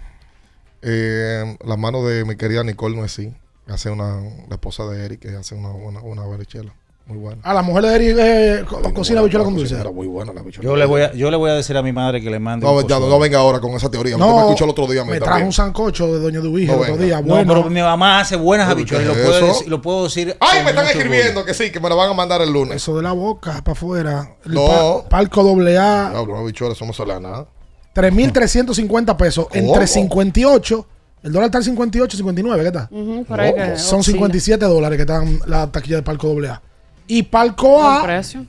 Eh, 0.82 1.57
la 1.65 1.78
mano 1.78 2.06
de 2.06 2.24
mi 2.26 2.36
querida 2.36 2.64
Nicole 2.64 2.95
no 2.95 3.03
es 3.06 3.14
así. 3.14 3.34
Hace 3.68 3.90
una, 3.90 4.22
la 4.22 4.56
esposa 4.56 4.86
de 4.86 5.03
Eric, 5.06 5.19
que 5.22 5.30
hace 5.36 5.56
una, 5.56 5.69
una, 5.69 6.02
una 6.02 6.26
barichela. 6.26 6.74
Muy 7.08 7.18
buena. 7.20 7.40
Ah, 7.44 7.54
la 7.54 7.62
mujer 7.62 7.86
de 7.86 7.96
Eric 7.96 8.18
eh, 8.20 8.66
co- 8.68 8.94
cocina 8.94 9.22
bichuela 9.22 9.46
con 9.46 9.56
dulce. 9.56 9.80
Era 9.80 9.92
muy 9.92 10.08
buena 10.08 10.34
la 10.34 10.42
bichola. 10.42 10.66
Yo 10.68 10.76
le, 10.76 10.86
voy 10.86 11.02
a, 11.04 11.14
yo 11.14 11.32
le 11.32 11.38
voy 11.38 11.50
a 11.50 11.54
decir 11.54 11.78
a 11.78 11.82
mi 11.82 11.94
madre 11.94 12.22
que 12.22 12.30
le 12.30 12.38
mande. 12.38 12.66
No, 12.66 12.82
ya, 12.86 13.00
no, 13.00 13.08
no 13.08 13.18
venga 13.18 13.40
ahora 13.40 13.62
con 13.62 13.72
esa 13.72 13.90
teoría. 13.90 14.18
No, 14.18 14.36
me 14.36 14.42
escuchó 14.42 14.66
el 14.66 14.72
otro 14.72 14.88
día 14.88 15.04
a 15.04 15.06
Me 15.06 15.18
trajo 15.20 15.46
un 15.46 15.54
sancocho 15.54 16.12
de 16.14 16.20
Doña 16.20 16.40
Dubija 16.42 16.74
No 16.74 16.80
el 16.80 16.82
otro 16.84 16.94
venga. 16.98 17.06
día. 17.06 17.22
No, 17.22 17.34
Bueno, 17.36 17.54
pero 17.56 17.70
mi 17.70 17.80
mamá 17.82 18.20
hace 18.20 18.36
buenas 18.36 18.68
¿Qué 18.68 18.72
habichuelas. 18.74 19.08
Lo 19.08 19.14
puedo, 19.24 19.48
decir, 19.48 19.68
lo 19.70 19.82
puedo 19.82 20.04
decir. 20.04 20.38
Ay, 20.42 20.64
me 20.66 20.72
están 20.72 20.86
escribiendo 20.88 21.46
que 21.46 21.54
sí, 21.54 21.72
que 21.72 21.80
me 21.80 21.88
la 21.88 21.96
van 21.96 22.10
a 22.10 22.14
mandar 22.14 22.42
el 22.42 22.52
lunes. 22.52 22.76
eso 22.76 22.98
de 22.98 23.04
la 23.04 23.14
boca 23.14 23.62
para 23.64 23.72
afuera. 23.72 24.36
El 24.46 24.54
No. 24.56 24.66
pa- 25.04 25.10
palco 25.10 25.44
doble 25.44 25.78
A, 25.78 26.10
No, 26.14 26.26
no, 26.26 26.44
bichuelas, 26.44 26.78
somos 26.78 27.00
a 27.00 27.06
nada. 27.06 27.48
3.350 27.96 29.16
pesos. 29.18 29.48
¿Cómo? 29.48 29.64
Entre 29.74 29.88
58. 29.88 30.86
El 31.24 31.32
dólar 31.32 31.48
está 31.48 31.58
en 31.60 31.64
58, 31.64 32.18
59, 32.18 32.62
¿qué 32.64 32.68
está? 32.68 32.88
Ujú, 32.92 33.26
por 33.26 33.40
ahí 33.42 33.54
que 33.54 33.78
Son 33.78 34.00
oscila. 34.02 34.14
57 34.18 34.66
dólares 34.66 34.98
que 34.98 35.02
están 35.02 35.40
la 35.48 35.72
taquilla 35.72 35.98
de 35.98 36.04
Palco 36.04 36.30
AA. 36.42 36.62
Y 37.08 37.24
Palco 37.24 37.82
A, 37.88 38.04
precio. 38.04 38.46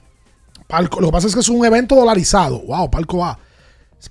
Palco, 0.66 1.00
lo 1.00 1.08
que 1.08 1.12
pasa 1.12 1.26
es 1.28 1.34
que 1.34 1.40
es 1.40 1.48
un 1.48 1.64
evento 1.64 1.94
dolarizado. 1.94 2.60
Wow, 2.60 2.90
Palco 2.90 3.24
A. 3.24 3.38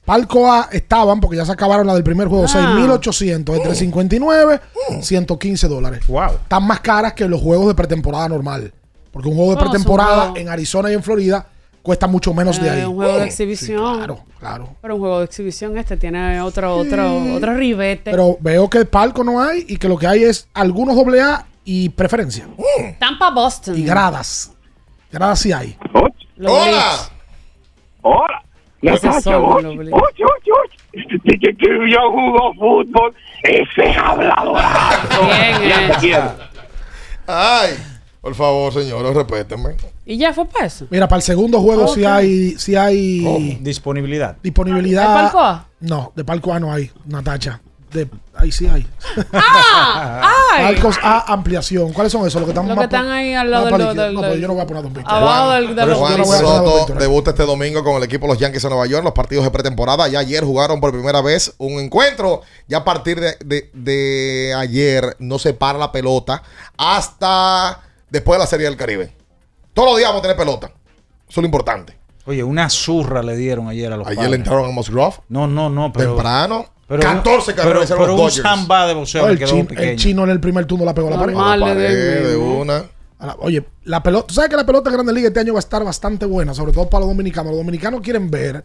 Palco 0.04 0.52
A 0.52 0.68
estaban, 0.72 1.20
porque 1.22 1.38
ya 1.38 1.46
se 1.46 1.52
acabaron 1.52 1.88
la 1.88 1.94
del 1.94 2.04
primer 2.04 2.28
juego, 2.28 2.46
Ah. 2.46 2.48
6.800, 2.76 3.56
entre 3.56 3.76
59, 3.76 4.60
115 5.02 5.68
dólares. 5.68 6.06
Wow. 6.08 6.32
Están 6.42 6.64
más 6.66 6.80
caras 6.82 7.14
que 7.14 7.28
los 7.28 7.42
juegos 7.42 7.68
de 7.68 7.76
pretemporada 7.76 8.28
normal. 8.30 8.74
Porque 9.12 9.30
un 9.30 9.36
juego 9.36 9.52
de 9.56 9.58
pretemporada 9.62 10.34
en 10.36 10.50
Arizona 10.50 10.92
y 10.92 10.94
en 10.94 11.04
Florida 11.04 11.48
cuesta 11.82 12.06
mucho 12.08 12.34
menos 12.34 12.62
de 12.62 12.68
Eh, 12.68 12.72
ahí. 12.72 12.84
un 12.84 12.96
juego 12.96 13.14
de 13.14 13.22
Sí, 13.24 13.28
exhibición. 13.44 13.98
claro, 13.98 14.20
claro. 14.40 14.70
Pero 14.82 14.96
un 14.96 15.00
juego 15.00 15.20
de 15.20 15.26
exhibición 15.26 15.78
este 15.78 15.96
tiene 15.96 16.42
otro, 16.42 16.76
otro, 16.76 17.34
otro 17.34 17.54
ribete. 17.56 18.12
Pero 18.12 18.38
veo 18.42 18.70
que 18.70 18.80
el 18.80 18.88
palco 18.88 19.24
no 19.24 19.42
hay 19.42 19.66
y 19.70 19.78
que 19.78 19.88
lo 19.88 19.98
que 19.98 20.06
hay 20.06 20.24
es 20.24 20.48
algunos 20.54 20.96
doble 20.98 21.22
A 21.22 21.46
y 21.70 21.90
preferencia. 21.90 22.48
Tampa 22.98 23.30
Boston. 23.30 23.78
Y 23.78 23.84
gradas. 23.84 24.54
Gradas 25.12 25.40
sí 25.40 25.52
hay. 25.52 25.78
Los 26.38 26.50
¡Hola! 26.52 26.96
Hola. 28.02 28.42
Oye, 28.82 29.04
oye. 29.04 29.98
Desde 30.94 31.40
que 31.40 31.92
yo 31.92 32.00
jugo 32.12 32.54
fútbol, 32.54 33.14
ese 33.44 33.90
es. 33.90 33.96
Bien. 36.02 36.22
Ay, 37.28 37.74
por 38.22 38.34
favor, 38.34 38.72
señores, 38.74 39.14
respétenme. 39.14 39.76
Y 40.06 40.18
ya 40.18 40.34
fue 40.34 40.46
para 40.46 40.66
eso. 40.68 40.88
Mira, 40.90 41.06
para 41.10 41.18
el 41.18 41.24
segundo 41.24 41.60
juego 41.60 41.84
Ok. 41.86 41.96
sí 41.96 42.06
hay, 42.06 42.52
sí 42.58 42.76
hay 42.78 43.58
Disponibilidad. 43.62 44.38
disponibilidad. 44.42 45.10
¿Hay 45.18 45.24
palco 45.24 45.40
A? 45.42 45.66
No, 45.82 46.14
de 46.16 46.24
palco 46.24 46.54
A 46.54 46.60
no 46.62 46.72
hay, 46.72 46.90
Natacha. 47.06 47.60
De, 47.92 48.08
ahí 48.36 48.52
sí 48.52 48.68
hay. 48.68 48.86
¡Ah! 49.34 50.34
A 51.04 51.34
ampliación. 51.34 51.94
¿Cuáles 51.94 52.12
son 52.12 52.28
esos? 52.28 52.42
Los 52.42 52.46
que 52.46 52.52
están 52.52 52.68
Los 52.68 52.76
más 52.76 52.88
que 52.88 52.96
están 52.96 53.06
por- 53.06 53.14
ahí 53.14 53.34
al 53.34 53.48
más 53.50 53.52
lado 53.52 53.70
para 53.70 53.78
del- 53.78 53.86
la 53.86 53.92
izquierda. 53.92 54.06
del- 54.08 54.16
No, 54.16 54.22
pero 54.22 54.36
yo 54.36 54.48
no 54.48 54.54
voy 54.56 54.64
a 54.64 54.66
poner 54.68 54.80
a 54.80 54.84
Don 54.84 54.94
Víctor. 54.94 55.14
Abajo 55.14 55.50
del, 55.52 55.76
de 55.76 55.86
yo 55.86 55.96
Juan 55.96 56.18
no 56.18 56.26
voy 56.26 56.36
a 56.36 56.40
poner 56.40 56.46
a 56.46 56.56
Don 56.58 56.66
Soto 56.66 56.78
Víctor. 56.78 56.98
debuta 57.00 57.30
este 57.32 57.46
domingo 57.46 57.84
con 57.84 57.96
el 57.98 58.04
equipo 58.04 58.26
de 58.26 58.34
los 58.34 58.40
Yankees 58.40 58.64
de 58.64 58.70
Nueva 58.70 58.86
York. 58.88 59.04
Los 59.04 59.14
partidos 59.14 59.44
de 59.46 59.52
pretemporada. 59.52 60.08
Ya 60.08 60.20
ayer 60.20 60.44
jugaron 60.44 60.82
por 60.82 60.92
primera 60.92 61.22
vez 61.22 61.54
un 61.60 61.74
encuentro. 61.80 62.42
Ya 62.68 62.80
a 62.80 62.84
partir 62.84 63.20
de, 63.20 63.38
de- 63.46 63.70
de 63.74 64.54
ayer 64.58 65.16
no 65.20 65.38
se 65.40 65.54
para 65.54 65.78
la 65.80 65.92
pelota 65.92 66.42
hasta 66.78 67.82
después 68.10 68.38
de 68.38 68.44
la 68.44 68.48
Serie 68.48 68.66
del 68.66 68.78
Caribe. 68.78 69.14
Todos 69.74 69.90
los 69.90 69.98
días 69.98 70.10
vamos 70.10 70.20
a 70.20 70.24
tener 70.24 70.38
pelota. 70.38 70.68
Eso 70.68 71.30
es 71.30 71.38
lo 71.38 71.46
importante. 71.46 71.98
Oye, 72.28 72.44
una 72.44 72.70
zurra 72.70 73.24
le 73.24 73.36
dieron 73.36 73.68
ayer 73.70 73.92
a 73.92 73.98
los 73.98 74.06
Ayer 74.06 74.18
padres. 74.18 74.32
le 74.32 74.38
entraron 74.38 74.66
a 74.70 74.72
Musgrove 74.72 75.16
No, 75.30 75.48
no, 75.48 75.70
no, 75.70 75.92
pero. 75.94 76.14
temprano. 76.16 76.66
pero 76.88 77.02
14 77.02 77.54
pero, 77.54 77.64
carreras 77.64 77.84
hicieron 77.86 78.04
pero 78.04 78.14
los 78.18 78.22
un 78.22 78.28
Dodgers. 78.28 78.44
samba 78.44 78.88
de 78.88 78.94
boxeo 78.94 79.22
No, 79.26 79.30
el, 79.30 79.38
quedó 79.40 79.50
chin- 79.50 79.66
pequeño. 79.68 79.90
el 79.92 79.98
chino 79.98 80.24
en 80.26 80.30
el 80.30 80.40
primer 80.40 80.66
turno 80.66 80.86
la 80.86 80.94
pegó 80.94 81.08
a 81.08 81.12
la 81.12 81.18
pared. 81.20 81.36
A 81.36 81.58
la 81.58 81.66
pared 81.66 82.28
de 82.30 82.36
una. 82.38 82.84
La- 83.20 83.36
Oye, 83.40 83.66
la 83.86 84.04
pelota, 84.04 84.28
tú 84.28 84.34
sabes 84.36 84.50
que 84.50 84.56
la 84.58 84.66
pelota 84.66 84.90
en 84.90 84.94
Grande 84.96 85.12
Liga 85.14 85.30
este 85.30 85.40
año 85.40 85.54
va 85.54 85.60
a 85.60 85.62
estar 85.62 85.84
bastante 85.84 86.26
buena, 86.26 86.54
sobre 86.54 86.72
todo 86.74 86.88
para 86.90 87.00
los 87.02 87.10
dominicanos. 87.10 87.52
Los 87.52 87.60
dominicanos 87.60 88.02
quieren 88.02 88.30
ver, 88.30 88.64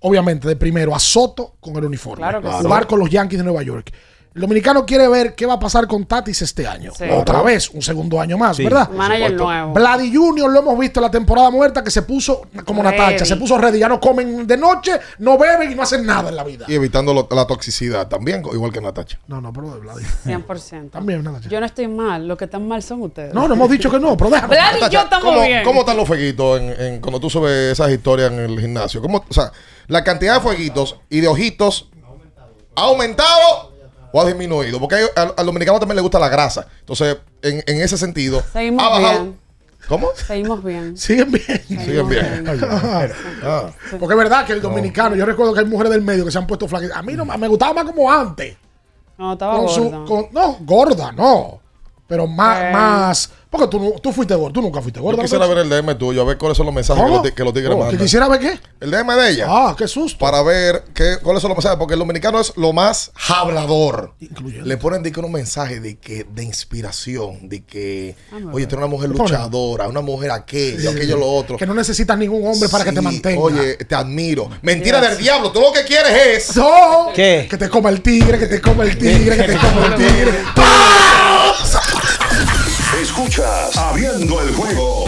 obviamente, 0.00 0.46
de 0.48 0.56
primero 0.56 0.94
a 0.94 0.98
Soto 0.98 1.54
con 1.60 1.76
el 1.76 1.84
uniforme. 1.84 2.18
Claro 2.22 2.42
que 2.42 2.48
jugar 2.50 2.82
sí. 2.82 2.88
con 2.88 2.98
los 2.98 3.10
Yankees 3.10 3.38
de 3.38 3.44
Nueva 3.44 3.62
York. 3.62 3.92
El 4.36 4.42
dominicano 4.42 4.84
quiere 4.84 5.08
ver 5.08 5.34
qué 5.34 5.46
va 5.46 5.54
a 5.54 5.58
pasar 5.58 5.86
con 5.86 6.04
Tatis 6.04 6.42
este 6.42 6.66
año. 6.66 6.92
Sí. 6.94 7.04
Otra 7.10 7.40
vez, 7.40 7.70
un 7.70 7.80
segundo 7.80 8.20
año 8.20 8.36
más, 8.36 8.58
Sí. 8.58 8.64
¿verdad? 8.64 8.90
Manager 8.90 9.32
nuevo. 9.32 9.72
Vladi 9.72 10.14
Junior 10.14 10.52
lo 10.52 10.58
hemos 10.60 10.78
visto 10.78 11.00
en 11.00 11.04
la 11.04 11.10
temporada 11.10 11.48
muerta 11.48 11.82
que 11.82 11.90
se 11.90 12.02
puso 12.02 12.42
como 12.66 12.82
Ready. 12.82 12.98
Natacha, 12.98 13.24
se 13.24 13.36
puso 13.36 13.56
ready. 13.56 13.78
Ya 13.78 13.88
no 13.88 13.98
comen 13.98 14.46
de 14.46 14.58
noche, 14.58 14.92
no 15.20 15.38
beben 15.38 15.72
y 15.72 15.74
no 15.74 15.82
hacen 15.82 16.04
nada 16.04 16.28
en 16.28 16.36
la 16.36 16.44
vida. 16.44 16.66
Y 16.68 16.74
evitando 16.74 17.14
lo- 17.14 17.26
la 17.30 17.46
toxicidad 17.46 18.08
también, 18.08 18.42
igual 18.52 18.70
que 18.74 18.82
Natacha. 18.82 19.18
No, 19.26 19.40
no, 19.40 19.54
pero 19.54 19.70
de 19.74 19.80
Vladi. 19.80 20.04
100%. 20.26 20.90
También, 20.90 21.24
Natacha. 21.24 21.48
Yo 21.48 21.58
no 21.58 21.64
estoy 21.64 21.88
mal. 21.88 22.28
Los 22.28 22.36
que 22.36 22.44
están 22.44 22.68
mal 22.68 22.82
son 22.82 23.00
ustedes. 23.00 23.32
No, 23.32 23.48
no 23.48 23.54
hemos 23.54 23.70
dicho 23.70 23.90
que 23.90 23.98
no, 23.98 24.18
pero 24.18 24.28
déjame. 24.28 24.54
Vlad 24.54 24.86
y 24.86 24.92
yo 24.92 25.00
estamos 25.00 25.24
¿cómo, 25.24 25.40
bien. 25.46 25.64
¿Cómo 25.64 25.80
están 25.80 25.96
los 25.96 26.06
fueguitos 26.06 26.60
en, 26.60 26.78
en- 26.78 27.00
cuando 27.00 27.18
tú 27.20 27.30
subes 27.30 27.72
esas 27.72 27.90
historias 27.90 28.30
en 28.32 28.40
el 28.40 28.60
gimnasio? 28.60 29.00
¿Cómo, 29.00 29.24
o 29.26 29.32
sea, 29.32 29.50
la 29.86 30.04
cantidad 30.04 30.34
de 30.34 30.40
fueguitos 30.40 30.96
y 31.08 31.20
de 31.20 31.28
ojitos 31.28 31.88
ha 32.76 32.82
aumentado 32.82 33.72
o 34.12 34.20
ha 34.20 34.26
disminuido? 34.26 34.78
Porque 34.80 34.96
hay- 34.96 35.06
al, 35.16 35.34
al 35.36 35.46
dominicano 35.46 35.78
también 35.78 35.96
le 35.96 36.02
gusta 36.02 36.18
la 36.18 36.28
grasa. 36.28 36.66
Entonces, 36.80 37.16
en, 37.42 37.62
en 37.66 37.80
ese 37.82 37.96
sentido, 37.98 38.42
Seguimos 38.52 38.82
ha 38.84 38.88
bajado. 38.88 39.22
bien. 39.24 39.38
¿Cómo? 39.88 40.08
Seguimos 40.16 40.64
bien. 40.64 40.96
Siguen 40.98 41.30
bien. 41.30 41.62
Siguen 41.68 42.08
bien. 42.08 42.44
Ah. 43.44 43.70
Porque 43.98 44.14
es 44.14 44.18
verdad 44.18 44.44
que 44.46 44.52
el 44.52 44.60
dominicano, 44.60 45.14
yo 45.14 45.24
recuerdo 45.24 45.54
que 45.54 45.60
hay 45.60 45.66
mujeres 45.66 45.92
del 45.92 46.02
medio 46.02 46.24
que 46.24 46.30
se 46.32 46.38
han 46.38 46.46
puesto 46.46 46.66
flaquitas. 46.66 46.96
A 46.96 47.02
mí 47.02 47.12
no 47.14 47.24
me 47.24 47.48
gustaba 47.48 47.72
más 47.74 47.84
como 47.84 48.10
antes. 48.10 48.56
No, 49.18 49.32
estaba 49.34 49.56
Con 49.58 49.68
su- 49.68 49.90
con- 50.06 50.26
no, 50.32 50.56
gorda, 50.60 51.12
no. 51.12 51.60
Pero 52.08 52.26
más, 52.26 52.58
Eh. 52.60 52.70
más. 52.72 53.30
Porque 53.48 53.68
tú, 53.68 53.80
no- 53.80 53.90
tú 54.00 54.12
fuiste 54.12 54.34
gordo, 54.34 54.52
tú 54.52 54.60
nunca 54.60 54.82
fuiste 54.82 54.98
Yo 54.98 55.04
gorda. 55.04 55.22
quisiera 55.22 55.46
¿no? 55.46 55.54
ver 55.54 55.64
el 55.64 55.70
DM 55.70 55.94
tuyo, 55.96 56.20
a 56.20 56.24
ver 56.24 56.36
cuáles 56.36 56.56
son 56.58 56.66
los 56.66 56.74
mensajes 56.74 57.00
que 57.02 57.08
¿Cómo? 57.08 57.22
los, 57.22 57.26
ti- 57.30 57.34
que 57.34 57.44
los 57.44 57.54
tigres 57.54 57.72
Oh, 57.74 57.78
mandan. 57.78 57.96
¿Que 57.96 58.02
quisiera 58.04 58.28
ver 58.28 58.40
qué? 58.40 58.60
El 58.80 58.90
DM 58.90 59.14
de 59.14 59.30
ella. 59.30 59.46
Ah, 59.48 59.74
qué 59.78 59.88
susto. 59.88 60.18
Para 60.18 60.42
ver 60.42 60.84
qué, 60.92 61.16
cuáles 61.22 61.40
son 61.40 61.50
los 61.50 61.56
mensajes. 61.56 61.78
Porque 61.78 61.94
el 61.94 62.00
dominicano 62.00 62.38
es 62.40 62.52
lo 62.56 62.72
más 62.74 63.12
hablador. 63.28 64.12
Le 64.62 64.76
ponen 64.76 65.02
de 65.02 65.10
que 65.12 65.20
unos 65.20 65.30
mensajes 65.30 65.80
de 65.82 65.96
que 65.96 66.24
de 66.24 66.44
inspiración, 66.44 67.48
de 67.48 67.64
que, 67.64 68.14
oye, 68.52 68.66
tú 68.66 68.74
eres 68.74 68.78
una 68.78 68.86
mujer 68.88 69.08
luchadora, 69.10 69.88
una 69.88 70.00
mujer 70.02 70.32
aquello, 70.32 70.90
aquello, 70.90 71.16
lo 71.16 71.26
otro. 71.26 71.56
Que 71.56 71.66
no 71.66 71.72
necesitas 71.74 72.18
ningún 72.18 72.46
hombre 72.46 72.68
para 72.68 72.84
que 72.84 72.92
te 72.92 72.98
Sí, 72.98 73.04
mantenga. 73.04 73.40
Oye, 73.40 73.76
te 73.76 73.94
admiro. 73.94 74.50
Mentira 74.60 75.00
del 75.00 75.16
diablo. 75.16 75.50
Tú 75.52 75.60
lo 75.60 75.72
que 75.72 75.84
quieres 75.84 76.48
es. 76.50 76.56
No, 76.56 77.10
¿Qué? 77.14 77.46
Que 77.48 77.56
te 77.56 77.70
coma 77.70 77.88
el 77.90 78.02
tigre, 78.02 78.38
que 78.38 78.46
te 78.48 78.60
coma 78.60 78.82
el 78.84 78.98
tigre, 78.98 79.36
que 79.36 79.44
te 79.44 79.56
coma 79.56 79.86
el 79.86 79.94
tigre. 79.96 80.32
Escuchas 83.36 83.76
Abriendo 83.76 84.40
el 84.40 84.54
juego 84.54 85.04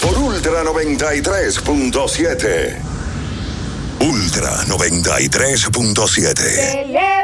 por 0.00 0.16
Ultra 0.18 0.62
93.7. 0.62 2.78
Ultra 3.98 3.98
Ultra 3.98 4.64
93.7. 4.66 7.23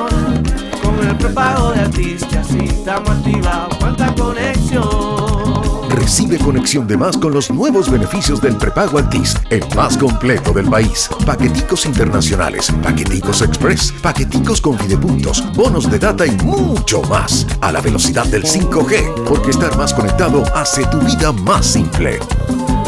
Con 1.21 1.29
el 1.29 1.35
prepago 1.35 1.71
de 1.71 1.79
artistas, 1.81 2.47
y 2.55 2.65
estamos 2.65 3.09
activados. 3.09 3.77
Cuenta 3.77 4.15
conexión. 4.15 5.89
Recibe 5.89 6.39
conexión 6.39 6.87
de 6.87 6.97
más 6.97 7.15
con 7.15 7.31
los 7.31 7.51
nuevos 7.51 7.91
beneficios 7.91 8.41
del 8.41 8.55
prepago 8.55 8.97
Altis, 8.97 9.35
el 9.51 9.63
más 9.75 9.97
completo 9.97 10.51
del 10.51 10.67
país. 10.67 11.09
Paqueticos 11.25 11.85
internacionales, 11.85 12.71
paqueticos 12.81 13.43
express, 13.43 13.93
paqueticos 14.01 14.61
con 14.61 14.79
fidepuntos, 14.79 15.43
bonos 15.55 15.91
de 15.91 15.99
data 15.99 16.25
y 16.25 16.31
mucho 16.37 17.03
más. 17.03 17.45
A 17.61 17.71
la 17.71 17.81
velocidad 17.81 18.25
del 18.25 18.43
5G, 18.43 19.25
porque 19.25 19.51
estar 19.51 19.77
más 19.77 19.93
conectado 19.93 20.43
hace 20.55 20.85
tu 20.87 20.99
vida 21.01 21.31
más 21.31 21.67
simple. 21.67 22.19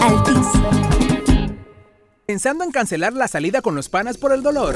Altis. 0.01 0.47
¿Pensando 2.25 2.63
en 2.63 2.71
cancelar 2.71 3.13
la 3.13 3.27
salida 3.27 3.61
con 3.61 3.75
los 3.75 3.89
panas 3.89 4.17
por 4.17 4.31
el 4.33 4.41
dolor? 4.41 4.75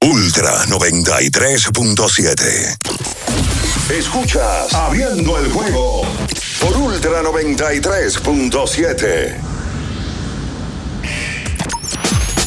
Ultra 0.00 0.66
93.7. 0.66 2.76
Escuchas 3.90 4.72
Abriendo 4.72 5.36
el 5.36 5.50
juego 5.50 6.02
por 6.60 6.76
Ultra 6.76 7.24
93.7. 7.24 9.55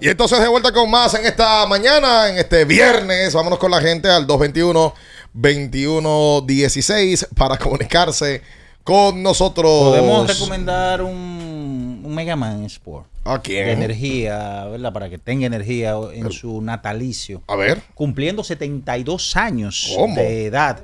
Y 0.00 0.08
entonces 0.08 0.40
de 0.40 0.46
vuelta 0.46 0.70
con 0.72 0.88
más 0.90 1.14
en 1.14 1.26
esta 1.26 1.66
mañana, 1.66 2.28
en 2.28 2.38
este 2.38 2.64
viernes. 2.64 3.34
Vámonos 3.34 3.58
con 3.58 3.72
la 3.72 3.80
gente 3.80 4.08
al 4.08 4.28
221-2116 4.28 7.26
para 7.34 7.56
comunicarse 7.56 8.42
con 8.84 9.20
nosotros. 9.22 9.88
Podemos 9.88 10.28
recomendar 10.28 11.02
un, 11.02 12.02
un 12.04 12.14
Mega 12.14 12.36
Man 12.36 12.62
Sport. 12.64 13.06
¿A 13.24 13.42
quién? 13.42 13.66
De 13.66 13.72
energía, 13.72 14.66
¿verdad? 14.66 14.92
Para 14.92 15.10
que 15.10 15.18
tenga 15.18 15.46
energía 15.46 15.96
en 16.12 16.30
su 16.30 16.62
natalicio. 16.62 17.42
A 17.48 17.56
ver. 17.56 17.82
Cumpliendo 17.94 18.44
72 18.44 19.36
años 19.36 19.94
¿Cómo? 19.96 20.14
de 20.14 20.46
edad. 20.46 20.80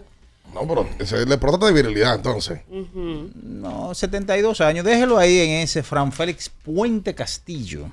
No, 0.53 0.66
pero 0.69 0.89
ese 0.99 1.24
le 1.24 1.39
prota 1.39 1.66
de 1.66 1.73
virilidad 1.73 2.16
entonces. 2.16 2.61
No, 2.69 3.95
72 3.95 4.61
años. 4.61 4.85
Déjelo 4.85 5.19
ahí 5.19 5.39
en 5.39 5.51
ese 5.61 5.82
Fran 5.82 6.12
Félix 6.12 6.49
Puente 6.49 7.15
Castillo. 7.15 7.86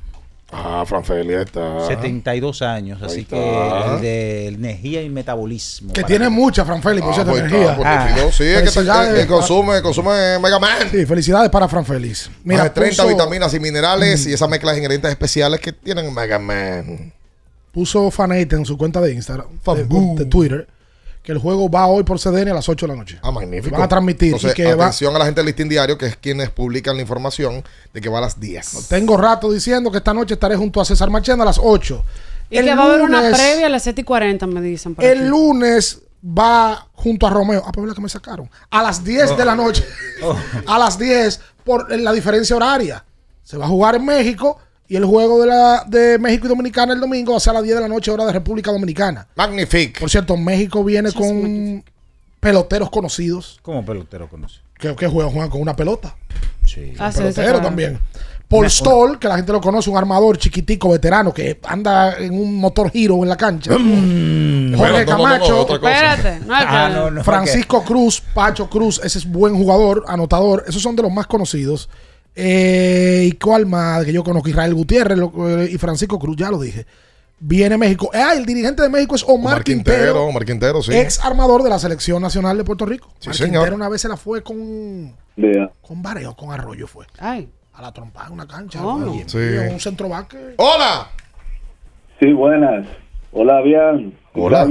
Ah, 0.53 0.83
Fran 0.85 1.03
Félix 1.03 1.39
está. 1.45 1.87
72 1.87 2.61
años. 2.61 3.01
Así 3.01 3.23
que 3.25 3.37
el 3.95 4.01
de 4.01 4.47
energía 4.49 5.01
y 5.01 5.09
metabolismo. 5.09 5.93
Que 5.93 6.03
tiene 6.03 6.29
mucha, 6.29 6.65
Fran 6.65 6.81
Félix, 6.83 7.03
por 7.05 7.11
Ah, 7.11 7.15
cierto, 7.15 7.31
pues 7.31 7.43
energía. 7.43 8.31
Sí, 8.31 8.43
es 8.43 8.73
que, 9.21 9.27
consume, 9.27 9.81
consume 9.81 10.39
Mega 10.39 10.59
Man. 10.59 10.89
Sí, 10.91 11.05
felicidades 11.05 11.49
para 11.49 11.67
Fran 11.67 11.85
Félix. 11.85 12.29
Más 12.43 12.63
de 12.63 12.69
30 12.69 13.03
puso- 13.03 13.07
vitaminas 13.07 13.53
y 13.53 13.59
minerales 13.59 14.27
y 14.27 14.33
esas 14.33 14.49
mezclas 14.49 14.73
de 14.75 14.79
ingredientes 14.81 15.11
especiales 15.11 15.59
que 15.61 15.71
tienen 15.71 16.13
Mega 16.13 16.37
Man. 16.39 17.13
puso 17.71 18.11
Fanate 18.11 18.55
en 18.55 18.65
su 18.65 18.77
cuenta 18.77 18.99
de 18.99 19.13
Instagram, 19.13 19.47
de 20.17 20.25
Twitter, 20.25 20.67
que 21.23 21.31
el 21.31 21.37
juego 21.37 21.69
va 21.69 21.85
hoy 21.87 22.03
por 22.03 22.19
CDN 22.19 22.49
a 22.49 22.53
las 22.55 22.67
8 22.67 22.87
de 22.87 22.93
la 22.93 22.97
noche. 22.97 23.19
Ah, 23.21 23.31
magnífico. 23.31 23.75
Van 23.75 23.83
a 23.83 23.87
transmitir. 23.87 24.29
Entonces, 24.33 24.51
y 24.51 24.55
que 24.55 24.73
va- 24.73 24.85
atención 24.85 25.15
a 25.15 25.19
la 25.19 25.25
gente 25.25 25.39
del 25.41 25.45
Listín 25.47 25.69
Diario, 25.69 25.97
que 25.97 26.07
es 26.07 26.15
quienes 26.15 26.49
publican 26.49 26.95
la 26.95 27.01
información 27.03 27.63
de 27.93 28.01
que 28.01 28.09
va 28.09 28.17
a 28.17 28.21
las 28.21 28.39
10. 28.39 28.87
tengo 28.89 29.17
rato 29.17 29.51
diciendo 29.51 29.91
que 29.91 29.97
esta 29.99 30.13
noche 30.13 30.33
estaré 30.33 30.55
junto 30.55 30.81
a 30.81 30.85
César 30.85 31.09
Machena 31.09 31.43
a 31.43 31.45
las 31.45 31.59
8. 31.61 32.03
Y 32.49 32.61
que 32.61 32.75
va 32.75 32.83
a 32.83 32.85
haber 32.87 33.01
una 33.01 33.21
previa 33.31 33.67
a 33.67 33.69
las 33.69 33.83
7 33.83 34.01
y 34.01 34.03
40, 34.03 34.45
me 34.47 34.61
dicen. 34.61 34.95
por 34.95 35.05
El 35.05 35.19
aquí. 35.19 35.27
lunes 35.27 36.01
va 36.25 36.87
junto 36.93 37.25
a 37.27 37.29
Romeo. 37.29 37.63
Ah, 37.65 37.71
pues 37.71 37.87
la 37.87 37.93
que 37.95 38.01
me 38.01 38.09
sacaron. 38.09 38.49
A 38.69 38.81
las 38.83 39.03
10 39.03 39.37
de 39.37 39.45
la 39.45 39.55
noche. 39.55 39.85
A 40.67 40.77
las 40.77 40.97
10 40.99 41.39
por 41.63 41.91
la 41.97 42.11
diferencia 42.13 42.55
horaria. 42.55 43.03
Se 43.43 43.57
va 43.57 43.65
a 43.65 43.67
jugar 43.69 43.95
en 43.95 44.05
México 44.05 44.57
y 44.91 44.97
el 44.97 45.05
juego 45.05 45.39
de, 45.39 45.47
la, 45.47 45.85
de 45.87 46.19
México 46.19 46.47
y 46.47 46.49
Dominicana 46.49 46.91
el 46.91 46.99
domingo 46.99 47.31
va 47.31 47.37
a 47.37 47.39
ser 47.39 47.51
a 47.51 47.53
las 47.53 47.63
10 47.63 47.75
de 47.75 47.81
la 47.81 47.87
noche 47.87 48.11
hora 48.11 48.25
de 48.25 48.33
República 48.33 48.71
Dominicana. 48.73 49.25
Magnífico. 49.37 50.01
Por 50.01 50.09
cierto, 50.09 50.35
México 50.35 50.83
viene 50.83 51.13
con 51.13 51.81
peloteros 52.41 52.89
conocidos. 52.89 53.57
¿Cómo 53.61 53.85
pelotero 53.85 54.27
conoce? 54.27 54.59
¿Qué, 54.77 54.93
qué 54.97 55.07
juegan? 55.07 55.31
Juegan 55.31 55.49
con 55.49 55.61
una 55.61 55.77
pelota. 55.77 56.13
Sí. 56.65 56.91
Ah, 56.99 57.09
sí, 57.09 57.19
pelotero 57.19 57.59
sí, 57.59 57.63
también. 57.63 57.99
Paul 58.49 58.59
Una- 58.63 58.69
Stoll, 58.69 59.17
que 59.17 59.29
la 59.29 59.37
gente 59.37 59.53
lo 59.53 59.61
conoce, 59.61 59.89
un 59.89 59.95
armador 59.95 60.37
chiquitico, 60.37 60.89
veterano, 60.89 61.33
que 61.33 61.57
anda 61.63 62.17
en 62.17 62.33
un 62.33 62.57
motor 62.57 62.91
giro 62.91 63.23
en 63.23 63.29
la 63.29 63.37
cancha. 63.37 63.71
Jorge 63.71 63.85
Mm. 63.85 64.71
No, 64.71 64.77
no, 64.77 64.87
no, 64.91 64.99
no, 64.99 65.05
Camacho. 65.05 65.61
Espérate, 65.75 66.39
que- 66.39 66.45
Ah. 66.49 67.21
Francisco 67.23 67.81
Cruz, 67.85 68.21
Pacho 68.33 68.69
Cruz, 68.69 68.99
ese 69.01 69.19
es 69.19 69.25
buen 69.25 69.55
jugador, 69.55 70.03
anotador. 70.09 70.65
Esos 70.67 70.81
son 70.81 70.97
de 70.97 71.03
los 71.03 71.11
más 71.13 71.27
conocidos. 71.27 71.87
Eh, 72.35 73.23
¿Y 73.27 73.31
cuál 73.33 73.65
más? 73.65 74.05
Que 74.05 74.13
yo 74.13 74.23
conozco 74.23 74.49
Israel 74.49 74.73
Gutiérrez 74.73 75.17
lo- 75.17 75.61
eh, 75.61 75.69
y 75.71 75.77
Francisco 75.77 76.17
Cruz, 76.19 76.35
ya 76.37 76.49
lo 76.49 76.59
dije. 76.59 76.85
Viene 77.39 77.77
México. 77.77 78.09
Ah, 78.13 78.33
el 78.35 78.45
dirigente 78.45 78.83
de 78.83 78.89
México 78.89 79.15
es 79.15 79.23
Omar, 79.23 79.53
Omar 79.53 79.63
Quintero, 79.63 79.97
Quintero, 79.97 80.23
Omar 80.25 80.45
Quintero, 80.45 80.81
sí. 80.83 80.93
ex 80.95 81.19
armador 81.25 81.63
de 81.63 81.69
la 81.69 81.79
selección 81.79 82.21
nacional 82.21 82.57
de 82.57 82.63
Puerto 82.63 82.85
Rico. 82.85 83.09
Sí, 83.19 83.27
Omar 83.29 83.35
señor. 83.35 83.51
Quintero 83.63 83.75
una 83.75 83.89
vez 83.89 84.01
se 84.01 84.07
la 84.07 84.15
fue 84.17 84.43
con, 84.43 85.13
Vea. 85.35 85.71
con 85.81 86.01
Bareo, 86.03 86.35
con 86.35 86.51
Arroyo 86.51 86.85
fue. 86.87 87.05
Ay. 87.17 87.49
A 87.73 87.81
la 87.81 87.91
trompa 87.93 88.25
en 88.27 88.33
una 88.33 88.45
cancha. 88.47 88.79
Sí. 89.27 89.37
Un 89.37 89.79
centro 89.79 90.07
baque. 90.09 90.37
¡Hola! 90.57 91.07
Sí, 92.19 92.31
buenas. 92.33 92.85
Hola, 93.31 93.61
bien. 93.61 94.15
Hola. 94.35 94.63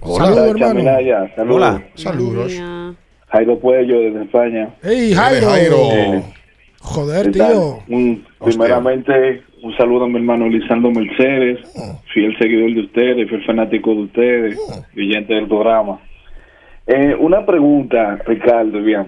Hola. 0.00 0.24
Saludos, 0.26 0.48
hermano. 0.50 0.80
Saludos. 1.34 1.56
Hola. 1.56 1.84
Saludos. 1.96 2.52
Jairo 3.30 3.58
Puello 3.58 3.98
desde 4.00 4.22
España. 4.24 4.74
¡Ey, 4.82 5.14
Jairo! 5.14 5.48
Jairo. 5.50 6.22
Joder, 6.82 7.30
tío. 7.30 7.78
Un- 7.88 8.24
primeramente, 8.44 9.42
un 9.62 9.76
saludo 9.76 10.04
a 10.04 10.08
mi 10.08 10.16
hermano 10.16 10.48
Lisandro 10.48 10.90
Mercedes, 10.90 11.60
fiel 12.12 12.36
seguidor 12.38 12.74
de 12.74 12.80
ustedes, 12.80 13.28
fiel 13.28 13.44
fanático 13.44 13.94
de 13.94 14.00
ustedes, 14.02 14.58
oyente 14.96 15.34
del 15.34 15.46
programa. 15.46 16.00
Eh, 16.88 17.14
una 17.18 17.46
pregunta, 17.46 18.18
Ricardo, 18.26 18.82
bien, 18.82 19.06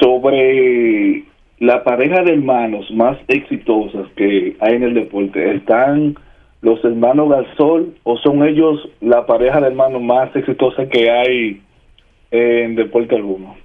sobre 0.00 1.24
la 1.58 1.84
pareja 1.84 2.22
de 2.22 2.32
hermanos 2.32 2.90
más 2.90 3.18
exitosas 3.28 4.06
que 4.16 4.56
hay 4.60 4.74
en 4.74 4.82
el 4.82 4.94
deporte. 4.94 5.54
¿Están 5.56 6.14
los 6.62 6.82
hermanos 6.84 7.28
Gasol 7.28 7.94
o 8.04 8.16
son 8.18 8.46
ellos 8.46 8.88
la 9.00 9.26
pareja 9.26 9.60
de 9.60 9.68
hermanos 9.68 10.02
más 10.02 10.34
exitosa 10.34 10.86
que 10.88 11.10
hay 11.10 11.60
en 12.30 12.76
deporte 12.76 13.14
alguno? 13.16 13.56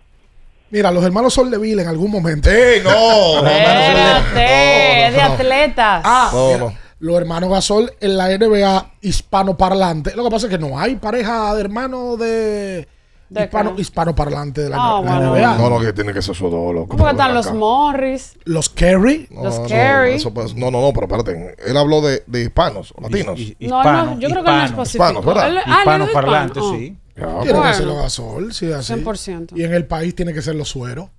Mira, 0.71 0.91
los 0.91 1.03
hermanos 1.03 1.33
Soldeville 1.33 1.81
en 1.81 1.87
algún 1.87 2.11
momento. 2.11 2.49
¡Ey, 2.49 2.81
no! 2.83 3.45
Espérate, 3.47 5.07
es 5.07 5.13
de 5.13 5.21
atletas. 5.21 6.01
Ah, 6.03 6.29
No, 6.33 6.47
mira, 6.47 6.57
no. 6.59 6.73
los 6.99 7.17
hermanos 7.17 7.49
Gasol 7.49 7.91
en 8.01 8.17
la 8.17 8.27
NBA 8.37 8.91
hispanoparlante. 9.01 10.15
Lo 10.15 10.23
que 10.23 10.29
pasa 10.31 10.47
es 10.47 10.51
que 10.51 10.57
no 10.57 10.77
hay 10.79 10.95
pareja 10.95 11.53
de 11.53 11.61
hermanos 11.61 12.17
de, 12.19 12.87
¿De 13.29 13.43
hispano, 13.43 13.73
hispanoparlante 13.77 14.61
de 14.63 14.69
la, 14.69 14.77
Ah, 14.79 15.01
la 15.03 15.11
bueno. 15.19 15.35
NBA. 15.35 15.57
No, 15.57 15.69
no, 15.69 15.79
que 15.79 15.93
tiene 15.93 16.13
que 16.13 16.21
ser 16.21 16.35
su 16.35 16.49
loco. 16.49 16.89
¿Cómo 16.97 17.07
están 17.09 17.33
los 17.33 17.53
Morris? 17.53 18.33
Los 18.45 18.69
Kerry. 18.69 19.27
No, 19.29 19.43
los 19.43 19.59
eso 19.71 20.33
pues- 20.33 20.55
no, 20.55 20.71
no, 20.71 20.81
no, 20.81 20.91
pero 20.93 21.05
espérate. 21.07 21.55
Él 21.65 21.77
habló 21.77 22.01
de, 22.01 22.23
de 22.27 22.41
hispanos, 22.43 22.93
latinos. 23.01 23.39
Hi- 23.39 23.55
hi- 23.59 23.67
No, 23.67 23.77
hispano, 23.79 24.05
no, 24.15 24.19
yo 24.19 24.29
creo 24.29 24.43
que 24.43 24.51
no 24.51 24.63
es. 24.83 24.89
Hispanos, 24.93 25.23
¿verdad? 25.25 25.47
Él- 25.49 25.57
ah, 25.57 25.61
él 25.63 25.71
es 25.71 25.77
Hispano 25.79 26.05
hispano. 26.05 26.27
parlante, 26.27 26.59
Oh. 26.59 26.73
sí. 26.73 26.97
Tiene 27.15 27.31
Bueno. 27.53 27.63
que 27.63 27.73
ser 27.73 27.85
los 27.85 27.97
Gasol, 27.97 28.53
sí, 28.53 28.71
así. 28.71 28.93
100%. 28.93 29.53
Y 29.55 29.63
en 29.63 29.73
el 29.73 29.85
país 29.87 30.13
tiene 30.15 30.33
que 30.33 30.41
ser 30.41 30.55
los 30.55 30.67
sueros. 30.69 31.09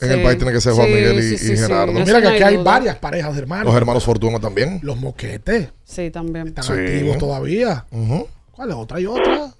En 0.00 0.08
Sí. 0.08 0.14
el 0.14 0.22
país 0.22 0.38
tiene 0.38 0.52
que 0.52 0.60
ser 0.62 0.72
Juan 0.72 0.86
Sí, 0.86 0.94
Miguel 0.94 1.18
y, 1.18 1.22
sí, 1.22 1.34
y 1.34 1.38
sí, 1.38 1.46
sí. 1.48 1.56
Gerardo. 1.58 1.92
Eso 1.92 2.04
Mira 2.06 2.18
que 2.22 2.28
no 2.28 2.34
aquí 2.34 2.42
hay 2.42 2.56
varias 2.56 2.96
parejas 2.96 3.34
de 3.34 3.40
hermanos. 3.42 3.66
Los 3.66 3.74
hermanos 3.76 4.02
Fortuna 4.04 4.40
también. 4.40 4.80
Los 4.82 4.96
moquetes 4.96 5.68
Sí, 5.84 6.10
también. 6.10 6.48
están 6.48 6.64
Sí. 6.64 6.72
activos 6.72 7.18
todavía. 7.18 7.84
Ujú. 7.90 8.26
¿Cuál 8.52 8.70
es 8.70 8.76
otra? 8.76 8.96
Hay 8.96 9.04
otra. 9.06 9.52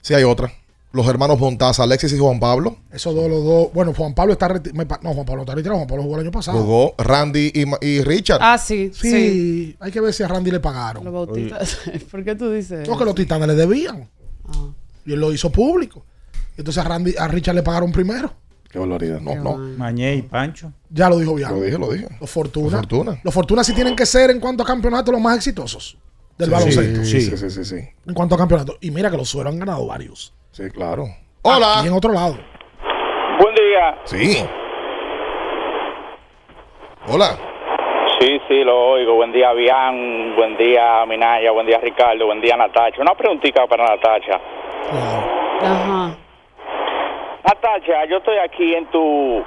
Sí, 0.00 0.14
hay 0.14 0.24
otra. 0.24 0.50
Los 0.92 1.06
hermanos 1.06 1.38
Montaza, 1.38 1.82
Alexis 1.84 2.12
y 2.14 2.18
Juan 2.18 2.40
Pablo. 2.40 2.78
Esos 2.90 3.14
dos, 3.14 3.28
los 3.30 3.44
dos. 3.44 3.68
Bueno, 3.74 3.92
Juan 3.94 4.14
Pablo 4.14 4.32
está 4.32 4.48
retirado. 4.48 4.98
No, 5.02 5.12
Juan 5.14 5.26
Pablo 5.26 5.42
está 5.42 5.54
retirado. 5.54 5.76
Juan 5.76 5.86
Pablo 5.86 6.02
jugó 6.02 6.14
el 6.16 6.22
año 6.22 6.30
pasado. 6.32 6.58
Jugó 6.58 6.94
Randy 6.98 7.52
y, 7.54 7.86
y 7.86 8.02
Richard. 8.02 8.38
Ah, 8.42 8.56
sí, 8.58 8.90
Sí, 8.94 9.10
sí. 9.10 9.76
hay 9.78 9.92
que 9.92 10.00
ver 10.00 10.12
si 10.14 10.22
a 10.22 10.28
Randy 10.28 10.50
le 10.50 10.58
pagaron. 10.60 11.04
Los 11.04 11.12
bautistas. 11.12 11.78
¿Por 12.10 12.24
qué 12.24 12.34
tú 12.34 12.50
dices? 12.50 12.88
No, 12.88 12.98
que 12.98 13.04
los 13.04 13.14
titanes 13.14 13.46
le 13.46 13.54
debían. 13.54 14.08
Ah. 14.54 14.68
Y 15.06 15.12
él 15.12 15.20
lo 15.20 15.32
hizo 15.32 15.50
público. 15.50 16.04
Entonces 16.56 16.84
a, 16.84 16.88
Randy, 16.88 17.14
a 17.18 17.28
Richard 17.28 17.54
le 17.54 17.62
pagaron 17.62 17.92
primero. 17.92 18.32
Qué 18.70 18.78
barbaridad. 18.78 19.20
No, 19.20 19.34
no. 19.34 19.56
Mañé 19.56 20.14
y 20.14 20.22
Pancho. 20.22 20.72
Ya 20.90 21.08
lo 21.08 21.18
dijo 21.18 21.34
bien. 21.34 21.48
Lo 21.48 21.60
dije, 21.60 21.78
lo 21.78 21.90
dije. 21.92 22.08
Los 22.20 22.30
Fortuna. 22.30 22.64
Los 22.64 22.80
Fortuna. 22.80 23.20
Los 23.24 23.34
Fortuna 23.34 23.64
sí 23.64 23.74
tienen 23.74 23.96
que 23.96 24.06
ser 24.06 24.30
en 24.30 24.38
cuanto 24.38 24.62
a 24.62 24.66
campeonatos 24.66 25.12
los 25.12 25.20
más 25.20 25.36
exitosos 25.36 25.98
del 26.38 26.50
baloncesto. 26.50 27.04
Sí, 27.04 27.20
sí, 27.20 27.36
sí, 27.36 27.50
sí, 27.50 27.64
sí. 27.64 27.76
En 28.06 28.14
cuanto 28.14 28.36
a 28.36 28.38
campeonatos. 28.38 28.76
Y 28.80 28.90
mira 28.90 29.10
que 29.10 29.16
los 29.16 29.28
sueros 29.28 29.52
han 29.52 29.58
ganado 29.58 29.86
varios. 29.86 30.32
Sí, 30.52 30.70
claro. 30.70 31.08
Hola. 31.42 31.80
Y 31.82 31.88
en 31.88 31.92
otro 31.94 32.12
lado. 32.12 32.38
Buen 33.40 33.54
día. 33.54 33.98
Sí. 34.04 34.44
Hola. 37.08 37.49
Sí, 38.20 38.38
sí, 38.48 38.64
lo 38.64 38.78
oigo. 38.78 39.14
Buen 39.14 39.32
día, 39.32 39.50
Bian. 39.54 40.36
Buen 40.36 40.54
día, 40.58 41.06
Minaya. 41.06 41.52
Buen 41.52 41.66
día, 41.66 41.78
Ricardo. 41.78 42.26
Buen 42.26 42.42
día, 42.42 42.54
Natacha. 42.54 43.00
Una 43.00 43.14
preguntita 43.14 43.66
para 43.66 43.86
Natacha. 43.86 44.38
Ajá. 45.62 46.14
Natacha, 47.42 48.04
yo 48.04 48.18
estoy 48.18 48.36
aquí 48.36 48.74
en 48.74 48.84
tu 48.88 49.42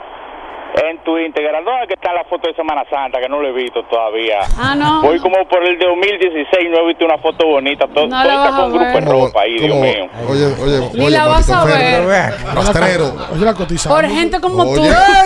en 0.75 1.03
tu 1.03 1.17
Instagram. 1.17 1.63
¿Dónde 1.65 1.81
es 1.83 1.87
que 1.87 1.93
está 1.93 2.13
la 2.13 2.23
foto 2.25 2.47
de 2.47 2.55
Semana 2.55 2.83
Santa? 2.89 3.19
Que 3.19 3.29
no 3.29 3.39
lo 3.41 3.47
he 3.49 3.51
visto 3.53 3.83
todavía. 3.89 4.39
Ah, 4.57 4.75
no. 4.75 5.01
Voy 5.03 5.19
como 5.19 5.47
por 5.47 5.63
el 5.63 5.77
de 5.77 5.85
2016 5.85 6.69
no 6.71 6.77
he 6.79 6.87
visto 6.87 7.05
una 7.05 7.17
foto 7.19 7.45
bonita. 7.45 7.87
Todo, 7.93 8.07
No 8.07 8.23
la 8.23 8.23
todo 8.23 8.43
está 8.43 8.49
con 8.57 8.69
grupo 8.71 8.85
de 8.85 8.93
ver. 8.93 9.05
ropa 9.05 9.41
ahí, 9.41 9.57
Dios 9.59 9.75
mío. 9.77 10.09
Oye, 10.29 10.45
oye, 10.63 10.89
Ni 10.93 11.05
oye, 11.05 11.09
la 11.17 11.27
vas 11.27 11.49
a 11.49 11.61
enfermo. 11.63 12.07
ver. 12.07 12.33
Rastrero. 12.55 13.15
Oye, 13.33 13.45
la 13.45 13.53
cotizamos. 13.53 13.99
Por 14.01 14.09
gente 14.09 14.39
como 14.41 14.63
tú. 14.73 14.81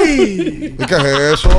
¿Y 0.08 0.76
qué 0.78 0.96
es 0.96 1.20
eso? 1.34 1.50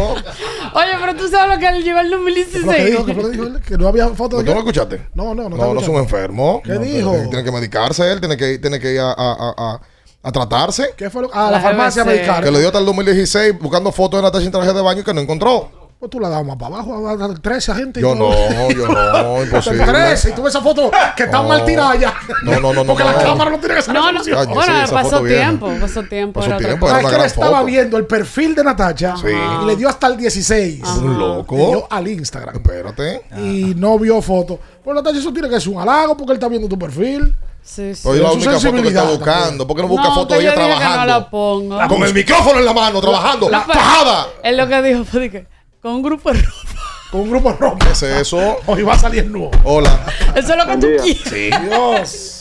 Oye, 0.74 0.92
pero 1.00 1.14
tú 1.16 1.28
sabes 1.28 1.54
lo 1.54 1.60
que 1.60 1.66
él 1.68 1.82
llegó 1.82 2.00
el 2.00 2.10
¿Qué 2.10 2.16
fue 2.16 2.30
lo 2.30 2.34
que 2.34 2.42
2016. 2.42 2.90
dijo? 2.90 3.06
¿Qué 3.06 3.14
dijo 3.14 3.42
él? 3.46 3.60
Que 3.66 3.76
no 3.78 3.88
había 3.88 4.08
foto 4.08 4.36
¿No 4.36 4.42
de 4.42 4.44
¿Tú 4.44 4.50
qué? 4.50 4.54
lo 4.54 4.58
escuchaste? 4.60 5.00
No, 5.14 5.34
no, 5.34 5.48
no. 5.48 5.56
No, 5.56 5.74
no 5.74 5.80
es 5.80 5.88
un 5.88 5.96
enfermo. 5.96 6.60
¿Qué 6.64 6.72
No, 6.72 6.80
dijo? 6.80 7.10
Tiene, 7.12 7.28
tiene 7.28 7.44
que 7.44 7.52
medicarse 7.52 8.12
él, 8.12 8.20
tiene 8.20 8.36
que, 8.36 8.58
tiene 8.58 8.78
que 8.78 8.92
ir 8.92 9.00
a, 9.00 9.12
a, 9.12 9.32
a, 9.32 9.54
a- 9.56 9.80
a 10.22 10.32
tratarse. 10.32 10.94
¿Qué 10.96 11.10
fue 11.10 11.22
lo 11.22 11.30
Ah, 11.32 11.44
La 11.46 11.50
la 11.52 11.60
farmacia 11.60 12.02
GBC. 12.02 12.10
americana. 12.12 12.42
Que 12.44 12.50
le 12.50 12.58
dio 12.58 12.68
hasta 12.68 12.78
el 12.80 12.86
2016 12.86 13.58
buscando 13.60 13.92
fotos 13.92 14.18
de 14.18 14.22
Natasha 14.22 14.44
en 14.46 14.52
traje 14.52 14.72
de 14.72 14.80
baño 14.82 15.00
y 15.00 15.04
que 15.04 15.14
no 15.14 15.20
encontró. 15.20 15.87
Pues 15.98 16.10
tú 16.12 16.20
la 16.20 16.28
das 16.28 16.46
más 16.46 16.54
para 16.56 16.76
abajo, 16.76 17.08
a 17.08 17.16
dar 17.16 17.36
13 17.40 17.72
a 17.72 17.74
gente. 17.74 17.98
y 17.98 18.02
Yo 18.04 18.14
todo. 18.16 18.30
no, 18.30 18.70
yo 18.70 18.86
no, 18.86 19.42
imposible. 19.42 19.84
13, 19.84 20.30
y 20.30 20.32
tú 20.32 20.42
ves 20.44 20.54
esa 20.54 20.62
foto 20.62 20.92
que 21.16 21.24
está 21.24 21.38
No. 21.42 21.48
mal 21.48 21.64
tirada 21.64 21.96
ya. 21.96 22.14
No, 22.44 22.52
no, 22.52 22.60
no, 22.60 22.72
no, 22.72 22.84
Porque 22.84 23.02
la 23.02 23.14
no. 23.14 23.18
cámara 23.18 23.50
no 23.50 23.58
tiene 23.58 23.74
que 23.74 23.82
ser 23.82 23.94
No, 23.94 24.12
no. 24.12 24.20
Oye, 24.20 24.32
bueno, 24.32 24.86
sí, 24.86 24.92
pasó 24.94 25.20
tiempo, 25.24 25.66
pasó 25.80 26.02
tiempo. 26.04 26.40
Pasó 26.40 26.56
tiempo, 26.56 26.56
cosa. 26.56 26.56
Era 26.60 26.74
es 26.74 26.80
una 26.82 26.98
que 27.00 27.06
él 27.06 27.12
gran 27.14 27.26
estaba 27.26 27.50
foto. 27.56 27.64
viendo 27.64 27.96
el 27.96 28.06
perfil 28.06 28.54
de 28.54 28.62
Natacha 28.62 29.16
Sí. 29.16 29.26
y 29.26 29.66
le 29.66 29.74
dio 29.74 29.88
hasta 29.88 30.06
el 30.06 30.16
16. 30.16 30.84
Un 31.02 31.18
loco. 31.18 31.56
Le 31.56 31.66
dio 31.66 31.86
al 31.90 32.06
Instagram. 32.06 32.54
Espérate. 32.54 33.22
Y 33.36 33.74
no 33.76 33.98
vio 33.98 34.22
foto. 34.22 34.60
Pues 34.84 34.94
Natacha, 34.94 35.18
eso 35.18 35.32
tiene 35.32 35.48
que 35.48 35.60
ser 35.60 35.72
un 35.72 35.80
halago 35.80 36.16
porque 36.16 36.30
él 36.30 36.36
está 36.36 36.46
viendo 36.46 36.68
tu 36.68 36.78
perfil. 36.78 37.34
Sí, 37.60 37.92
sí. 37.96 38.06
Oye, 38.06 38.22
la 38.22 38.30
única 38.30 38.52
foto 38.60 38.82
que 38.82 38.88
está 38.88 39.02
buscando. 39.02 39.66
¿Por 39.66 39.74
qué 39.76 39.82
no 39.82 39.88
busca 39.88 40.08
No, 40.10 40.14
foto 40.14 40.34
de 40.34 40.40
ella 40.42 40.54
que 40.54 40.60
no 40.60 40.66
trabajando? 40.66 41.06
la 41.06 41.28
ponga. 41.28 41.88
Con 41.88 42.02
el 42.04 42.14
micrófono 42.14 42.60
en 42.60 42.64
la 42.64 42.72
mano, 42.72 43.00
trabajando. 43.00 43.50
La- 43.50 43.62
¡Fajada! 43.62 44.26
Él 44.44 44.56
lo 44.56 44.68
que 44.68 44.80
dijo 44.82 45.04
fue 45.04 45.28
que 45.28 45.57
con 45.82 45.92
un 45.92 46.02
grupo 46.02 46.32
de 46.32 46.38
ropa. 46.40 46.80
Con 47.10 47.20
un 47.22 47.30
grupo 47.30 47.52
rojo. 47.58 47.76
¿Qué 47.78 47.90
es 47.92 48.02
eso? 48.02 48.56
Hoy 48.66 48.82
va 48.82 48.92
a 48.94 48.98
salir 48.98 49.26
nuevo. 49.30 49.50
Hola. 49.64 49.90
Eso 50.36 50.52
es 50.54 50.56
lo 50.56 50.66
que 50.72 50.78
tú 50.78 50.86
día. 50.86 50.96
quieres. 51.02 51.20
Sí. 51.22 51.50
Dios. 51.66 52.34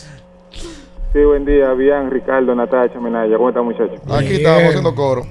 Sí, 1.13 1.23
buen 1.23 1.45
día, 1.45 1.71
bien, 1.73 2.11
Ricardo, 2.11 2.53
Natacha, 2.53 2.99
Minaya, 2.99 3.37
¿cómo 3.37 3.49
están 3.49 3.63
muchachos? 3.65 3.99
Aquí 4.11 4.35
estamos 4.35 4.63
haciendo 4.63 4.93
coro. 4.93 5.21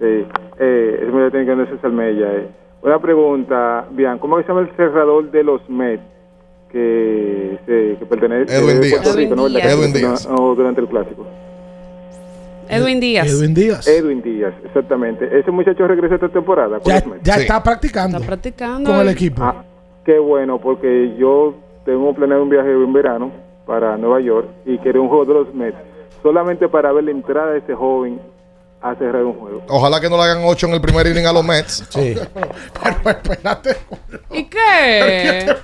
Sí, 0.00 0.26
eh, 0.58 1.00
es 1.06 1.12
muy 1.12 1.30
tiene 1.30 1.46
que 1.46 1.54
no 1.56 1.66
César 1.66 1.90
Mella. 1.92 2.26
Eh. 2.32 2.48
Una 2.82 2.98
pregunta, 3.00 3.86
bien, 3.92 4.18
¿cómo 4.18 4.36
se 4.42 4.48
llama 4.48 4.60
el 4.62 4.76
cerrador 4.76 5.30
de 5.30 5.44
los 5.44 5.66
Mets 5.70 6.02
que, 6.70 7.58
se- 7.64 7.96
que 7.98 8.06
pertenece 8.06 8.54
Edwin 8.54 8.70
es 8.70 8.80
de 8.80 8.86
Díaz. 8.88 9.00
Puerto 9.02 9.16
Rico, 9.18 9.34
¿no? 9.36 9.46
Edwin 9.46 9.54
¿Verdad? 9.54 9.68
Díaz. 9.68 9.78
Edwin 9.78 9.92
No, 9.92 9.98
Díaz. 10.08 10.28
no, 10.28 10.54
durante 10.56 10.80
el 10.80 10.88
clásico. 10.88 11.26
Edwin 12.68 13.00
Díaz. 13.00 13.26
Edwin 13.32 13.54
Díaz. 13.54 13.86
Edwin 13.88 14.22
Díaz, 14.22 14.54
exactamente. 14.64 15.38
Ese 15.38 15.50
muchacho 15.50 15.86
regresa 15.86 16.14
esta 16.16 16.28
temporada 16.28 16.78
Ya, 16.84 17.00
Sí. 17.00 17.40
está 17.42 17.62
practicando 17.62 18.16
Está 18.18 18.26
practicando. 18.26 18.90
con 18.90 19.00
el 19.00 19.08
equipo. 19.08 19.42
Ah, 19.42 19.64
qué 20.04 20.18
bueno, 20.18 20.58
porque 20.58 21.14
yo 21.18 21.54
tengo 21.84 22.14
planeado 22.14 22.42
un 22.42 22.50
viaje 22.50 22.70
en 22.70 22.92
verano 22.92 23.30
para 23.66 23.96
Nueva 23.96 24.20
York 24.20 24.48
y 24.66 24.78
quería 24.78 25.00
un 25.00 25.08
juego 25.08 25.24
de 25.24 25.34
los 25.34 25.54
Mets, 25.54 25.76
solamente 26.22 26.68
para 26.68 26.92
ver 26.92 27.04
la 27.04 27.10
entrada 27.10 27.52
de 27.52 27.58
ese 27.58 27.74
joven 27.74 28.20
a 28.86 28.94
cerrar 28.96 29.24
un 29.24 29.32
juego. 29.40 29.62
Ojalá 29.68 29.98
que 29.98 30.10
no 30.10 30.16
le 30.18 30.24
hagan 30.24 30.42
8 30.44 30.66
en 30.66 30.74
el 30.74 30.80
primer 30.82 31.06
inning 31.06 31.24
a 31.26 31.32
los 31.32 31.42
Mets. 31.42 31.84
Sí. 31.88 32.14
Pero 33.02 33.10
espérate. 33.10 33.76
¿Y 34.30 34.44
qué? 34.44 35.56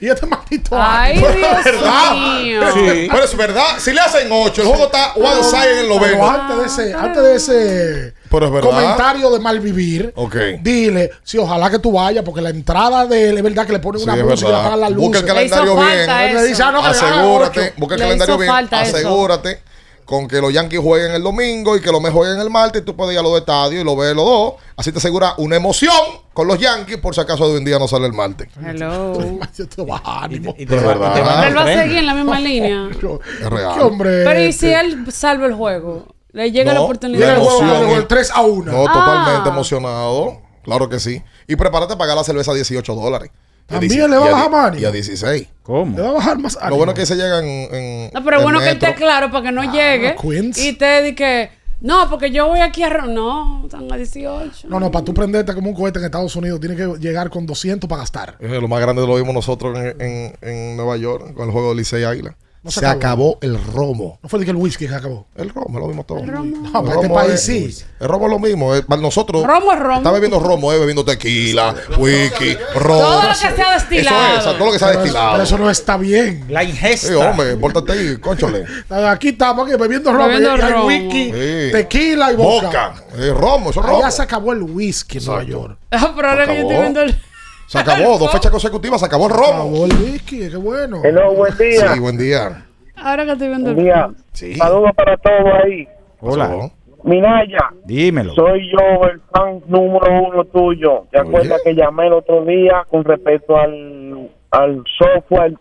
Y 0.00 0.08
este 0.08 0.26
maldito. 0.26 0.70
Ay. 0.72 1.18
Dios 1.18 1.32
¿Verdad? 1.64 2.12
mío. 2.14 2.60
Sí. 2.74 3.08
Pero 3.10 3.24
es 3.24 3.36
verdad. 3.36 3.66
Si 3.78 3.92
le 3.92 4.00
hacen 4.00 4.26
8, 4.28 4.62
el 4.62 4.66
juego 4.68 4.84
está 4.86 5.12
one 5.14 5.42
side 5.44 5.72
en 5.72 5.78
el 5.78 5.98
Pero 5.98 6.16
noveno. 6.18 6.28
antes 6.28 6.58
de 6.58 6.66
ese, 6.84 6.94
antes 6.94 7.22
de 7.22 7.34
ese 7.36 8.14
Pero 8.28 8.46
es 8.46 8.52
verdad. 8.52 8.70
comentario 8.70 9.30
de 9.30 9.38
malvivir, 9.38 10.12
Ok. 10.16 10.34
dile, 10.60 11.10
sí, 11.22 11.38
ojalá 11.38 11.70
que 11.70 11.78
tú 11.78 11.92
vayas, 11.92 12.24
porque 12.24 12.40
la 12.40 12.50
entrada 12.50 13.06
de 13.06 13.28
él 13.30 13.36
es 13.36 13.42
verdad 13.44 13.66
que 13.66 13.72
le 13.72 13.78
ponen 13.78 14.00
Sí, 14.00 14.04
una 14.08 14.16
es 14.16 14.24
música 14.24 14.34
y 14.34 14.40
le 14.40 14.46
verdad. 14.48 14.60
apagan 14.66 14.80
la 14.80 14.90
luz. 14.90 15.04
Busca 15.04 15.18
el 15.20 15.24
calendario 15.26 15.76
bien. 15.76 16.10
ah, 16.10 16.88
Asegúrate, 16.88 17.72
busca 17.76 17.94
el 17.94 18.00
Le 18.00 18.04
calendario 18.06 18.34
hizo 18.34 18.38
bien. 18.40 18.52
falta 18.52 18.82
eso. 18.82 18.96
Asegúrate 18.96 19.60
con 20.04 20.28
que 20.28 20.40
los 20.40 20.52
Yankees 20.52 20.80
jueguen 20.80 21.12
el 21.12 21.22
domingo 21.22 21.76
y 21.76 21.80
que 21.80 21.90
los 21.90 22.00
Mets 22.00 22.14
jueguen 22.14 22.38
el 22.40 22.50
martes. 22.50 22.82
Y 22.82 22.84
tú 22.84 22.94
puedes 22.94 23.12
ir 23.14 23.18
a 23.18 23.22
los 23.22 23.30
dos 23.32 23.40
estadios 23.40 23.80
y 23.80 23.84
lo 23.84 23.96
ves 23.96 24.14
los 24.14 24.24
dos. 24.24 24.54
Así 24.76 24.92
te 24.92 24.98
asegura 24.98 25.34
una 25.38 25.56
emoción 25.56 25.94
con 26.32 26.46
los 26.46 26.58
Yankees 26.58 26.98
por 26.98 27.14
si 27.14 27.20
acaso 27.20 27.50
de 27.52 27.58
un 27.58 27.64
día 27.64 27.78
no 27.78 27.88
sale 27.88 28.06
el 28.06 28.12
martes. 28.12 28.48
Hello. 28.64 29.38
Yo 29.56 29.68
te 29.68 29.82
bajo 29.82 30.10
ánimo. 30.10 30.54
Y 30.58 30.66
te 30.66 30.76
va- 30.76 30.82
verdad. 30.94 31.14
te 31.42 31.48
él 31.48 31.56
va 31.56 31.62
a 31.64 31.66
seguir 31.82 31.96
en 31.98 32.06
la 32.06 32.14
misma 32.14 32.38
línea. 32.40 32.88
Es 32.90 33.50
real. 33.50 33.74
¿Qué 33.74 33.80
hombre? 33.80 34.24
Pero 34.24 34.40
¿y 34.40 34.52
si 34.52 34.66
este? 34.68 34.80
él 34.80 35.12
salva 35.12 35.46
el 35.46 35.54
juego? 35.54 36.06
Le 36.32 36.50
llega 36.50 36.72
la 36.74 36.80
oportunidad. 36.82 37.20
Llega 37.20 37.32
el 37.34 37.38
La 37.38 37.44
juego, 37.44 37.62
emoción 37.62 37.90
el 37.92 37.98
es- 38.02 38.08
3 38.08 38.30
a 38.34 38.40
1. 38.42 38.72
No, 38.72 38.84
Ah. 38.88 38.92
totalmente 38.92 39.48
emocionado. 39.50 40.40
Claro 40.64 40.88
que 40.88 40.98
sí. 40.98 41.22
Y 41.46 41.56
prepárate 41.56 41.92
a 41.92 41.98
pagar 41.98 42.16
la 42.16 42.24
cerveza 42.24 42.50
a 42.50 42.54
18 42.54 42.94
dólares. 42.94 43.30
También 43.66 43.92
10 43.92 44.10
le 44.10 44.16
va 44.16 44.24
a 44.26 44.28
y 44.28 44.32
bajar. 44.50 44.78
Y 44.78 44.84
a 44.84 44.90
16. 44.90 45.48
¿Cómo? 45.62 45.96
Le 45.96 46.02
va 46.02 46.10
a 46.10 46.12
bajar 46.12 46.38
más 46.38 46.54
Lo 46.54 46.60
ánimo. 46.60 46.76
bueno 46.76 46.92
es 46.92 46.98
que 46.98 47.06
se 47.06 47.16
llegan 47.16 47.44
en. 47.46 48.10
No, 48.12 48.22
pero 48.24 48.36
en 48.38 48.42
bueno 48.42 48.60
que 48.60 48.70
esté 48.70 48.94
claro 48.94 49.30
para 49.30 49.44
que 49.44 49.52
no 49.52 49.62
llegue. 49.72 50.14
Queens. 50.20 50.58
Y 50.58 50.74
te 50.74 51.02
di 51.02 51.14
que, 51.14 51.48
no, 51.80 52.08
porque 52.10 52.30
yo 52.30 52.48
voy 52.48 52.60
aquí 52.60 52.82
a... 52.82 52.90
ro-". 52.90 53.06
No, 53.06 53.62
están 53.64 53.90
a 53.90 53.96
18. 53.96 54.68
No, 54.68 54.78
no, 54.80 54.90
para 54.90 55.04
tú 55.04 55.14
prenderte 55.14 55.54
como 55.54 55.70
un 55.70 55.74
cohete 55.76 55.98
en 55.98 56.04
Estados 56.04 56.36
Unidos, 56.36 56.60
tienes 56.60 56.76
que 56.78 56.98
llegar 57.00 57.30
con 57.30 57.46
200 57.46 57.88
para 57.88 58.00
gastar. 58.00 58.36
Eh, 58.40 58.58
Lo 58.60 58.68
más 58.68 58.80
grande 58.80 59.06
lo 59.06 59.14
vimos 59.16 59.34
nosotros 59.34 59.78
en, 59.78 60.00
en- 60.00 60.32
en 60.42 60.76
Nueva 60.76 60.96
York 60.98 61.32
con 61.34 61.46
el 61.46 61.52
juego 61.52 61.70
de 61.70 61.76
Licey 61.76 62.04
Águila. 62.04 62.36
No 62.64 62.70
se 62.70 62.80
se 62.80 62.86
acabó. 62.86 63.36
acabó. 63.36 63.38
el 63.42 63.62
romo. 63.74 64.18
No 64.22 64.28
fue 64.28 64.38
de 64.38 64.46
que 64.46 64.50
el 64.50 64.56
whisky 64.56 64.88
que 64.88 64.94
acabó. 64.94 65.26
El 65.36 65.50
romo, 65.50 65.78
lo 65.78 65.86
vimos 65.86 66.06
todo. 66.06 66.20
El 66.20 66.28
romo. 66.28 66.56
No, 66.72 66.82
para 66.84 66.94
este 66.96 67.08
país 67.10 67.40
sí. 67.40 67.76
El 68.00 68.08
romo 68.08 68.24
es 68.26 68.32
lo 68.32 68.38
mismo. 68.38 68.74
eh, 68.74 68.82
para 68.82 69.02
nosotros. 69.02 69.46
Romo 69.46 69.72
es 69.72 69.78
romo. 69.80 69.98
Está 69.98 70.10
bebiendo 70.10 70.40
romo, 70.40 70.72
eh, 70.72 70.78
bebiendo 70.78 71.04
tequila, 71.04 71.74
whisky, 71.98 72.56
romo. 72.74 73.00
Todo 73.00 73.22
lo 73.22 73.28
que 73.28 73.34
sea 73.34 73.50
Eso 73.50 73.70
destilado. 73.70 74.32
es, 74.34 74.38
o 74.38 74.42
sea, 74.42 74.52
todo 74.58 74.66
lo 74.66 74.72
que 74.72 74.78
sea 74.78 74.88
Pero, 74.88 74.98
eso- 75.00 75.04
destilado. 75.04 75.32
pero 75.32 75.44
eso 75.44 75.58
no 75.58 75.70
está 75.70 75.96
bien. 75.98 76.44
La 76.48 76.64
ingesta. 76.64 77.08
Sí, 77.08 77.14
hombre, 77.14 77.54
pórtate 77.56 77.92
ahí, 77.92 78.16
conchole. 78.16 78.64
Aquí 79.10 79.28
estamos 79.28 79.68
aquí 79.68 79.76
bebiendo 79.78 80.10
ron, 80.12 80.26
Bebiendo 80.28 80.56
y 80.56 80.60
hay 80.62 80.72
romo. 80.72 80.86
whisky, 80.86 81.24
Sí. 81.32 81.72
tequila 81.72 82.32
y 82.32 82.36
vodka. 82.36 82.66
Boca. 82.66 82.94
Eh, 83.18 83.30
romo, 83.36 83.70
eso 83.70 83.80
es 83.80 83.86
romo. 83.86 83.98
Allá 83.98 84.10
se 84.10 84.22
acabó 84.22 84.52
el 84.54 84.62
whisky 84.62 85.18
en 85.18 85.24
Nueva. 85.26 85.42
York. 85.44 85.78
Ah, 85.90 86.12
pero 86.16 86.28
ahora 86.30 86.46
que 86.46 86.54
yo 86.54 86.60
estoy 86.62 86.76
viendo 86.76 87.02
el... 87.02 87.20
Se 87.66 87.78
acabó, 87.78 88.18
dos 88.18 88.30
fechas 88.30 88.50
consecutivas, 88.50 89.00
se 89.00 89.06
acabó 89.06 89.26
el 89.26 89.32
romo. 89.32 89.46
Acabó 89.62 89.84
el 89.86 89.92
whisky, 89.94 90.48
qué 90.50 90.56
bueno. 90.56 91.00
Hello, 91.02 91.34
buen 91.34 91.56
día. 91.56 91.92
Sí, 91.94 92.00
buen 92.00 92.18
día. 92.18 92.66
Ahora 92.96 93.24
que 93.24 93.32
estoy 93.32 93.48
viendo 93.48 93.74
Buen 93.74 93.78
el... 93.78 93.84
día. 93.84 94.10
Sí. 94.32 94.54
Saludos 94.54 94.90
para 94.94 95.16
todos 95.16 95.52
ahí. 95.64 95.88
Hola. 96.20 96.70
Minaya, 97.02 97.70
Dímelo. 97.84 98.32
soy 98.34 98.70
yo 98.72 99.06
el 99.08 99.20
fan 99.30 99.60
número 99.66 100.22
uno 100.26 100.44
tuyo. 100.44 101.04
¿Te 101.10 101.18
acuerdas 101.18 101.60
que 101.62 101.74
llamé 101.74 102.06
el 102.06 102.14
otro 102.14 102.42
día 102.46 102.86
con 102.88 103.04
respecto 103.04 103.56
al, 103.58 104.30
al 104.50 104.82
software 104.98 105.54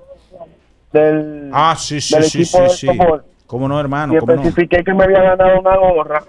del, 0.94 1.50
Ah, 1.52 1.76
sí, 1.78 2.00
sí, 2.00 2.16
del 2.16 2.24
sí, 2.24 2.42
equipo 2.44 2.70
sí, 2.70 2.88
de 2.88 2.94
sí. 2.94 3.00
¿Cómo 3.46 3.68
no, 3.68 3.78
hermano? 3.80 4.14
y 4.16 4.20
¿Cómo 4.20 4.34
no? 4.36 4.42
especifiqué 4.42 4.84
que 4.86 4.94
me 4.94 5.04
había 5.04 5.22
ganado 5.22 5.60
una 5.60 5.76
gorra, 5.76 6.24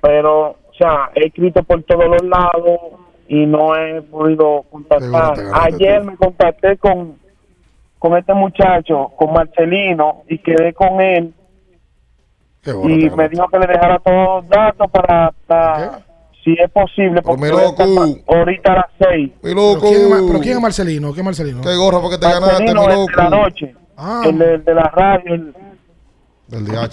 pero, 0.00 0.48
o 0.50 0.74
sea, 0.76 1.10
he 1.14 1.26
escrito 1.28 1.62
por 1.62 1.82
todos 1.84 2.06
los 2.08 2.22
lados 2.24 2.80
y 3.28 3.46
no 3.46 3.76
he 3.76 4.02
podido 4.02 4.62
contactar. 4.70 5.10
ganaste 5.36 5.42
Ayer 5.76 6.04
me 6.04 6.16
contacté 6.16 6.76
con, 6.78 7.14
con 7.98 8.16
este 8.16 8.34
muchacho, 8.34 9.10
con 9.16 9.32
Marcelino, 9.32 10.22
y 10.28 10.38
quedé 10.38 10.72
con 10.74 11.00
él 11.00 11.32
Qué 12.62 12.72
bueno, 12.72 12.94
y 12.94 12.98
me 12.98 13.08
ganaste. 13.10 13.28
dijo 13.30 13.48
que 13.48 13.58
le 13.60 13.66
dejara 13.66 13.98
todos 14.00 14.42
los 14.44 14.48
datos 14.48 14.90
para, 14.90 15.32
para 15.46 16.00
si 16.42 16.52
es 16.52 16.70
posible, 16.70 17.22
porque 17.22 17.48
ahorita 17.48 18.72
a 18.72 18.76
las 18.76 18.86
seis. 18.98 19.30
Mi 19.30 19.36
¿Pero 19.42 19.74
loco. 19.74 19.88
quién, 19.88 20.10
pero 20.28 20.38
quién 20.40 20.56
es 20.56 20.60
Marcelino? 20.60 21.12
¿Qué 21.12 21.20
es 21.20 21.24
Marcelino? 21.24 21.60
Qué 21.62 21.74
gorra 21.76 22.00
porque 22.00 22.18
te 22.18 22.26
ganaste, 22.26 22.62
mi 22.64 22.72
Marcelino, 22.72 23.02
el 23.02 23.06
de 23.06 23.22
la 23.22 23.30
noche, 23.30 23.74
Ah, 23.96 24.22
el, 24.26 24.38
de, 24.38 24.54
el 24.54 24.64
de 24.64 24.74
la 24.74 24.82
radio, 24.82 25.34
el- 25.34 25.54
Del 26.48 26.64
DH. 26.64 26.90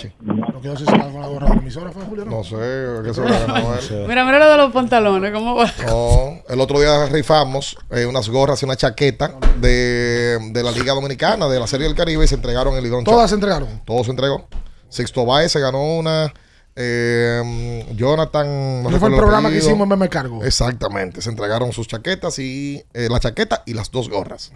que 0.62 0.68
yo 0.68 0.76
sé 0.76 0.86
si 0.86 0.92
con 0.92 1.22
la 1.22 1.28
gorra 1.28 1.48
de 1.50 1.56
la 1.56 1.62
emisora 1.62 1.92
fue 1.92 2.04
Julio. 2.06 2.26
¿no? 2.26 2.32
No 2.38 2.44
sé, 2.44 2.56
¿qué 2.56 3.14
se 3.14 3.22
lo 3.22 3.28
ganó 3.28 3.74
él? 3.80 4.06
Mira, 4.08 4.26
mira 4.26 4.40
lo 4.40 4.50
de 4.50 4.58
los 4.58 4.72
pantalones, 4.74 5.32
¿cómo 5.32 5.56
va? 5.56 5.72
No, 5.86 6.42
el 6.50 6.60
otro 6.60 6.80
día 6.80 7.06
rifamos 7.06 7.78
eh, 7.92 8.06
unas 8.08 8.30
gorras 8.30 8.62
y 8.64 8.66
una 8.66 8.76
chaqueta 8.76 9.36
de, 9.62 10.40
de 10.52 10.64
la 10.64 10.72
Liga 10.72 10.94
Dominicana, 10.94 11.48
de 11.48 11.60
la 11.60 11.68
Serie 11.68 11.86
del 11.88 11.96
Caribe, 11.96 12.26
y 12.26 12.28
se 12.28 12.36
entregaron 12.36 12.74
el 12.76 12.84
Lidón 12.84 13.04
Todas 13.04 13.30
se 13.30 13.36
entregaron. 13.36 13.82
Todo 13.86 14.04
se 14.04 14.10
entregó. 14.10 14.48
Sixto 14.90 15.26
Baez 15.26 15.52
se 15.52 15.60
ganó 15.60 15.98
una. 15.98 16.34
Eh, 16.76 17.86
Jonathan. 17.95 18.84
no 18.84 18.90
Ese 18.90 19.00
fue 19.00 19.10
el 19.10 19.16
programa 19.16 19.50
que 19.50 19.58
hicimos 19.58 19.90
en 19.91 20.00
Me 20.00 20.10
Cargo. 20.10 20.44
Exactamente. 20.44 21.22
Se 21.22 21.30
entregaron 21.30 21.72
sus 21.72 21.88
chaquetas 21.88 22.40
y. 22.40 22.84
eh, 22.94 23.08
la 23.10 23.20
chaqueta 23.20 23.64
y 23.66 23.74
las 23.74 23.91
dos 23.91 24.10
gorras. 24.10 24.52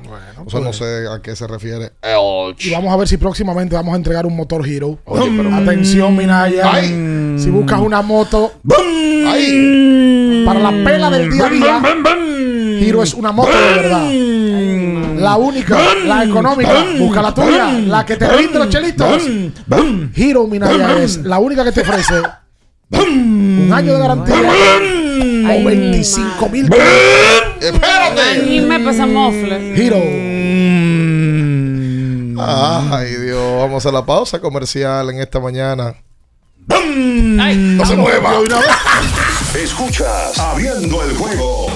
o 0.45 0.49
sea, 0.49 0.59
no 0.59 0.65
pues. 0.67 0.77
sé 0.77 1.05
a 1.07 1.21
qué 1.21 1.35
se 1.35 1.45
refiere. 1.47 1.91
Elch. 2.01 2.65
Y 2.65 2.71
vamos 2.71 2.91
a 2.93 2.97
ver 2.97 3.07
si 3.07 3.17
próximamente 3.17 3.75
vamos 3.75 3.93
a 3.93 3.97
entregar 3.97 4.25
un 4.25 4.35
motor 4.35 4.67
Hero. 4.67 4.97
Oye, 5.05 5.31
pero- 5.35 5.53
Atención, 5.55 6.15
Minaya. 6.15 6.71
Ay. 6.73 7.35
Si 7.37 7.49
buscas 7.49 7.79
una 7.79 8.01
moto 8.01 8.51
Ahí. 9.27 10.43
para 10.45 10.59
la 10.59 10.71
pela 10.83 11.09
del 11.09 11.29
día 11.31 11.45
a 11.45 11.49
día, 11.49 11.81
Hero 12.79 13.03
es 13.03 13.13
una 13.13 13.31
moto 13.31 13.51
de 13.51 13.75
verdad. 13.75 14.09
La 15.17 15.35
única, 15.37 15.77
la 16.05 16.23
económica, 16.23 16.85
busca 16.97 17.21
la 17.21 17.33
tuya, 17.33 17.71
la 17.71 18.05
que 18.05 18.17
te 18.17 18.27
rinde 18.27 18.59
los 18.59 18.69
chelitos. 18.69 19.23
Hero 20.15 20.47
Minaya 20.47 21.01
es 21.01 21.17
la 21.17 21.39
única 21.39 21.63
que 21.63 21.71
te 21.71 21.81
ofrece 21.81 22.21
un 22.91 23.69
año 23.73 23.93
de 23.93 23.99
garantía. 23.99 24.51
O 25.49 25.63
25 25.63 26.49
mil 26.49 26.69
¡Espérate! 27.59 28.45
Y 28.53 28.61
me 28.61 28.79
pasa 28.79 29.05
mofle. 29.05 29.73
Hero. 29.75 29.97
Ay, 32.39 33.15
Dios. 33.15 33.59
Vamos 33.59 33.85
a 33.85 33.91
la 33.91 34.05
pausa 34.05 34.39
comercial 34.39 35.09
en 35.09 35.19
esta 35.19 35.39
mañana. 35.39 35.95
Ay, 36.69 37.55
No 37.77 37.85
se 37.85 37.95
mueva. 37.95 38.33
Escuchas 39.55 40.37
Abriendo 40.37 41.01
el 41.03 41.15
juego 41.15 41.67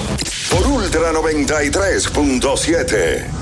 por 0.52 0.66
Ultra 0.66 1.12
93.7. 1.12 3.41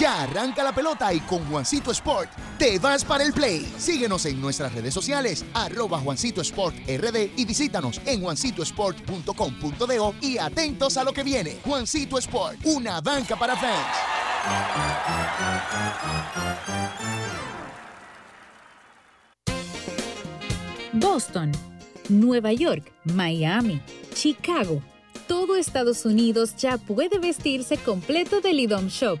Ya 0.00 0.22
arranca 0.22 0.64
la 0.64 0.74
pelota 0.74 1.12
y 1.12 1.20
con 1.20 1.44
Juancito 1.50 1.90
Sport 1.90 2.30
te 2.58 2.78
vas 2.78 3.04
para 3.04 3.22
el 3.22 3.34
play. 3.34 3.70
Síguenos 3.76 4.24
en 4.24 4.40
nuestras 4.40 4.74
redes 4.74 4.94
sociales, 4.94 5.44
arroba 5.52 5.98
Juancito 5.98 6.40
Sport 6.40 6.74
RD 6.86 7.32
y 7.36 7.44
visítanos 7.44 8.00
en 8.06 8.22
juancitosport.com.do 8.22 10.14
y 10.22 10.38
atentos 10.38 10.96
a 10.96 11.04
lo 11.04 11.12
que 11.12 11.22
viene. 11.22 11.58
Juancito 11.66 12.16
Sport, 12.16 12.60
una 12.64 13.02
banca 13.02 13.36
para 13.36 13.54
fans. 13.56 13.86
Boston, 20.94 21.52
Nueva 22.08 22.54
York, 22.54 22.90
Miami, 23.04 23.82
Chicago. 24.14 24.82
Todo 25.26 25.56
Estados 25.56 26.06
Unidos 26.06 26.56
ya 26.56 26.78
puede 26.78 27.18
vestirse 27.18 27.76
completo 27.76 28.40
del 28.40 28.60
IDOM 28.60 28.88
Shop. 28.88 29.20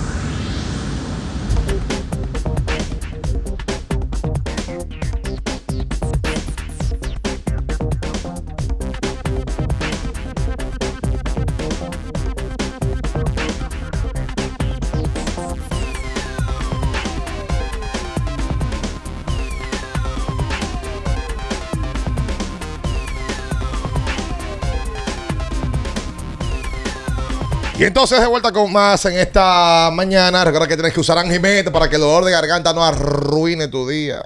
entonces 28.01 28.19
de 28.19 28.31
vuelta 28.31 28.51
con 28.51 28.73
más 28.73 29.05
en 29.05 29.15
esta 29.19 29.91
mañana. 29.93 30.43
Recuerda 30.43 30.67
que 30.67 30.73
tienes 30.73 30.91
que 30.91 31.01
usar 31.01 31.19
Angimete 31.19 31.69
para 31.69 31.87
que 31.87 31.97
el 31.97 32.01
dolor 32.01 32.25
de 32.25 32.31
garganta 32.31 32.73
no 32.73 32.83
arruine 32.83 33.67
tu 33.67 33.87
día. 33.87 34.23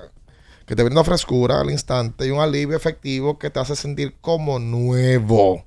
Que 0.65 0.77
te 0.77 0.84
brinda 0.84 1.03
frescura 1.03 1.60
al 1.60 1.69
instante 1.69 2.26
y 2.26 2.31
un 2.31 2.39
alivio 2.39 2.77
efectivo 2.77 3.38
que 3.38 3.49
te 3.49 3.60
hace 3.60 3.76
sentir 3.76 4.15
como 4.22 4.60
nuevo. 4.60 5.65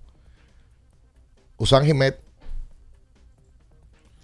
Usa 1.58 1.80
Angimet. 1.80 2.18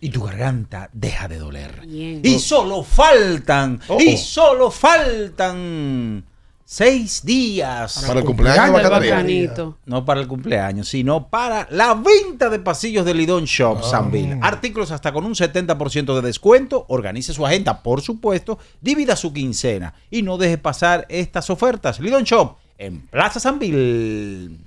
Y 0.01 0.09
tu 0.09 0.23
garganta 0.23 0.89
deja 0.95 1.29
de 1.29 1.37
doler. 1.37 1.83
Bien. 1.87 2.23
Y 2.25 2.39
solo 2.39 2.85
faltan, 2.85 3.83
Oh, 3.89 4.01
y 4.01 4.15
oh. 4.15 4.17
solo 4.17 4.71
faltan 4.71 6.25
seis 6.65 7.25
días. 7.25 8.05
Para 8.07 8.21
el 8.21 8.27
cumpleaños 8.27 8.83
de 8.83 8.89
bacanito. 8.89 9.77
No 9.87 10.05
para 10.05 10.21
el 10.21 10.27
cumpleaños, 10.27 10.89
sino 10.89 11.29
para 11.29 11.67
la 11.71 11.95
venta 11.95 12.49
de 12.51 12.59
pasillos 12.59 13.05
del 13.05 13.19
Lidón 13.19 13.45
Shop 13.45 13.79
Ah. 13.81 13.89
Sanville. 13.89 14.39
Artículos 14.43 14.91
hasta 14.91 15.13
con 15.13 15.25
un 15.25 15.35
70% 15.35 16.15
de 16.15 16.23
descuento. 16.23 16.85
Organice 16.89 17.33
su 17.33 17.47
agenda, 17.47 17.83
por 17.83 18.01
supuesto. 18.01 18.59
Divida 18.81 19.15
su 19.17 19.33
quincena 19.33 19.95
y 20.11 20.23
no 20.23 20.39
deje 20.39 20.59
pasar 20.59 21.07
estas 21.09 21.51
ofertas. 21.51 22.01
Lidón 22.01 22.25
Shop 22.25 22.57
en 22.79 23.03
Plaza 23.09 23.39
Sanville. 23.41 24.59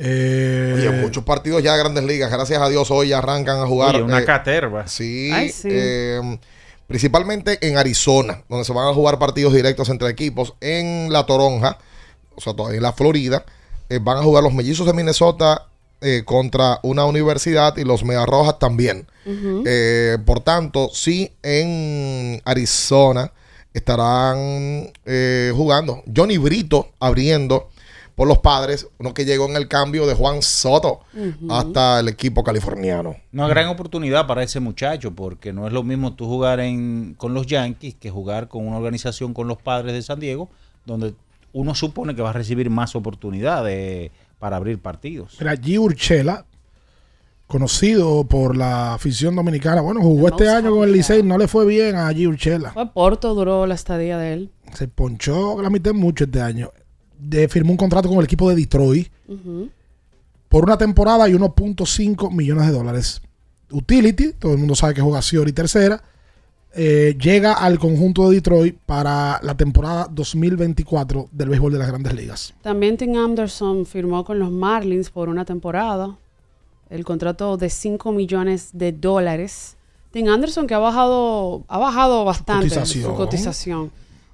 Eh, 0.00 0.74
Oye, 0.76 0.90
muchos 1.02 1.24
partidos 1.24 1.60
ya 1.62 1.72
de 1.72 1.78
grandes 1.80 2.04
ligas, 2.04 2.30
gracias 2.30 2.62
a 2.62 2.68
Dios, 2.68 2.88
hoy 2.92 3.12
arrancan 3.12 3.60
a 3.60 3.66
jugar. 3.66 3.96
Oye, 3.96 4.04
una 4.04 4.20
eh, 4.20 4.24
caterva. 4.24 4.86
Sí, 4.86 5.30
Ay, 5.32 5.48
sí. 5.50 5.68
eh, 5.72 6.38
principalmente 6.88 7.58
en 7.68 7.76
Arizona, 7.76 8.42
donde 8.48 8.64
se 8.64 8.72
van 8.72 8.88
a 8.88 8.94
jugar 8.94 9.18
partidos 9.18 9.52
directos 9.52 9.88
entre 9.90 10.08
equipos. 10.08 10.54
En 10.60 11.12
la 11.12 11.26
Toronja, 11.26 11.78
o 12.34 12.40
sea, 12.40 12.54
todavía 12.54 12.78
en 12.78 12.82
la 12.82 12.94
Florida, 12.94 13.44
eh, 13.90 14.00
van 14.02 14.16
a 14.16 14.22
jugar 14.22 14.42
los 14.42 14.54
mellizos 14.54 14.86
de 14.86 14.94
Minnesota 14.94 15.68
eh, 16.00 16.22
contra 16.24 16.80
una 16.82 17.04
universidad 17.04 17.76
y 17.76 17.84
los 17.84 18.04
Mega 18.04 18.26
Rojas 18.26 18.58
también. 18.58 19.06
Eh, 19.66 20.16
por 20.24 20.40
tanto, 20.40 20.88
sí, 20.90 21.30
en 21.42 22.40
Arizona 22.46 23.30
estarán 23.74 24.90
jugando. 25.54 26.02
Johnny 26.16 26.38
Brito 26.38 26.88
abriendo 26.98 27.68
por 28.18 28.26
los 28.26 28.38
padres, 28.38 28.88
uno 28.98 29.14
que 29.14 29.24
llegó 29.24 29.48
en 29.48 29.54
el 29.54 29.68
cambio 29.68 30.04
de 30.04 30.14
Juan 30.14 30.42
Soto 30.42 31.02
hasta 31.48 32.00
el 32.00 32.08
equipo 32.08 32.42
californiano. 32.42 33.14
Una 33.32 33.46
gran 33.46 33.68
oportunidad 33.68 34.26
para 34.26 34.42
ese 34.42 34.58
muchacho, 34.58 35.14
porque 35.14 35.52
no 35.52 35.68
es 35.68 35.72
lo 35.72 35.84
mismo 35.84 36.14
tú 36.14 36.26
jugar 36.26 36.58
en, 36.58 37.14
con 37.16 37.32
los 37.32 37.46
Yankees 37.46 37.94
que 37.94 38.10
jugar 38.10 38.48
con 38.48 38.66
una 38.66 38.76
organización 38.76 39.34
con 39.34 39.46
los 39.46 39.62
padres 39.62 39.92
de 39.92 40.02
San 40.02 40.18
Diego, 40.18 40.48
donde 40.84 41.14
uno 41.52 41.76
supone 41.76 42.16
que 42.16 42.22
va 42.22 42.30
a 42.30 42.32
recibir 42.32 42.70
más 42.70 42.96
oportunidades 42.96 44.10
para 44.40 44.56
abrir 44.56 44.80
partidos. 44.80 45.36
Mira, 45.38 45.54
G. 45.54 45.78
Urchela, 45.78 46.44
conocido 47.46 48.24
por 48.24 48.56
la 48.56 48.94
afición 48.94 49.36
dominicana. 49.36 49.80
Bueno, 49.80 50.00
jugó 50.00 50.26
este 50.26 50.48
año 50.48 50.72
con 50.72 50.88
el 50.88 50.92
Licey, 50.92 51.22
no 51.22 51.38
le 51.38 51.46
fue 51.46 51.64
bien 51.66 51.94
a 51.94 52.10
G. 52.10 52.26
Urchela. 52.26 52.72
Fue 52.72 52.92
Porto, 52.92 53.32
duró 53.36 53.64
la 53.68 53.76
estadía 53.76 54.18
de 54.18 54.32
él. 54.32 54.50
Se 54.74 54.88
ponchó 54.88 55.62
la 55.62 55.70
mitad 55.70 55.92
mucho 55.92 56.24
este 56.24 56.40
año. 56.40 56.72
De, 57.18 57.48
firmó 57.48 57.72
un 57.72 57.76
contrato 57.76 58.08
con 58.08 58.18
el 58.18 58.24
equipo 58.24 58.48
de 58.48 58.56
Detroit 58.56 59.08
por 60.48 60.64
una 60.64 60.78
temporada 60.78 61.28
y 61.28 61.32
1.5 61.32 62.32
millones 62.32 62.66
de 62.66 62.72
dólares. 62.72 63.20
Utility, 63.70 64.32
todo 64.32 64.52
el 64.52 64.58
mundo 64.58 64.74
sabe 64.74 64.94
que 64.94 65.00
juega 65.00 65.20
Ciori 65.22 65.52
tercera. 65.52 66.02
eh, 66.74 67.16
llega 67.20 67.54
al 67.54 67.78
conjunto 67.78 68.28
de 68.28 68.36
Detroit 68.36 68.76
para 68.86 69.40
la 69.42 69.56
temporada 69.56 70.06
2024 70.10 71.28
del 71.32 71.48
béisbol 71.48 71.72
de 71.72 71.78
las 71.78 71.88
grandes 71.88 72.14
ligas. 72.14 72.54
También 72.62 72.96
Tim 72.96 73.16
Anderson 73.16 73.84
firmó 73.84 74.24
con 74.24 74.38
los 74.38 74.50
Marlins 74.50 75.10
por 75.10 75.28
una 75.28 75.44
temporada. 75.44 76.16
El 76.90 77.04
contrato 77.04 77.56
de 77.56 77.68
5 77.68 78.12
millones 78.12 78.70
de 78.72 78.92
dólares. 78.92 79.76
Tim 80.12 80.28
Anderson 80.28 80.66
que 80.66 80.74
ha 80.74 80.78
bajado, 80.78 81.64
ha 81.68 81.78
bajado 81.78 82.24
bastante 82.24 82.68
cotización. 82.68 83.04
su 83.04 83.14
cotización. 83.14 83.90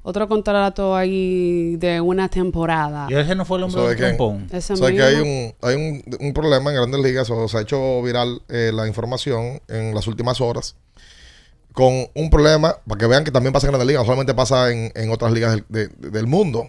Otro 0.06 0.28
contrato 0.28 0.94
ahí 0.94 1.76
de 1.76 2.00
una 2.00 2.28
temporada. 2.28 3.06
Y 3.10 3.14
ese 3.14 3.34
no 3.34 3.44
fue 3.46 3.56
el 3.58 3.64
hombre 3.64 3.80
¿Sabe 3.80 3.94
del 3.94 3.98
trompón. 4.16 4.46
Ese 4.52 4.76
¿Sabe 4.76 4.94
que 4.94 5.02
hay 5.02 5.14
un, 5.16 5.54
hay 5.62 5.74
un, 5.76 6.02
un 6.20 6.32
problema 6.34 6.70
en 6.70 6.76
grandes 6.76 7.00
ligas? 7.00 7.30
O 7.30 7.48
se 7.48 7.56
ha 7.56 7.62
hecho 7.62 8.02
viral 8.02 8.42
eh, 8.50 8.70
la 8.72 8.86
información 8.86 9.60
en 9.66 9.94
las 9.94 10.06
últimas 10.06 10.40
horas 10.42 10.76
con 11.72 12.06
un 12.14 12.30
problema, 12.30 12.76
para 12.86 12.98
que 12.98 13.06
vean 13.06 13.24
que 13.24 13.30
también 13.32 13.52
pasa 13.52 13.66
en 13.66 13.72
grandes 13.72 13.88
ligas, 13.88 14.02
no 14.02 14.06
solamente 14.06 14.34
pasa 14.34 14.70
en, 14.70 14.92
en 14.94 15.10
otras 15.10 15.32
ligas 15.32 15.52
del, 15.56 15.64
de- 15.68 16.10
del 16.10 16.26
mundo, 16.28 16.68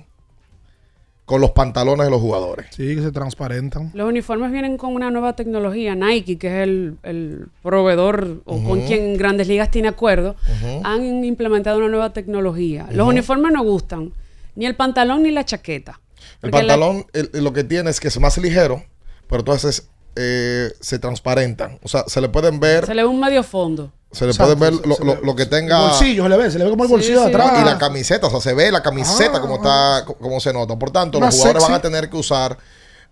con 1.25 1.41
los 1.41 1.51
pantalones 1.51 2.05
de 2.05 2.11
los 2.11 2.21
jugadores. 2.21 2.67
Sí, 2.69 2.95
que 2.95 3.01
se 3.01 3.11
transparentan. 3.11 3.89
Los 3.95 4.07
uniformes 4.07 4.51
vienen 4.51 4.77
con 4.77 4.93
una 4.93 5.09
nueva 5.09 5.35
tecnología. 5.35 5.95
Nike, 5.95 6.37
que 6.37 6.47
es 6.47 6.63
el, 6.67 6.97
el 7.03 7.47
proveedor 7.63 8.41
o 8.45 8.63
con 8.63 8.81
quien 8.81 9.17
Grandes 9.17 9.47
Ligas 9.47 9.71
tiene 9.71 9.87
acuerdo, 9.87 10.35
han 10.83 11.23
implementado 11.23 11.79
una 11.79 11.87
nueva 11.89 12.13
tecnología. 12.13 12.87
Los 12.91 13.07
uniformes 13.07 13.51
no 13.51 13.63
gustan. 13.63 14.13
Ni 14.55 14.65
el 14.65 14.75
pantalón 14.75 15.23
ni 15.23 15.31
la 15.31 15.43
chaqueta. 15.43 15.99
El 16.41 16.51
la- 16.51 16.57
pantalón 16.59 17.05
el- 17.13 17.29
lo 17.43 17.51
que 17.53 17.63
tiene 17.63 17.89
es 17.89 17.99
que 17.99 18.07
es 18.09 18.19
más 18.19 18.37
ligero, 18.37 18.83
pero 19.27 19.39
entonces 19.41 19.89
eh, 20.15 20.71
se 20.79 20.99
transparentan. 20.99 21.79
O 21.83 21.87
sea, 21.87 22.03
se 22.07 22.21
le 22.21 22.29
pueden 22.29 22.59
ver, 22.59 22.85
se 22.85 22.93
le 22.95 23.01
ve 23.03 23.07
un 23.09 23.19
medio 23.19 23.43
fondo. 23.43 23.91
Se 24.15 24.25
le 24.25 24.31
Exacto, 24.31 24.57
pueden 24.57 24.73
ver 24.73 24.81
se- 24.81 24.87
lo, 24.87 24.95
se 24.95 25.05
lo- 25.05 25.15
le- 25.15 25.21
lo 25.25 25.35
que 25.35 25.45
tenga... 25.45 25.77
El 25.83 25.89
bolsillo, 25.89 26.23
se 26.23 26.29
le 26.29 26.37
ve, 26.37 26.51
se 26.51 26.57
le 26.59 26.63
ve 26.65 26.69
como 26.71 26.83
el 26.83 26.87
Sí, 26.89 26.93
bolsillo 26.95 27.21
de 27.21 27.27
atrás. 27.27 27.51
Y 27.61 27.65
la 27.65 27.77
camiseta, 27.77 28.27
o 28.27 28.29
sea, 28.31 28.39
se 28.41 28.53
ve 28.53 28.71
la 28.71 28.81
camiseta 28.81 29.37
Ah, 29.37 29.41
como 29.41 29.55
está, 29.55 30.03
co- 30.05 30.15
como 30.15 30.39
se 30.39 30.51
nota. 30.53 30.77
Por 30.79 30.91
tanto, 30.91 31.19
los 31.19 31.33
jugadores 31.35 31.61
sexy. 31.63 31.71
van 31.71 31.79
a 31.79 31.81
tener 31.81 32.09
que 32.09 32.17
usar 32.17 32.57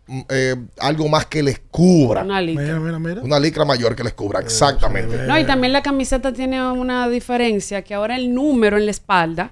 mm, 0.08 0.22
eh, 0.30 0.56
algo 0.80 1.08
más 1.10 1.26
que 1.28 1.44
les 1.44 1.62
cubra. 1.72 2.24
Una 2.24 2.42
licra. 2.42 2.64
Mira, 2.64 2.80
mira, 2.80 3.00
mira. 3.00 3.22
Una 3.22 3.40
licra 3.40 3.66
mayor 3.66 3.96
que 3.96 4.04
les 4.04 4.14
cubra, 4.14 4.40
exactamente. 4.40 5.18
No, 5.28 5.38
y 5.38 5.46
también 5.46 5.74
la 5.74 5.82
camiseta 5.84 6.34
tiene 6.34 6.62
una 6.72 7.08
diferencia, 7.10 7.82
que 7.84 7.94
ahora 7.94 8.16
el 8.16 8.34
número 8.34 8.78
en 8.78 8.86
la 8.86 8.92
espalda, 8.92 9.52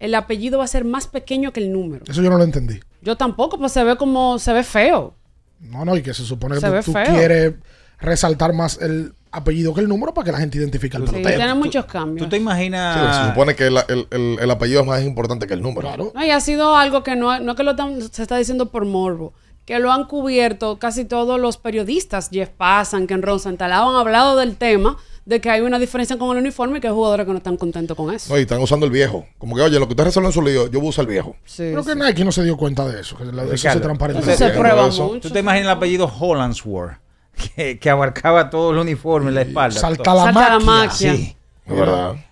el 0.00 0.14
apellido 0.14 0.58
va 0.58 0.64
a 0.64 0.68
ser 0.68 0.84
más 0.84 1.06
pequeño 1.08 1.52
que 1.52 1.60
el 1.60 1.72
número. 1.72 2.04
Eso 2.08 2.22
yo 2.22 2.30
no 2.30 2.38
lo 2.38 2.44
entendí. 2.44 2.80
Yo 3.02 3.16
tampoco, 3.16 3.58
pues 3.58 3.72
se 3.72 3.82
ve 3.84 3.96
como, 3.96 4.38
se 4.38 4.52
ve 4.52 4.62
feo. 4.64 5.14
No, 5.60 5.84
no, 5.84 5.96
y 5.96 6.02
que 6.02 6.14
se 6.14 6.24
supone 6.24 6.54
que 6.60 6.60
tú, 6.82 6.92
tú 6.92 6.92
quieres 6.92 7.54
resaltar 8.00 8.52
más 8.52 8.78
el 8.80 9.12
apellido 9.32 9.74
que 9.74 9.80
el 9.80 9.88
número 9.88 10.14
para 10.14 10.24
que 10.26 10.32
la 10.32 10.38
gente 10.38 10.58
identifique 10.58 10.96
al 10.96 11.04
Sí, 11.06 11.10
pelotero. 11.12 11.36
tiene 11.36 11.54
muchos 11.54 11.86
¿Tú 11.86 11.92
cambios. 11.92 12.28
te 12.28 12.36
Sí, 12.36 12.42
imaginas? 12.42 13.16
se 13.24 13.28
supone 13.30 13.54
que 13.54 13.66
el, 13.66 13.76
el- 13.88 14.06
el- 14.10 14.38
el 14.40 14.50
apellido 14.50 14.80
es 14.82 14.86
más 14.86 15.02
importante 15.02 15.46
que 15.46 15.54
el 15.54 15.62
número. 15.62 15.88
No, 16.14 16.24
y 16.24 16.30
ha 16.30 16.40
sido 16.40 16.76
algo 16.76 17.02
que 17.02 17.16
no, 17.16 17.38
no 17.40 17.54
que 17.54 17.62
lo 17.62 17.76
tan- 17.76 18.00
se 18.00 18.22
está 18.22 18.36
diciendo 18.36 18.70
por 18.70 18.84
morbo, 18.84 19.32
que 19.64 19.78
lo 19.78 19.92
han 19.92 20.04
cubierto 20.04 20.78
casi 20.78 21.04
todos 21.04 21.38
los 21.38 21.58
periodistas, 21.58 22.30
Jeff 22.32 22.48
Passan, 22.56 23.06
Ken 23.06 23.20
Ron 23.22 23.38
Santalao, 23.38 23.90
han 23.90 23.96
hablado 23.96 24.36
del 24.36 24.56
tema 24.56 24.96
de 25.26 25.42
que 25.42 25.50
hay 25.50 25.60
una 25.60 25.78
diferencia 25.78 26.16
con 26.16 26.34
el 26.34 26.42
uniforme 26.42 26.78
y 26.78 26.80
que 26.80 26.86
hay 26.88 26.94
jugadores 26.94 27.26
que 27.26 27.32
no 27.32 27.36
están 27.36 27.58
contentos 27.58 27.94
con 27.94 28.14
eso. 28.14 28.32
No, 28.32 28.38
y 28.38 28.42
están 28.42 28.62
usando 28.62 28.86
el 28.86 28.92
viejo. 28.92 29.26
Como 29.36 29.54
que, 29.56 29.60
oye, 29.60 29.78
lo 29.78 29.86
que 29.86 29.92
ustedes 29.92 30.06
resuelven 30.06 30.28
en 30.30 30.32
su 30.32 30.40
lío, 30.40 30.70
yo 30.70 30.78
voy 30.78 30.86
a 30.86 30.88
usar 30.88 31.02
el 31.04 31.10
viejo. 31.10 31.36
Sí, 31.44 31.64
Creo 31.70 31.84
que 31.84 31.92
sí. 31.92 31.98
Nike 31.98 32.24
no 32.24 32.32
se 32.32 32.44
dio 32.44 32.56
cuenta 32.56 32.88
de 32.88 33.02
eso. 33.02 33.14
Que 33.18 33.26
la- 33.26 33.44
eso 33.44 33.56
se 33.70 33.80
transparentó. 33.80 34.22
Eso 34.26 34.38
se 34.38 34.50
prueba 34.58 34.88
eso. 34.88 35.04
mucho. 35.08 35.20
¿Tú 35.20 35.30
te 35.30 35.40
imaginas 35.40 35.66
el 35.66 35.76
apellido 35.76 36.10
Hollandsworth? 36.18 36.96
Que, 37.54 37.78
que 37.78 37.90
abarcaba 37.90 38.50
todo 38.50 38.72
el 38.72 38.78
uniforme 38.78 39.28
en 39.28 39.34
la 39.36 39.42
espalda. 39.42 39.78
Salta 39.80 40.14
la 40.14 40.24
Salta 40.24 40.40
la 40.50 40.58
máquina. 40.58 40.72
máquina. 40.72 41.14
Sí. 41.16 41.36
Es 41.66 41.76
verdad. 41.76 42.14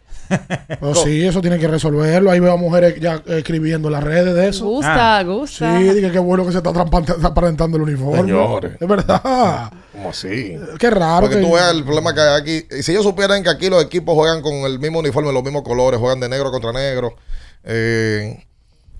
Oh, 0.81 0.93
sí, 0.93 1.25
eso 1.25 1.41
tiene 1.41 1.57
que 1.57 1.69
resolverlo. 1.69 2.33
Ahí 2.33 2.41
veo 2.41 2.53
a 2.53 2.57
mujeres 2.57 2.99
ya 3.01 3.23
escribiendo 3.29 3.87
en 3.87 3.93
las 3.93 4.03
redes 4.03 4.35
de 4.35 4.49
eso. 4.49 4.65
Gusta, 4.67 5.19
Ah. 5.19 5.23
gusta. 5.23 5.79
Sí, 5.79 5.85
dije 5.85 6.11
que 6.11 6.19
bueno 6.19 6.45
que 6.45 6.51
se 6.51 6.59
está 6.59 6.73
transparentando 6.73 7.77
el 7.77 7.85
uniforme. 7.85 8.23
Señores. 8.23 8.73
Es 8.81 8.89
verdad. 8.89 9.71
¿Cómo 9.93 10.11
así? 10.11 10.57
Qué 10.81 10.91
raro. 10.91 11.21
Porque 11.21 11.37
que- 11.37 11.43
tú 11.47 11.53
veas 11.55 11.71
el 11.73 11.85
problema 11.85 12.13
que 12.13 12.21
hay 12.23 12.41
aquí. 12.41 12.67
Y 12.77 12.83
Si 12.83 12.91
ellos 12.91 13.05
supieran 13.05 13.45
que 13.45 13.51
aquí 13.51 13.71
los 13.71 13.81
equipos 13.85 14.17
juegan 14.17 14.43
con 14.43 14.53
el 14.53 14.81
mismo 14.81 14.99
uniforme, 14.99 15.33
los 15.33 15.45
mismos 15.45 15.63
colores, 15.63 16.01
juegan 16.01 16.19
de 16.19 16.29
negro 16.29 16.51
contra 16.51 16.73
negro. 16.73 17.15
eh, 17.63 18.45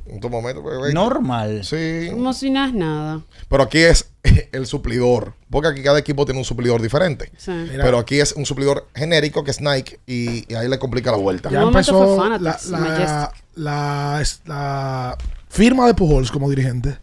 en 0.07 0.21
tu 0.21 0.31
momento. 0.31 0.63
pues, 0.63 0.95
Normal. 0.95 1.65
Sí. 1.65 2.07
Como 2.13 2.33
si 2.33 2.51
no 2.51 2.65
es 2.65 2.73
nada. 2.73 3.23
Pero 3.49 3.65
aquí 3.65 3.79
es 3.79 4.09
el 4.53 4.67
suplidor. 4.67 5.35
Porque 5.51 5.69
aquí 5.69 5.83
cada 5.83 5.99
equipo 5.99 6.25
tiene 6.25 6.39
un 6.41 6.45
suplidor 6.45 6.81
diferente. 6.83 7.31
Sí. 7.37 7.51
Mira. 7.51 7.85
Pero 7.85 7.99
aquí 7.99 8.21
es 8.21 8.33
un 8.33 8.47
suplidor 8.47 8.89
genérico 8.95 9.45
que 9.45 9.51
es 9.51 9.61
Nike 9.61 9.99
y, 10.07 10.51
y 10.53 10.55
ahí 10.57 10.69
le 10.69 10.79
complica 10.79 11.11
la 11.11 11.17
vuelta. 11.19 11.51
ya 11.51 11.63
empezó 11.63 12.29
la, 12.39 12.59
la, 13.57 14.23
la- 14.45 15.19
firma 15.49 15.87
de 15.87 15.95
Pujols 15.95 16.31
como 16.31 16.51
dirigente. 16.51 16.99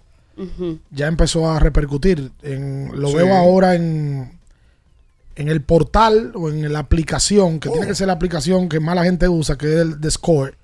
Ya 0.91 1.07
empezó 1.07 1.49
a 1.51 1.59
repercutir. 1.59 2.31
En, 2.41 2.89
lo 2.99 3.09
Sí. 3.09 3.15
veo 3.15 3.33
ahora 3.35 3.75
en, 3.75 4.39
en 5.35 5.47
el 5.47 5.61
portal 5.61 6.31
o 6.35 6.49
en 6.49 6.71
la 6.73 6.79
aplicación, 6.79 7.59
que 7.59 7.69
tiene 7.69 7.87
que 7.87 7.95
ser 7.95 8.07
la 8.07 8.13
aplicación 8.13 8.67
que 8.69 8.79
más 8.79 8.95
la 8.95 9.03
gente 9.03 9.29
usa, 9.29 9.57
que 9.57 9.67
es 9.67 9.81
el 9.81 10.01
de 10.01 10.11
Score. 10.11 10.55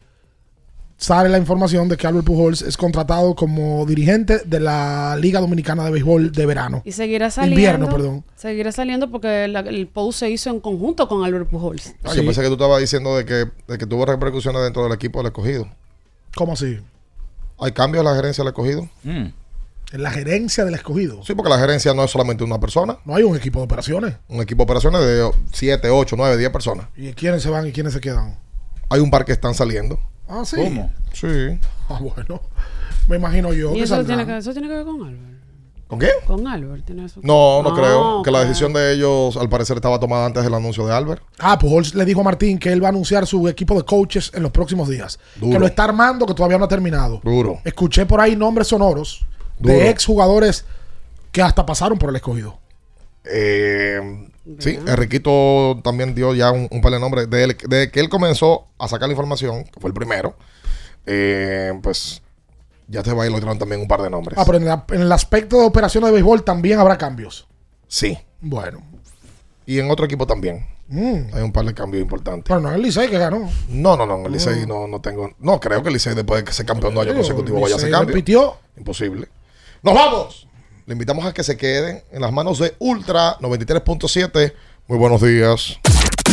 Sale 1.01 1.29
la 1.29 1.37
información 1.37 1.87
de 1.87 1.95
que 1.95 2.05
Albert 2.07 2.25
Pujols 2.25 2.61
es 2.61 2.75
contratado 2.75 3.33
como 3.33 3.85
dirigente 3.85 4.39
de 4.45 4.59
la 4.59 5.15
Liga 5.17 5.39
Dominicana 5.39 5.85
de 5.85 5.91
Béisbol 5.91 6.33
de 6.33 6.45
verano. 6.45 6.81
Y 6.83 6.91
seguirá 6.91 7.31
saliendo. 7.31 7.55
Invierno, 7.57 7.89
perdón. 7.89 8.25
Seguirá 8.35 8.73
saliendo 8.73 9.09
porque 9.09 9.47
la- 9.47 9.61
el 9.61 9.87
post 9.87 10.19
se 10.19 10.29
hizo 10.29 10.49
en 10.49 10.59
conjunto 10.59 11.07
con 11.07 11.23
Albert 11.23 11.49
Pujols. 11.49 11.95
Ah, 12.03 12.09
Sí. 12.11 12.17
Yo 12.17 12.25
pensé 12.25 12.41
que 12.41 12.47
tú 12.47 12.53
estabas 12.55 12.81
diciendo 12.81 13.15
de 13.15 13.23
que, 13.23 13.45
de 13.67 13.77
que 13.77 13.85
tuvo 13.85 14.05
repercusiones 14.05 14.61
dentro 14.61 14.83
del 14.83 14.91
equipo 14.91 15.19
del 15.19 15.27
escogido. 15.27 15.69
¿Cómo 16.35 16.51
así? 16.53 16.79
¿Hay 17.59 17.71
cambios 17.71 18.01
en 18.03 18.09
la 18.11 18.15
gerencia 18.17 18.43
del 18.43 18.49
escogido? 18.51 18.89
Mm. 19.03 19.27
En 19.91 20.03
la 20.03 20.11
gerencia 20.11 20.65
del 20.65 20.75
escogido. 20.75 21.23
Sí, 21.23 21.33
porque 21.33 21.49
la 21.49 21.59
gerencia 21.59 21.93
no 21.93 22.03
es 22.03 22.11
solamente 22.11 22.43
una 22.43 22.59
persona. 22.59 22.97
No 23.05 23.15
hay 23.15 23.23
un 23.23 23.37
equipo 23.37 23.59
de 23.59 23.65
operaciones. 23.65 24.15
Un 24.27 24.41
equipo 24.41 24.59
de 24.59 24.63
operaciones 24.65 24.99
de 25.01 25.31
7, 25.53 25.89
8, 25.89 26.15
9, 26.17 26.35
10 26.37 26.49
personas. 26.51 26.87
¿Y 26.97 27.13
quiénes 27.13 27.41
se 27.41 27.49
van 27.49 27.65
y 27.67 27.71
quiénes 27.71 27.93
se 27.93 28.01
quedan? 28.01 28.37
Hay 28.89 28.99
un 28.99 29.09
par 29.11 29.25
que 29.25 29.31
están 29.31 29.53
saliendo. 29.53 29.99
Ah, 30.27 30.43
sí. 30.45 30.55
¿Cómo? 30.57 30.91
Sí. 31.13 31.27
Ah, 31.89 31.99
bueno. 32.01 32.41
Me 33.07 33.15
imagino 33.15 33.53
yo 33.53 33.71
y 33.73 33.77
que 33.77 33.83
eso 33.83 34.03
tiene, 34.05 34.25
que, 34.25 34.37
eso 34.37 34.51
tiene 34.51 34.67
que 34.67 34.75
ver 34.75 34.85
con 34.85 35.01
Albert. 35.01 35.29
¿Con 35.87 35.97
qué? 35.97 36.09
Con 36.27 36.47
Albert. 36.47 36.85
Tiene 36.85 37.05
eso 37.05 37.19
No, 37.23 37.63
no 37.63 37.69
Ah, 37.69 37.75
creo. 37.75 38.21
Que 38.21 38.29
la 38.29 38.41
decisión 38.41 38.71
de 38.73 38.93
ellos, 38.93 39.35
al 39.37 39.49
parecer, 39.49 39.75
estaba 39.77 39.99
tomada 39.99 40.27
antes 40.27 40.43
del 40.43 40.53
anuncio 40.53 40.85
de 40.85 40.93
Albert. 40.93 41.23
Ah, 41.39 41.57
Pujols 41.57 41.95
le 41.95 42.05
dijo 42.05 42.21
a 42.21 42.23
Martín 42.23 42.59
que 42.59 42.71
él 42.71 42.83
va 42.83 42.89
a 42.89 42.91
anunciar 42.91 43.25
su 43.25 43.47
equipo 43.47 43.75
de 43.75 43.83
coaches 43.83 44.31
en 44.35 44.43
los 44.43 44.51
próximos 44.51 44.87
días. 44.87 45.17
Duro. 45.37 45.53
Que 45.53 45.59
lo 45.59 45.65
está 45.65 45.85
armando, 45.85 46.27
que 46.27 46.35
todavía 46.35 46.59
no 46.59 46.65
ha 46.65 46.67
terminado. 46.67 47.19
Duro. 47.23 47.59
Escuché 47.65 48.05
por 48.05 48.21
ahí 48.21 48.35
nombres 48.35 48.67
sonoros 48.67 49.25
Duro. 49.57 49.73
de 49.73 49.89
exjugadores 49.89 50.65
que 51.31 51.41
hasta 51.41 51.65
pasaron 51.65 51.97
por 51.97 52.11
el 52.11 52.17
escogido. 52.17 52.59
Eh, 53.25 54.29
sí, 54.57 54.79
Enriquito 54.87 55.79
también 55.83 56.15
dio 56.15 56.33
ya 56.33 56.51
un, 56.51 56.67
un 56.71 56.81
par 56.81 56.91
de 56.91 56.99
nombres. 56.99 57.29
Desde, 57.29 57.55
desde 57.67 57.91
que 57.91 57.99
él 57.99 58.09
comenzó 58.09 58.67
a 58.77 58.87
sacar 58.87 59.07
la 59.07 59.13
información, 59.13 59.63
que 59.65 59.79
fue 59.79 59.89
el 59.89 59.93
primero, 59.93 60.35
eh, 61.05 61.71
pues 61.81 62.21
ya 62.87 63.03
te 63.03 63.13
va 63.13 63.23
a 63.23 63.25
ir 63.27 63.31
lo 63.31 63.39
también 63.57 63.81
un 63.81 63.87
par 63.87 64.01
de 64.01 64.09
nombres. 64.09 64.37
Ah, 64.37 64.43
pero 64.45 64.57
en, 64.57 64.65
la- 64.65 64.85
en 64.89 65.01
el 65.01 65.11
aspecto 65.11 65.59
de 65.59 65.65
operaciones 65.65 66.07
de 66.09 66.13
béisbol 66.13 66.43
también 66.43 66.79
habrá 66.79 66.97
cambios. 66.97 67.47
Sí. 67.87 68.17
Bueno. 68.41 68.81
Y 69.65 69.79
en 69.79 69.91
otro 69.91 70.05
equipo 70.05 70.25
también. 70.25 70.65
Mm. 70.87 71.33
Hay 71.35 71.43
un 71.43 71.51
par 71.51 71.65
de 71.65 71.73
cambios 71.75 72.01
importantes. 72.01 72.45
Pero 72.47 72.59
no 72.59 72.69
es 72.69 72.75
el 72.75 72.81
Licey 72.81 73.07
que 73.09 73.19
ganó. 73.19 73.47
No, 73.69 73.95
no, 73.95 74.07
no. 74.07 74.17
En 74.21 74.25
el 74.25 74.31
Licey 74.31 74.65
no, 74.65 74.87
no 74.87 74.99
tengo. 75.01 75.29
No, 75.37 75.59
creo 75.59 75.83
que 75.83 75.89
el 75.89 75.93
Licey 75.93 76.15
después 76.15 76.41
de 76.41 76.45
que 76.45 76.53
se 76.53 76.65
campeón 76.65 76.95
dos 76.95 77.03
años 77.03 77.15
consecutivos 77.17 77.61
vaya 77.61 77.75
a 77.75 77.77
hacer 77.77 77.91
cambio. 77.91 78.07
repitió. 78.15 78.55
Imposible. 78.75 79.27
¡Nos 79.83 79.93
vamos! 79.93 80.47
Le 80.89 80.93
invitamos 80.93 81.23
a 81.23 81.33
que 81.35 81.43
se 81.43 81.55
queden 81.55 82.03
en 82.11 82.19
las 82.19 82.31
manos 82.31 82.57
de 82.57 82.73
Ultra 82.79 83.37
93.7. 83.41 84.53
Muy 84.87 84.97
buenos 84.97 85.21
días. 85.21 85.77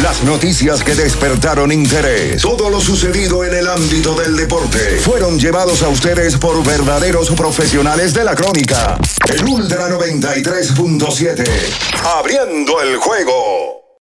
Las 0.03 0.25
noticias 0.25 0.83
que 0.83 0.95
despertaron 0.95 1.71
interés. 1.71 2.41
Todo 2.41 2.71
lo 2.71 2.81
sucedido 2.81 3.45
en 3.45 3.53
el 3.53 3.69
ámbito 3.69 4.15
del 4.15 4.35
deporte. 4.35 4.79
Fueron 5.01 5.39
llevados 5.39 5.83
a 5.83 5.89
ustedes 5.89 6.39
por 6.39 6.65
verdaderos 6.65 7.29
profesionales 7.33 8.15
de 8.15 8.25
la 8.25 8.35
crónica. 8.35 8.99
El 9.29 9.45
Ultra 9.45 9.91
93.7. 9.91 11.45
Abriendo 12.19 12.81
el 12.81 12.97
juego. 12.97 13.76